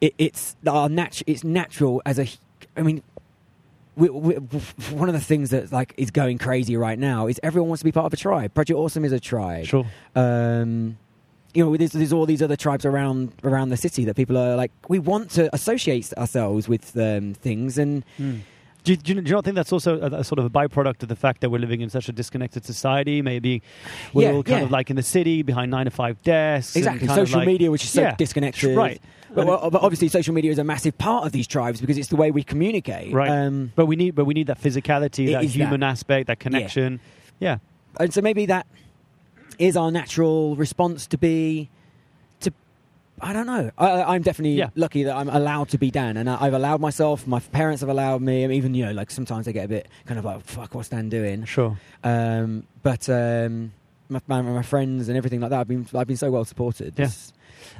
it, 0.00 0.14
it's 0.18 0.56
our 0.66 0.88
natu- 0.88 1.22
It's 1.26 1.44
natural 1.44 2.02
as 2.06 2.18
a. 2.18 2.26
I 2.76 2.82
mean, 2.82 3.02
we, 3.96 4.08
we, 4.10 4.34
one 4.90 5.08
of 5.08 5.14
the 5.14 5.20
things 5.20 5.50
that 5.50 5.70
like 5.70 5.94
is 5.96 6.10
going 6.10 6.38
crazy 6.38 6.76
right 6.76 6.98
now 6.98 7.26
is 7.28 7.38
everyone 7.42 7.68
wants 7.68 7.80
to 7.80 7.84
be 7.84 7.92
part 7.92 8.06
of 8.06 8.12
a 8.12 8.16
tribe. 8.16 8.52
Project 8.54 8.76
Awesome 8.76 9.04
is 9.04 9.12
a 9.12 9.20
tribe. 9.20 9.66
Sure. 9.66 9.86
Um, 10.16 10.98
you 11.52 11.64
know, 11.64 11.76
there's, 11.76 11.92
there's 11.92 12.12
all 12.12 12.26
these 12.26 12.42
other 12.42 12.56
tribes 12.56 12.84
around 12.84 13.32
around 13.44 13.68
the 13.68 13.76
city 13.76 14.04
that 14.06 14.16
people 14.16 14.36
are 14.36 14.56
like, 14.56 14.72
we 14.88 14.98
want 14.98 15.30
to 15.32 15.48
associate 15.54 16.12
ourselves 16.18 16.68
with 16.68 16.96
um, 16.96 17.34
things, 17.34 17.78
and 17.78 18.04
Mm. 18.18 18.40
Do 18.84 18.92
you, 18.92 18.96
do, 18.98 19.14
you, 19.14 19.22
not 19.22 19.44
think 19.44 19.56
that's 19.56 19.72
also 19.72 19.98
a, 19.98 20.18
a, 20.18 20.24
sort 20.24 20.38
of 20.38 20.44
a 20.44 20.50
byproduct 20.50 21.02
of 21.02 21.08
the 21.08 21.16
fact 21.16 21.40
that 21.40 21.48
we're 21.48 21.58
living 21.58 21.80
in 21.80 21.88
such 21.88 22.10
a 22.10 22.12
disconnected 22.12 22.66
society? 22.66 23.22
Maybe 23.22 23.62
we're 24.12 24.28
Yeah, 24.28 24.34
all 24.36 24.42
kind 24.42 24.58
yeah. 24.58 24.64
of 24.64 24.70
like 24.70 24.90
in 24.90 24.96
the 24.96 25.02
city 25.02 25.42
behind 25.42 25.70
nine 25.70 25.86
to 25.86 25.90
five 25.90 26.22
desks. 26.22 26.76
Exactly. 26.76 27.08
Social 27.08 27.38
like- 27.38 27.46
media, 27.46 27.70
which 27.70 27.82
is 27.82 27.90
so 27.90 28.02
Yeah, 28.02 28.14
disconnected. 28.16 28.76
Right. 28.76 29.00
But, 29.34 29.46
well, 29.46 29.70
but 29.70 29.82
obviously, 29.82 30.08
social 30.08 30.34
media 30.34 30.52
is 30.52 30.58
a 30.58 30.64
massive 30.64 30.96
part 30.98 31.24
of 31.24 31.32
these 31.32 31.46
tribes 31.46 31.80
because 31.80 31.96
it's 31.96 32.08
the 32.08 32.16
way 32.16 32.30
we 32.30 32.44
communicate. 32.44 33.12
Right. 33.12 33.30
Um, 33.30 33.72
But 33.74 33.86
we 33.86 33.96
need, 33.96 34.14
but 34.14 34.26
we 34.26 34.34
need 34.34 34.48
that 34.48 34.60
physicality, 34.60 35.32
that 35.32 35.42
that 35.42 35.48
human 35.48 35.82
aspect, 35.82 36.26
that 36.26 36.38
connection. 36.38 37.00
Yeah. 37.40 37.58
and 37.98 38.12
so 38.12 38.20
maybe 38.20 38.46
that 38.46 38.66
is 39.58 39.76
our 39.76 39.90
natural 39.90 40.56
response 40.56 41.06
to 41.06 41.18
be 41.18 41.70
i 43.20 43.32
don't 43.32 43.46
know 43.46 43.70
I, 43.78 44.02
i'm 44.14 44.22
definitely 44.22 44.54
Yeah. 44.56 44.70
lucky 44.74 45.04
that 45.04 45.14
i'm 45.16 45.28
allowed 45.28 45.68
to 45.70 45.78
be 45.78 45.90
dan 45.90 46.16
and 46.16 46.28
I, 46.28 46.36
i've 46.46 46.54
allowed 46.54 46.80
myself 46.80 47.26
my 47.26 47.38
parents 47.40 47.80
have 47.80 47.88
allowed 47.88 48.22
me 48.22 48.44
even 48.56 48.74
you 48.74 48.86
know 48.86 48.92
like 48.92 49.10
sometimes 49.10 49.46
they 49.46 49.52
get 49.52 49.66
a 49.66 49.68
bit 49.68 49.88
kind 50.06 50.18
of 50.18 50.24
like 50.24 50.44
fuck 50.44 50.74
what's 50.74 50.88
dan 50.88 51.08
doing 51.08 51.44
Sure. 51.44 51.78
um, 52.02 52.66
but 52.82 53.08
um, 53.08 53.72
my, 54.08 54.20
my, 54.26 54.42
my 54.42 54.62
friends 54.62 55.08
and 55.08 55.16
everything 55.16 55.40
like 55.40 55.50
that 55.50 55.60
i've 55.60 55.68
been 55.68 55.86
i've 55.94 56.06
been 56.06 56.16
so 56.16 56.30
well 56.30 56.44
supported 56.44 56.94
Yeah. 56.96 57.08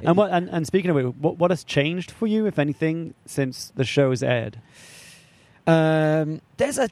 And 0.03 0.17
what 0.17 0.31
and, 0.31 0.49
and 0.49 0.65
speaking 0.65 0.89
of 0.89 0.97
it, 0.97 1.15
what 1.17 1.37
what 1.37 1.51
has 1.51 1.63
changed 1.63 2.09
for 2.11 2.25
you, 2.27 2.47
if 2.47 2.57
anything, 2.59 3.13
since 3.27 3.71
the 3.75 3.83
show 3.85 4.09
has 4.09 4.23
aired? 4.23 4.59
Um, 5.67 6.41
there's 6.57 6.77
a. 6.77 6.89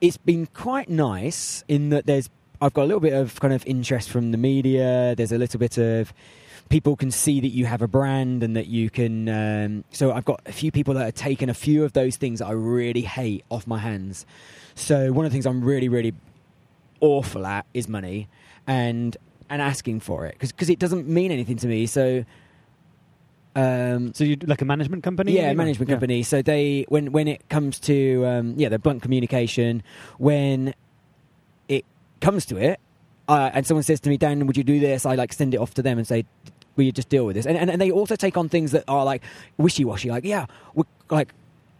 It's 0.00 0.18
been 0.18 0.46
quite 0.46 0.88
nice 0.90 1.64
in 1.68 1.88
that 1.90 2.06
there's. 2.06 2.28
I've 2.60 2.74
got 2.74 2.82
a 2.82 2.86
little 2.86 3.00
bit 3.00 3.12
of 3.14 3.40
kind 3.40 3.52
of 3.54 3.66
interest 3.66 4.10
from 4.10 4.30
the 4.30 4.38
media. 4.38 5.14
There's 5.16 5.32
a 5.32 5.38
little 5.38 5.58
bit 5.58 5.78
of 5.78 6.12
people 6.68 6.96
can 6.96 7.10
see 7.10 7.40
that 7.40 7.48
you 7.48 7.66
have 7.66 7.82
a 7.82 7.88
brand 7.88 8.42
and 8.42 8.56
that 8.56 8.66
you 8.66 8.90
can. 8.90 9.28
Um, 9.28 9.84
so 9.90 10.12
I've 10.12 10.24
got 10.24 10.40
a 10.46 10.52
few 10.52 10.70
people 10.72 10.94
that 10.94 11.04
have 11.04 11.14
taken 11.14 11.48
a 11.48 11.54
few 11.54 11.84
of 11.84 11.92
those 11.92 12.16
things 12.16 12.38
that 12.40 12.46
I 12.46 12.52
really 12.52 13.02
hate 13.02 13.44
off 13.50 13.66
my 13.66 13.78
hands. 13.78 14.26
So 14.74 15.12
one 15.12 15.24
of 15.24 15.30
the 15.30 15.34
things 15.34 15.46
I'm 15.46 15.62
really 15.62 15.88
really 15.88 16.14
awful 17.00 17.46
at 17.46 17.66
is 17.74 17.88
money 17.88 18.28
and 18.66 19.16
and 19.50 19.60
asking 19.60 20.00
for 20.00 20.26
it 20.26 20.36
because 20.40 20.70
it 20.70 20.78
doesn't 20.78 21.06
mean 21.06 21.30
anything 21.30 21.56
to 21.58 21.66
me. 21.66 21.86
So. 21.86 22.24
Um, 23.56 24.12
So 24.14 24.24
you 24.24 24.36
like 24.44 24.62
a 24.62 24.64
management 24.64 25.04
company? 25.04 25.30
yeah, 25.32 25.52
management 25.52 25.88
Yeah. 25.88 25.94
company. 25.94 26.22
So 26.24 26.42
they 26.42 26.86
when 26.88 27.12
when 27.12 27.28
it 27.28 27.48
comes 27.48 27.78
to 27.80 28.26
um, 28.26 28.54
yeah 28.56 28.68
the 28.68 28.80
blunt 28.80 29.02
communication 29.02 29.84
when 30.18 30.74
it 31.68 31.84
comes 32.20 32.46
to 32.46 32.56
it, 32.56 32.80
uh, 33.28 33.50
and 33.54 33.64
someone 33.64 33.84
says 33.84 34.00
to 34.00 34.10
me, 34.10 34.16
Dan, 34.16 34.44
would 34.48 34.56
you 34.56 34.64
do 34.64 34.80
this? 34.80 35.06
I 35.06 35.14
like 35.14 35.32
send 35.32 35.54
it 35.54 35.58
off 35.58 35.72
to 35.74 35.82
them 35.82 35.98
and 35.98 36.06
say, 36.06 36.24
you 36.82 36.92
just 36.92 37.08
deal 37.08 37.26
with 37.26 37.36
this? 37.36 37.46
And 37.46 37.56
and, 37.56 37.70
and 37.70 37.80
they 37.80 37.90
also 37.90 38.16
take 38.16 38.36
on 38.36 38.48
things 38.48 38.72
that 38.72 38.84
are 38.88 39.04
like 39.04 39.22
wishy 39.56 39.84
washy. 39.84 40.10
Like 40.10 40.24
yeah, 40.24 40.46
we're, 40.74 40.84
like 41.10 41.32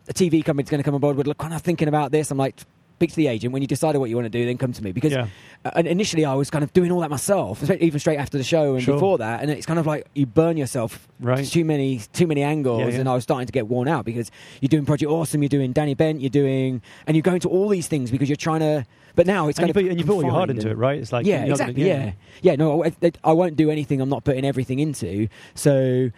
a 0.08 0.14
TV 0.14 0.44
company's 0.44 0.70
going 0.70 0.78
to 0.78 0.84
come 0.84 0.94
on 0.94 1.00
board. 1.00 1.16
We're 1.16 1.34
kind 1.34 1.54
of 1.54 1.62
thinking 1.62 1.88
about 1.88 2.12
this. 2.12 2.30
I'm 2.30 2.38
like. 2.38 2.60
Speak 3.04 3.10
to 3.10 3.16
the 3.16 3.26
agent 3.26 3.52
when 3.52 3.60
you 3.60 3.68
decide 3.68 3.94
what 3.96 4.08
you 4.08 4.16
want 4.16 4.24
to 4.24 4.30
do. 4.30 4.46
Then 4.46 4.56
come 4.56 4.72
to 4.72 4.82
me 4.82 4.92
because 4.92 5.12
Yeah. 5.12 5.26
uh, 5.64 5.72
initially 5.84 6.24
I 6.24 6.32
was 6.34 6.48
kind 6.48 6.64
of 6.64 6.72
doing 6.72 6.90
all 6.90 7.00
that 7.00 7.10
myself, 7.10 7.62
even 7.70 8.00
straight 8.00 8.16
after 8.18 8.38
the 8.38 8.44
show 8.44 8.74
and 8.74 8.82
Sure. 8.82 8.94
before 8.94 9.18
that. 9.18 9.42
And 9.42 9.50
it's 9.50 9.66
kind 9.66 9.78
of 9.78 9.86
like 9.86 10.06
you 10.14 10.24
burn 10.24 10.56
yourself 10.56 11.06
Right. 11.20 11.44
too 11.46 11.66
many 11.66 12.00
too 12.14 12.26
many 12.26 12.42
angles, 12.42 12.80
Yeah, 12.80 12.88
yeah. 12.88 13.00
and 13.00 13.08
I 13.08 13.14
was 13.14 13.22
starting 13.24 13.46
to 13.46 13.52
get 13.52 13.68
worn 13.68 13.88
out 13.88 14.06
because 14.06 14.30
you're 14.62 14.68
doing 14.70 14.86
Project 14.86 15.10
Awesome, 15.10 15.42
you're 15.42 15.48
doing 15.50 15.72
Danny 15.72 15.92
Bent, 15.94 16.22
you're 16.22 16.30
doing, 16.30 16.80
and 17.06 17.14
you're 17.14 17.22
going 17.22 17.40
to 17.40 17.48
all 17.50 17.68
these 17.68 17.88
things 17.88 18.10
because 18.10 18.28
you're 18.30 18.36
trying 18.36 18.60
to. 18.60 18.86
But 19.16 19.26
now 19.26 19.48
it's 19.48 19.58
And 19.58 19.64
kind 19.64 19.68
you, 19.68 19.70
of 19.80 19.84
put, 19.84 19.90
and 19.90 20.00
you 20.00 20.06
put 20.06 20.14
all 20.14 20.22
your 20.22 20.32
heart 20.32 20.48
into 20.50 20.70
it, 20.70 20.76
right? 20.78 20.98
It's 20.98 21.12
like 21.12 21.26
yeah, 21.26 21.44
you're 21.44 21.56
gonna- 21.56 21.70
exactly. 21.72 21.86
Yeah, 21.86 22.12
yeah. 22.40 22.56
No, 22.56 22.84
I, 22.84 22.92
I- 23.02 23.12
I 23.22 23.32
won't 23.32 23.56
do 23.56 23.70
anything. 23.70 24.00
I'm 24.00 24.08
not 24.08 24.24
putting 24.24 24.44
everything 24.46 24.78
into. 24.78 25.28
So 25.54 26.10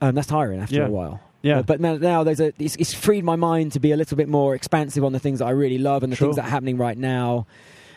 um, 0.00 0.14
that's 0.14 0.26
tiring 0.28 0.58
after 0.60 0.76
Yeah. 0.76 0.86
a 0.86 0.90
while. 0.90 1.20
Yeah. 1.42 1.58
Uh, 1.58 1.62
but 1.62 1.80
now, 1.80 1.96
now 1.96 2.24
there's 2.24 2.40
a. 2.40 2.52
It's, 2.58 2.74
it's 2.76 2.92
freed 2.92 3.24
my 3.24 3.36
mind 3.36 3.72
to 3.72 3.80
be 3.80 3.92
a 3.92 3.96
little 3.96 4.16
bit 4.16 4.28
more 4.28 4.54
expansive 4.54 5.04
on 5.04 5.12
the 5.12 5.20
things 5.20 5.38
that 5.38 5.46
I 5.46 5.50
really 5.50 5.78
love 5.78 6.02
and 6.02 6.12
the 6.12 6.16
Sure. 6.16 6.26
things 6.28 6.36
that 6.36 6.46
are 6.46 6.50
happening 6.50 6.76
right 6.78 6.98
now. 6.98 7.46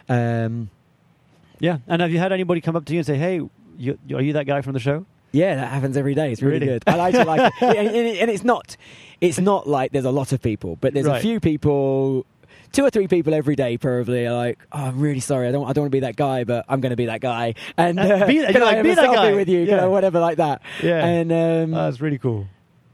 Um, 0.09 0.69
yeah. 1.59 1.77
And 1.87 2.01
have 2.01 2.11
you 2.11 2.19
had 2.19 2.31
anybody 2.31 2.61
come 2.61 2.75
up 2.75 2.85
to 2.85 2.93
you 2.93 2.99
and 2.99 3.05
say, 3.05 3.17
"Hey, 3.17 3.41
you, 3.77 3.97
are 4.13 4.21
you 4.21 4.33
that 4.33 4.45
guy 4.45 4.61
from 4.61 4.73
the 4.73 4.79
show?" 4.79 5.05
Yeah, 5.31 5.55
that 5.55 5.67
happens 5.71 5.95
every 5.95 6.13
day. 6.13 6.31
It's 6.33 6.41
really, 6.41 6.59
Really? 6.59 6.79
good. 6.79 6.83
I 6.87 6.95
like 6.95 7.13
it. 7.15 7.25
Like, 7.25 7.53
it. 7.61 7.63
and, 7.77 7.87
and 7.87 8.17
and 8.17 8.29
it's 8.31 8.43
not, 8.43 8.75
it's 9.21 9.39
not 9.39 9.65
like 9.67 9.91
there's 9.93 10.03
a 10.05 10.11
lot 10.11 10.33
of 10.33 10.41
people, 10.41 10.77
but 10.81 10.93
there's 10.93 11.05
Right. 11.05 11.19
a 11.19 11.21
few 11.21 11.39
people, 11.39 12.25
two 12.73 12.83
or 12.83 12.89
three 12.89 13.07
people 13.07 13.33
every 13.33 13.55
day 13.55 13.77
probably 13.77 14.27
are 14.27 14.33
like, 14.35 14.59
oh, 14.73 14.77
I'm 14.87 14.99
really 14.99 15.21
sorry, 15.21 15.47
I 15.47 15.51
don't, 15.53 15.63
I 15.69 15.71
don't 15.71 15.83
want 15.83 15.91
to 15.93 15.95
be 15.95 16.01
that 16.01 16.17
guy, 16.17 16.43
but 16.43 16.65
I'm 16.67 16.81
going 16.81 16.89
to 16.89 16.97
be 16.97 17.05
that 17.05 17.21
guy, 17.21 17.53
and 17.77 17.97
Uh, 17.97 18.03
uh, 18.03 18.27
be- 18.27 18.45
can 18.51 18.57
I 18.61 18.65
like, 18.65 18.83
be 18.83 18.93
that 18.93 19.05
guy. 19.15 19.31
with 19.33 19.47
you, 19.47 19.59
Yeah. 19.61 19.85
Whatever 19.85 20.19
like 20.19 20.35
that. 20.37 20.61
Yeah. 20.83 21.05
and 21.05 21.31
um, 21.31 21.73
Oh, 21.79 21.85
that's 21.85 22.01
really 22.01 22.17
cool. 22.17 22.47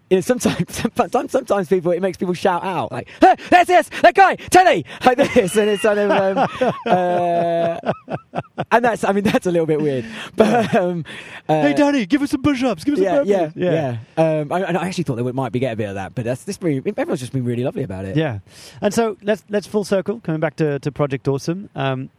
You 0.09 0.17
know, 0.17 0.21
sometimes, 0.21 0.83
sometimes, 0.95 1.31
sometimes 1.31 1.67
people 1.67 1.91
it 1.91 2.01
makes 2.01 2.17
people 2.17 2.33
shout 2.33 2.63
out 2.63 2.91
like, 2.91 3.09
hey, 3.21 3.35
"There's 3.49 3.67
this, 3.67 3.89
that 4.01 4.15
guy, 4.15 4.35
Teddy," 4.35 4.85
like 5.05 5.17
this, 5.17 5.55
and 5.55 5.69
it's 5.69 5.83
kind 5.83 5.99
of, 5.99 6.11
um, 6.11 6.71
uh, 6.85 7.77
and 8.71 8.85
that's, 8.85 9.03
I 9.03 9.11
mean, 9.11 9.23
that's 9.23 9.45
a 9.45 9.51
little 9.51 9.65
bit 9.65 9.81
weird, 9.81 10.05
but 10.35 10.73
um, 10.75 11.03
uh, 11.49 11.61
hey, 11.61 11.73
Danny, 11.73 12.05
give 12.05 12.21
us 12.21 12.31
some 12.31 12.41
push-ups. 12.41 12.83
Give 12.83 12.93
us 12.95 12.99
yeah, 12.99 13.15
some 13.17 13.27
yeah, 13.27 13.47
burpees. 13.47 13.51
yeah, 14.17 14.41
Um, 14.41 14.51
I, 14.51 14.61
and 14.61 14.77
I 14.77 14.87
actually 14.87 15.03
thought 15.03 15.15
they 15.15 15.23
might 15.31 15.51
be 15.51 15.59
get 15.59 15.73
a 15.73 15.75
bit 15.75 15.89
of 15.89 15.95
that, 15.95 16.15
but 16.15 16.25
that's 16.25 16.43
this. 16.43 16.57
Really, 16.61 16.77
everyone's 16.85 17.19
just 17.19 17.33
been 17.33 17.45
really 17.45 17.63
lovely 17.63 17.83
about 17.83 18.05
it. 18.05 18.15
Yeah. 18.15 18.39
And 18.81 18.93
so 18.93 19.17
let's 19.21 19.43
let's 19.49 19.67
full 19.67 19.83
circle 19.83 20.19
coming 20.21 20.39
back 20.39 20.55
to, 20.57 20.79
to 20.79 20.91
Project 20.91 21.27
Awesome. 21.27 21.69
Um, 21.75 22.09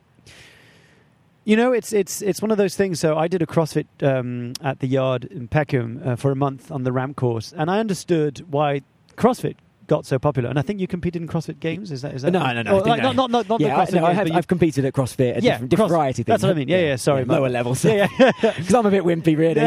you 1.49 1.57
know, 1.57 1.73
it's 1.73 1.95
it's 1.95 2.21
it's 2.21 2.43
one 2.43 2.51
of 2.51 2.59
those 2.59 2.77
things. 2.77 3.01
So 3.01 3.17
I 3.17 3.27
did 3.27 3.41
a 3.41 3.47
CrossFit 3.47 3.87
um, 4.03 4.53
at 4.61 4.81
the 4.81 4.87
yard 4.87 5.25
in 5.25 5.49
Peckham 5.49 5.99
uh, 6.05 6.15
for 6.15 6.31
a 6.31 6.37
month 6.37 6.71
on 6.71 6.83
the 6.83 6.93
ramp 6.93 7.17
course, 7.17 7.55
and 7.57 7.71
I 7.71 7.81
understood 7.81 8.45
why 8.51 8.83
CrossFit 9.17 9.57
got 9.89 10.07
so 10.07 10.19
popular. 10.19 10.49
And 10.49 10.59
I 10.59 10.63
think 10.63 10.79
you 10.79 10.87
competed 10.87 11.21
in 11.21 11.27
CrossFit 11.27 11.59
Games. 11.59 11.91
Is 11.91 12.03
that 12.03 12.15
is 12.15 12.23
that 12.23 12.31
No, 12.31 12.41
no, 12.53 12.63
no, 12.63 12.77
I 12.77 12.81
Or, 12.81 12.83
like, 12.83 13.03
no. 13.03 13.13
Not 13.13 13.31
not 13.31 13.49
not, 13.49 13.61
yeah, 13.61 13.77
CrossFit 13.77 13.95
no, 13.95 14.05
I 14.05 14.13
have, 14.13 14.31
I've 14.31 14.47
competed 14.47 14.85
at 14.85 14.95
CrossFit, 14.95 15.39
at 15.39 15.43
Yeah, 15.43 15.53
different, 15.53 15.71
different 15.71 15.91
cross- 15.91 15.99
variety 15.99 16.23
things. 16.23 16.27
that's 16.27 16.43
what 16.45 16.51
I 16.51 16.55
mean. 16.55 16.69
Yeah, 16.69 16.81
yeah, 16.81 16.97
sorry, 16.97 17.25
my 17.25 17.39
lower 17.39 17.49
levels. 17.49 17.85
yeah, 17.85 18.07
yeah. 18.19 18.33
because 18.41 18.75
I'm 18.75 18.87
a 18.87 18.91
bit 18.91 19.03
wimpy, 19.03 19.37
really. 19.37 19.67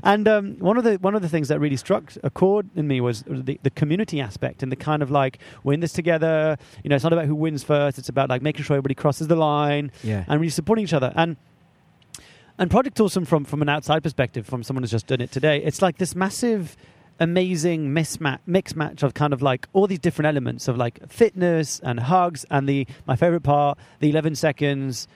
and 0.04 0.28
um, 0.28 0.56
one 0.58 0.76
of 0.76 0.84
the 0.84 0.94
one 0.96 1.14
of 1.14 1.22
the 1.22 1.28
things 1.28 1.48
that 1.48 1.58
really 1.58 1.76
struck 1.76 2.12
a 2.22 2.30
chord 2.30 2.68
in 2.76 2.86
me 2.86 3.00
was 3.00 3.24
the, 3.26 3.58
the 3.62 3.70
community 3.70 4.20
aspect 4.20 4.62
and 4.62 4.70
the 4.70 4.76
kind 4.76 5.02
of 5.02 5.10
like 5.10 5.38
we're 5.64 5.72
in 5.72 5.80
this 5.80 5.92
together. 5.92 6.56
You 6.84 6.90
know, 6.90 6.96
it's 6.96 7.02
not 7.02 7.12
about 7.12 7.26
who 7.26 7.34
wins 7.34 7.64
first. 7.64 7.98
It's 7.98 8.08
about 8.08 8.28
like 8.28 8.42
making 8.42 8.64
sure 8.64 8.76
everybody 8.76 8.94
crosses 8.94 9.26
the 9.28 9.36
line 9.36 9.90
yeah, 10.02 10.24
and 10.28 10.40
really 10.40 10.50
supporting 10.50 10.84
each 10.84 10.92
other. 10.94 11.12
And 11.16 11.36
and 12.58 12.70
Project 12.70 13.00
Awesome 13.00 13.24
from 13.24 13.44
from 13.44 13.62
an 13.62 13.68
outside 13.68 14.02
perspective, 14.02 14.46
from 14.46 14.62
someone 14.62 14.82
who's 14.82 14.90
just 14.90 15.06
done 15.06 15.20
it 15.20 15.32
today, 15.32 15.62
it's 15.62 15.80
like 15.82 15.98
this 15.98 16.14
massive. 16.14 16.76
Amazing 17.22 17.90
mismatch, 17.90 18.40
mix 18.46 18.74
match 18.74 19.02
of 19.02 19.14
kind 19.14 19.32
of 19.32 19.42
like 19.42 19.68
all 19.72 19.86
these 19.86 20.00
different 20.00 20.26
elements 20.26 20.66
of 20.68 20.76
like 20.76 21.08
fitness 21.08 21.78
and 21.80 22.00
hugs 22.00 22.44
and 22.50 22.68
the 22.68 22.86
my 23.06 23.16
favorite 23.16 23.42
part, 23.42 23.78
the 24.00 24.10
eleven 24.10 24.34
seconds, 24.34 25.06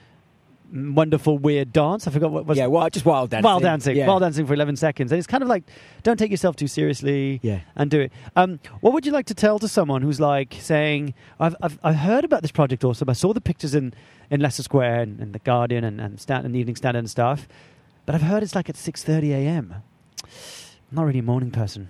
mm, 0.73 0.93
wonderful 0.93 1.37
weird 1.37 1.73
dance. 1.73 2.07
I 2.07 2.11
forgot 2.11 2.31
what 2.31 2.45
was 2.45 2.57
yeah. 2.57 2.67
Well, 2.67 2.89
just 2.89 3.05
wild 3.05 3.29
dancing. 3.31 3.43
Wild 3.43 3.61
dancing, 3.63 3.97
Yeah. 3.97 4.07
wild 4.07 4.21
dancing 4.21 4.45
for 4.47 4.53
11 4.53 4.77
seconds. 4.77 5.11
And 5.11 5.19
it's 5.19 5.27
kind 5.27 5.43
of 5.43 5.49
like, 5.49 5.63
don't 6.03 6.17
take 6.17 6.31
yourself 6.31 6.55
too 6.55 6.67
seriously 6.67 7.39
Yeah. 7.43 7.59
and 7.75 7.91
do 7.91 7.99
it. 8.01 8.11
Um, 8.37 8.59
what 8.81 8.93
would 8.93 9.05
you 9.05 9.11
like 9.11 9.25
to 9.27 9.33
tell 9.33 9.59
to 9.59 9.67
someone 9.67 10.01
who's 10.01 10.19
like 10.21 10.55
saying, 10.59 11.13
I've, 11.41 11.55
I've, 11.61 11.77
I've 11.83 11.95
heard 11.95 12.23
about 12.25 12.41
this 12.41 12.51
project 12.51 12.83
Awesome. 12.85 13.09
I 13.09 13.13
saw 13.13 13.33
the 13.33 13.41
pictures 13.41 13.75
in, 13.75 13.93
in 14.29 14.39
Leicester 14.39 14.63
Square 14.63 15.01
and, 15.01 15.19
and 15.19 15.33
The 15.33 15.39
Guardian 15.39 15.83
and, 15.83 15.99
and, 15.99 16.19
Stan, 16.21 16.45
and 16.45 16.55
the 16.55 16.59
Evening 16.59 16.75
Standard 16.77 16.99
and 16.99 17.09
stuff, 17.09 17.47
but 18.05 18.15
I've 18.15 18.21
heard 18.21 18.43
it's 18.43 18.55
like 18.55 18.69
at 18.69 18.75
6.30 18.75 19.31
a.m. 19.31 19.75
I'm 20.91 20.95
not 20.95 21.03
really 21.05 21.19
a 21.19 21.23
morning 21.23 21.51
person. 21.51 21.89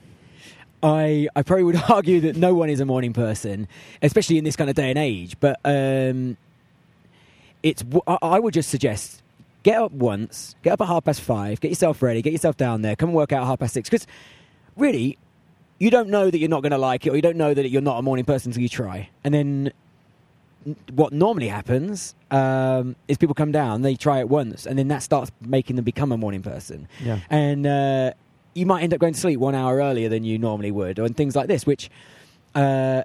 I, 0.83 1.27
I 1.35 1.41
probably 1.43 1.63
would 1.63 1.81
argue 1.89 2.21
that 2.21 2.35
no 2.35 2.53
one 2.53 2.69
is 2.69 2.79
a 2.79 2.85
morning 2.85 3.13
person, 3.13 3.67
especially 4.01 4.37
in 4.37 4.43
this 4.43 4.55
kind 4.55 4.69
of 4.69 4.75
day 4.75 4.89
and 4.89 4.97
age. 4.99 5.35
But 5.39 5.59
um, 5.65 6.37
it's 7.63 7.83
I, 8.07 8.17
I 8.21 8.39
would 8.39 8.53
just 8.53 8.69
suggest 8.69 9.21
get 9.63 9.81
up 9.81 9.91
once, 9.91 10.55
get 10.63 10.73
up 10.73 10.81
at 10.81 10.87
half 10.87 11.03
past 11.03 11.21
five, 11.21 11.59
get 11.59 11.69
yourself 11.69 12.01
ready, 12.01 12.21
get 12.21 12.31
yourself 12.31 12.57
down 12.57 12.81
there, 12.83 12.95
come 12.95 13.09
and 13.09 13.15
work 13.15 13.31
out 13.31 13.41
at 13.43 13.47
half 13.47 13.59
past 13.59 13.73
six. 13.73 13.89
Because 13.89 14.07
really, 14.75 15.17
you 15.79 15.89
don't 15.89 16.09
know 16.09 16.29
that 16.29 16.37
you're 16.37 16.49
not 16.49 16.61
going 16.61 16.71
to 16.71 16.77
like 16.77 17.05
it, 17.05 17.09
or 17.11 17.15
you 17.15 17.21
don't 17.21 17.37
know 17.37 17.53
that 17.53 17.69
you're 17.69 17.81
not 17.81 17.97
a 17.97 18.01
morning 18.01 18.25
person 18.25 18.49
until 18.49 18.61
you 18.61 18.69
try. 18.69 19.09
And 19.23 19.33
then 19.33 19.71
what 20.93 21.13
normally 21.13 21.47
happens 21.47 22.13
um, 22.29 22.95
is 23.07 23.17
people 23.17 23.33
come 23.35 23.51
down, 23.51 23.81
they 23.83 23.95
try 23.95 24.19
it 24.19 24.27
once, 24.29 24.65
and 24.65 24.77
then 24.77 24.89
that 24.89 25.01
starts 25.01 25.31
making 25.41 25.75
them 25.77 25.85
become 25.85 26.11
a 26.11 26.17
morning 26.17 26.41
person 26.41 26.87
Yeah. 27.01 27.19
and 27.29 27.65
uh, 27.65 28.11
you 28.57 28.65
might 28.65 28.81
end 28.83 28.93
up 28.93 28.99
going 28.99 29.13
to 29.13 29.19
sleep 29.19 29.39
one 29.39 29.55
hour 29.55 29.77
earlier 29.77 30.09
than 30.09 30.23
you 30.23 30.37
normally 30.37 30.71
would, 30.71 30.99
and 30.99 31.15
things 31.15 31.35
like 31.35 31.47
this, 31.47 31.65
which. 31.65 31.89
Uh, 32.55 33.03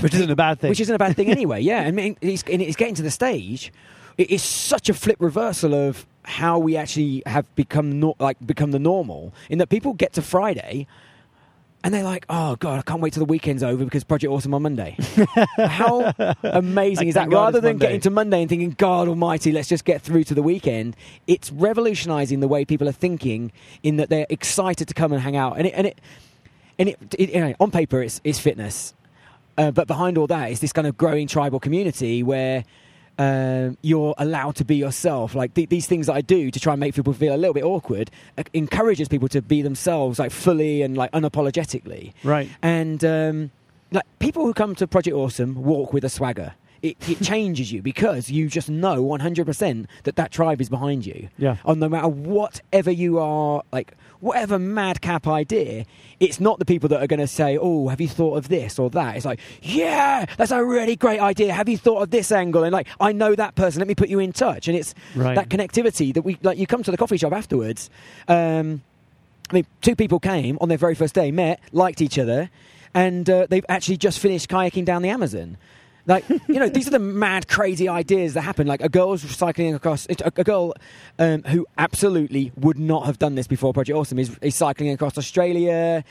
Which 0.00 0.14
isn't 0.14 0.30
a 0.30 0.36
bad 0.36 0.60
thing. 0.60 0.70
which 0.70 0.80
isn't 0.80 0.94
a 0.94 0.98
bad 0.98 1.16
thing 1.16 1.28
anyway, 1.38 1.60
yeah. 1.60 1.80
I 1.80 1.90
mean, 1.90 2.16
it's, 2.20 2.44
and 2.44 2.62
it's 2.62 2.76
getting 2.76 2.94
to 2.94 3.02
the 3.02 3.10
stage. 3.10 3.72
It 4.16 4.30
is 4.30 4.42
such 4.42 4.88
a 4.88 4.94
flip 4.94 5.16
reversal 5.20 5.74
of 5.74 6.06
how 6.22 6.58
we 6.58 6.76
actually 6.76 7.22
have 7.26 7.52
become 7.56 7.98
no, 8.00 8.14
like 8.18 8.36
become 8.44 8.70
the 8.70 8.78
normal. 8.78 9.34
In 9.50 9.58
that 9.58 9.68
people 9.68 9.92
get 9.94 10.12
to 10.14 10.22
Friday, 10.22 10.86
and 11.84 11.94
they're 11.94 12.04
like, 12.04 12.26
"Oh 12.28 12.56
God, 12.56 12.78
I 12.78 12.82
can't 12.82 13.00
wait 13.00 13.12
till 13.12 13.24
the 13.24 13.30
weekend's 13.30 13.62
over 13.62 13.84
because 13.84 14.04
Project 14.04 14.30
Awesome 14.30 14.54
on 14.54 14.62
Monday." 14.62 14.96
how 15.56 16.12
amazing 16.42 17.08
is 17.08 17.14
that? 17.14 17.30
God 17.30 17.36
Rather 17.46 17.60
than 17.60 17.74
Monday. 17.74 17.86
getting 17.86 18.00
to 18.02 18.10
Monday 18.10 18.40
and 18.40 18.48
thinking, 18.48 18.74
"God 18.76 19.08
Almighty, 19.08 19.52
let's 19.52 19.68
just 19.68 19.84
get 19.84 20.02
through 20.02 20.24
to 20.24 20.34
the 20.34 20.42
weekend," 20.42 20.96
it's 21.26 21.52
revolutionising 21.52 22.40
the 22.40 22.48
way 22.48 22.64
people 22.64 22.88
are 22.88 22.92
thinking. 22.92 23.52
In 23.82 23.96
that 23.96 24.08
they're 24.08 24.26
excited 24.28 24.88
to 24.88 24.94
come 24.94 25.12
and 25.12 25.22
hang 25.22 25.36
out, 25.36 25.56
and 25.58 25.66
it 25.66 25.74
and 25.74 25.86
it 25.86 26.00
and 26.78 26.88
it, 26.90 26.98
it 27.18 27.30
you 27.30 27.40
know, 27.40 27.54
on 27.60 27.70
paper 27.70 28.02
it's, 28.02 28.20
it's 28.24 28.38
fitness. 28.38 28.94
Uh, 29.56 29.72
but 29.72 29.88
behind 29.88 30.16
all 30.16 30.28
that 30.28 30.52
is 30.52 30.60
this 30.60 30.72
kind 30.72 30.86
of 30.86 30.96
growing 30.96 31.26
tribal 31.26 31.58
community 31.58 32.22
where 32.22 32.64
um, 33.18 33.76
you're 33.82 34.14
allowed 34.18 34.54
to 34.56 34.64
be 34.64 34.76
yourself. 34.76 35.34
Like 35.34 35.54
th- 35.54 35.68
these 35.68 35.86
things 35.86 36.06
that 36.06 36.14
I 36.14 36.20
do 36.20 36.50
to 36.50 36.60
try 36.60 36.72
and 36.72 36.80
make 36.80 36.94
people 36.94 37.12
feel 37.12 37.34
a 37.34 37.36
little 37.36 37.54
bit 37.54 37.64
awkward 37.64 38.10
uh, 38.36 38.44
encourages 38.54 39.08
people 39.08 39.28
to 39.28 39.42
be 39.42 39.60
themselves, 39.60 40.18
like 40.18 40.30
fully 40.30 40.82
and 40.82 40.96
like 40.96 41.10
unapologetically. 41.12 42.12
Right. 42.22 42.48
And 42.62 43.04
um, 43.04 43.50
like 43.90 44.04
people 44.20 44.44
who 44.44 44.54
come 44.54 44.74
to 44.76 44.86
Project 44.86 45.16
Awesome 45.16 45.62
walk 45.62 45.92
with 45.92 46.04
a 46.04 46.08
swagger. 46.08 46.54
It, 46.80 46.96
it 47.08 47.20
changes 47.20 47.72
you 47.72 47.82
because 47.82 48.30
you 48.30 48.48
just 48.48 48.70
know 48.70 49.02
100% 49.02 49.86
that 50.04 50.14
that 50.14 50.30
tribe 50.30 50.60
is 50.60 50.68
behind 50.68 51.04
you. 51.04 51.28
Yeah. 51.36 51.56
On 51.64 51.80
no 51.80 51.88
matter 51.88 52.06
whatever 52.06 52.92
you 52.92 53.18
are, 53.18 53.62
like 53.72 53.94
whatever 54.20 54.58
madcap 54.58 55.26
idea, 55.26 55.84
it's 56.20 56.40
not 56.40 56.58
the 56.58 56.64
people 56.64 56.88
that 56.90 57.02
are 57.02 57.06
going 57.06 57.20
to 57.20 57.26
say, 57.26 57.56
"Oh, 57.60 57.88
have 57.88 58.00
you 58.00 58.08
thought 58.08 58.36
of 58.36 58.48
this 58.48 58.78
or 58.78 58.90
that?" 58.90 59.16
It's 59.16 59.24
like, 59.24 59.40
"Yeah, 59.62 60.24
that's 60.36 60.50
a 60.50 60.64
really 60.64 60.96
great 60.96 61.20
idea. 61.20 61.52
Have 61.52 61.68
you 61.68 61.78
thought 61.78 62.02
of 62.02 62.10
this 62.10 62.32
angle?" 62.32 62.64
And 62.64 62.72
like, 62.72 62.88
I 63.00 63.12
know 63.12 63.34
that 63.34 63.54
person. 63.54 63.80
Let 63.80 63.88
me 63.88 63.94
put 63.94 64.08
you 64.08 64.18
in 64.18 64.32
touch. 64.32 64.68
And 64.68 64.76
it's 64.76 64.94
Right. 65.14 65.34
that 65.34 65.48
connectivity 65.48 66.12
that 66.14 66.22
we 66.22 66.38
like. 66.42 66.58
You 66.58 66.66
come 66.66 66.82
to 66.82 66.90
the 66.90 66.96
coffee 66.96 67.16
shop 67.16 67.32
afterwards. 67.32 67.90
Um, 68.26 68.82
I 69.50 69.54
mean, 69.54 69.66
two 69.80 69.96
people 69.96 70.18
came 70.20 70.58
on 70.60 70.68
their 70.68 70.78
very 70.78 70.94
first 70.94 71.14
day, 71.14 71.30
met, 71.30 71.60
liked 71.72 72.02
each 72.02 72.18
other, 72.18 72.50
and 72.94 73.28
uh, 73.30 73.46
they've 73.48 73.64
actually 73.68 73.96
just 73.96 74.18
finished 74.18 74.48
kayaking 74.50 74.84
down 74.84 75.00
the 75.02 75.08
Amazon. 75.08 75.56
Like, 76.08 76.28
you 76.28 76.58
know, 76.58 76.68
these 76.68 76.88
are 76.88 76.90
the 76.90 76.98
mad, 76.98 77.46
crazy 77.48 77.88
ideas 77.88 78.34
that 78.34 78.40
happen. 78.40 78.66
Like, 78.66 78.80
a 78.80 78.88
girl's 78.88 79.22
cycling 79.22 79.74
across, 79.74 80.06
a, 80.08 80.32
a 80.36 80.42
girl 80.42 80.72
um, 81.18 81.42
who 81.42 81.66
absolutely 81.76 82.50
would 82.56 82.78
not 82.78 83.04
have 83.06 83.18
done 83.18 83.34
this 83.34 83.46
before 83.46 83.74
Project 83.74 83.96
Awesome 83.96 84.18
is, 84.18 84.36
is 84.40 84.56
cycling 84.56 84.90
across 84.90 85.18
Australia. 85.18 86.02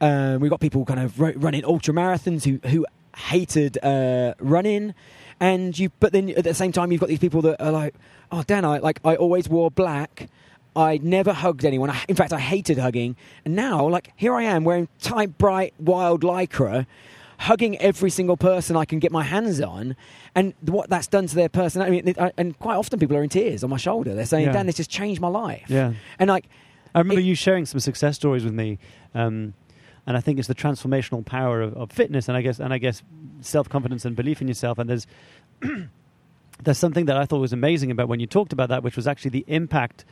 Um, 0.00 0.40
we've 0.40 0.50
got 0.50 0.60
people 0.60 0.86
kind 0.86 1.00
of 1.00 1.18
ru- 1.20 1.34
running 1.36 1.64
ultra 1.64 1.92
marathons 1.92 2.44
who, 2.44 2.66
who 2.68 2.86
hated 3.16 3.76
uh, 3.84 4.34
running. 4.38 4.94
And 5.40 5.76
you, 5.76 5.90
but 6.00 6.12
then 6.12 6.30
at 6.30 6.44
the 6.44 6.54
same 6.54 6.70
time, 6.70 6.92
you've 6.92 7.00
got 7.00 7.08
these 7.08 7.18
people 7.18 7.42
that 7.42 7.60
are 7.60 7.72
like, 7.72 7.94
oh, 8.30 8.44
Dan, 8.44 8.64
I, 8.64 8.78
like, 8.78 9.00
I 9.04 9.16
always 9.16 9.48
wore 9.48 9.70
black. 9.70 10.28
I 10.76 11.00
never 11.02 11.32
hugged 11.32 11.64
anyone. 11.64 11.92
In 12.08 12.14
fact, 12.14 12.32
I 12.32 12.38
hated 12.38 12.78
hugging. 12.78 13.16
And 13.44 13.56
now, 13.56 13.88
like, 13.88 14.12
here 14.14 14.34
I 14.34 14.44
am 14.44 14.62
wearing 14.62 14.88
tight, 15.00 15.36
bright, 15.38 15.74
wild 15.80 16.22
lycra, 16.22 16.86
hugging 17.40 17.78
every 17.78 18.10
single 18.10 18.36
person 18.36 18.76
I 18.76 18.84
can 18.84 18.98
get 18.98 19.10
my 19.10 19.22
hands 19.22 19.60
on. 19.62 19.96
And 20.34 20.52
what 20.60 20.90
that's 20.90 21.06
done 21.06 21.26
to 21.26 21.34
their 21.34 21.48
personality. 21.48 21.98
I 21.98 22.02
mean, 22.02 22.32
and 22.36 22.58
quite 22.58 22.76
often 22.76 22.98
people 22.98 23.16
are 23.16 23.22
in 23.22 23.30
tears 23.30 23.64
on 23.64 23.70
my 23.70 23.78
shoulder. 23.78 24.14
They're 24.14 24.26
saying, 24.26 24.46
Yeah. 24.46 24.52
Dan, 24.52 24.66
this 24.66 24.76
has 24.76 24.86
changed 24.86 25.20
my 25.22 25.28
life. 25.28 25.64
Yeah. 25.68 25.94
And 26.18 26.28
like, 26.28 26.44
I 26.94 26.98
remember 26.98 27.20
It- 27.20 27.24
you 27.24 27.34
sharing 27.34 27.64
some 27.66 27.80
success 27.80 28.16
stories 28.16 28.44
with 28.44 28.52
me, 28.52 28.78
um, 29.14 29.54
and 30.06 30.16
I 30.16 30.20
think 30.20 30.38
it's 30.38 30.48
the 30.48 30.54
transformational 30.54 31.24
power 31.24 31.62
of, 31.62 31.74
of 31.76 31.92
fitness, 31.92 32.28
and 32.28 32.36
I 32.36 32.42
guess 32.42 32.58
and 32.60 32.72
I 32.74 32.78
guess 32.78 33.02
self 33.40 33.68
confidence 33.68 34.04
and 34.04 34.14
belief 34.16 34.40
in 34.42 34.48
yourself. 34.48 34.78
And 34.78 34.90
there's 34.90 35.06
there's 36.64 36.78
something 36.78 37.06
that 37.06 37.16
I 37.16 37.24
thought 37.26 37.38
was 37.40 37.52
amazing 37.52 37.90
about 37.90 38.08
when 38.08 38.20
you 38.20 38.26
talked 38.26 38.52
about 38.52 38.68
that, 38.68 38.82
which 38.82 38.96
was 38.96 39.06
actually 39.06 39.30
the 39.30 39.44
impact 39.46 40.04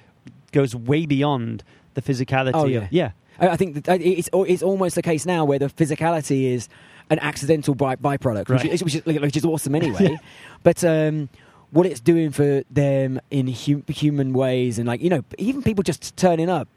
goes 0.52 0.74
way 0.74 1.04
beyond 1.04 1.62
the 1.94 2.02
physicality. 2.02 2.52
Oh, 2.54 2.64
of- 2.64 2.70
yeah. 2.70 2.88
yeah, 2.90 3.10
I 3.38 3.48
I 3.48 3.56
think 3.56 3.84
that 3.84 4.00
it's 4.00 4.28
it's 4.32 4.62
almost 4.62 4.94
the 4.94 5.02
case 5.02 5.26
now 5.26 5.44
where 5.44 5.58
the 5.58 5.66
physicality 5.68 6.44
is 6.52 6.68
an 7.10 7.18
accidental 7.20 7.74
by, 7.74 7.96
byproduct, 7.96 8.48
which, 8.48 8.64
is, 8.64 8.84
which, 8.84 8.94
is, 8.96 9.04
which 9.04 9.36
is 9.36 9.44
awesome 9.44 9.74
anyway. 9.82 10.16
But 10.62 10.82
um, 10.84 11.28
what 11.70 11.86
it's 11.86 12.00
doing 12.00 12.30
for 12.30 12.62
them 12.70 13.20
in 13.30 13.46
hu- 13.48 13.84
human 13.88 14.32
ways, 14.32 14.78
and 14.78 14.86
like 14.86 15.00
you 15.02 15.10
know, 15.10 15.22
even 15.38 15.62
people 15.62 15.82
just 15.82 16.16
turning 16.16 16.48
up. 16.50 16.68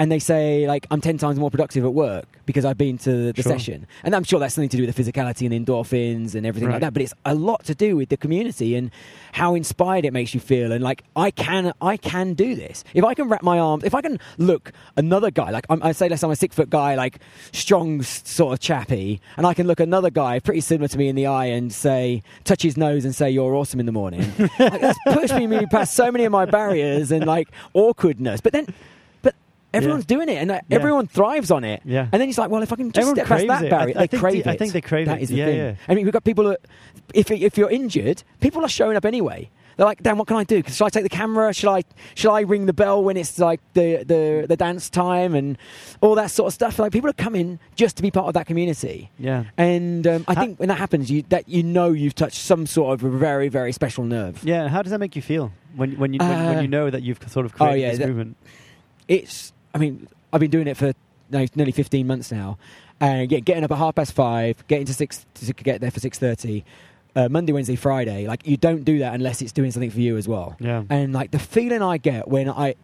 And 0.00 0.12
they 0.12 0.20
say, 0.20 0.66
like, 0.68 0.86
I'm 0.92 1.00
10 1.00 1.18
times 1.18 1.38
more 1.40 1.50
productive 1.50 1.84
at 1.84 1.92
work 1.92 2.26
because 2.46 2.64
I've 2.64 2.78
been 2.78 2.98
to 2.98 3.32
the 3.32 3.42
Sure. 3.42 3.52
session. 3.52 3.86
And 4.04 4.14
I'm 4.14 4.22
sure 4.22 4.38
that's 4.38 4.54
something 4.54 4.68
to 4.68 4.76
do 4.76 4.86
with 4.86 4.94
the 4.94 5.02
physicality 5.02 5.44
and 5.52 5.66
endorphins 5.66 6.36
and 6.36 6.46
everything 6.46 6.68
Right. 6.68 6.74
like 6.74 6.82
that. 6.82 6.92
But 6.94 7.02
it's 7.02 7.14
a 7.24 7.34
lot 7.34 7.64
to 7.64 7.74
do 7.74 7.96
with 7.96 8.08
the 8.08 8.16
community 8.16 8.76
and 8.76 8.92
how 9.32 9.56
inspired 9.56 10.04
it 10.04 10.12
makes 10.12 10.34
you 10.34 10.40
feel. 10.40 10.70
And 10.70 10.84
like, 10.84 11.02
I 11.16 11.32
can, 11.32 11.72
I 11.82 11.96
can 11.96 12.34
do 12.34 12.54
this. 12.54 12.84
If 12.94 13.02
I 13.04 13.14
can 13.14 13.28
wrap 13.28 13.42
my 13.42 13.58
arms, 13.58 13.82
if 13.82 13.92
I 13.94 14.00
can 14.00 14.20
look 14.38 14.72
another 14.96 15.32
guy, 15.32 15.50
like 15.50 15.66
I'm, 15.68 15.82
I 15.82 15.90
say, 15.92 16.08
let's 16.08 16.20
say 16.20 16.26
I'm 16.28 16.30
a 16.32 16.36
six 16.36 16.54
foot 16.54 16.70
guy, 16.70 16.94
like 16.94 17.18
strong 17.52 18.00
sort 18.02 18.52
of 18.52 18.60
chappy, 18.60 19.20
and 19.36 19.46
I 19.46 19.52
can 19.52 19.66
look 19.66 19.80
another 19.80 20.10
guy 20.10 20.38
pretty 20.38 20.60
similar 20.60 20.86
to 20.88 20.96
me 20.96 21.08
in 21.08 21.16
the 21.16 21.26
eye 21.26 21.46
and 21.46 21.72
say, 21.72 22.22
touch 22.44 22.62
his 22.62 22.76
nose 22.76 23.04
and 23.04 23.14
say, 23.16 23.28
you're 23.30 23.54
awesome 23.54 23.80
in 23.80 23.86
the 23.86 23.92
morning. 23.92 24.32
like, 24.60 24.80
that's 24.80 24.98
pushed 25.08 25.34
me 25.34 25.66
past 25.66 25.94
so 25.94 26.12
many 26.12 26.24
of 26.24 26.30
my 26.30 26.44
barriers 26.44 27.10
and 27.10 27.26
like 27.26 27.48
awkwardness. 27.74 28.40
But 28.40 28.52
then, 28.52 28.66
everyone's 29.74 30.06
doing 30.06 30.28
it 30.28 30.36
and 30.36 30.50
like, 30.50 30.62
Yeah. 30.68 30.76
everyone 30.76 31.06
thrives 31.06 31.50
on 31.50 31.64
it. 31.64 31.82
Yeah. 31.84 32.08
And 32.10 32.20
then 32.20 32.28
he's 32.28 32.38
like, 32.38 32.50
well, 32.50 32.62
if 32.62 32.72
I 32.72 32.76
can 32.76 32.90
just 32.90 32.98
Everyone 32.98 33.16
step 33.16 33.26
past 33.26 33.46
that 33.46 33.64
it. 33.64 33.70
Barrier, 33.70 33.94
I 33.96 34.00
they 34.00 34.06
think 34.08 34.20
crave 34.20 34.44
the- 34.44 34.50
I 34.50 34.56
think 34.56 34.72
they 34.72 34.80
crave 34.80 35.06
That 35.06 35.18
it. 35.18 35.22
is 35.22 35.28
the 35.28 35.36
Yeah, 35.36 35.46
thing. 35.46 35.56
yeah. 35.56 35.74
I 35.88 35.94
mean, 35.94 36.04
we've 36.04 36.12
got 36.12 36.24
people 36.24 36.44
that, 36.44 36.60
if, 37.14 37.30
if 37.30 37.56
you're 37.58 37.70
injured, 37.70 38.22
people 38.40 38.64
are 38.64 38.68
showing 38.68 38.96
up 38.96 39.04
anyway. 39.04 39.50
They're 39.76 39.86
like, 39.86 40.02
Dan, 40.02 40.18
what 40.18 40.26
can 40.26 40.36
I 40.36 40.42
do? 40.42 40.60
Should 40.66 40.84
I 40.86 40.88
take 40.88 41.04
the 41.04 41.08
camera? 41.08 41.52
Should 41.54 41.70
I 41.70 41.84
should 42.16 42.32
I 42.32 42.40
ring 42.40 42.66
the 42.66 42.72
bell 42.72 43.04
when 43.04 43.16
it's 43.16 43.38
like 43.38 43.60
the, 43.74 43.98
the, 44.02 44.44
the 44.48 44.56
dance 44.56 44.90
time 44.90 45.36
and 45.36 45.56
all 46.00 46.16
that 46.16 46.32
sort 46.32 46.48
of 46.48 46.54
stuff? 46.54 46.80
Like 46.80 46.90
people 46.90 47.08
are 47.08 47.12
coming 47.12 47.60
just 47.76 47.96
to 47.98 48.02
be 48.02 48.10
part 48.10 48.26
of 48.26 48.34
that 48.34 48.46
community. 48.46 49.08
yeah. 49.20 49.44
And 49.56 50.04
um, 50.04 50.24
I 50.26 50.34
Ha- 50.34 50.40
think 50.40 50.58
when 50.58 50.68
that 50.68 50.78
happens, 50.78 51.12
you 51.12 51.22
that 51.28 51.48
you 51.48 51.62
know 51.62 51.90
you've 51.92 52.16
touched 52.16 52.38
some 52.40 52.66
sort 52.66 52.94
of 52.94 53.04
a 53.04 53.16
very 53.16 53.48
very 53.48 53.70
special 53.70 54.02
nerve. 54.02 54.42
Yeah, 54.42 54.66
how 54.66 54.82
does 54.82 54.90
that 54.90 54.98
make 54.98 55.14
you 55.14 55.22
feel 55.22 55.52
when 55.76 55.92
when 55.96 56.12
you 56.12 56.18
when, 56.18 56.28
when 56.46 56.58
Uh, 56.58 56.60
you 56.60 56.66
know 56.66 56.90
that 56.90 57.02
you've 57.04 57.20
sort 57.30 57.46
of 57.46 57.52
oh, 57.60 57.66
created 57.66 57.80
yeah, 57.80 57.88
this 57.90 57.98
that- 58.00 58.08
movement? 58.08 58.36
it's 59.06 59.52
i 59.74 59.78
mean 59.78 60.08
i've 60.32 60.40
been 60.40 60.50
doing 60.50 60.66
it 60.66 60.76
for 60.76 60.92
no, 61.30 61.46
nearly 61.54 61.72
15 61.72 62.06
months 62.06 62.32
now. 62.32 62.56
And 63.00 63.30
yeah, 63.30 63.40
getting 63.40 63.62
up 63.62 63.70
at 63.70 63.78
half 63.78 63.94
past 63.94 64.12
five 64.12 64.66
getting 64.66 64.86
to 64.86 64.94
six 64.94 65.24
to 65.34 65.52
get 65.52 65.80
there 65.80 65.90
for 65.90 66.00
6.30 66.00 66.64
uh, 67.16 67.28
monday 67.28 67.52
wednesday 67.52 67.76
friday 67.76 68.26
like 68.26 68.46
you 68.46 68.56
don't 68.56 68.84
do 68.84 68.98
that 68.98 69.14
unless 69.14 69.40
it's 69.40 69.52
doing 69.52 69.70
something 69.70 69.90
for 69.90 70.00
you 70.00 70.16
as 70.16 70.26
well. 70.26 70.56
Yeah, 70.58 70.82
and 70.90 71.12
like 71.12 71.30
the 71.30 71.38
feeling 71.38 71.82
i 71.82 71.96
get 71.98 72.28
when 72.28 72.50
i 72.50 72.74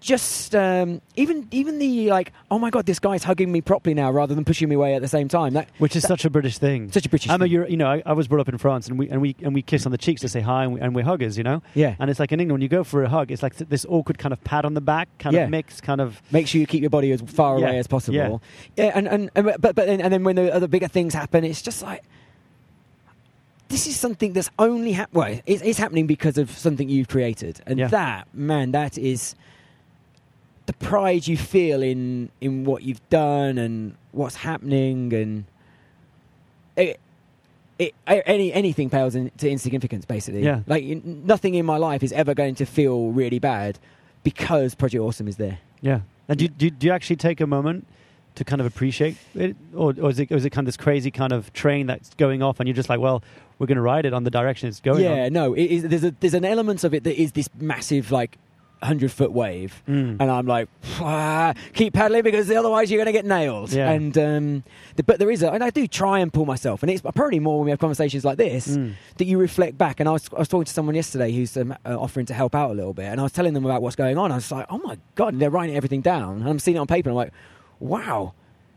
just 0.00 0.54
um, 0.54 1.02
even 1.16 1.46
even 1.50 1.78
the 1.78 2.08
like 2.08 2.32
oh 2.50 2.58
my 2.58 2.70
god 2.70 2.86
this 2.86 2.98
guy's 2.98 3.22
hugging 3.22 3.52
me 3.52 3.60
properly 3.60 3.92
now 3.92 4.10
rather 4.10 4.34
than 4.34 4.46
pushing 4.46 4.66
me 4.68 4.74
away 4.74 4.94
at 4.94 5.02
the 5.02 5.08
same 5.08 5.28
time 5.28 5.52
that 5.52 5.68
which 5.76 5.94
is 5.94 6.02
that- 6.02 6.08
such 6.08 6.24
a 6.24 6.30
British 6.30 6.56
thing. 6.56 6.90
such 6.90 7.04
a 7.04 7.08
british 7.10 7.28
I'm 7.28 7.42
a. 7.42 7.46
Euro, 7.46 7.68
you 7.68 7.76
know, 7.76 7.86
I, 7.86 8.02
I 8.06 8.12
was 8.14 8.26
brought 8.26 8.40
up 8.40 8.48
in 8.48 8.56
France, 8.56 8.88
and 8.88 8.98
we 8.98 9.10
and 9.10 9.20
we 9.20 9.36
and 9.42 9.52
we 9.54 9.60
kiss 9.60 9.84
on 9.84 9.92
the 9.92 9.98
cheeks 9.98 10.22
to 10.22 10.28
say 10.28 10.40
hi, 10.40 10.64
and, 10.64 10.72
we, 10.72 10.80
and 10.80 10.94
we're 10.94 11.04
huggers, 11.04 11.36
you 11.36 11.44
know. 11.44 11.62
yeah 11.74 11.96
And 11.98 12.08
it's 12.10 12.18
like 12.18 12.32
in 12.32 12.40
England, 12.40 12.54
when 12.56 12.62
you 12.62 12.68
go 12.68 12.82
for 12.82 13.02
a 13.04 13.08
hug, 13.10 13.30
it's 13.30 13.42
like 13.42 13.56
th- 13.56 13.68
this 13.68 13.84
awkward 13.88 14.18
kind 14.18 14.32
of 14.32 14.42
pat 14.42 14.64
on 14.64 14.72
the 14.74 14.80
back, 14.80 15.08
kind 15.18 15.34
Yeah. 15.36 15.42
of 15.44 15.50
mix, 15.50 15.80
kind 15.82 16.00
of 16.00 16.22
make 16.32 16.46
sure 16.48 16.60
you 16.60 16.66
keep 16.66 16.80
your 16.80 16.88
body 16.90 17.12
as 17.12 17.20
far 17.20 17.58
Yeah, 17.58 17.66
away 17.68 17.78
as 17.78 17.86
possible. 17.86 18.16
yeah. 18.16 18.84
Yeah, 18.84 18.92
and, 18.94 19.06
and, 19.06 19.30
and 19.34 19.44
but 19.58 19.60
but 19.60 19.76
then, 19.76 20.00
and 20.00 20.10
then 20.12 20.24
when 20.24 20.36
the 20.36 20.52
other 20.54 20.66
bigger 20.68 20.88
things 20.88 21.12
happen, 21.12 21.44
it's 21.44 21.60
just 21.60 21.82
like 21.82 22.02
this 23.68 23.86
is 23.86 23.96
something 23.98 24.32
that's 24.32 24.50
only 24.58 24.92
hap- 24.92 25.12
well, 25.12 25.38
it's, 25.46 25.62
it's 25.62 25.78
happening 25.78 26.06
because 26.06 26.38
of 26.38 26.50
something 26.50 26.88
you've 26.88 27.08
created, 27.08 27.60
and 27.66 27.78
that 27.78 28.26
man, 28.34 28.72
that 28.72 28.96
is 28.98 29.34
the 30.70 30.84
pride 30.86 31.26
you 31.26 31.36
feel 31.36 31.82
in 31.82 32.30
in 32.40 32.64
what 32.64 32.82
you've 32.82 33.06
done 33.10 33.58
and 33.58 33.96
what's 34.12 34.36
happening, 34.36 35.12
and 35.12 35.44
it. 36.76 37.00
It, 37.78 37.94
any 38.06 38.52
anything 38.52 38.90
pales 38.90 39.14
in, 39.14 39.30
to 39.38 39.48
insignificance, 39.48 40.04
basically. 40.04 40.42
Yeah. 40.44 40.60
Like 40.66 40.84
nothing 41.02 41.54
in 41.54 41.64
my 41.64 41.78
life 41.78 42.02
is 42.02 42.12
ever 42.12 42.34
going 42.34 42.54
to 42.56 42.66
feel 42.66 43.08
really 43.08 43.38
bad 43.38 43.78
because 44.22 44.74
Project 44.74 45.00
Awesome 45.02 45.26
is 45.28 45.36
there. 45.38 45.60
yeah. 45.80 46.00
And 46.28 46.38
do, 46.38 46.44
you- 46.44 46.50
do, 46.50 46.66
you- 46.66 46.70
do 46.72 46.86
you 46.88 46.92
actually 46.92 47.16
take 47.16 47.40
a 47.40 47.46
moment 47.46 47.86
to 48.34 48.44
kind 48.44 48.60
of 48.60 48.66
appreciate 48.66 49.16
it, 49.34 49.56
or, 49.74 49.94
or 49.98 50.10
is 50.10 50.20
it 50.20 50.30
or 50.30 50.36
is 50.36 50.44
it 50.44 50.50
kind 50.50 50.66
of 50.68 50.74
this 50.74 50.76
crazy 50.76 51.10
kind 51.10 51.32
of 51.32 51.50
train 51.54 51.86
that's 51.86 52.12
going 52.14 52.42
off, 52.42 52.60
and 52.60 52.68
you're 52.68 52.76
just 52.76 52.90
like, 52.90 53.00
well, 53.00 53.22
we're 53.58 53.66
going 53.66 53.76
to 53.76 53.82
ride 53.82 54.04
it 54.04 54.12
on 54.12 54.24
the 54.24 54.30
direction 54.30 54.68
it's 54.68 54.80
going 54.80 55.02
yeah, 55.02 55.24
on? 55.24 55.32
no, 55.32 55.54
it 55.54 55.64
is, 55.64 55.82
there's 55.84 56.04
a 56.04 56.14
there's 56.20 56.34
an 56.34 56.44
element 56.44 56.84
of 56.84 56.92
it 56.92 57.02
that 57.04 57.18
is 57.18 57.32
this 57.32 57.48
massive 57.58 58.12
like 58.12 58.36
hundred 58.82 59.12
foot 59.12 59.32
wave, 59.32 59.82
Mm. 59.88 60.16
and 60.20 60.30
I'm 60.30 60.46
like, 60.46 60.68
"Ah, 61.00 61.52
keep 61.74 61.92
paddling 61.94 62.22
because 62.22 62.50
otherwise 62.50 62.90
you're 62.90 62.98
going 62.98 63.12
to 63.14 63.18
get 63.20 63.24
nailed. 63.26 63.72
Yeah. 63.72 63.90
And 63.90 64.16
um, 64.18 64.64
the, 64.96 65.02
but 65.02 65.18
there 65.18 65.30
is 65.30 65.42
a, 65.42 65.50
and 65.50 65.62
I 65.62 65.70
do 65.70 65.86
try 65.86 66.18
and 66.20 66.32
pull 66.32 66.46
myself, 66.46 66.82
and 66.82 66.90
it's 66.90 67.02
probably 67.02 67.40
more 67.40 67.58
when 67.58 67.66
we 67.66 67.70
have 67.70 67.78
conversations 67.80 68.24
like 68.24 68.38
this 68.38 68.68
Mm. 68.76 68.94
that 69.18 69.24
you 69.26 69.38
reflect 69.38 69.76
back. 69.78 70.00
And 70.00 70.08
I 70.08 70.12
was 70.12 70.28
I 70.34 70.38
was 70.38 70.48
talking 70.48 70.64
to 70.64 70.72
someone 70.72 70.94
yesterday 70.94 71.30
who's 71.32 71.56
um, 71.56 71.72
uh, 71.84 71.96
offering 71.98 72.26
to 72.26 72.34
help 72.34 72.54
out 72.54 72.70
a 72.70 72.74
little 72.74 72.94
bit, 72.94 73.06
and 73.06 73.20
I 73.20 73.22
was 73.22 73.32
telling 73.32 73.54
them 73.54 73.64
about 73.64 73.82
what's 73.82 73.96
going 73.96 74.16
on. 74.18 74.32
I 74.32 74.36
was 74.36 74.50
like, 74.50 74.66
oh 74.70 74.78
my 74.78 74.96
god, 75.14 75.32
and 75.34 75.42
they're 75.42 75.50
writing 75.50 75.76
everything 75.76 76.00
down, 76.00 76.40
and 76.40 76.48
I'm 76.48 76.58
seeing 76.58 76.76
it 76.76 76.80
on 76.80 76.86
paper. 76.86 77.10
And 77.10 77.18
I'm 77.18 77.24
like, 77.24 77.32
wow. 77.80 78.34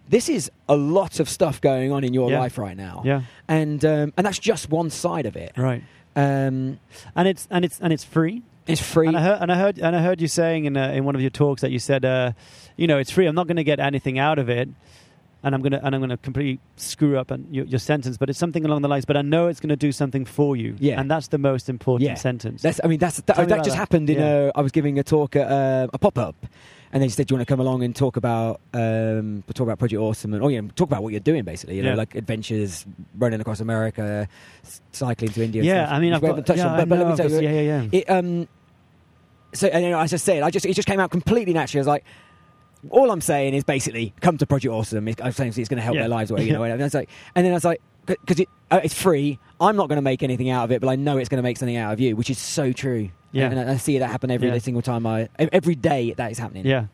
This 0.09 0.27
is 0.27 0.51
a 0.67 0.75
lot 0.75 1.21
of 1.21 1.29
stuff 1.29 1.61
going 1.61 1.93
on 1.93 2.03
in 2.03 2.13
your 2.13 2.29
Yeah. 2.29 2.39
life 2.41 2.57
right 2.57 2.75
now, 2.75 3.03
Yeah, 3.05 3.21
and 3.47 3.83
um, 3.85 4.11
and 4.17 4.25
that's 4.27 4.37
just 4.37 4.69
one 4.69 4.89
side 4.89 5.25
of 5.25 5.37
it. 5.37 5.53
right. 5.55 5.81
Um, 6.15 6.79
And 7.15 7.27
it's 7.27 7.47
and 7.49 7.63
it's 7.63 7.79
and 7.79 7.93
it's 7.93 8.03
free. 8.03 8.41
It's 8.67 8.81
free. 8.81 9.07
And 9.07 9.17
I 9.17 9.21
heard 9.21 9.41
and 9.41 9.51
I 9.51 9.55
heard 9.57 9.79
and 9.79 9.95
I 9.95 10.01
heard 10.01 10.21
you 10.21 10.27
saying 10.27 10.65
in 10.65 10.77
uh, 10.77 10.89
in 10.89 11.03
one 11.05 11.15
of 11.15 11.21
your 11.21 11.29
talks 11.29 11.61
that 11.61 11.71
you 11.71 11.79
said, 11.79 12.05
uh, 12.05 12.31
you 12.77 12.87
know, 12.87 12.97
it's 12.97 13.11
free. 13.11 13.25
I'm 13.25 13.35
not 13.35 13.47
going 13.47 13.57
to 13.57 13.63
get 13.63 13.79
anything 13.79 14.19
out 14.19 14.39
of 14.39 14.49
it, 14.49 14.69
and 15.43 15.55
I'm 15.55 15.61
gonna 15.61 15.79
and 15.83 15.93
I'm 15.93 16.01
gonna 16.01 16.17
completely 16.17 16.59
screw 16.77 17.17
up 17.17 17.31
and 17.31 17.53
your, 17.53 17.65
your 17.65 17.79
sentence. 17.79 18.17
But 18.17 18.29
it's 18.29 18.39
something 18.39 18.63
along 18.65 18.81
the 18.81 18.87
lines. 18.87 19.05
But 19.05 19.17
I 19.17 19.21
know 19.21 19.47
it's 19.47 19.59
going 19.59 19.69
to 19.69 19.75
do 19.75 19.91
something 19.91 20.25
for 20.25 20.55
you. 20.55 20.75
Yeah. 20.79 20.99
and 20.99 21.09
that's 21.11 21.27
the 21.27 21.37
most 21.37 21.69
important 21.69 22.07
Yeah. 22.09 22.15
sentence. 22.15 22.61
That's, 22.61 22.79
I 22.83 22.87
mean, 22.87 22.99
that's 22.99 23.17
that, 23.21 23.35
that 23.35 23.47
just 23.49 23.69
that. 23.69 23.75
happened 23.75 24.09
in 24.09 24.17
Yeah. 24.19 24.47
a. 24.47 24.51
I 24.55 24.61
was 24.61 24.71
giving 24.71 24.97
a 24.99 25.03
talk 25.03 25.35
at 25.35 25.51
uh, 25.51 25.87
a 25.93 25.97
pop 25.97 26.17
up, 26.17 26.35
and 26.93 27.01
they 27.01 27.09
said, 27.09 27.27
"Do 27.27 27.33
you 27.33 27.37
want 27.37 27.47
to 27.47 27.51
come 27.51 27.59
along 27.59 27.83
and 27.83 27.95
talk 27.95 28.15
about 28.15 28.61
um, 28.73 29.43
talk 29.53 29.65
about 29.65 29.79
Project 29.79 29.99
Awesome 29.99 30.33
and 30.35 30.43
oh 30.43 30.47
yeah, 30.47 30.61
talk 30.75 30.87
about 30.87 31.03
what 31.03 31.11
you're 31.11 31.19
doing 31.19 31.43
basically, 31.43 31.75
you 31.75 31.83
know, 31.83 31.95
like 31.95 32.15
adventures, 32.15 32.85
running 33.17 33.41
across 33.41 33.59
America, 33.59 34.29
cycling 34.91 35.31
to 35.31 35.43
India." 35.43 35.63
Yeah, 35.63 35.93
I 35.93 35.99
mean, 35.99 36.13
I've 36.13 36.21
got. 36.21 36.45
touched 36.45 36.59
yeah, 36.59 36.67
on, 36.67 36.77
but, 36.77 36.89
but 36.89 36.99
let 36.99 37.07
me 37.09 37.15
tell 37.17 37.29
you, 37.31 37.39
yeah, 37.41 37.61
yeah, 37.61 37.81
yeah. 37.81 37.99
it 37.99 38.09
um 38.09 38.47
so 39.53 39.67
and 39.67 39.83
you 39.83 39.89
know, 39.89 39.99
as 39.99 40.13
I 40.13 40.17
said, 40.17 40.43
I 40.43 40.49
just 40.51 40.65
it 40.65 40.73
just 40.75 40.87
came 40.87 40.99
out 40.99 41.11
completely 41.11 41.53
naturally. 41.53 41.79
I 41.79 41.81
was 41.81 41.87
like, 41.87 42.05
all 42.89 43.11
I'm 43.11 43.21
saying 43.21 43.53
is 43.55 43.63
basically 43.63 44.13
come 44.21 44.37
to 44.37 44.45
Project 44.45 44.71
Awesome. 44.71 45.07
I'm 45.21 45.31
saying 45.31 45.53
it's 45.55 45.69
going 45.69 45.77
to 45.77 45.81
help 45.81 45.95
Yeah. 45.95 46.01
their 46.03 46.09
lives, 46.09 46.31
away, 46.31 46.45
you 46.45 46.53
know. 46.57 46.63
And 46.63 46.73
I 46.73 46.85
was 46.85 46.93
like, 46.93 47.09
and 47.35 47.45
then 47.45 47.53
I 47.53 47.55
was 47.55 47.65
like, 47.65 47.81
because 48.05 48.39
it, 48.39 48.49
uh, 48.71 48.81
it's 48.83 48.93
free. 48.93 49.39
I'm 49.59 49.75
not 49.75 49.87
going 49.87 49.97
to 49.97 50.01
make 50.01 50.23
anything 50.23 50.49
out 50.49 50.65
of 50.65 50.71
it, 50.71 50.81
but 50.81 50.89
I 50.89 50.95
know 50.95 51.17
it's 51.17 51.29
going 51.29 51.37
to 51.37 51.43
make 51.43 51.57
something 51.57 51.77
out 51.77 51.93
of 51.93 51.99
you, 51.99 52.15
which 52.15 52.29
is 52.29 52.37
so 52.37 52.71
true. 52.73 53.09
Yeah. 53.31 53.49
and 53.49 53.59
I 53.59 53.73
I 53.73 53.77
see 53.77 53.97
that 53.97 54.11
happen 54.11 54.29
every 54.29 54.47
Yeah. 54.49 54.57
single 54.59 54.83
time 54.83 55.07
I 55.07 55.27
every 55.37 55.73
day 55.73 56.13
that 56.17 56.31
is 56.31 56.37
happening. 56.37 56.67
Yeah, 56.67 56.85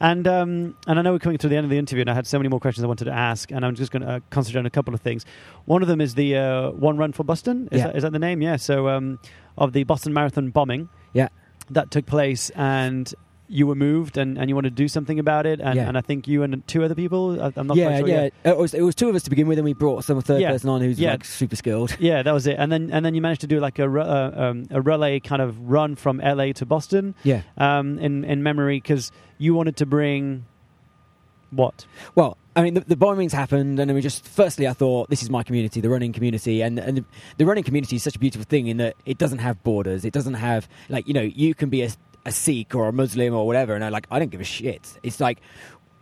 and 0.00 0.26
um, 0.26 0.76
and 0.88 0.98
I 0.98 1.02
know 1.02 1.12
we're 1.12 1.20
coming 1.20 1.38
to 1.38 1.48
the 1.48 1.56
end 1.56 1.64
of 1.64 1.70
the 1.70 1.78
interview, 1.78 2.00
and 2.00 2.10
I 2.10 2.14
had 2.14 2.26
so 2.26 2.36
many 2.38 2.48
more 2.48 2.58
questions 2.58 2.82
I 2.82 2.88
wanted 2.88 3.04
to 3.04 3.12
ask, 3.12 3.52
and 3.52 3.64
I'm 3.64 3.76
just 3.76 3.92
going 3.92 4.02
to 4.02 4.08
uh, 4.14 4.20
concentrate 4.30 4.58
on 4.60 4.66
a 4.66 4.70
couple 4.70 4.92
of 4.92 5.00
things. 5.02 5.24
One 5.66 5.82
of 5.82 5.88
them 5.88 6.00
is 6.00 6.14
the 6.16 6.36
uh, 6.36 6.70
one 6.72 6.96
run 6.96 7.12
for 7.12 7.22
Boston. 7.22 7.68
Is, 7.70 7.78
Yeah. 7.78 7.86
that, 7.88 7.96
is 7.96 8.02
that 8.02 8.10
the 8.12 8.18
name? 8.18 8.42
Yeah. 8.42 8.56
So 8.56 8.88
um, 8.88 9.20
of 9.56 9.72
the 9.72 9.84
Boston 9.84 10.12
Marathon 10.12 10.50
bombing 10.50 10.88
Yeah. 11.12 11.28
that 11.70 11.92
took 11.92 12.06
place, 12.06 12.50
and 12.56 13.14
you 13.48 13.66
were 13.66 13.74
moved, 13.74 14.16
and, 14.16 14.38
and 14.38 14.48
you 14.48 14.54
wanted 14.54 14.70
to 14.70 14.82
do 14.82 14.88
something 14.88 15.18
about 15.18 15.44
it, 15.46 15.60
and, 15.60 15.76
Yeah. 15.76 15.86
and 15.86 15.98
I 15.98 16.00
think 16.00 16.26
you 16.26 16.42
and 16.42 16.66
two 16.66 16.82
other 16.82 16.94
people. 16.94 17.40
I- 17.42 17.52
I'm 17.56 17.66
not 17.66 17.76
yeah, 17.76 17.88
quite 17.88 17.98
sure 17.98 18.08
yeah. 18.08 18.22
yet. 18.22 18.32
It 18.44 18.56
was, 18.56 18.72
it 18.74 18.80
was 18.80 18.94
two 18.94 19.08
of 19.08 19.14
us 19.14 19.22
to 19.24 19.30
begin 19.30 19.46
with, 19.48 19.58
and 19.58 19.64
we 19.64 19.74
brought 19.74 20.04
some 20.04 20.20
third 20.22 20.40
Yeah. 20.40 20.50
person 20.52 20.70
on 20.70 20.80
who's 20.80 20.98
Yeah. 20.98 21.10
like 21.12 21.24
super 21.24 21.56
skilled. 21.56 21.96
Yeah, 22.00 22.22
that 22.22 22.32
was 22.32 22.46
it, 22.46 22.56
and 22.58 22.72
then 22.72 22.90
and 22.90 23.04
then 23.04 23.14
you 23.14 23.20
managed 23.20 23.42
to 23.42 23.46
do 23.46 23.60
like 23.60 23.78
a 23.78 23.84
uh, 23.84 24.30
um, 24.34 24.64
a 24.70 24.80
relay 24.80 25.20
kind 25.20 25.42
of 25.42 25.58
run 25.70 25.94
from 25.96 26.18
LA 26.20 26.52
to 26.54 26.64
Boston 26.66 27.14
Yeah. 27.22 27.42
um, 27.58 27.98
in 27.98 28.24
in 28.24 28.42
memory 28.42 28.76
because 28.78 29.12
you 29.38 29.54
wanted 29.54 29.76
to 29.76 29.86
bring 29.86 30.46
what? 31.50 31.86
Well, 32.14 32.36
I 32.56 32.62
mean, 32.62 32.74
the, 32.74 32.80
the 32.80 32.96
bombings 32.96 33.32
happened, 33.32 33.78
and 33.78 33.88
then 33.88 33.94
we 33.94 34.00
just. 34.00 34.26
Firstly, 34.26 34.66
I 34.66 34.72
thought 34.72 35.10
this 35.10 35.22
is 35.22 35.30
my 35.30 35.42
community, 35.42 35.80
the 35.80 35.88
running 35.88 36.12
community, 36.12 36.62
and 36.62 36.78
and 36.78 36.98
the, 36.98 37.04
the 37.38 37.46
running 37.46 37.64
community 37.64 37.96
is 37.96 38.02
such 38.02 38.16
a 38.16 38.18
beautiful 38.18 38.44
thing 38.44 38.66
in 38.68 38.76
that 38.78 38.94
it 39.06 39.18
doesn't 39.18 39.38
have 39.38 39.62
borders. 39.62 40.04
It 40.04 40.12
doesn't 40.12 40.34
have 40.34 40.68
like 40.88 41.06
you 41.06 41.14
know 41.14 41.22
you 41.22 41.54
can 41.54 41.68
be 41.68 41.82
a, 41.82 41.90
a 42.26 42.32
Sikh 42.32 42.74
or 42.74 42.88
a 42.88 42.92
Muslim 42.92 43.34
or 43.34 43.46
whatever, 43.46 43.74
and 43.74 43.84
I 43.84 43.88
like 43.90 44.06
I 44.10 44.18
don't 44.18 44.30
give 44.30 44.40
a 44.40 44.44
shit. 44.44 44.98
It's 45.02 45.20
like 45.20 45.40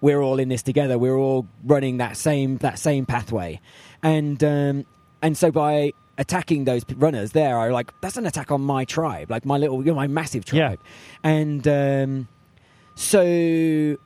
we're 0.01 0.21
all 0.21 0.39
in 0.39 0.49
this 0.49 0.63
together. 0.63 0.99
We're 0.99 1.17
all 1.17 1.47
running 1.65 1.99
that 1.99 2.17
same 2.17 2.59
that 2.59 2.79
same 2.79 3.07
pathway, 3.07 3.61
and 4.03 4.43
um, 4.45 4.87
and 5.21 5.37
so 5.37 5.51
by 5.51 5.93
attacking 6.19 6.65
those 6.65 6.85
runners 6.97 7.33
there, 7.33 7.59
I 7.59 7.71
like 7.71 7.93
that's 8.01 8.17
an 8.17 8.27
attack 8.27 8.51
on 8.51 8.61
my 8.61 8.85
tribe, 8.85 9.31
like 9.31 9.45
my 9.45 9.57
little, 9.59 9.79
you 9.85 9.93
know, 9.93 9.95
my 9.97 10.07
massive 10.07 10.45
Yeah. 10.53 10.69
tribe, 10.69 10.81
and 11.25 11.67
um, 11.69 12.29
so 12.95 13.97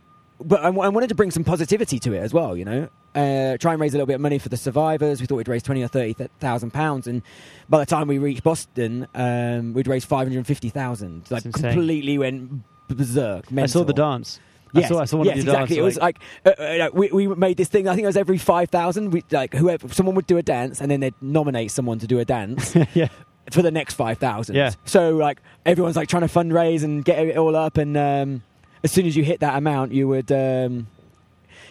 but 0.40 0.62
I, 0.62 0.68
I 0.68 0.88
wanted 0.88 1.08
to 1.08 1.14
bring 1.14 1.30
some 1.30 1.44
positivity 1.44 1.98
to 2.00 2.12
it 2.12 2.18
as 2.18 2.32
well. 2.32 2.56
You 2.56 2.64
know, 2.64 2.88
uh, 3.14 3.56
try 3.58 3.72
and 3.72 3.80
raise 3.80 3.94
a 3.94 3.96
little 3.96 4.06
bit 4.06 4.14
of 4.14 4.20
money 4.20 4.38
for 4.38 4.48
the 4.48 4.56
survivors. 4.56 5.20
We 5.20 5.26
thought 5.26 5.36
we'd 5.36 5.48
raise 5.48 5.62
twenty 5.62 5.82
or 5.82 5.88
thirty 5.88 6.14
thousand 6.40 6.72
pounds, 6.72 7.06
and 7.06 7.22
by 7.68 7.78
the 7.78 7.86
time 7.86 8.08
we 8.08 8.18
reached 8.18 8.42
Boston, 8.42 9.06
um, 9.14 9.72
we'd 9.72 9.88
raised 9.88 10.06
five 10.08 10.28
hundred 10.28 10.46
fifty 10.46 10.68
thousand. 10.68 11.30
Like 11.30 11.42
completely 11.42 12.18
went 12.18 12.62
berserk. 12.88 13.46
I 13.56 13.66
saw 13.66 13.84
the 13.84 13.92
dance. 13.92 14.40
Yes, 14.72 14.86
I 14.86 14.88
saw, 14.88 15.00
I 15.00 15.04
saw 15.04 15.16
one 15.18 15.26
yes, 15.26 15.36
exactly. 15.38 15.76
dance, 15.76 15.78
It 15.78 15.82
was 15.82 15.96
like, 15.96 16.18
uh, 16.44 16.50
uh, 16.50 16.90
we, 16.92 17.08
we 17.10 17.26
made 17.28 17.56
this 17.56 17.68
thing. 17.68 17.88
I 17.88 17.94
think 17.94 18.02
it 18.02 18.08
was 18.08 18.16
every 18.16 18.36
five 18.36 18.68
thousand. 18.68 19.10
We 19.12 19.24
like 19.30 19.54
whoever 19.54 19.88
someone 19.88 20.14
would 20.16 20.26
do 20.26 20.36
a 20.38 20.42
dance, 20.42 20.80
and 20.80 20.90
then 20.90 21.00
they'd 21.00 21.14
nominate 21.20 21.70
someone 21.70 21.98
to 22.00 22.06
do 22.06 22.18
a 22.18 22.24
dance 22.24 22.76
yeah, 22.94 23.08
for 23.50 23.62
the 23.62 23.70
next 23.70 23.94
five 23.94 24.18
thousand. 24.18 24.56
Yeah. 24.56 24.72
So 24.84 25.16
like 25.16 25.40
everyone's 25.64 25.96
like 25.96 26.08
trying 26.08 26.26
to 26.26 26.32
fundraise 26.32 26.82
and 26.82 27.04
get 27.04 27.18
it 27.26 27.36
all 27.36 27.56
up, 27.56 27.78
and 27.78 27.96
um, 27.96 28.42
as 28.86 28.92
soon 28.92 29.06
as 29.06 29.14
you 29.16 29.24
hit 29.24 29.40
that 29.40 29.56
amount, 29.56 29.92
you 29.92 30.06
would. 30.08 30.30
Um, 30.32 30.86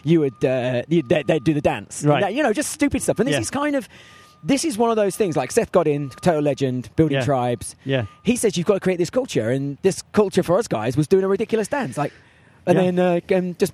you 0.03 0.20
would 0.20 0.39
uh, 0.45 0.84
you'd, 0.88 1.09
they'd, 1.09 1.26
they'd 1.26 1.43
do 1.43 1.53
the 1.55 1.61
dance, 1.74 2.03
Right. 2.03 2.22
That- 2.22 2.34
you 2.36 2.43
know, 2.43 2.53
just 2.53 2.70
stupid 2.72 3.01
stuff. 3.01 3.18
And 3.20 3.28
this 3.28 3.34
Yeah. 3.38 3.39
is 3.45 3.49
kind 3.49 3.76
of, 3.76 3.89
this 4.43 4.63
is 4.63 4.78
one 4.78 4.91
of 4.91 4.97
those 4.97 5.16
things. 5.18 5.36
Like 5.36 5.51
Seth 5.51 5.72
Godin, 5.72 6.11
total 6.22 6.43
legend, 6.43 6.89
building 6.95 7.18
Yeah. 7.18 7.26
tribes. 7.26 7.76
yeah, 7.86 8.05
He 8.22 8.36
says 8.36 8.55
you've 8.55 8.68
got 8.68 8.76
to 8.76 8.80
create 8.88 8.97
this 8.99 9.09
culture, 9.09 9.49
and 9.49 9.80
this 9.82 10.03
culture 10.11 10.43
for 10.43 10.59
us 10.59 10.68
guys 10.68 10.95
was 10.95 11.07
doing 11.07 11.24
a 11.24 11.28
ridiculous 11.28 11.68
dance, 11.68 11.97
like, 11.97 12.13
and 12.68 12.78
Yeah. 12.78 12.84
then 12.91 12.99
uh, 13.34 13.36
um, 13.38 13.55
just 13.57 13.74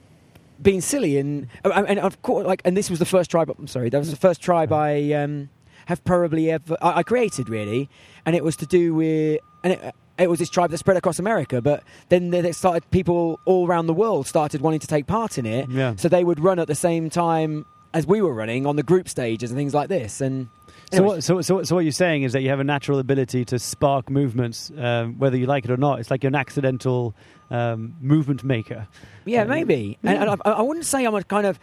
being 0.62 0.80
silly 0.80 1.18
and 1.18 1.48
uh, 1.66 1.84
and 1.92 2.00
of 2.00 2.22
course, 2.22 2.46
like, 2.48 2.62
and 2.64 2.78
this 2.78 2.90
was 2.90 3.00
the 3.00 3.06
first 3.16 3.30
tribe. 3.30 3.54
I'm 3.60 3.68
sorry, 3.68 3.90
that 3.90 3.98
was 3.98 4.10
the 4.12 4.16
first 4.28 4.40
tribe 4.42 4.72
I 4.72 5.12
um, 5.12 5.50
have 5.88 6.02
probably 6.06 6.50
ever 6.52 6.78
I, 6.82 7.00
I 7.00 7.04
created 7.04 7.50
really, 7.50 7.90
and 8.26 8.38
it 8.38 8.44
was 8.44 8.56
to 8.58 8.66
do 8.66 8.94
with 8.96 9.40
and 9.66 9.74
it, 9.74 9.96
it 10.18 10.30
was 10.30 10.40
this 10.40 10.50
tribe 10.50 10.72
that 10.72 10.78
spread 10.78 10.98
across 10.98 11.20
America, 11.20 11.62
but 11.62 11.84
then 12.10 12.30
they 12.30 12.52
started 12.52 12.90
people 12.92 13.40
all 13.46 13.68
around 13.68 13.88
the 13.88 13.94
world 13.94 14.28
started 14.28 14.62
wanting 14.62 14.80
to 14.80 14.88
take 14.88 15.08
part 15.08 15.38
in 15.38 15.46
it, 15.46 15.70
yeah. 15.70 15.96
so 15.96 16.08
they 16.10 16.24
would 16.24 16.40
run 16.40 16.60
at 16.60 16.68
the 16.68 16.76
same 16.76 17.10
time 17.10 17.66
as 17.94 18.08
we 18.08 18.22
were 18.22 18.34
running 18.34 18.66
on 18.66 18.76
the 18.76 18.84
group 18.84 19.10
stages 19.10 19.52
and 19.52 19.58
things 19.58 19.74
like 19.74 19.90
this, 19.90 20.22
and. 20.22 20.48
So 20.94 21.04
what, 21.04 21.24
so, 21.24 21.40
so, 21.40 21.64
so 21.64 21.76
what 21.76 21.86
you're 21.86 21.94
saying 21.94 22.24
is 22.24 22.34
that 22.34 22.42
you 22.42 22.50
have 22.50 22.60
a 22.60 22.66
natural 22.66 23.00
ability 23.00 23.46
to 23.46 23.58
spark 23.58 24.10
movements, 24.10 24.74
um, 24.78 25.18
whether 25.20 25.38
you 25.38 25.46
like 25.46 25.64
it 25.64 25.72
or 25.72 25.78
not. 25.78 26.02
It's 26.02 26.12
like 26.12 26.22
you're 26.22 26.28
an 26.28 26.36
accidental 26.36 27.16
um, 27.50 27.96
movement 28.02 28.44
maker. 28.44 28.90
Yeah, 29.24 29.44
Um, 29.44 29.50
maybe. 29.50 29.98
And, 30.04 30.18
and 30.18 30.42
I, 30.44 30.50
I 30.50 30.62
wouldn't 30.62 30.86
say 30.86 31.06
I'm 31.06 31.16
a 31.16 31.24
kind 31.24 31.48
of 31.48 31.60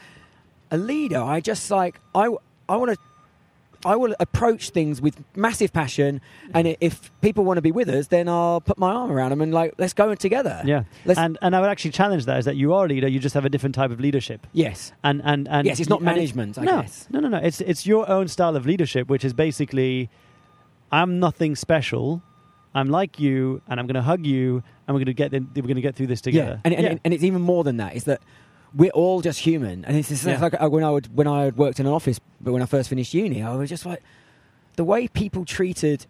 a 0.70 0.78
leader. 0.78 1.20
I 1.20 1.40
just 1.40 1.70
like 1.70 2.00
I 2.14 2.28
I 2.68 2.76
want 2.76 2.92
to. 2.92 2.98
I 3.84 3.94
will 3.96 4.14
approach 4.18 4.70
things 4.70 5.00
with 5.00 5.22
massive 5.36 5.72
passion, 5.72 6.20
and 6.52 6.76
if 6.80 7.12
people 7.20 7.44
want 7.44 7.58
to 7.58 7.62
be 7.62 7.70
with 7.70 7.88
us, 7.88 8.08
then 8.08 8.28
I'll 8.28 8.60
put 8.60 8.76
my 8.76 8.90
arm 8.92 9.10
around 9.12 9.30
them 9.30 9.40
and 9.40 9.54
like 9.54 9.74
let's 9.78 9.92
go 9.92 10.14
together. 10.16 10.62
Yeah, 10.64 10.82
Let's, 11.04 11.18
and 11.20 11.38
and 11.42 11.54
I 11.54 11.60
would 11.60 11.70
actually 11.70 11.92
challenge 11.92 12.24
that 12.24 12.38
is 12.38 12.44
that 12.46 12.56
you 12.56 12.74
are 12.74 12.86
a 12.86 12.88
leader. 12.88 13.06
You 13.08 13.20
just 13.20 13.34
have 13.34 13.44
a 13.44 13.48
different 13.48 13.74
type 13.76 13.90
of 13.92 14.00
leadership. 14.00 14.46
yes, 14.52 14.92
And 15.04 15.22
and 15.24 15.46
and 15.48 15.66
yes, 15.66 15.78
it's 15.78 15.88
not 15.88 16.00
it- 16.00 16.04
management. 16.04 16.58
I 16.58 16.64
no, 16.64 16.82
guess. 16.82 17.06
no, 17.10 17.20
no, 17.20 17.28
no. 17.28 17.38
It's 17.38 17.60
it's 17.60 17.86
your 17.86 18.08
own 18.10 18.26
style 18.28 18.56
of 18.56 18.66
leadership, 18.66 19.08
which 19.08 19.24
is 19.24 19.32
basically, 19.32 20.10
I'm 20.90 21.18
nothing 21.20 21.54
special. 21.56 22.22
I'm 22.74 22.88
like 22.88 23.18
you, 23.18 23.62
and 23.68 23.80
I'm 23.80 23.86
going 23.86 23.94
to 23.94 24.02
hug 24.02 24.26
you, 24.26 24.62
and 24.86 24.94
we're 24.94 24.98
going 25.00 25.06
to 25.06 25.14
get 25.14 25.32
in, 25.32 25.48
we're 25.56 25.62
going 25.62 25.76
to 25.76 25.80
get 25.80 25.96
through 25.96 26.08
this 26.08 26.20
Yeah, 26.20 26.30
together. 26.32 26.60
and, 26.64 26.74
and, 26.74 26.82
yeah. 26.84 26.94
and 27.04 27.14
it's 27.14 27.24
even 27.24 27.40
more 27.42 27.64
than 27.64 27.78
that. 27.78 27.96
Is 27.96 28.04
that 28.04 28.20
we're 28.74 28.90
all 28.90 29.20
just 29.20 29.40
human, 29.40 29.84
and 29.84 29.96
it's, 29.96 30.10
it's 30.10 30.24
Yeah. 30.24 30.40
like 30.40 30.60
uh, 30.60 30.68
when 30.68 30.84
I 30.84 30.90
would 30.90 31.14
when 31.16 31.26
I 31.26 31.44
had 31.44 31.56
worked 31.56 31.80
in 31.80 31.86
an 31.86 31.92
office, 31.92 32.20
but 32.40 32.52
when 32.52 32.62
I 32.62 32.66
first 32.66 32.88
finished 32.88 33.14
uni, 33.14 33.42
I 33.42 33.54
was 33.54 33.68
just 33.68 33.86
like 33.86 34.02
the 34.76 34.84
way 34.84 35.08
people 35.08 35.44
treated 35.44 36.06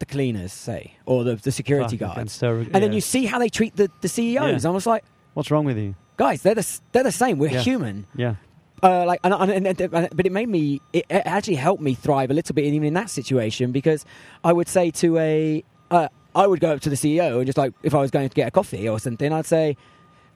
the 0.00 0.06
cleaners, 0.06 0.52
say, 0.52 0.96
or 1.06 1.24
the, 1.24 1.36
the 1.36 1.52
security 1.52 1.96
Fuck, 1.96 2.14
guards, 2.16 2.32
so- 2.32 2.56
and 2.56 2.74
then 2.74 2.92
you 2.92 3.00
see 3.00 3.26
how 3.26 3.38
they 3.38 3.48
treat 3.48 3.76
the, 3.76 3.90
the 4.00 4.08
CEOs. 4.08 4.64
Yeah. 4.64 4.70
I 4.70 4.72
was 4.72 4.86
like, 4.86 5.04
What's 5.34 5.50
wrong 5.50 5.64
with 5.64 5.78
you? 5.78 5.94
guys, 6.16 6.42
they're 6.42 6.54
the 6.54 6.80
they're 6.92 7.02
the 7.02 7.12
same. 7.12 7.38
We're 7.38 7.50
Yeah. 7.50 7.60
human. 7.60 8.06
Yeah, 8.14 8.34
Uh, 8.82 9.04
like, 9.06 9.20
and, 9.24 9.32
and, 9.34 9.66
and, 9.66 9.80
and- 9.80 10.08
but 10.16 10.26
it 10.26 10.32
made 10.32 10.48
me. 10.48 10.80
It, 10.92 11.06
it 11.08 11.22
actually 11.26 11.56
helped 11.56 11.82
me 11.82 11.94
thrive 11.94 12.30
a 12.30 12.34
little 12.34 12.54
bit 12.54 12.64
even 12.66 12.84
in 12.84 12.94
that 12.94 13.08
situation 13.10 13.72
because 13.72 14.04
I 14.44 14.52
would 14.52 14.68
say 14.68 14.90
to 14.92 15.18
a, 15.18 15.64
uh, 15.90 16.08
I 16.34 16.46
would 16.46 16.60
go 16.60 16.72
up 16.72 16.80
to 16.82 16.90
the 16.90 16.96
CEO 16.96 17.38
and 17.38 17.46
just 17.46 17.56
like 17.58 17.72
if 17.82 17.94
I 17.94 18.00
was 18.00 18.10
going 18.10 18.28
to 18.28 18.34
get 18.34 18.48
a 18.48 18.50
coffee 18.50 18.88
or 18.88 18.98
something, 19.00 19.32
I'd 19.32 19.46
say, 19.46 19.76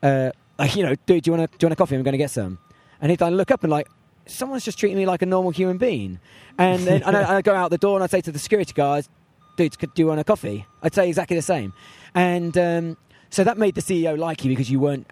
uh, 0.01 0.31
like, 0.59 0.75
you 0.75 0.83
know, 0.83 0.93
dude, 1.05 1.23
do 1.23 1.31
you 1.31 1.37
want 1.37 1.51
to 1.51 1.57
do 1.57 1.63
you 1.63 1.67
want 1.67 1.73
a 1.73 1.75
coffee? 1.75 1.95
I'm 1.95 2.03
going 2.03 2.11
to 2.11 2.17
get 2.17 2.31
some. 2.31 2.59
And 3.01 3.09
he'd 3.09 3.21
like 3.21 3.33
look 3.33 3.49
up 3.49 3.63
and 3.63 3.71
like, 3.71 3.87
someone's 4.27 4.65
just 4.65 4.77
treating 4.77 4.97
me 4.97 5.05
like 5.05 5.21
a 5.21 5.25
normal 5.25 5.51
human 5.51 5.77
being. 5.77 6.19
And 6.57 6.83
then 6.83 7.01
and 7.03 7.15
I, 7.15 7.37
I'd 7.37 7.43
go 7.45 7.55
out 7.55 7.71
the 7.71 7.77
door 7.77 7.95
and 7.95 8.03
I'd 8.03 8.11
say 8.11 8.21
to 8.21 8.31
the 8.31 8.39
security 8.39 8.73
guards, 8.73 9.09
dude, 9.55 9.79
could 9.79 9.93
do 9.93 10.01
you 10.03 10.07
want 10.07 10.19
a 10.19 10.23
coffee? 10.23 10.65
I'd 10.83 10.93
say 10.93 11.07
exactly 11.07 11.35
the 11.35 11.41
same. 11.41 11.73
And 12.13 12.57
um, 12.57 12.97
so 13.29 13.43
that 13.43 13.57
made 13.57 13.75
the 13.75 13.81
CEO 13.81 14.17
like 14.17 14.43
you 14.43 14.49
because 14.49 14.69
you 14.69 14.79
weren't. 14.79 15.07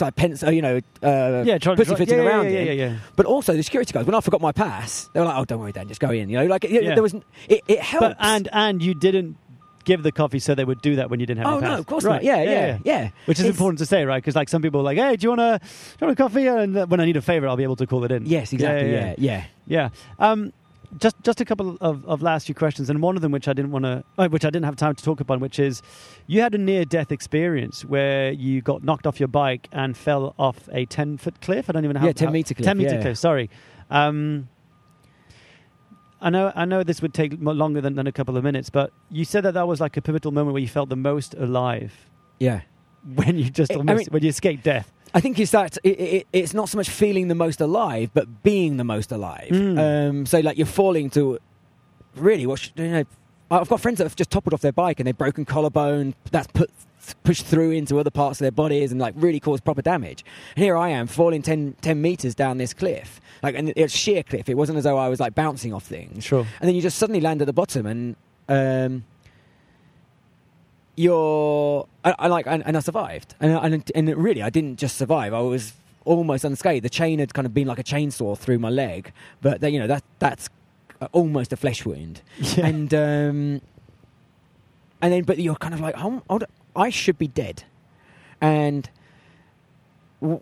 Like 0.00 0.14
uh, 0.22 0.50
you 0.50 0.62
know, 0.62 0.76
uh, 1.02 1.42
yeah, 1.44 1.58
pussyfooting 1.58 2.18
yeah, 2.18 2.24
around 2.24 2.52
Yeah, 2.52 2.60
yeah, 2.60 2.70
yeah. 2.70 2.96
But 3.16 3.26
also 3.26 3.54
the 3.54 3.64
security 3.64 3.92
guys, 3.92 4.06
when 4.06 4.14
I 4.14 4.20
forgot 4.20 4.40
my 4.40 4.52
pass, 4.52 5.10
they 5.12 5.18
were 5.18 5.26
like, 5.26 5.36
"Oh, 5.36 5.44
don't 5.44 5.58
worry, 5.58 5.72
Dan, 5.72 5.88
just 5.88 6.00
go 6.00 6.10
in." 6.10 6.28
You 6.30 6.38
know, 6.38 6.46
like 6.46 6.62
it, 6.62 6.70
Yeah. 6.70 6.94
there 6.94 7.02
was, 7.02 7.14
it, 7.48 7.62
it 7.66 7.80
helps. 7.80 8.06
But 8.06 8.16
and 8.20 8.48
and 8.52 8.80
you 8.80 8.94
didn't 8.94 9.38
give 9.88 10.02
the 10.02 10.12
coffee 10.12 10.38
so 10.38 10.54
they 10.54 10.64
would 10.64 10.82
do 10.82 10.96
that 10.96 11.08
when 11.10 11.18
you 11.18 11.24
didn't 11.26 11.42
have 11.44 11.54
oh 11.54 11.58
no, 11.60 11.78
of 11.78 11.86
course 11.86 12.04
right. 12.04 12.22
not. 12.22 12.24
Yeah, 12.24 12.42
yeah, 12.42 12.78
yeah. 12.84 13.10
Which 13.24 13.38
is 13.38 13.46
It's- 13.46 13.54
important 13.56 13.78
to 13.78 13.86
say, 13.86 14.04
right? 14.04 14.22
Because 14.22 14.36
like 14.36 14.48
some 14.50 14.60
people 14.62 14.80
are 14.80 14.84
like, 14.84 14.98
hey, 14.98 15.16
do 15.16 15.24
you 15.24 15.30
want 15.30 15.40
a, 15.40 15.58
do 15.60 15.66
you 16.00 16.06
want 16.06 16.18
a 16.20 16.22
coffee? 16.22 16.46
And 16.46 16.76
uh, 16.76 16.86
when 16.86 17.00
I 17.00 17.06
need 17.06 17.16
a 17.16 17.22
favor, 17.22 17.48
I'll 17.48 17.56
be 17.56 17.62
able 17.62 17.76
to 17.76 17.86
call 17.86 18.04
it 18.04 18.12
in. 18.12 18.26
Yes, 18.26 18.52
exactly. 18.52 18.92
Yeah, 18.92 18.98
Yeah, 18.98 19.14
yeah, 19.18 19.44
yeah. 19.66 19.88
Yeah. 20.20 20.30
Um, 20.30 20.52
just 20.98 21.16
just 21.22 21.40
a 21.40 21.44
couple 21.44 21.76
of, 21.80 22.04
of 22.06 22.22
last 22.22 22.46
few 22.46 22.54
questions, 22.54 22.88
and 22.90 23.02
one 23.02 23.14
of 23.16 23.20
them 23.22 23.30
which 23.32 23.46
I 23.48 23.52
didn't 23.52 23.72
want 23.72 23.84
to, 23.84 24.02
uh, 24.16 24.28
which 24.28 24.44
I 24.46 24.50
didn't 24.50 24.64
have 24.64 24.76
time 24.76 24.94
to 24.94 25.04
talk 25.04 25.20
upon, 25.20 25.38
which 25.40 25.58
is, 25.58 25.82
you 26.26 26.40
had 26.40 26.54
a 26.54 26.58
near 26.58 26.84
death 26.86 27.12
experience 27.12 27.84
where 27.84 28.30
you 28.32 28.62
got 28.62 28.82
knocked 28.82 29.06
off 29.06 29.20
your 29.20 29.28
bike 29.28 29.68
and 29.72 29.96
fell 29.96 30.34
off 30.38 30.68
a 30.72 30.86
ten 30.86 31.18
foot 31.18 31.40
cliff. 31.42 31.68
I 31.68 31.72
don't 31.72 31.84
even 31.84 31.94
know 31.94 32.00
how. 32.00 32.06
Yeah, 32.06 32.12
10 32.12 32.28
how- 32.28 32.32
meter 32.32 32.54
cliff, 32.54 32.64
Ten 32.64 32.78
meter 32.78 32.94
yeah. 32.94 33.02
cliff. 33.02 33.18
Sorry. 33.18 33.50
Um, 33.90 34.48
I 36.20 36.30
know, 36.30 36.52
I 36.54 36.64
know 36.64 36.82
this 36.82 37.00
would 37.00 37.14
take 37.14 37.34
longer 37.40 37.80
than, 37.80 37.94
than 37.94 38.06
a 38.06 38.12
couple 38.12 38.36
of 38.36 38.42
minutes, 38.44 38.70
but 38.70 38.92
you 39.10 39.24
said 39.24 39.42
that 39.44 39.54
that 39.54 39.68
was 39.68 39.80
like 39.80 39.96
a 39.96 40.02
pivotal 40.02 40.32
moment 40.32 40.52
where 40.52 40.60
you 40.62 40.68
felt 40.68 40.88
the 40.88 40.96
most 40.96 41.34
alive 41.34 41.92
yeah. 42.40 42.62
when 43.14 43.38
you 43.38 43.50
just 43.50 43.70
I- 43.70 43.74
I 43.74 43.78
almost 43.78 43.98
mean- 43.98 44.06
when 44.10 44.22
you 44.22 44.28
escaped 44.30 44.64
death. 44.64 44.92
I 45.14 45.20
think 45.20 45.38
it's 45.38 45.52
that 45.52 45.78
it, 45.84 45.88
it, 45.88 46.26
it's 46.34 46.52
not 46.52 46.68
so 46.68 46.76
much 46.76 46.90
feeling 46.90 47.28
the 47.28 47.34
most 47.34 47.60
alive, 47.62 48.10
but 48.12 48.42
being 48.42 48.76
the 48.76 48.84
most 48.84 49.10
alive. 49.10 49.48
Mm. 49.50 49.78
Um, 50.10 50.26
so 50.26 50.40
like 50.40 50.58
you're 50.58 50.66
falling 50.66 51.08
to 51.10 51.38
really 52.16 52.46
what 52.46 52.58
should- 52.60 52.72
you 52.78 52.88
know. 52.88 53.04
I've 53.50 53.68
got 53.70 53.80
friends 53.80 53.96
that 53.98 54.04
have 54.04 54.14
just 54.14 54.30
toppled 54.30 54.52
off 54.52 54.60
their 54.60 54.72
bike 54.72 55.00
and 55.00 55.06
they've 55.06 55.16
broken 55.16 55.46
collarbone. 55.46 56.14
That's 56.30 56.48
put 56.48 56.70
push 57.24 57.42
through 57.42 57.70
into 57.72 57.98
other 57.98 58.10
parts 58.10 58.40
of 58.40 58.44
their 58.44 58.50
bodies 58.50 58.92
and 58.92 59.00
like 59.00 59.14
really 59.16 59.40
cause 59.40 59.60
proper 59.60 59.82
damage. 59.82 60.24
And 60.56 60.64
here 60.64 60.76
I 60.76 60.88
am 60.90 61.06
falling 61.06 61.42
10, 61.42 61.76
10 61.80 62.00
meters 62.00 62.34
down 62.34 62.58
this 62.58 62.72
cliff, 62.74 63.20
like 63.42 63.54
and 63.54 63.72
it's 63.76 63.94
sheer 63.94 64.22
cliff. 64.22 64.48
It 64.48 64.56
wasn't 64.56 64.78
as 64.78 64.84
though 64.84 64.98
I 64.98 65.08
was 65.08 65.20
like 65.20 65.34
bouncing 65.34 65.72
off 65.72 65.84
things. 65.84 66.24
Sure. 66.24 66.46
And 66.60 66.68
then 66.68 66.74
you 66.74 66.82
just 66.82 66.98
suddenly 66.98 67.20
land 67.20 67.40
at 67.42 67.46
the 67.46 67.52
bottom 67.52 67.86
and. 67.86 68.16
Um, 68.48 69.04
you're 70.96 71.86
I, 72.04 72.14
I 72.18 72.26
like 72.26 72.46
and, 72.48 72.62
and 72.66 72.76
I 72.76 72.80
survived 72.80 73.34
and, 73.40 73.52
and 73.52 73.92
and 73.94 74.16
really 74.16 74.42
I 74.42 74.50
didn't 74.50 74.78
just 74.80 74.96
survive 74.96 75.32
I 75.32 75.40
was 75.40 75.74
almost 76.04 76.44
unscathed 76.44 76.84
the 76.84 76.90
chain 76.90 77.20
had 77.20 77.32
kind 77.34 77.46
of 77.46 77.54
been 77.54 77.68
like 77.68 77.78
a 77.78 77.84
chainsaw 77.84 78.36
through 78.36 78.58
my 78.58 78.68
leg 78.70 79.12
but 79.40 79.60
that 79.60 79.70
you 79.70 79.78
know 79.78 79.86
that 79.86 80.02
that's 80.18 80.48
almost 81.12 81.52
a 81.52 81.56
flesh 81.56 81.86
wound 81.86 82.20
Yeah. 82.40 82.66
and 82.66 82.92
um 82.94 83.60
and 85.00 85.12
then 85.12 85.22
but 85.22 85.38
you're 85.38 85.54
kind 85.54 85.72
of 85.74 85.78
like 85.80 85.94
oh, 85.96 86.40
I 86.78 86.90
should 86.90 87.18
be 87.18 87.28
dead. 87.28 87.64
And 88.40 88.88
w- 90.20 90.40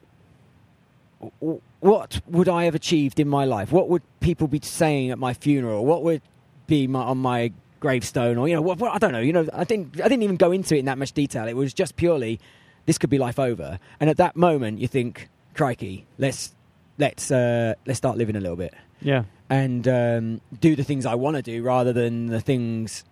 w- 1.40 1.60
what 1.80 2.20
would 2.26 2.48
I 2.48 2.64
have 2.64 2.74
achieved 2.74 3.18
in 3.18 3.28
my 3.28 3.44
life? 3.44 3.72
What 3.72 3.88
would 3.88 4.02
people 4.20 4.46
be 4.48 4.60
saying 4.62 5.10
at 5.10 5.18
my 5.18 5.34
funeral? 5.34 5.84
What 5.84 6.02
would 6.02 6.22
be 6.66 6.86
my, 6.86 7.00
on 7.00 7.18
my 7.18 7.52
gravestone? 7.80 8.36
Or 8.38 8.48
you 8.48 8.54
know 8.54 8.62
what, 8.62 8.78
what 8.78 8.94
I 8.94 8.98
don't 8.98 9.12
know 9.12 9.20
you 9.20 9.32
know 9.32 9.46
I 9.52 9.64
didn't 9.64 10.00
I 10.00 10.08
didn't 10.08 10.22
even 10.22 10.36
go 10.36 10.52
into 10.52 10.74
it 10.76 10.80
in 10.80 10.84
that 10.86 10.98
much 10.98 11.12
detail. 11.12 11.46
It 11.48 11.56
was 11.56 11.72
just 11.72 11.96
purely 11.96 12.38
this 12.86 12.98
could 12.98 13.10
be 13.10 13.18
life 13.18 13.38
over. 13.38 13.78
And 14.00 14.10
at 14.10 14.16
that 14.18 14.36
moment 14.36 14.78
you 14.78 14.88
think 14.88 15.28
crikey 15.54 16.06
let's 16.18 16.54
let's 16.98 17.30
uh, 17.30 17.74
let's 17.86 17.98
start 17.98 18.16
living 18.18 18.36
a 18.36 18.40
little 18.40 18.56
bit. 18.56 18.74
Yeah. 19.00 19.24
and 19.50 19.86
um, 19.86 20.40
do 20.60 20.74
the 20.74 20.82
things 20.82 21.04
I 21.06 21.14
want 21.14 21.36
to 21.36 21.42
do 21.42 21.62
rather 21.62 21.92
than 21.92 22.26
the 22.26 22.40
things 22.40 23.04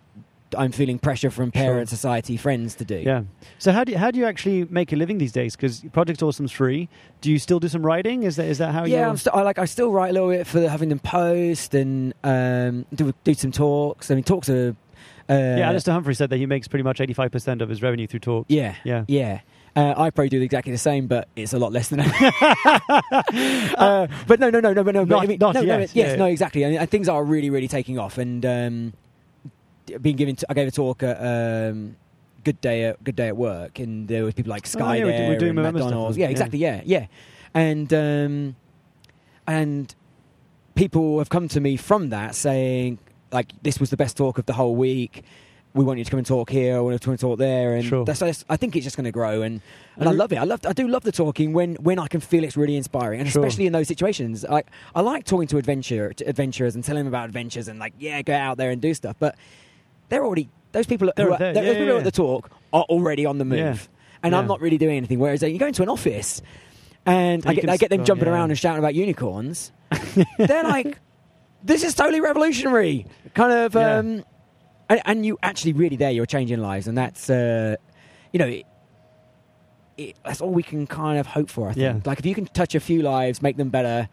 I'm 0.57 0.73
feeling 0.73 0.99
pressure 0.99 1.31
from 1.31 1.51
parents, 1.53 1.91
society, 1.91 2.37
friends 2.37 2.75
to 2.77 2.85
do. 2.85 2.97
Yeah. 2.97 3.23
So 3.59 3.73
how 3.73 3.85
do 3.85 3.93
you, 3.93 3.99
how 3.99 4.11
do 4.11 4.19
you 4.19 4.27
actually 4.27 4.65
make 4.67 4.93
a 4.93 4.97
living 4.97 5.19
these 5.19 5.33
days? 5.33 5.57
Because 5.57 5.81
Project 5.93 6.23
Awesome's 6.23 6.53
free. 6.53 6.89
Do 7.21 7.31
you 7.31 7.39
still 7.39 7.61
do 7.61 7.69
some 7.69 7.85
writing? 7.85 8.23
Is 8.23 8.37
that 8.37 8.47
is 8.47 8.59
that 8.59 8.73
how 8.73 8.85
you? 8.85 8.95
yeah, 8.95 9.09
I'm 9.09 9.17
st- 9.17 9.35
I 9.35 9.43
like. 9.43 9.59
I 9.59 9.65
still 9.65 9.91
write 9.91 10.11
a 10.11 10.13
little 10.13 10.29
bit 10.31 10.47
for 10.47 10.61
the 10.61 10.69
Huffington 10.69 11.03
Post 11.03 11.75
and 11.75 12.15
um, 12.25 12.87
do 12.95 13.13
do 13.25 13.35
some 13.35 13.53
talks. 13.53 14.11
I 14.11 14.15
mean, 14.15 14.25
talks 14.25 14.49
are. 14.49 14.77
Uh, 15.27 15.33
yeah, 15.33 15.69
Alastair 15.71 15.95
Humphrey 15.95 16.15
said 16.15 16.29
that 16.31 16.37
he 16.37 16.45
makes 16.47 16.69
pretty 16.69 16.83
much 16.83 17.01
eighty 17.01 17.15
five 17.15 17.33
percent 17.33 17.63
of 17.63 17.69
his 17.69 17.83
revenue 17.83 18.07
through 18.07 18.21
talk. 18.21 18.47
Yeah, 18.49 18.75
Yeah. 18.85 19.05
yeah. 19.09 19.41
Uh, 19.77 19.93
I 19.97 20.11
probably 20.11 20.29
do 20.29 20.41
exactly 20.41 20.71
the 20.71 20.79
same, 20.79 21.09
but 21.09 21.27
it's 21.35 21.53
a 21.53 21.59
lot 21.59 21.73
less 21.73 21.89
than. 21.89 21.99
uh, 23.77 24.07
but 24.27 24.41
no, 24.41 24.51
no, 24.51 24.61
no, 24.61 24.73
no, 24.73 24.83
no. 24.83 25.05
Not- 25.05 25.23
I 25.23 25.27
mean, 25.27 25.39
not 25.41 25.55
no, 25.55 25.63
no, 25.63 25.79
yet, 25.79 25.95
yes, 25.95 26.11
yeah. 26.11 26.17
no, 26.17 26.27
exactly. 26.27 26.63
And, 26.63 26.77
and 26.77 26.91
things 26.91 27.09
are 27.09 27.25
really, 27.25 27.51
really 27.51 27.69
taking 27.69 27.99
off. 27.99 28.19
And 28.19 28.45
um, 28.47 28.93
being 30.01 30.17
given, 30.17 30.37
to, 30.37 30.47
I 30.49 30.55
gave 30.55 30.69
a 30.69 30.71
talk 30.71 31.03
at 31.03 31.17
um, 31.19 31.97
Good 32.45 32.61
Day 32.61 32.85
at 32.85 33.03
Good 33.03 33.17
Day 33.17 33.29
at 33.29 33.37
Work, 33.37 33.79
and 33.79 34.07
there 34.09 34.25
was 34.25 34.35
people 34.35 34.51
like 34.51 34.67
Sky 34.67 35.03
Oh, 35.03 35.07
yeah, 35.07 35.17
there 35.19 35.29
we're 35.31 35.39
doing 35.39 35.51
and 35.51 35.59
Remember 35.59 35.81
stuff 35.81 36.17
Yeah, 36.17 36.29
exactly. 36.29 36.59
Yeah, 36.59 36.83
yeah. 36.85 37.07
And 37.55 37.93
um, 37.95 38.57
and 39.47 39.95
people 40.75 41.19
have 41.19 41.29
come 41.29 41.49
to 41.49 41.61
me 41.61 41.77
from 41.77 42.11
that 42.11 42.35
saying 42.35 42.99
like 43.33 43.53
this 43.63 43.79
was 43.81 43.91
the 43.91 43.97
best 43.97 44.17
talk 44.17 44.39
of 44.39 44.47
the 44.47 44.53
whole 44.53 44.77
week. 44.77 45.23
We 45.73 45.85
want 45.85 45.99
you 45.99 46.05
to 46.05 46.11
come 46.11 46.19
and 46.19 46.27
talk 46.27 46.51
here. 46.51 46.77
I 46.77 46.81
want 46.81 46.93
you 46.93 46.99
to 47.01 47.05
come 47.05 47.13
and 47.13 47.21
talk 47.21 47.37
there, 47.39 47.75
and 47.75 47.85
Sure. 47.85 48.05
that's, 48.05 48.21
that's- 48.21 48.45
I 48.49 48.57
think 48.57 48.77
it's 48.77 48.85
just 48.85 48.97
going 48.97 49.07
to 49.07 49.11
grow, 49.11 49.43
and, 49.43 49.61
and 49.97 50.09
I 50.09 50.13
love 50.13 50.33
it. 50.33 50.37
I 50.37 50.45
love 50.45 50.61
I 50.65 50.73
do 50.73 50.87
love 50.87 51.03
the 51.03 51.11
talking 51.11 51.53
when 51.53 51.75
when 51.77 51.99
I 51.99 52.07
can 52.07 52.21
feel 52.21 52.45
it's 52.45 52.57
really 52.57 52.77
inspiring, 52.77 53.21
and 53.21 53.29
Sure. 53.29 53.45
especially 53.45 53.67
in 53.67 53.73
those 53.73 53.89
situations. 53.89 54.45
Like 54.49 54.69
I 54.95 55.01
like 55.01 55.25
talking 55.25 55.49
to 55.49 55.57
adventure 55.59 56.13
to 56.13 56.29
adventurers 56.29 56.77
and 56.77 56.85
telling 56.85 57.01
them 57.05 57.09
about 57.09 57.25
adventures 57.25 57.67
and 57.67 57.81
like 57.81 57.95
yeah, 57.99 58.23
go 58.23 58.35
out 58.35 58.57
there 58.57 58.71
and 58.71 58.81
do 58.81 58.95
stuff. 58.95 59.17
But 59.19 59.35
they're 60.09 60.25
already 60.25 60.51
those 60.73 60.87
people. 60.87 61.13
They're 61.17 61.27
who 61.27 61.33
are, 61.33 61.39
there, 61.39 61.55
those 61.55 61.65
yeah, 61.65 61.73
people 61.73 61.85
yeah, 61.85 61.91
who 61.91 61.95
are 61.97 61.99
at 61.99 62.05
the 62.05 62.13
talk 62.13 62.51
are 62.73 62.83
already 62.85 63.27
on 63.27 63.39
the 63.39 63.45
move, 63.45 63.59
Yeah. 63.59 63.77
and. 64.23 64.35
I'm 64.35 64.47
not 64.47 64.61
really 64.61 64.79
doing 64.79 64.97
anything. 64.97 65.19
Whereas 65.19 65.43
uh, 65.43 65.47
you 65.47 65.59
go 65.59 65.67
into 65.67 65.83
an 65.83 65.89
office. 65.89 66.43
And 67.07 67.45
I 67.47 67.53
get, 67.53 67.69
I 67.69 67.77
get 67.77 67.91
them 67.91 68.05
jumping 68.05 68.29
around 68.29 68.51
and 68.51 68.59
shouting 68.59 68.79
about 68.79 68.95
unicorns. 68.95 69.73
They're 70.39 70.65
like, 70.65 70.99
this 71.63 71.85
is 71.85 71.95
totally 71.95 72.21
revolutionary. 72.21 73.07
Kind 73.35 73.53
of, 73.53 73.77
um, 73.77 74.25
and, 74.89 75.03
and 75.05 75.27
you 75.27 75.39
actually 75.43 75.75
really 75.75 75.97
there, 75.97 76.11
you're 76.11 76.25
changing 76.25 76.61
lives, 76.61 76.87
and 76.87 76.97
that's, 76.97 77.29
uh, 77.29 77.77
you 78.33 78.39
know, 78.39 78.47
it, 78.47 78.65
it, 79.99 80.17
that's 80.25 80.41
all 80.41 80.51
we 80.51 80.63
can 80.63 80.87
kind 80.87 81.19
of 81.19 81.27
hope 81.27 81.51
for. 81.51 81.69
I 81.69 81.73
think. 81.75 81.83
Yeah. 81.83 82.01
Like 82.11 82.19
if 82.19 82.27
you 82.27 82.35
can 82.35 82.47
touch 82.47 82.75
a 82.75 82.81
few 82.81 83.03
lives, 83.03 83.43
make 83.43 83.59
them 83.59 83.69
better, 83.69 84.09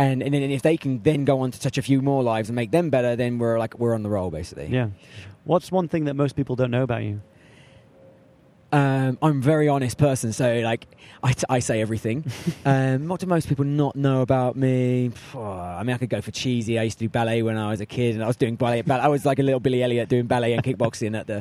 and 0.00 0.22
and 0.22 0.34
if 0.34 0.62
they 0.62 0.76
can 0.76 1.02
then 1.02 1.24
go 1.24 1.40
on 1.40 1.50
to 1.50 1.60
touch 1.60 1.76
a 1.76 1.82
few 1.82 2.00
more 2.00 2.22
lives 2.22 2.48
and 2.48 2.56
make 2.56 2.70
them 2.70 2.90
better, 2.90 3.16
then 3.16 3.38
we're 3.38 3.58
like 3.58 3.78
we're 3.78 3.94
on 3.94 4.02
the 4.02 4.08
roll 4.08 4.30
basically. 4.30 4.66
Yeah. 4.66 4.88
What's 5.44 5.70
one 5.70 5.88
thing 5.88 6.04
that 6.04 6.14
most 6.14 6.36
people 6.36 6.56
don't 6.56 6.70
know 6.70 6.82
about 6.82 7.02
you? 7.02 7.20
Um, 8.72 9.18
I'm 9.20 9.38
a 9.38 9.42
very 9.42 9.68
honest 9.68 9.98
person, 9.98 10.32
so 10.32 10.60
like 10.60 10.86
I, 11.24 11.32
t- 11.32 11.44
I 11.50 11.58
say 11.58 11.80
everything. 11.80 12.24
um, 12.64 13.08
what 13.08 13.20
do 13.20 13.26
most 13.26 13.48
people 13.48 13.64
not 13.64 13.96
know 13.96 14.22
about 14.22 14.54
me? 14.54 15.10
Oh, 15.34 15.42
I 15.42 15.82
mean, 15.82 15.92
I 15.92 15.98
could 15.98 16.08
go 16.08 16.20
for 16.20 16.30
cheesy. 16.30 16.78
I 16.78 16.84
used 16.84 16.98
to 16.98 17.04
do 17.04 17.08
ballet 17.08 17.42
when 17.42 17.56
I 17.56 17.70
was 17.70 17.80
a 17.80 17.86
kid, 17.86 18.14
and 18.14 18.22
I 18.22 18.28
was 18.28 18.36
doing 18.36 18.54
ballet. 18.54 18.82
ballet 18.82 19.02
I 19.02 19.08
was 19.08 19.26
like 19.26 19.40
a 19.40 19.42
little 19.42 19.60
Billy 19.60 19.82
Elliot 19.82 20.08
doing 20.08 20.26
ballet 20.26 20.52
and 20.52 20.62
kickboxing 20.62 21.18
at 21.18 21.26
the 21.26 21.38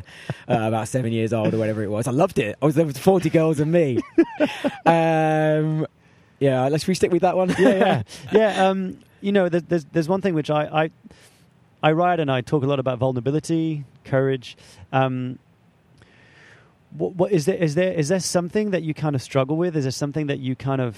uh, 0.49 0.68
about 0.68 0.88
seven 0.88 1.14
years 1.14 1.32
old 1.32 1.53
or 1.53 1.60
whatever 1.60 1.84
it 1.84 1.89
was. 1.89 2.07
I 2.07 2.12
loved 2.12 2.39
it. 2.39 2.57
I 2.62 2.66
was 2.66 2.74
there 2.76 2.86
with 2.86 2.97
forty 2.97 3.30
girls 3.30 3.60
and 3.60 3.72
me. 3.72 3.99
um, 4.88 5.86
yeah, 6.40 6.68
let's 6.68 6.88
we 6.88 6.94
stick 6.94 7.12
with 7.12 7.22
that 7.22 7.36
one. 7.36 7.50
yeah, 7.60 7.70
yeah, 7.70 8.04
yeah. 8.32 8.68
Um, 8.68 9.00
you 9.22 9.32
know, 9.32 9.50
there's, 9.50 9.64
there's 9.64 9.86
there's 9.86 10.10
one 10.10 10.22
thing 10.22 10.34
which 10.34 10.50
I 10.50 10.86
I 10.86 10.90
I 11.84 11.92
write 11.92 12.20
and 12.20 12.32
I 12.32 12.42
talk 12.42 12.64
a 12.64 12.68
lot 12.68 12.80
about 12.80 12.98
vulnerability, 13.00 13.86
courage. 14.04 14.58
Um, 14.92 15.40
what, 16.92 17.16
what 17.16 17.32
is 17.32 17.46
there? 17.46 17.56
Is 17.56 17.76
there 17.76 17.94
is 17.94 18.10
there 18.10 18.20
something 18.20 18.72
that 18.72 18.84
you 18.84 18.94
kind 18.94 19.16
of 19.16 19.22
struggle 19.22 19.58
with? 19.58 19.76
Is 19.76 19.84
there 19.84 19.92
something 19.92 20.28
that 20.28 20.40
you 20.40 20.56
kind 20.56 20.82
of 20.82 20.98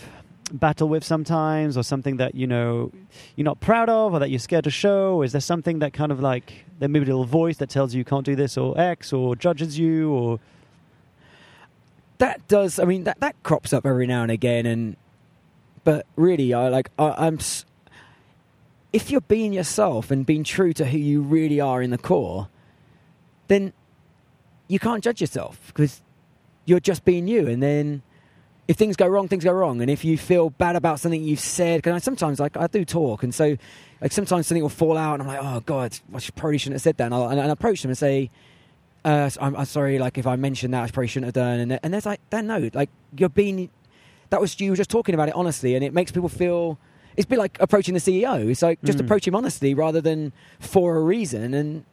battle 0.52 0.89
with 0.89 1.04
sometimes, 1.04 1.78
or 1.78 1.84
something 1.84 2.18
that 2.18 2.36
you 2.36 2.48
know 2.48 2.92
you're 3.36 3.46
not 3.46 3.60
proud 3.60 3.89
of, 3.89 4.14
or 4.14 4.20
that 4.20 4.30
you're 4.30 4.39
scared 4.39 4.64
to 4.66 4.72
show? 4.72 5.22
Is 5.22 5.32
there 5.32 5.42
something 5.42 5.80
that 5.80 5.94
kind 5.94 6.12
of 6.12 6.20
like 6.20 6.66
there 6.80 6.89
maybe 6.89 7.06
a 7.06 7.08
little 7.08 7.26
voice 7.26 7.58
that 7.58 7.70
tells 7.70 7.94
you 7.94 8.00
you 8.00 8.06
can't 8.06 8.26
do 8.26 8.36
this 8.36 8.58
or 8.58 8.80
X, 8.80 9.12
or 9.12 9.36
judges 9.36 9.78
you, 9.78 10.12
or 10.12 10.39
that 12.20 12.48
does. 12.48 12.80
I 12.80 12.86
mean, 12.86 13.04
that 13.04 13.20
that 13.20 13.42
crops 13.44 13.74
up 13.74 13.86
every 13.86 14.08
now 14.08 14.22
and 14.24 14.32
again, 14.32 14.66
and 14.66 14.96
but 15.84 16.06
really, 16.16 16.54
I 16.54 16.70
like. 16.70 16.90
I, 17.00 17.14
I'm. 17.28 17.36
s- 17.40 17.66
If 18.94 19.10
you're 19.10 19.22
being 19.22 19.54
yourself 19.54 20.12
and 20.12 20.26
being 20.26 20.44
true 20.44 20.74
to 20.74 20.86
who 20.86 20.98
you 20.98 21.22
really 21.22 21.60
are 21.62 21.82
in 21.82 21.92
the 21.92 21.98
core, 21.98 22.48
then 23.48 23.74
you 24.68 24.80
can't 24.80 25.04
judge 25.04 25.22
yourself 25.22 25.60
because 25.68 26.02
you're 26.66 26.80
just 26.80 27.04
being 27.06 27.28
you. 27.28 27.48
And 27.48 27.62
then 27.64 28.02
if 28.68 28.78
things 28.78 28.96
go 28.96 29.08
wrong, 29.08 29.28
things 29.28 29.44
go 29.44 29.52
wrong. 29.52 29.82
And 29.82 29.90
if 29.90 30.06
you 30.06 30.18
feel 30.18 30.50
bad 30.52 30.76
about 30.76 31.00
something 31.00 31.24
you've 31.24 31.40
said, 31.40 31.78
because 31.80 31.94
I 31.94 32.00
sometimes 32.00 32.40
like 32.40 32.56
I 32.58 32.68
do 32.68 32.86
talk, 32.86 33.24
and 33.24 33.34
so 33.34 33.58
like 34.02 34.12
sometimes 34.12 34.48
something 34.48 34.62
will 34.62 34.70
fall 34.70 34.98
out, 34.98 35.20
and 35.20 35.24
I'm 35.24 35.28
like, 35.28 35.40
oh 35.42 35.60
god, 35.62 35.98
I 36.14 36.20
probably 36.36 36.58
shouldn't 36.58 36.76
have 36.76 36.82
said 36.82 36.98
that. 36.98 37.06
And, 37.06 37.14
I'll, 37.14 37.30
and 37.30 37.40
I 37.42 37.46
approach 37.48 37.82
them 37.82 37.92
and 37.92 37.98
say, 37.98 38.30
uh, 39.04 39.30
I'm, 39.40 39.56
I'm 39.56 39.66
sorry, 39.66 40.00
like 40.00 40.18
if 40.18 40.28
I 40.28 40.36
mentioned 40.36 40.74
that, 40.74 40.84
I 40.84 40.88
probably 40.88 41.08
shouldn't 41.08 41.28
have 41.28 41.34
done. 41.34 41.60
And 41.60 41.80
and 41.82 41.94
there's 41.94 42.06
like, 42.06 42.22
then 42.30 42.48
no, 42.48 42.70
like 42.74 42.90
you're 43.18 43.30
being, 43.30 43.70
that 44.32 44.42
was 44.42 44.60
you 44.60 44.72
were 44.72 44.76
just 44.76 44.90
talking 44.90 45.14
about 45.16 45.30
it 45.30 45.36
honestly, 45.36 45.76
and 45.76 45.84
it 45.86 45.94
makes 45.94 46.12
people 46.12 46.28
feel. 46.30 46.78
It's 47.16 47.26
a 47.26 47.28
bit 47.28 47.40
like 47.40 47.58
approaching 47.60 47.94
the 47.94 48.00
CEO. 48.00 48.50
It's 48.50 48.62
like 48.64 48.82
just 48.84 48.98
Mm. 48.98 49.02
approach 49.06 49.28
him 49.28 49.36
honestly 49.36 49.74
rather 49.74 50.02
than 50.02 50.32
for 50.60 50.98
a 50.98 51.02
reason, 51.02 51.54
and 51.54 51.84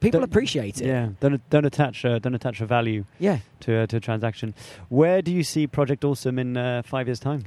people 0.00 0.20
Don't- 0.20 0.28
appreciate 0.28 0.80
it. 0.80 0.86
yeah, 0.86 1.08
don't 1.20 1.40
don't 1.50 1.64
attach 1.64 2.04
uh, 2.04 2.18
don't 2.18 2.34
attach 2.34 2.60
a 2.60 2.66
value 2.66 3.04
Yeah. 3.18 3.38
to 3.60 3.76
uh, 3.82 3.86
to 3.86 3.96
a 3.96 4.00
transaction. 4.00 4.54
Where 4.88 5.22
do 5.22 5.32
you 5.32 5.42
see 5.44 5.66
Project 5.66 6.04
Awesome 6.04 6.38
in 6.38 6.56
uh, 6.56 6.82
five 6.84 7.06
years' 7.08 7.20
time, 7.20 7.44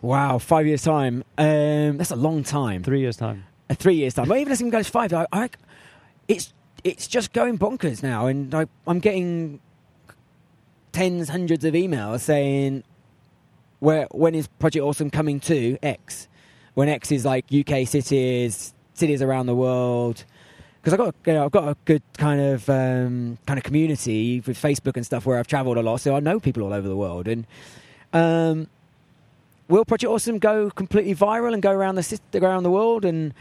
Wow, 0.00 0.38
five 0.38 0.66
years 0.66 0.82
time. 0.82 1.22
Um, 1.38 1.96
that's 1.98 2.10
a 2.10 2.16
long 2.16 2.42
time. 2.44 2.82
three 2.82 3.00
years' 3.00 3.16
time? 3.16 3.44
Uh, 3.70 3.74
three 3.74 3.94
years 3.96 4.14
time. 4.14 4.28
Well, 4.28 4.38
even 4.38 4.52
as 4.52 4.60
it 4.60 4.70
goes 4.70 4.88
five, 4.88 5.12
I, 5.12 5.26
I, 5.32 5.50
it's 6.28 6.52
it's 6.84 7.06
just 7.08 7.32
going 7.32 7.58
bonkers 7.58 8.02
now, 8.02 8.26
and 8.26 8.54
I, 8.54 8.66
I'm 8.86 8.98
getting 9.00 9.60
tens, 10.92 11.28
hundreds 11.28 11.64
of 11.64 11.74
emails 11.74 12.20
saying, 12.20 12.84
"Where 13.82 14.06
when 14.12 14.34
is 14.36 14.46
Project 14.46 14.84
Awesome 14.84 15.10
coming 15.10 15.40
to 15.40 15.76
X?" 15.82 16.28
When 16.74 16.88
X 16.88 17.10
is 17.10 17.24
like 17.24 17.46
UK 17.52 17.86
cities, 17.86 18.72
cities 18.94 19.20
around 19.20 19.46
the 19.46 19.56
world. 19.56 20.24
Because 20.80 20.92
I've 20.94 20.98
got, 20.98 21.14
you 21.26 21.32
know, 21.32 21.44
I've 21.44 21.50
got 21.50 21.68
a 21.68 21.76
good 21.84 22.02
kind 22.16 22.40
of 22.40 22.70
um, 22.70 23.38
kind 23.46 23.58
of 23.58 23.64
community 23.64 24.40
with 24.46 24.56
Facebook 24.56 24.96
and 24.96 25.04
stuff 25.04 25.26
where 25.26 25.38
I've 25.38 25.46
travelled 25.46 25.78
a 25.78 25.82
lot, 25.82 26.00
so 26.00 26.14
I 26.16 26.20
know 26.20 26.40
people 26.40 26.62
all 26.62 26.72
over 26.72 26.88
the 26.88 26.96
world. 26.96 27.26
And 27.28 27.46
um, 28.12 28.68
will 29.68 29.84
Project 29.84 30.10
Awesome 30.10 30.38
go 30.38 30.70
completely 30.70 31.14
viral 31.14 31.52
and 31.52 31.60
go 31.60 31.72
around 31.72 31.96
the 31.96 32.20
around 32.34 32.62
the 32.62 32.70
world? 32.70 33.04
And 33.04 33.34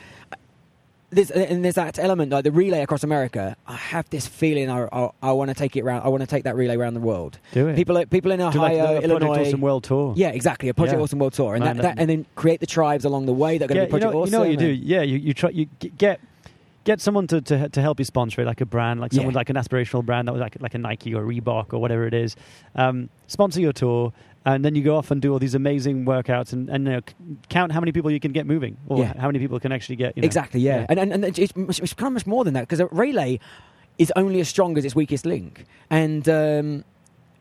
there's 1.11 1.29
and 1.29 1.63
there's 1.63 1.75
that 1.75 1.99
element 1.99 2.31
like 2.31 2.43
the 2.45 2.51
relay 2.51 2.81
across 2.81 3.03
America. 3.03 3.55
I 3.67 3.75
have 3.75 4.09
this 4.09 4.25
feeling 4.27 4.69
I 4.69 4.87
I, 4.91 5.09
I 5.21 5.31
want 5.33 5.49
to 5.49 5.53
take 5.55 5.75
it 5.75 5.81
around. 5.81 6.01
I 6.03 6.07
want 6.07 6.21
to 6.21 6.27
take 6.27 6.45
that 6.45 6.55
relay 6.55 6.75
around 6.75 6.93
the 6.95 6.99
world. 7.01 7.37
Do 7.51 7.67
it. 7.67 7.75
People 7.75 8.03
people 8.05 8.31
in 8.31 8.41
Ohio, 8.41 8.61
like 8.61 8.73
a, 8.73 8.77
a 8.77 8.85
Project 8.85 9.05
Illinois. 9.05 9.41
Awesome 9.47 9.61
World 9.61 9.83
Tour. 9.83 10.13
Yeah, 10.15 10.29
exactly. 10.29 10.69
A 10.69 10.73
Project 10.73 10.97
Yeah. 10.97 11.03
Awesome 11.03 11.19
World 11.19 11.33
Tour, 11.33 11.55
and 11.55 11.63
that, 11.65 11.77
that- 11.77 11.99
and 11.99 12.09
then 12.09 12.25
create 12.35 12.59
the 12.61 12.65
tribes 12.67 13.05
along 13.05 13.25
the 13.25 13.33
way 13.33 13.57
that 13.57 13.65
are 13.69 13.73
going 13.73 13.81
to 13.81 13.85
be 13.85 13.87
you 13.87 13.99
Project 13.99 14.13
know, 14.13 14.19
Awesome. 14.21 14.31
you 14.33 14.37
know 14.37 14.39
what 14.39 14.51
you 14.51 14.57
do. 14.57 14.67
Yeah, 14.67 15.01
you, 15.01 15.17
you 15.17 15.33
try 15.33 15.49
you 15.49 15.65
get 15.97 16.19
get 16.83 16.99
someone 17.01 17.27
to, 17.27 17.41
to 17.41 17.69
to 17.69 17.81
help 17.81 17.99
you 17.99 18.05
sponsor 18.05 18.41
it, 18.41 18.45
like 18.45 18.61
a 18.61 18.65
brand, 18.65 18.99
like 19.01 19.11
someone 19.13 19.33
Yeah. 19.33 19.37
like 19.39 19.49
an 19.49 19.55
aspirational 19.57 20.03
brand 20.05 20.27
that 20.27 20.31
was 20.31 20.39
like 20.41 20.57
like 20.61 20.73
a 20.73 20.79
Nike 20.79 21.13
or 21.13 21.23
Reebok 21.23 21.73
or 21.73 21.79
whatever 21.79 22.07
it 22.07 22.13
is, 22.13 22.35
um, 22.75 23.09
sponsor 23.27 23.59
your 23.61 23.73
tour, 23.73 24.13
and 24.45 24.65
then 24.65 24.73
you 24.75 24.83
go 24.83 24.95
off 24.97 25.11
and 25.11 25.21
do 25.21 25.31
all 25.31 25.39
these 25.39 25.53
amazing 25.55 26.05
workouts 26.05 26.51
and 26.53 26.69
and 26.69 26.85
you 26.85 26.91
know, 26.93 27.01
c- 27.07 27.15
count 27.49 27.71
how 27.71 27.79
many 27.79 27.91
people 27.91 28.09
you 28.11 28.19
can 28.19 28.31
get 28.31 28.45
moving 28.47 28.77
or 28.87 28.99
Yeah. 28.99 29.13
how 29.19 29.27
many 29.27 29.39
people 29.39 29.59
can 29.59 29.71
actually 29.71 29.97
get 29.97 30.15
you 30.15 30.21
know, 30.21 30.25
Exactly, 30.25 30.59
yeah. 30.61 30.85
And, 30.89 30.99
and, 30.99 31.11
and 31.13 31.23
it's, 31.25 31.37
it's 31.39 31.53
it's 31.79 31.93
kind 31.93 32.07
of 32.07 32.13
much 32.13 32.25
more 32.27 32.43
than 32.43 32.53
that 32.55 32.61
because 32.61 32.79
a 32.79 32.87
relay 32.87 33.39
is 33.97 34.11
only 34.15 34.39
as 34.39 34.49
strong 34.49 34.77
as 34.77 34.85
its 34.85 34.95
weakest 34.95 35.25
link. 35.25 35.65
And 35.89 36.27
um, 36.27 36.83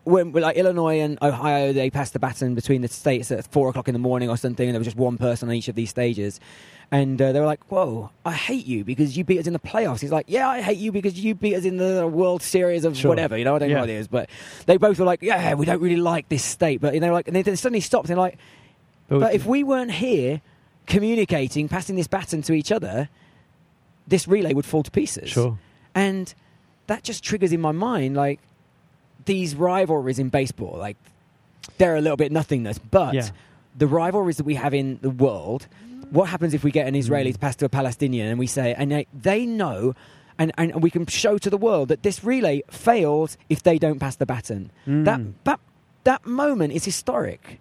when 0.04 0.32
like 0.32 0.56
Illinois 0.56 1.00
and 1.00 1.16
Ohio, 1.22 1.72
they 1.72 1.90
passed 1.90 2.12
the 2.12 2.18
baton 2.18 2.54
between 2.54 2.82
the 2.82 2.88
states 2.88 3.30
at 3.30 3.50
four 3.52 3.68
o'clock 3.68 3.88
in 3.88 3.92
the 3.94 3.98
morning 3.98 4.28
or 4.28 4.36
something, 4.36 4.66
and 4.68 4.74
there 4.74 4.80
was 4.80 4.86
just 4.86 4.96
one 4.96 5.16
person 5.16 5.48
on 5.48 5.54
each 5.54 5.68
of 5.68 5.74
these 5.76 5.90
stages. 5.90 6.40
And 6.92 7.22
uh, 7.22 7.30
they 7.30 7.38
were 7.38 7.46
like, 7.46 7.70
"Whoa, 7.70 8.10
I 8.24 8.32
hate 8.32 8.66
you 8.66 8.82
because 8.84 9.16
you 9.16 9.22
beat 9.22 9.38
us 9.38 9.46
in 9.46 9.52
the 9.52 9.60
playoffs." 9.60 10.00
He's 10.00 10.10
like, 10.10 10.26
"Yeah, 10.28 10.48
I 10.48 10.60
hate 10.60 10.78
you 10.78 10.90
because 10.90 11.18
you 11.18 11.36
beat 11.36 11.54
us 11.54 11.64
in 11.64 11.76
the 11.76 12.04
World 12.06 12.42
Series 12.42 12.84
of 12.84 12.96
Sure. 12.96 13.08
whatever." 13.10 13.38
You 13.38 13.44
know, 13.44 13.54
I 13.54 13.58
don't 13.60 13.70
know 13.70 13.78
what 13.80 13.88
it 13.90 13.94
is, 13.94 14.08
but 14.08 14.28
they 14.66 14.76
both 14.76 14.98
were 14.98 15.04
like, 15.04 15.22
"Yeah, 15.22 15.54
we 15.54 15.66
don't 15.66 15.80
really 15.80 15.96
like 16.00 16.28
this 16.28 16.42
state." 16.44 16.80
But 16.80 16.94
you 16.94 17.00
know, 17.00 17.12
like, 17.12 17.28
and 17.28 17.36
they, 17.36 17.54
suddenly 17.54 17.80
stopped 17.80 18.08
and 18.10 18.16
they're 18.16 18.22
like, 18.24 18.38
but 19.08 19.34
if 19.34 19.46
we 19.46 19.62
weren't 19.62 19.92
here 19.92 20.40
communicating, 20.86 21.68
passing 21.68 21.94
this 21.94 22.08
baton 22.08 22.42
to 22.42 22.52
each 22.52 22.72
other, 22.72 23.08
this 24.08 24.26
relay 24.26 24.52
would 24.52 24.64
fall 24.66 24.82
to 24.82 24.90
pieces. 24.90 25.30
sure, 25.30 25.58
And 25.94 26.34
that 26.88 27.04
just 27.04 27.22
triggers 27.22 27.52
in 27.52 27.60
my 27.60 27.70
mind 27.72 28.16
like 28.16 28.40
these 29.26 29.54
rivalries 29.54 30.18
in 30.18 30.28
baseball. 30.28 30.76
Like 30.78 30.96
they're 31.78 31.94
a 31.96 32.00
little 32.00 32.16
bit 32.16 32.32
nothingness, 32.32 32.78
but 32.78 33.14
Yeah. 33.14 33.28
the 33.78 33.86
rivalries 33.86 34.36
that 34.38 34.44
we 34.44 34.54
have 34.56 34.74
in 34.74 34.98
the 35.02 35.10
world. 35.10 35.68
What 36.10 36.28
happens 36.28 36.54
if 36.54 36.62
we 36.64 36.70
get 36.70 36.86
an 36.86 36.94
Israeli 36.94 37.30
Mm. 37.30 37.34
to 37.34 37.38
pass 37.38 37.56
to 37.56 37.64
a 37.66 37.68
Palestinian 37.68 38.26
and 38.28 38.38
we 38.38 38.46
say, 38.46 38.74
and 38.76 38.90
they, 38.90 39.06
they 39.14 39.46
know, 39.46 39.94
and, 40.38 40.52
and 40.58 40.82
we 40.82 40.90
can 40.90 41.06
show 41.06 41.38
to 41.38 41.50
the 41.50 41.56
world 41.56 41.88
that 41.88 42.02
this 42.02 42.24
relay 42.24 42.62
fails 42.70 43.36
if 43.48 43.62
they 43.62 43.78
don't 43.78 43.98
pass 44.00 44.16
the 44.16 44.26
baton. 44.26 44.70
That, 44.86 45.20
Mm. 45.20 45.32
that, 45.44 45.60
that 46.04 46.26
moment 46.26 46.72
is 46.72 46.84
historic. 46.84 47.60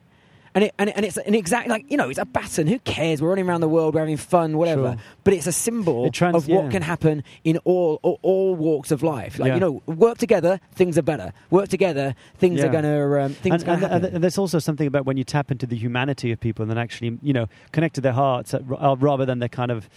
And, 0.55 0.63
it, 0.63 0.73
and, 0.79 0.89
it, 0.89 0.95
and 0.95 1.05
it's 1.05 1.17
an 1.17 1.35
exact, 1.35 1.67
like, 1.67 1.89
you 1.91 1.97
know, 1.97 2.09
it's 2.09 2.19
a 2.19 2.25
baton. 2.25 2.67
Who 2.67 2.79
cares? 2.79 3.21
We're 3.21 3.29
running 3.29 3.47
around 3.47 3.61
the 3.61 3.69
world, 3.69 3.93
we're 3.93 3.99
having 4.01 4.17
fun, 4.17 4.57
whatever. 4.57 4.93
Sure. 4.93 4.97
But 5.23 5.33
it's 5.35 5.47
a 5.47 5.51
symbol 5.51 6.09
trans- 6.11 6.35
of 6.35 6.47
what 6.47 6.65
yeah. 6.65 6.71
can 6.71 6.81
happen 6.81 7.23
in 7.43 7.57
all, 7.65 7.99
all, 8.01 8.19
all 8.23 8.55
walks 8.55 8.91
of 8.91 9.03
life. 9.03 9.37
Like, 9.39 9.49
Yeah. 9.49 9.53
you 9.55 9.59
know, 9.59 9.83
work 9.85 10.17
together, 10.17 10.59
things 10.73 10.97
are 10.97 11.03
better. 11.03 11.33
Work 11.51 11.69
together, 11.69 12.15
things 12.37 12.59
Yeah. 12.59 12.65
are 12.65 12.69
going 12.71 12.83
to 12.83 13.21
um, 13.21 13.33
things 13.33 13.55
and, 13.55 13.65
gonna 13.65 13.83
and, 13.85 13.91
happen. 14.03 14.15
and 14.15 14.23
there's 14.23 14.37
also 14.37 14.59
something 14.59 14.87
about 14.87 15.05
when 15.05 15.17
you 15.17 15.23
tap 15.23 15.51
into 15.51 15.65
the 15.65 15.75
humanity 15.75 16.31
of 16.31 16.39
people 16.39 16.63
and 16.63 16.71
then 16.71 16.77
actually, 16.77 17.17
you 17.21 17.33
know, 17.33 17.47
connect 17.71 17.95
to 17.95 18.01
their 18.01 18.13
hearts 18.13 18.53
uh, 18.53 18.59
uh, 18.79 18.95
rather 18.99 19.25
than 19.25 19.39
their 19.39 19.49
kind 19.49 19.71
of 19.71 19.89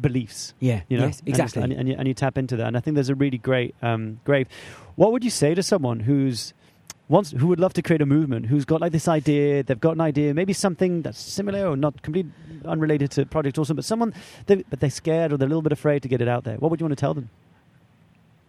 beliefs. 0.00 0.54
yeah, 0.60 0.82
You 0.88 0.98
know, 0.98 1.06
yes, 1.06 1.22
exactly. 1.24 1.62
and, 1.62 1.72
and, 1.72 1.88
you, 1.88 1.94
and 1.98 2.08
you 2.08 2.14
tap 2.14 2.36
into 2.36 2.56
that. 2.56 2.66
And 2.66 2.76
I 2.76 2.80
think 2.80 2.94
there's 2.94 3.08
a 3.08 3.14
really 3.14 3.38
great, 3.38 3.74
um, 3.82 4.20
great. 4.24 4.48
What 4.96 5.12
would 5.12 5.24
you 5.24 5.30
say 5.30 5.54
to 5.54 5.62
someone 5.62 6.00
who's 6.00 6.52
wants, 7.08 7.32
who 7.32 7.46
would 7.48 7.60
love 7.60 7.72
to 7.74 7.82
create 7.82 8.00
a 8.00 8.06
movement, 8.06 8.46
who's 8.46 8.64
got 8.64 8.80
like 8.80 8.92
this 8.92 9.08
idea, 9.08 9.62
they've 9.62 9.80
got 9.80 9.92
an 9.92 10.00
idea, 10.00 10.34
maybe 10.34 10.52
something 10.52 11.02
that's 11.02 11.18
similar 11.20 11.68
or 11.68 11.76
not 11.76 12.02
completely 12.02 12.32
unrelated 12.64 13.10
to 13.12 13.26
Project 13.26 13.58
Awesome, 13.58 13.76
but 13.76 13.84
someone, 13.84 14.14
they, 14.46 14.56
but 14.70 14.80
they're 14.80 14.90
scared 14.90 15.32
or 15.32 15.36
they're 15.36 15.46
a 15.46 15.50
little 15.50 15.62
bit 15.62 15.72
afraid 15.72 16.02
to 16.02 16.08
get 16.08 16.20
it 16.20 16.28
out 16.28 16.44
there. 16.44 16.56
What 16.56 16.70
would 16.70 16.80
you 16.80 16.84
want 16.84 16.96
to 16.96 17.00
tell 17.00 17.14
them? 17.14 17.30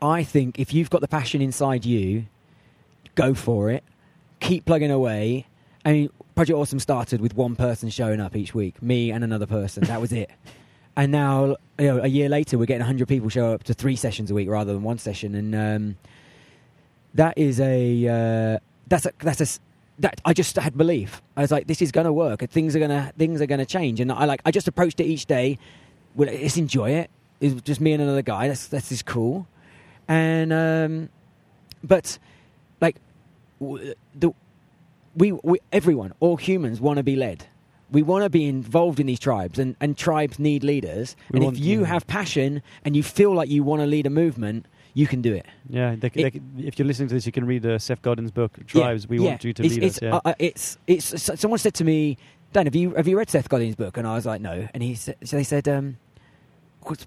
I 0.01 0.23
think 0.23 0.59
if 0.59 0.73
you've 0.73 0.89
got 0.89 1.01
the 1.01 1.07
passion 1.07 1.41
inside 1.41 1.85
you, 1.85 2.25
go 3.15 3.33
for 3.33 3.69
it. 3.69 3.83
Keep 4.39 4.65
plugging 4.65 4.91
away. 4.91 5.47
I 5.83 5.91
mean, 5.91 6.09
Project 6.35 6.57
Awesome 6.57 6.79
started 6.79 7.21
with 7.21 7.35
one 7.35 7.55
person 7.55 7.89
showing 7.89 8.19
up 8.19 8.35
each 8.35 8.53
week, 8.53 8.81
me 8.81 9.11
and 9.11 9.23
another 9.23 9.45
person. 9.45 9.83
That 9.85 10.01
was 10.01 10.11
it. 10.11 10.29
And 10.97 11.11
now, 11.11 11.57
you 11.77 11.87
know, 11.87 12.01
a 12.01 12.07
year 12.07 12.29
later, 12.29 12.57
we're 12.57 12.67
getting 12.67 12.79
100 12.79 13.09
people 13.09 13.27
show 13.27 13.51
up 13.51 13.63
to 13.63 13.73
three 13.73 13.97
sessions 13.97 14.31
a 14.31 14.33
week 14.33 14.47
rather 14.47 14.71
than 14.71 14.81
one 14.81 14.97
session. 14.97 15.35
And 15.35 15.53
um, 15.53 15.97
that 17.15 17.37
is 17.37 17.59
a 17.59 18.07
uh, 18.07 18.59
that's 18.87 19.05
a 19.05 19.11
that's 19.19 19.41
a 19.41 19.59
that 19.99 20.21
I 20.25 20.33
just 20.33 20.55
had 20.57 20.77
belief. 20.77 21.21
I 21.37 21.41
was 21.41 21.51
like, 21.51 21.67
this 21.67 21.81
is 21.81 21.91
going 21.91 22.05
to 22.05 22.13
work. 22.13 22.41
and 22.41 22.51
Things 22.51 22.75
are 22.75 22.79
gonna 22.79 23.13
things 23.17 23.41
are 23.41 23.45
gonna 23.45 23.65
change. 23.65 23.99
And 23.99 24.11
I 24.11 24.25
like 24.25 24.41
I 24.45 24.51
just 24.51 24.67
approached 24.67 24.99
it 24.99 25.05
each 25.05 25.25
day. 25.25 25.57
Well, 26.15 26.29
let's 26.31 26.57
enjoy 26.57 26.91
it. 26.91 27.09
It's 27.41 27.59
just 27.61 27.81
me 27.81 27.93
and 27.93 28.01
another 28.01 28.21
guy. 28.21 28.47
That's 28.47 28.67
that's 28.67 28.89
just 28.89 29.05
cool. 29.05 29.47
And 30.07 30.53
um, 30.53 31.09
but 31.83 32.19
like 32.81 32.97
the 33.59 34.31
we, 35.15 35.31
we 35.31 35.59
everyone 35.71 36.13
all 36.19 36.37
humans 36.37 36.81
want 36.81 36.97
to 36.97 37.03
be 37.03 37.15
led. 37.15 37.47
We 37.91 38.01
want 38.01 38.23
to 38.23 38.29
be 38.29 38.45
involved 38.45 38.99
in 38.99 39.05
these 39.05 39.19
tribes, 39.19 39.59
and, 39.59 39.75
and 39.79 39.95
tribes 39.95 40.39
need 40.39 40.63
leaders. 40.63 41.15
We 41.31 41.39
and 41.39 41.55
if 41.55 41.63
you 41.63 41.83
have 41.83 42.07
passion 42.07 42.61
and 42.83 42.95
you 42.95 43.03
feel 43.03 43.33
like 43.33 43.47
you 43.47 43.63
want 43.63 43.81
to 43.81 43.85
lead 43.85 44.07
a 44.07 44.09
movement, 44.09 44.65
you 44.95 45.05
can 45.05 45.21
do 45.21 45.33
it. 45.33 45.45
Yeah, 45.69 45.95
they, 45.95 46.07
It- 46.07 46.33
they, 46.57 46.67
if 46.67 46.79
you're 46.79 46.87
listening 46.87 47.09
to 47.09 47.13
this, 47.15 47.25
you 47.27 47.31
can 47.31 47.45
read 47.45 47.63
uh, 47.65 47.77
Seth 47.77 48.01
Godin's 48.01 48.31
book, 48.31 48.57
Tribes. 48.65 49.07
We 49.07 49.19
Yeah, 49.19 49.29
want 49.29 49.43
you 49.43 49.53
to 49.53 49.63
it's, 49.63 49.75
lead 49.75 49.83
it's, 49.83 49.97
us. 49.97 50.01
Yeah. 50.01 50.15
uh, 50.15 50.21
uh, 50.25 50.33
it's, 50.39 50.77
it's, 50.87 51.39
someone 51.39 51.59
said 51.59 51.73
to 51.75 51.83
me, 51.83 52.17
Dan, 52.53 52.65
have 52.65 52.75
you, 52.75 52.95
have 52.95 53.07
you 53.07 53.17
read 53.17 53.29
Seth 53.29 53.47
Godin's 53.49 53.75
book? 53.75 53.97
And 53.97 54.07
I 54.07 54.15
was 54.15 54.25
like, 54.25 54.41
no. 54.41 54.67
And 54.73 54.81
he 54.81 54.95
said, 54.95 55.17
so 55.23 55.35
they 55.37 55.43
said, 55.43 55.67
um, 55.67 55.97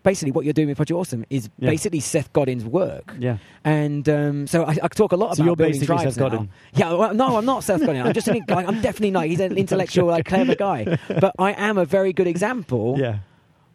basically 0.02 0.32
what 0.32 0.44
you're 0.44 0.52
doing 0.52 0.68
with 0.68 0.76
Project 0.76 0.96
Awesome 0.98 1.24
is 1.30 1.48
Yeah. 1.58 1.70
basically 1.70 2.00
Seth 2.00 2.32
Godin's 2.32 2.64
work. 2.64 3.14
yeah. 3.18 3.38
And 3.64 4.06
um, 4.08 4.46
so 4.46 4.64
I, 4.64 4.76
I 4.82 4.88
talk 4.88 5.12
a 5.12 5.16
lot 5.16 5.36
So 5.36 5.42
about 5.42 5.46
you're 5.46 5.56
building 5.56 5.80
basically 5.80 5.98
Seth 6.04 6.16
now. 6.18 6.28
Godin. 6.28 6.50
Yeah, 6.74 6.92
well, 6.94 7.14
no, 7.14 7.36
I'm 7.38 7.44
not 7.44 7.64
Seth 7.64 7.80
Godin. 7.80 8.04
I'm 8.06 8.12
just 8.12 8.28
an, 8.28 8.44
like, 8.48 8.66
I'm 8.68 8.80
definitely 8.82 9.12
not. 9.12 9.26
He's 9.26 9.40
an 9.40 9.56
intellectual, 9.64 10.08
like, 10.08 10.26
clever 10.26 10.54
guy. 10.56 10.98
But 11.08 11.34
I 11.38 11.52
am 11.52 11.78
a 11.78 11.84
very 11.84 12.12
good 12.12 12.26
example 12.26 12.96
Yeah. 12.98 13.20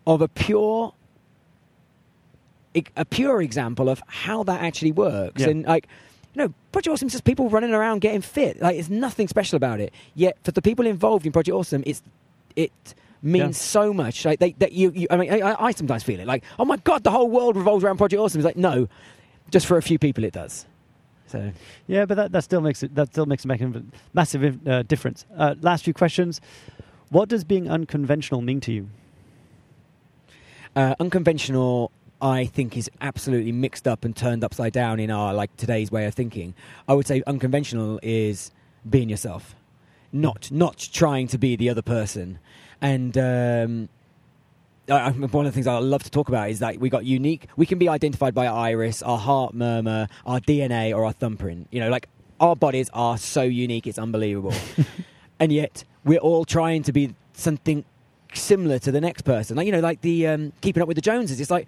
of 0.05 0.21
a 0.21 0.27
pure 0.27 0.93
a 2.95 3.05
pure 3.05 3.41
example 3.41 3.89
of 3.89 4.01
how 4.07 4.43
that 4.43 4.61
actually 4.61 4.91
works 4.91 5.41
Yeah. 5.41 5.49
and 5.49 5.65
like 5.65 5.87
you 6.33 6.41
know 6.43 6.53
project 6.71 6.93
awesome 6.93 7.07
is 7.07 7.11
just 7.13 7.23
people 7.23 7.49
running 7.49 7.73
around 7.73 7.99
getting 8.01 8.21
fit 8.21 8.59
like 8.61 8.75
it's 8.77 8.89
nothing 8.89 9.27
special 9.27 9.55
about 9.57 9.79
it 9.79 9.93
yet 10.15 10.37
for 10.43 10.51
the 10.51 10.61
people 10.61 10.85
involved 10.87 11.25
in 11.25 11.31
project 11.31 11.53
awesome 11.55 11.83
it's 11.85 12.01
it 12.55 12.71
means 13.21 13.43
Yeah. 13.43 13.51
so 13.51 13.93
much 13.93 14.25
like 14.25 14.39
they 14.39 14.53
that 14.53 14.71
you, 14.71 14.91
you 14.95 15.07
i 15.11 15.17
mean 15.17 15.31
I, 15.31 15.55
I 15.67 15.71
sometimes 15.71 16.03
feel 16.03 16.19
it 16.19 16.27
like 16.27 16.43
oh 16.57 16.65
my 16.65 16.77
god 16.77 17.03
the 17.03 17.11
whole 17.11 17.29
world 17.29 17.55
revolves 17.55 17.83
around 17.83 17.97
project 17.97 18.19
awesome 18.19 18.39
it's 18.39 18.45
like 18.45 18.57
no 18.57 18.87
just 19.51 19.65
for 19.67 19.77
a 19.77 19.81
few 19.81 19.99
people 19.99 20.23
it 20.23 20.33
does 20.33 20.65
so 21.27 21.51
Yeah, 21.87 22.05
but 22.05 22.15
that, 22.15 22.31
that 22.31 22.43
still 22.43 22.61
makes 22.61 22.83
it 22.83 22.93
that 22.95 23.07
still 23.09 23.25
makes 23.25 23.43
a 23.45 23.83
massive 24.13 24.67
uh, 24.67 24.83
difference. 24.83 25.25
Uh, 25.35 25.55
last 25.61 25.83
few 25.83 25.93
questions. 25.93 26.39
What 27.09 27.27
does 27.29 27.43
being 27.43 27.71
unconventional 27.71 28.41
mean 28.41 28.59
to 28.61 28.71
you? 28.71 28.89
Uh, 30.75 30.93
unconventional, 30.99 31.91
I 32.23 32.45
think, 32.45 32.77
is 32.77 32.89
absolutely 33.01 33.51
mixed 33.51 33.85
up 33.85 34.05
and 34.05 34.15
turned 34.15 34.45
upside 34.45 34.71
down 34.71 35.01
in 35.01 35.11
our 35.11 35.33
like 35.33 35.55
today's 35.57 35.91
way 35.91 36.05
of 36.05 36.13
thinking. 36.13 36.55
I 36.87 36.93
would 36.93 37.05
say 37.05 37.21
unconventional 37.27 37.99
is 38.01 38.49
being 38.89 39.09
yourself, 39.09 39.55
not 40.13 40.49
not 40.49 40.77
trying 40.93 41.27
to 41.27 41.37
be 41.37 41.57
the 41.57 41.69
other 41.69 41.81
person. 41.81 42.39
And 42.81 43.17
um, 43.17 43.89
I, 44.89 45.11
one 45.11 45.45
of 45.45 45.51
the 45.51 45.55
things 45.55 45.67
I 45.67 45.77
love 45.79 46.03
to 46.03 46.09
talk 46.09 46.29
about 46.29 46.49
is 46.49 46.59
that 46.59 46.77
we 46.77 46.89
got 46.89 47.03
unique. 47.03 47.47
We 47.57 47.65
can 47.65 47.77
be 47.77 47.89
identified 47.89 48.33
by 48.33 48.47
our 48.47 48.57
iris, 48.57 49.01
our 49.01 49.17
heart 49.17 49.53
murmur, 49.53 50.07
our 50.25 50.39
DNA, 50.39 50.95
or 50.95 51.03
our 51.03 51.11
thumbprint. 51.11 51.67
You 51.71 51.81
know, 51.81 51.89
like 51.89 52.07
our 52.39 52.55
bodies 52.55 52.89
are 52.93 53.17
so 53.17 53.43
unique, 53.43 53.85
it's 53.85 53.99
unbelievable. 53.99 54.53
and 55.41 55.51
yet 55.51 55.83
we're 56.05 56.19
all 56.19 56.45
trying 56.45 56.83
to 56.83 56.93
be 56.93 57.15
something 57.33 57.83
similar 58.33 58.79
to 58.79 58.93
the 58.93 59.01
next 59.01 59.23
person. 59.23 59.57
Like 59.57 59.65
you 59.65 59.73
know, 59.73 59.81
like 59.81 59.99
the 59.99 60.27
um, 60.27 60.53
keeping 60.61 60.81
up 60.81 60.87
with 60.87 60.95
the 60.95 61.01
Joneses. 61.01 61.41
It's 61.41 61.51
like 61.51 61.67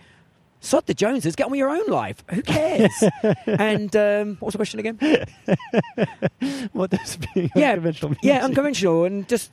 sod 0.66 0.86
the 0.88 0.94
Joneses, 0.94 1.36
get 1.36 1.46
on 1.46 1.52
with 1.52 1.60
your 1.60 1.70
own 1.70 1.86
life. 1.88 2.24
Who 2.32 2.42
cares? 2.42 2.92
and 3.46 3.96
um, 3.96 4.38
what 4.40 4.48
was 4.48 4.54
the 4.54 4.58
question 4.58 4.80
again? 4.80 5.00
What 6.74 6.92
does 6.92 7.18
being 7.34 7.50
Yeah, 7.56 7.72
unconventional 7.72 8.10
mean? 8.12 8.20
Yeah, 8.22 8.44
unconventional, 8.44 9.06
and 9.06 9.28
just 9.28 9.52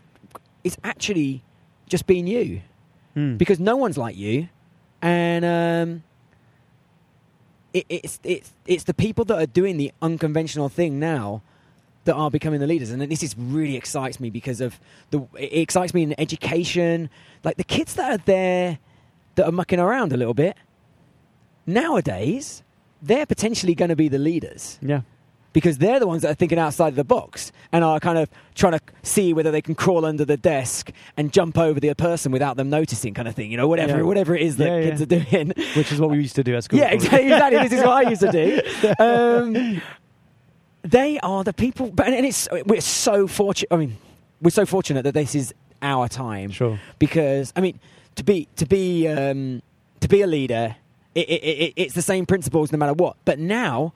it's 0.65 0.77
actually 0.85 1.43
just 1.89 2.07
being 2.07 2.27
you 2.27 2.63
Hmm. 3.15 3.37
because 3.37 3.61
no 3.61 3.77
one's 3.77 3.99
like 3.99 4.17
you, 4.17 4.49
and 5.03 5.45
um, 5.45 6.03
it, 7.75 7.85
it's 7.91 8.19
it's 8.25 8.51
it's 8.67 8.85
the 8.85 8.95
people 8.95 9.25
that 9.27 9.37
are 9.39 9.47
doing 9.47 9.77
the 9.77 9.93
unconventional 10.01 10.69
thing 10.71 10.99
now 10.99 11.43
that 12.05 12.15
are 12.15 12.31
becoming 12.31 12.59
the 12.61 12.67
leaders, 12.67 12.91
and 12.91 13.03
this 13.03 13.23
is 13.23 13.37
really 13.39 13.77
excites 13.77 14.19
me 14.19 14.31
because 14.31 14.61
of 14.63 14.81
the 15.11 15.21
it 15.39 15.53
excites 15.61 15.93
me 15.93 16.03
in 16.03 16.19
education, 16.19 17.11
like 17.45 17.57
the 17.59 17.65
kids 17.65 17.95
that 17.95 18.11
are 18.21 18.23
there 18.25 18.79
that 19.35 19.47
are 19.47 19.53
mucking 19.53 19.79
around 19.79 20.13
a 20.13 20.17
little 20.17 20.35
bit 20.35 20.57
nowadays. 21.67 22.63
They're 23.05 23.27
potentially 23.27 23.75
going 23.75 23.89
to 23.89 23.97
be 23.97 24.07
the 24.07 24.19
leaders 24.19 24.79
yeah. 24.81 25.01
because 25.53 25.79
they're 25.79 25.99
the 25.99 26.07
ones 26.07 26.23
that 26.23 26.31
are 26.31 26.35
thinking 26.35 26.57
outside 26.59 26.95
the 26.95 27.03
box 27.03 27.51
and 27.73 27.83
are 27.83 27.99
kind 27.99 28.17
of 28.17 28.31
trying 28.55 28.75
to 28.75 28.81
see 29.03 29.33
whether 29.33 29.51
they 29.51 29.61
can 29.61 29.75
crawl 29.75 30.05
under 30.05 30.25
the 30.25 30.37
desk 30.37 30.93
and 31.17 31.33
jump 31.33 31.59
over 31.59 31.81
the 31.81 31.93
person 31.95 32.31
without 32.31 32.57
them 32.57 32.71
noticing, 32.71 33.13
kind 33.13 33.27
of 33.27 33.35
thing. 33.35 33.51
You 33.51 33.57
know, 33.57 33.67
whatever 33.67 33.97
Yeah. 33.99 34.03
whatever 34.05 34.37
it 34.37 34.43
is 34.43 34.57
that 34.59 34.69
Yeah, 34.69 34.83
kids 34.89 35.01
yeah. 35.01 35.19
are 35.19 35.25
doing. 35.45 35.53
Which 35.75 35.91
is 35.91 36.01
what 36.01 36.11
we 36.11 36.19
used 36.19 36.37
to 36.37 36.45
do 36.45 36.55
at 36.55 36.63
school. 36.63 36.79
yeah, 36.83 36.91
exactly, 36.93 37.25
exactly. 37.25 37.59
This 37.69 37.73
is 37.81 37.85
what 37.85 38.07
I 38.07 38.09
used 38.11 38.21
to 38.23 38.31
do. 38.31 38.61
Um, 39.01 39.83
they 40.83 41.19
are 41.21 41.43
the 41.45 41.53
people, 41.53 41.91
but 41.91 42.07
and 42.09 42.25
it's 42.27 42.49
we're 42.67 42.81
so 42.81 43.27
fortunate. 43.27 43.69
I 43.73 43.77
mean, 43.79 43.97
we're 44.41 44.51
so 44.51 44.67
fortunate 44.67 45.03
that 45.03 45.15
this 45.15 45.35
is 45.35 45.53
our 45.81 46.09
time 46.09 46.51
Sure. 46.51 46.79
because 47.01 47.53
I 47.57 47.61
mean 47.61 47.81
to 48.17 48.23
be 48.25 48.47
to 48.57 48.67
be 48.67 49.09
um, 49.09 49.63
to 50.01 50.09
be 50.09 50.23
a 50.23 50.27
leader, 50.27 50.77
it, 51.15 51.29
it, 51.29 51.43
it, 51.43 51.73
it's 51.77 51.95
the 51.95 52.03
same 52.03 52.27
principles 52.27 52.73
no 52.73 52.79
matter 52.79 52.93
what. 52.95 53.17
But 53.25 53.39
now, 53.39 53.93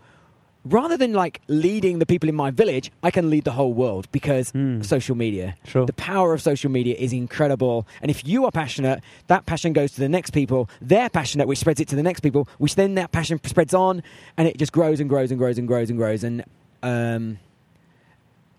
rather 0.64 0.96
than 0.96 1.12
like 1.12 1.40
leading 1.48 1.98
the 2.00 2.06
people 2.06 2.28
in 2.28 2.34
my 2.34 2.50
village, 2.50 2.90
I 3.02 3.10
can 3.10 3.30
lead 3.30 3.44
the 3.44 3.52
whole 3.52 3.72
world 3.72 4.08
because 4.12 4.50
Hmm. 4.50 4.82
social 4.82 5.14
media. 5.16 5.54
Sure. 5.64 5.86
The 5.86 5.92
power 5.92 6.32
of 6.34 6.42
social 6.42 6.70
media 6.70 6.94
is 6.98 7.12
incredible. 7.12 7.86
And 8.02 8.10
if 8.10 8.26
you 8.26 8.44
are 8.46 8.50
passionate, 8.50 9.00
that 9.28 9.46
passion 9.46 9.72
goes 9.72 9.92
to 9.92 10.00
the 10.00 10.08
next 10.08 10.30
people. 10.30 10.68
They're 10.82 11.08
passionate, 11.08 11.46
which 11.48 11.58
spreads 11.60 11.80
it 11.80 11.88
to 11.88 11.96
the 11.96 12.02
next 12.02 12.20
people, 12.20 12.48
which 12.58 12.74
then 12.74 12.96
that 12.96 13.12
passion 13.12 13.40
spreads 13.44 13.74
on, 13.74 14.02
and 14.36 14.48
it 14.48 14.56
just 14.58 14.72
grows 14.72 14.98
and 15.00 15.08
grows 15.08 15.30
and 15.30 15.38
grows 15.38 15.58
and 15.58 15.68
grows 15.68 15.88
and 15.90 15.98
grows. 15.98 16.24
And 16.24 16.44
um, 16.82 17.38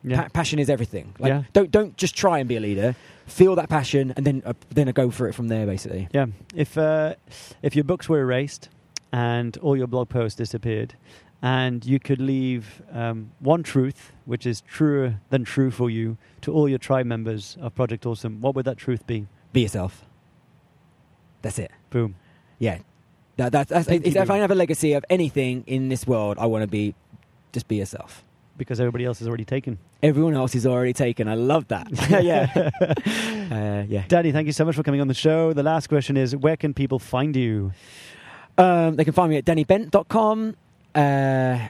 Yeah. 0.04 0.24
pa- 0.24 0.30
passion 0.30 0.60
is 0.60 0.70
everything. 0.70 1.14
Like, 1.20 1.30
Yeah. 1.30 1.44
don't 1.54 1.72
don't 1.72 1.98
just 1.98 2.16
try 2.16 2.40
and 2.40 2.48
be 2.48 2.56
a 2.56 2.60
leader. 2.62 2.96
Feel 3.28 3.56
that 3.56 3.70
passion, 3.70 4.14
and 4.18 4.26
then 4.26 4.42
uh, 4.46 4.54
then 4.70 4.90
go 4.92 5.12
for 5.12 5.28
it 5.28 5.34
from 5.34 5.50
there. 5.50 5.66
Basically. 5.66 6.08
Yeah. 6.14 6.28
If 6.56 6.78
uh, 6.78 7.16
if 7.62 7.76
your 7.76 7.84
books 7.84 8.10
were 8.10 8.20
erased 8.20 8.70
and 9.12 9.56
all 9.58 9.78
your 9.78 9.88
blog 9.88 10.10
posts 10.10 10.38
disappeared, 10.38 10.96
and 11.42 11.86
you 11.86 12.00
could 12.00 12.20
leave 12.20 12.82
um, 12.92 13.32
one 13.40 13.64
truth, 13.64 14.12
which 14.26 14.46
is 14.46 14.62
truer 14.62 15.20
than 15.30 15.44
true 15.44 15.72
for 15.72 15.90
you, 15.90 16.18
to 16.42 16.52
all 16.52 16.68
your 16.68 16.80
tribe 16.80 17.06
members 17.06 17.58
of 17.62 17.76
Project 17.76 18.06
Awesome, 18.06 18.42
what 18.42 18.56
would 18.56 18.66
that 18.66 18.78
truth 18.78 19.06
be? 19.06 19.28
Be 19.54 19.62
yourself. 19.62 20.06
That's 21.42 21.60
it. 21.60 21.72
Boom. 21.90 22.16
Yeah. 22.60 22.80
That, 23.38 23.52
that, 23.52 23.68
that's, 23.68 23.88
if, 23.88 24.04
if 24.04 24.30
I 24.32 24.38
have 24.38 24.50
a 24.50 24.56
legacy 24.56 24.94
of 24.94 25.06
anything 25.10 25.64
in 25.68 25.90
this 25.90 26.08
world, 26.08 26.38
I 26.40 26.48
want 26.48 26.64
to 26.64 26.68
be 26.68 26.96
just 27.54 27.68
be 27.68 27.76
yourself. 27.78 28.24
Because 28.58 28.80
everybody 28.80 29.06
else 29.06 29.22
is 29.22 29.28
already 29.28 29.46
taken. 29.46 29.78
Everyone 30.02 30.34
else 30.34 30.56
is 30.56 30.66
already 30.66 30.94
taken. 30.94 31.28
I 31.28 31.36
love 31.36 31.68
that. 31.68 31.88
yeah. 32.24 32.70
Uh, 33.52 33.86
yeah. 33.88 34.04
Danny, 34.08 34.32
thank 34.32 34.48
you 34.48 34.52
so 34.54 34.66
much 34.66 34.76
for 34.76 34.84
coming 34.84 35.00
on 35.02 35.08
the 35.08 35.14
show. 35.14 35.54
The 35.54 35.64
last 35.64 35.88
question 35.88 36.18
is 36.18 36.36
where 36.36 36.58
can 36.58 36.74
people 36.74 36.98
find 37.00 37.36
you? 37.36 37.72
Um, 38.58 38.96
they 38.96 39.04
can 39.04 39.14
find 39.14 39.30
me 39.30 39.38
at 39.38 39.46
dannybent.com, 39.46 40.56
uh, 40.96 41.68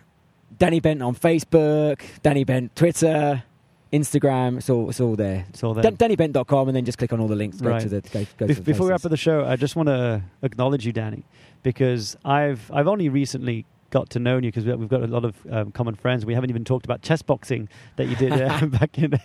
Danny 0.58 0.80
Bent 0.80 1.02
on 1.04 1.14
Facebook, 1.16 2.00
Danny 2.24 2.46
Bent 2.46 2.74
Twitter, 2.76 3.44
Instagram. 3.92 4.58
It's 4.58 4.70
all, 4.70 4.90
it's 4.90 5.02
all 5.02 5.16
there. 5.18 5.46
It's 5.50 5.64
all 5.64 5.74
there. 5.74 5.84
Dan- 5.92 5.98
DannyBent.com, 5.98 6.70
and 6.70 6.76
then 6.78 6.86
just 6.86 6.98
click 6.98 7.12
on 7.12 7.20
all 7.20 7.28
the 7.28 7.36
links. 7.36 7.60
Go 7.60 7.70
Right. 7.72 7.82
to 7.82 7.90
the 7.90 8.02
go, 8.02 8.26
go 8.38 8.48
Be- 8.48 8.54
to 8.54 8.60
the 8.62 8.66
before 8.66 8.86
we 8.88 8.92
wrap 8.92 9.04
up 9.04 9.12
the 9.12 9.18
show, 9.18 9.46
I 9.46 9.58
just 9.58 9.76
want 9.76 9.88
to 9.88 10.22
acknowledge 10.42 10.86
you, 10.86 10.94
Danny, 10.94 11.26
because 11.64 12.16
I've 12.24 12.72
I've 12.74 12.88
only 12.88 13.10
recently 13.10 13.66
got 13.98 14.10
to 14.12 14.20
know 14.20 14.36
you 14.36 14.52
because 14.52 14.66
we've 14.66 14.88
got 14.90 15.02
a 15.02 15.08
lot 15.08 15.26
of 15.26 15.36
um, 15.50 15.72
common 15.72 15.96
friends. 15.96 16.26
We 16.26 16.36
haven't 16.36 16.52
even 16.52 16.64
talked 16.64 16.86
about 16.86 17.02
chess 17.02 17.22
boxing 17.24 17.68
that 17.96 18.06
you 18.08 18.16
did 18.16 18.32
uh, 18.32 18.66
back 18.80 18.98
in 19.00 19.20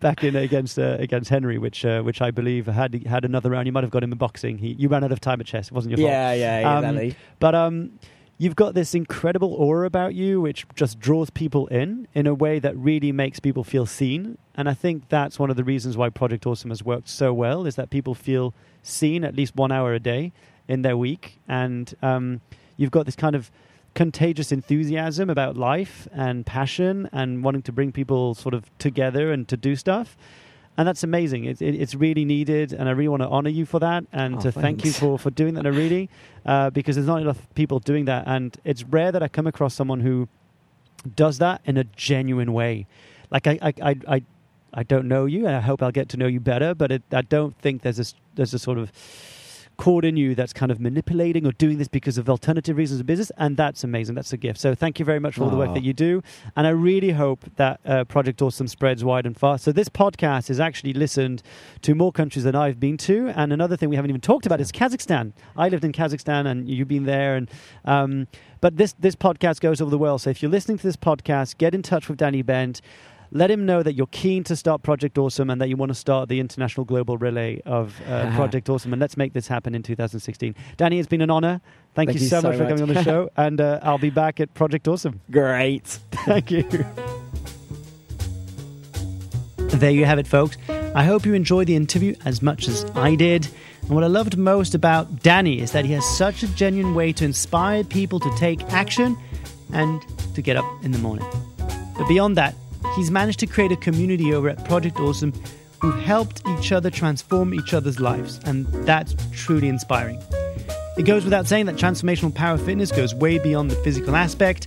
back 0.00 0.24
in 0.24 0.34
against 0.34 0.78
uh, 0.78 0.96
against 0.98 1.28
Henry, 1.28 1.58
which 1.58 1.84
uh, 1.84 2.00
which 2.02 2.22
I 2.22 2.30
believe 2.30 2.66
had 2.66 3.06
had 3.06 3.24
another 3.24 3.50
round. 3.50 3.66
You 3.66 3.72
might 3.72 3.84
have 3.84 3.90
got 3.90 4.02
him 4.02 4.12
in 4.12 4.18
boxing. 4.18 4.56
He, 4.58 4.68
you 4.72 4.88
ran 4.88 5.04
out 5.04 5.12
of 5.12 5.20
time 5.20 5.40
at 5.40 5.46
chess. 5.46 5.66
It 5.68 5.72
wasn't 5.74 5.90
your 5.90 5.98
fault. 5.98 6.10
Yeah, 6.10 6.32
yeah, 6.32 6.60
yeah, 6.60 6.78
Um, 6.78 6.84
exactly. 6.84 7.16
But 7.38 7.54
um, 7.54 7.98
you've 8.38 8.56
got 8.56 8.72
this 8.74 8.94
incredible 8.94 9.52
aura 9.52 9.86
about 9.86 10.14
you, 10.14 10.40
which 10.40 10.66
just 10.74 10.98
draws 10.98 11.28
people 11.28 11.66
in 11.66 12.08
in 12.14 12.26
a 12.26 12.34
way 12.34 12.58
that 12.60 12.74
really 12.78 13.12
makes 13.12 13.40
people 13.40 13.62
feel 13.62 13.84
seen. 13.84 14.38
And 14.54 14.70
I 14.70 14.74
think 14.74 15.08
that's 15.10 15.38
one 15.38 15.50
of 15.50 15.56
the 15.56 15.64
reasons 15.64 15.98
why 15.98 16.08
Project 16.08 16.46
Awesome 16.46 16.70
has 16.70 16.82
worked 16.82 17.08
so 17.10 17.34
well 17.34 17.66
is 17.66 17.74
that 17.76 17.90
people 17.90 18.14
feel 18.14 18.54
seen 18.82 19.22
at 19.22 19.34
least 19.36 19.54
one 19.54 19.70
hour 19.70 19.92
a 19.92 20.00
day 20.00 20.32
in 20.66 20.80
their 20.80 20.96
week, 20.96 21.40
and 21.46 21.94
um, 22.00 22.40
you've 22.78 22.90
got 22.90 23.04
this 23.04 23.16
kind 23.16 23.36
of 23.36 23.50
contagious 23.94 24.52
enthusiasm 24.52 25.30
about 25.30 25.56
life 25.56 26.08
and 26.12 26.44
passion 26.44 27.08
and 27.12 27.44
wanting 27.44 27.62
to 27.62 27.72
bring 27.72 27.92
people 27.92 28.34
sort 28.34 28.54
of 28.54 28.76
together 28.78 29.32
and 29.32 29.46
to 29.48 29.56
do 29.56 29.76
stuff. 29.76 30.16
And 30.76 30.88
that's 30.88 31.04
amazing. 31.04 31.44
It, 31.44 31.62
it, 31.62 31.76
it's 31.76 31.94
really 31.94 32.24
needed, 32.24 32.72
and 32.72 32.88
I 32.88 32.92
really 32.92 33.08
want 33.08 33.22
to 33.22 33.28
honor 33.28 33.50
you 33.50 33.64
for 33.64 33.78
that 33.78 34.04
and 34.12 34.36
Oh, 34.36 34.40
to 34.40 34.52
thank 34.52 34.84
you 34.84 34.90
for, 34.90 35.16
for 35.18 35.30
doing 35.30 35.54
that. 35.54 35.66
I 35.66 35.68
really, 35.68 36.10
uh, 36.46 36.70
because 36.70 36.96
there's 36.96 37.06
not 37.06 37.22
enough 37.22 37.46
people 37.54 37.78
doing 37.78 38.06
that, 38.06 38.24
and 38.26 38.56
it's 38.64 38.82
rare 38.82 39.12
that 39.12 39.22
I 39.22 39.28
come 39.28 39.46
across 39.46 39.74
someone 39.74 40.00
who 40.00 40.28
does 41.14 41.38
that 41.38 41.60
in 41.64 41.76
a 41.76 41.84
genuine 41.84 42.52
way. 42.52 42.86
Like 43.30 43.46
I, 43.46 43.58
I, 43.62 43.74
I, 43.82 43.96
I, 44.08 44.22
I 44.72 44.82
don't 44.82 45.06
know 45.06 45.26
you, 45.26 45.46
and 45.46 45.54
I 45.54 45.60
hope 45.60 45.80
I'll 45.80 45.92
get 45.92 46.08
to 46.10 46.16
know 46.16 46.26
you 46.26 46.40
better. 46.40 46.74
But 46.74 46.90
it, 46.90 47.02
I 47.12 47.22
don't 47.22 47.56
think 47.58 47.82
there's 47.82 48.00
a 48.00 48.04
there's 48.34 48.52
a 48.52 48.58
sort 48.58 48.78
of 48.78 48.90
chord 49.76 50.04
in 50.04 50.16
you 50.16 50.34
that's 50.34 50.52
kind 50.52 50.70
of 50.70 50.80
manipulating 50.80 51.46
or 51.46 51.52
doing 51.52 51.78
this 51.78 51.88
because 51.88 52.18
of 52.18 52.28
alternative 52.28 52.76
reasons 52.76 53.00
of 53.00 53.06
business, 53.06 53.30
and 53.36 53.56
that's 53.56 53.84
amazing. 53.84 54.14
That's 54.14 54.32
a 54.32 54.36
gift. 54.36 54.60
So 54.60 54.74
thank 54.74 54.98
you 54.98 55.04
very 55.04 55.18
much 55.18 55.34
for 55.34 55.44
all 55.44 55.50
the 55.50 55.56
work 55.56 55.74
that 55.74 55.82
you 55.82 55.92
do, 55.92 56.22
and 56.56 56.66
I 56.66 56.70
really 56.70 57.10
hope 57.10 57.44
that 57.56 57.80
uh, 57.84 58.04
Project 58.04 58.40
Awesome 58.42 58.68
spreads 58.68 59.04
wide 59.04 59.26
and 59.26 59.36
fast. 59.36 59.64
So 59.64 59.72
this 59.72 59.88
podcast 59.88 60.50
is 60.50 60.60
actually 60.60 60.92
listened 60.92 61.42
to 61.82 61.94
more 61.94 62.12
countries 62.12 62.44
than 62.44 62.54
I've 62.54 62.80
been 62.80 62.96
to, 62.98 63.28
and 63.28 63.52
another 63.52 63.76
thing 63.76 63.88
we 63.88 63.96
haven't 63.96 64.10
even 64.10 64.20
talked 64.20 64.46
about 64.46 64.60
is 64.60 64.72
Kazakhstan. 64.72 65.32
I 65.56 65.68
lived 65.68 65.84
in 65.84 65.92
Kazakhstan, 65.92 66.46
and 66.46 66.68
you've 66.68 66.88
been 66.88 67.04
there, 67.04 67.36
and 67.36 67.50
um, 67.84 68.26
but 68.60 68.76
this 68.76 68.94
this 68.98 69.14
podcast 69.16 69.60
goes 69.60 69.80
over 69.80 69.90
the 69.90 69.98
world. 69.98 70.22
So 70.22 70.30
if 70.30 70.42
you're 70.42 70.50
listening 70.50 70.78
to 70.78 70.84
this 70.84 70.96
podcast, 70.96 71.58
get 71.58 71.74
in 71.74 71.82
touch 71.82 72.08
with 72.08 72.18
Danny 72.18 72.42
Bent. 72.42 72.80
Let 73.36 73.50
him 73.50 73.66
know 73.66 73.82
that 73.82 73.94
you're 73.94 74.06
keen 74.06 74.44
to 74.44 74.54
start 74.54 74.84
Project 74.84 75.18
Awesome 75.18 75.50
and 75.50 75.60
that 75.60 75.68
you 75.68 75.76
want 75.76 75.90
to 75.90 75.94
start 75.94 76.28
the 76.28 76.38
international 76.38 76.84
global 76.84 77.18
relay 77.18 77.60
of 77.66 78.00
uh, 78.08 78.32
Project 78.36 78.70
Awesome. 78.70 78.92
And 78.92 79.00
let's 79.00 79.16
make 79.16 79.32
this 79.32 79.48
happen 79.48 79.74
in 79.74 79.82
2016. 79.82 80.54
Danny, 80.76 81.00
it's 81.00 81.08
been 81.08 81.20
an 81.20 81.30
honor. 81.30 81.60
Thank, 81.94 82.10
Thank 82.10 82.20
you, 82.20 82.22
you 82.22 82.30
so, 82.30 82.40
so 82.40 82.48
much 82.48 82.58
for 82.58 82.68
coming 82.68 82.82
on 82.82 82.88
the 82.88 83.02
show. 83.02 83.30
And 83.36 83.60
uh, 83.60 83.80
I'll 83.82 83.98
be 83.98 84.10
back 84.10 84.38
at 84.38 84.54
Project 84.54 84.86
Awesome. 84.86 85.20
Great. 85.30 85.84
Thank 86.12 86.50
you. 86.50 86.64
There 89.74 89.90
you 89.90 90.04
have 90.04 90.20
it, 90.20 90.28
folks. 90.28 90.56
I 90.94 91.02
hope 91.02 91.26
you 91.26 91.34
enjoyed 91.34 91.66
the 91.66 91.74
interview 91.74 92.14
as 92.24 92.40
much 92.40 92.68
as 92.68 92.84
I 92.94 93.16
did. 93.16 93.48
And 93.82 93.90
what 93.90 94.04
I 94.04 94.06
loved 94.06 94.38
most 94.38 94.72
about 94.72 95.24
Danny 95.24 95.60
is 95.60 95.72
that 95.72 95.84
he 95.84 95.92
has 95.92 96.06
such 96.16 96.44
a 96.44 96.48
genuine 96.54 96.94
way 96.94 97.12
to 97.14 97.24
inspire 97.24 97.82
people 97.82 98.20
to 98.20 98.32
take 98.36 98.62
action 98.72 99.16
and 99.72 100.00
to 100.36 100.42
get 100.42 100.56
up 100.56 100.64
in 100.84 100.92
the 100.92 100.98
morning. 100.98 101.26
But 101.98 102.06
beyond 102.06 102.36
that, 102.36 102.54
he's 102.96 103.10
managed 103.10 103.40
to 103.40 103.46
create 103.46 103.72
a 103.72 103.76
community 103.76 104.34
over 104.34 104.48
at 104.48 104.64
Project 104.64 104.98
Awesome 105.00 105.32
who've 105.84 106.02
helped 106.02 106.42
each 106.48 106.72
other 106.72 106.90
transform 106.90 107.52
each 107.52 107.74
other's 107.74 108.00
lives. 108.00 108.40
And 108.46 108.66
that's 108.86 109.14
truly 109.32 109.68
inspiring. 109.68 110.18
It 110.96 111.04
goes 111.04 111.24
without 111.24 111.46
saying 111.46 111.66
that 111.66 111.74
transformational 111.74 112.34
power 112.34 112.56
fitness 112.56 112.90
goes 112.90 113.14
way 113.14 113.38
beyond 113.38 113.70
the 113.70 113.76
physical 113.76 114.16
aspect. 114.16 114.66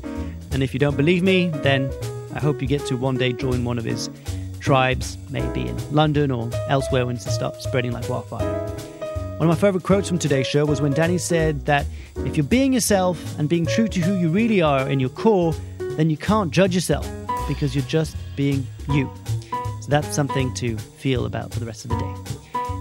And 0.51 0.61
if 0.61 0.73
you 0.73 0.79
don't 0.79 0.95
believe 0.95 1.23
me, 1.23 1.49
then 1.49 1.91
I 2.35 2.39
hope 2.39 2.61
you 2.61 2.67
get 2.67 2.85
to 2.87 2.97
one 2.97 3.17
day 3.17 3.33
join 3.33 3.63
one 3.63 3.79
of 3.79 3.83
his 3.83 4.09
tribes, 4.59 5.17
maybe 5.29 5.61
in 5.61 5.95
London 5.95 6.29
or 6.29 6.51
elsewhere 6.67 7.05
when 7.05 7.15
it 7.15 7.21
starts 7.21 7.63
spreading 7.63 7.93
like 7.93 8.07
wildfire. 8.09 8.67
One 9.37 9.49
of 9.49 9.55
my 9.55 9.59
favorite 9.59 9.83
quotes 9.83 10.07
from 10.07 10.19
today's 10.19 10.47
show 10.47 10.65
was 10.65 10.81
when 10.81 10.93
Danny 10.93 11.17
said 11.17 11.65
that 11.65 11.85
if 12.17 12.37
you're 12.37 12.43
being 12.43 12.73
yourself 12.73 13.39
and 13.39 13.47
being 13.49 13.65
true 13.65 13.87
to 13.87 13.99
who 14.01 14.15
you 14.15 14.29
really 14.29 14.61
are 14.61 14.87
in 14.87 14.99
your 14.99 15.09
core, 15.09 15.55
then 15.79 16.09
you 16.09 16.17
can't 16.17 16.51
judge 16.51 16.75
yourself 16.75 17.07
because 17.47 17.75
you're 17.75 17.85
just 17.85 18.15
being 18.35 18.65
you. 18.89 19.11
So 19.81 19.89
that's 19.89 20.15
something 20.15 20.53
to 20.55 20.77
feel 20.77 21.25
about 21.25 21.53
for 21.53 21.59
the 21.59 21.65
rest 21.65 21.85
of 21.85 21.91
the 21.91 21.97
day. 21.97 22.13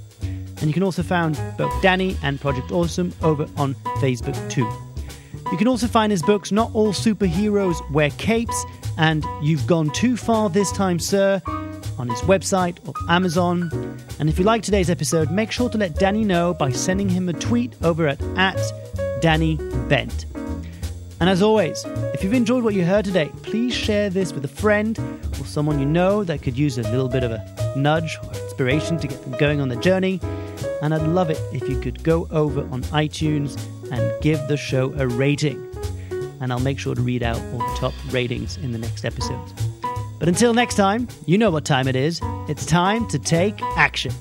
And 0.61 0.67
you 0.67 0.73
can 0.73 0.83
also 0.83 1.03
find 1.03 1.39
both 1.57 1.81
Danny 1.81 2.17
and 2.23 2.41
Project 2.41 2.71
Awesome 2.71 3.13
over 3.21 3.47
on 3.57 3.75
Facebook 4.01 4.49
too. 4.49 4.88
You 5.51 5.57
can 5.57 5.67
also 5.67 5.87
find 5.87 6.11
his 6.11 6.21
books, 6.21 6.51
Not 6.51 6.69
All 6.75 6.93
Superheroes 6.93 7.89
Wear 7.89 8.11
Capes, 8.11 8.65
and 8.99 9.25
You've 9.41 9.65
Gone 9.65 9.89
Too 9.89 10.15
Far 10.15 10.47
This 10.47 10.71
Time, 10.71 10.99
Sir, 10.99 11.41
on 11.97 12.07
his 12.07 12.19
website 12.21 12.77
or 12.87 12.93
Amazon. 13.09 13.97
And 14.19 14.29
if 14.29 14.37
you 14.37 14.45
like 14.45 14.61
today's 14.61 14.91
episode, 14.91 15.31
make 15.31 15.51
sure 15.51 15.67
to 15.69 15.77
let 15.77 15.95
Danny 15.95 16.23
know 16.23 16.53
by 16.53 16.71
sending 16.71 17.09
him 17.09 17.29
a 17.29 17.33
tweet 17.33 17.73
over 17.81 18.07
at, 18.07 18.21
at 18.37 18.59
Danny 19.21 19.55
Bent. 19.87 20.27
And 21.19 21.29
as 21.29 21.41
always, 21.41 21.83
if 22.13 22.23
you've 22.23 22.33
enjoyed 22.33 22.63
what 22.63 22.75
you 22.75 22.85
heard 22.85 23.05
today, 23.05 23.31
please 23.41 23.73
share 23.73 24.11
this 24.11 24.31
with 24.31 24.45
a 24.45 24.49
friend 24.49 24.99
or 25.39 25.45
someone 25.45 25.79
you 25.79 25.85
know 25.85 26.23
that 26.23 26.43
could 26.43 26.57
use 26.57 26.77
a 26.77 26.83
little 26.83 27.09
bit 27.09 27.23
of 27.23 27.31
a 27.31 27.73
nudge 27.75 28.17
or 28.23 28.29
inspiration 28.33 28.99
to 28.99 29.07
get 29.07 29.19
them 29.23 29.37
going 29.39 29.61
on 29.61 29.69
the 29.69 29.75
journey. 29.77 30.21
And 30.83 30.93
I'd 30.93 31.07
love 31.07 31.31
it 31.31 31.41
if 31.51 31.67
you 31.67 31.79
could 31.81 32.03
go 32.03 32.27
over 32.29 32.61
on 32.71 32.83
iTunes 32.83 33.59
and 33.91 34.21
give 34.21 34.39
the 34.47 34.57
show 34.57 34.93
a 34.93 35.07
rating. 35.07 35.65
And 36.41 36.51
I'll 36.53 36.59
make 36.59 36.79
sure 36.79 36.95
to 36.95 37.01
read 37.01 37.23
out 37.23 37.37
all 37.37 37.59
the 37.59 37.77
top 37.79 37.93
ratings 38.11 38.57
in 38.57 38.71
the 38.71 38.77
next 38.77 39.05
episode. 39.05 39.51
But 40.19 40.27
until 40.27 40.53
next 40.53 40.75
time, 40.75 41.07
you 41.25 41.37
know 41.37 41.49
what 41.49 41.65
time 41.65 41.87
it 41.87 41.95
is. 41.95 42.19
It's 42.47 42.65
time 42.65 43.07
to 43.09 43.19
take 43.19 43.61
action. 43.77 44.11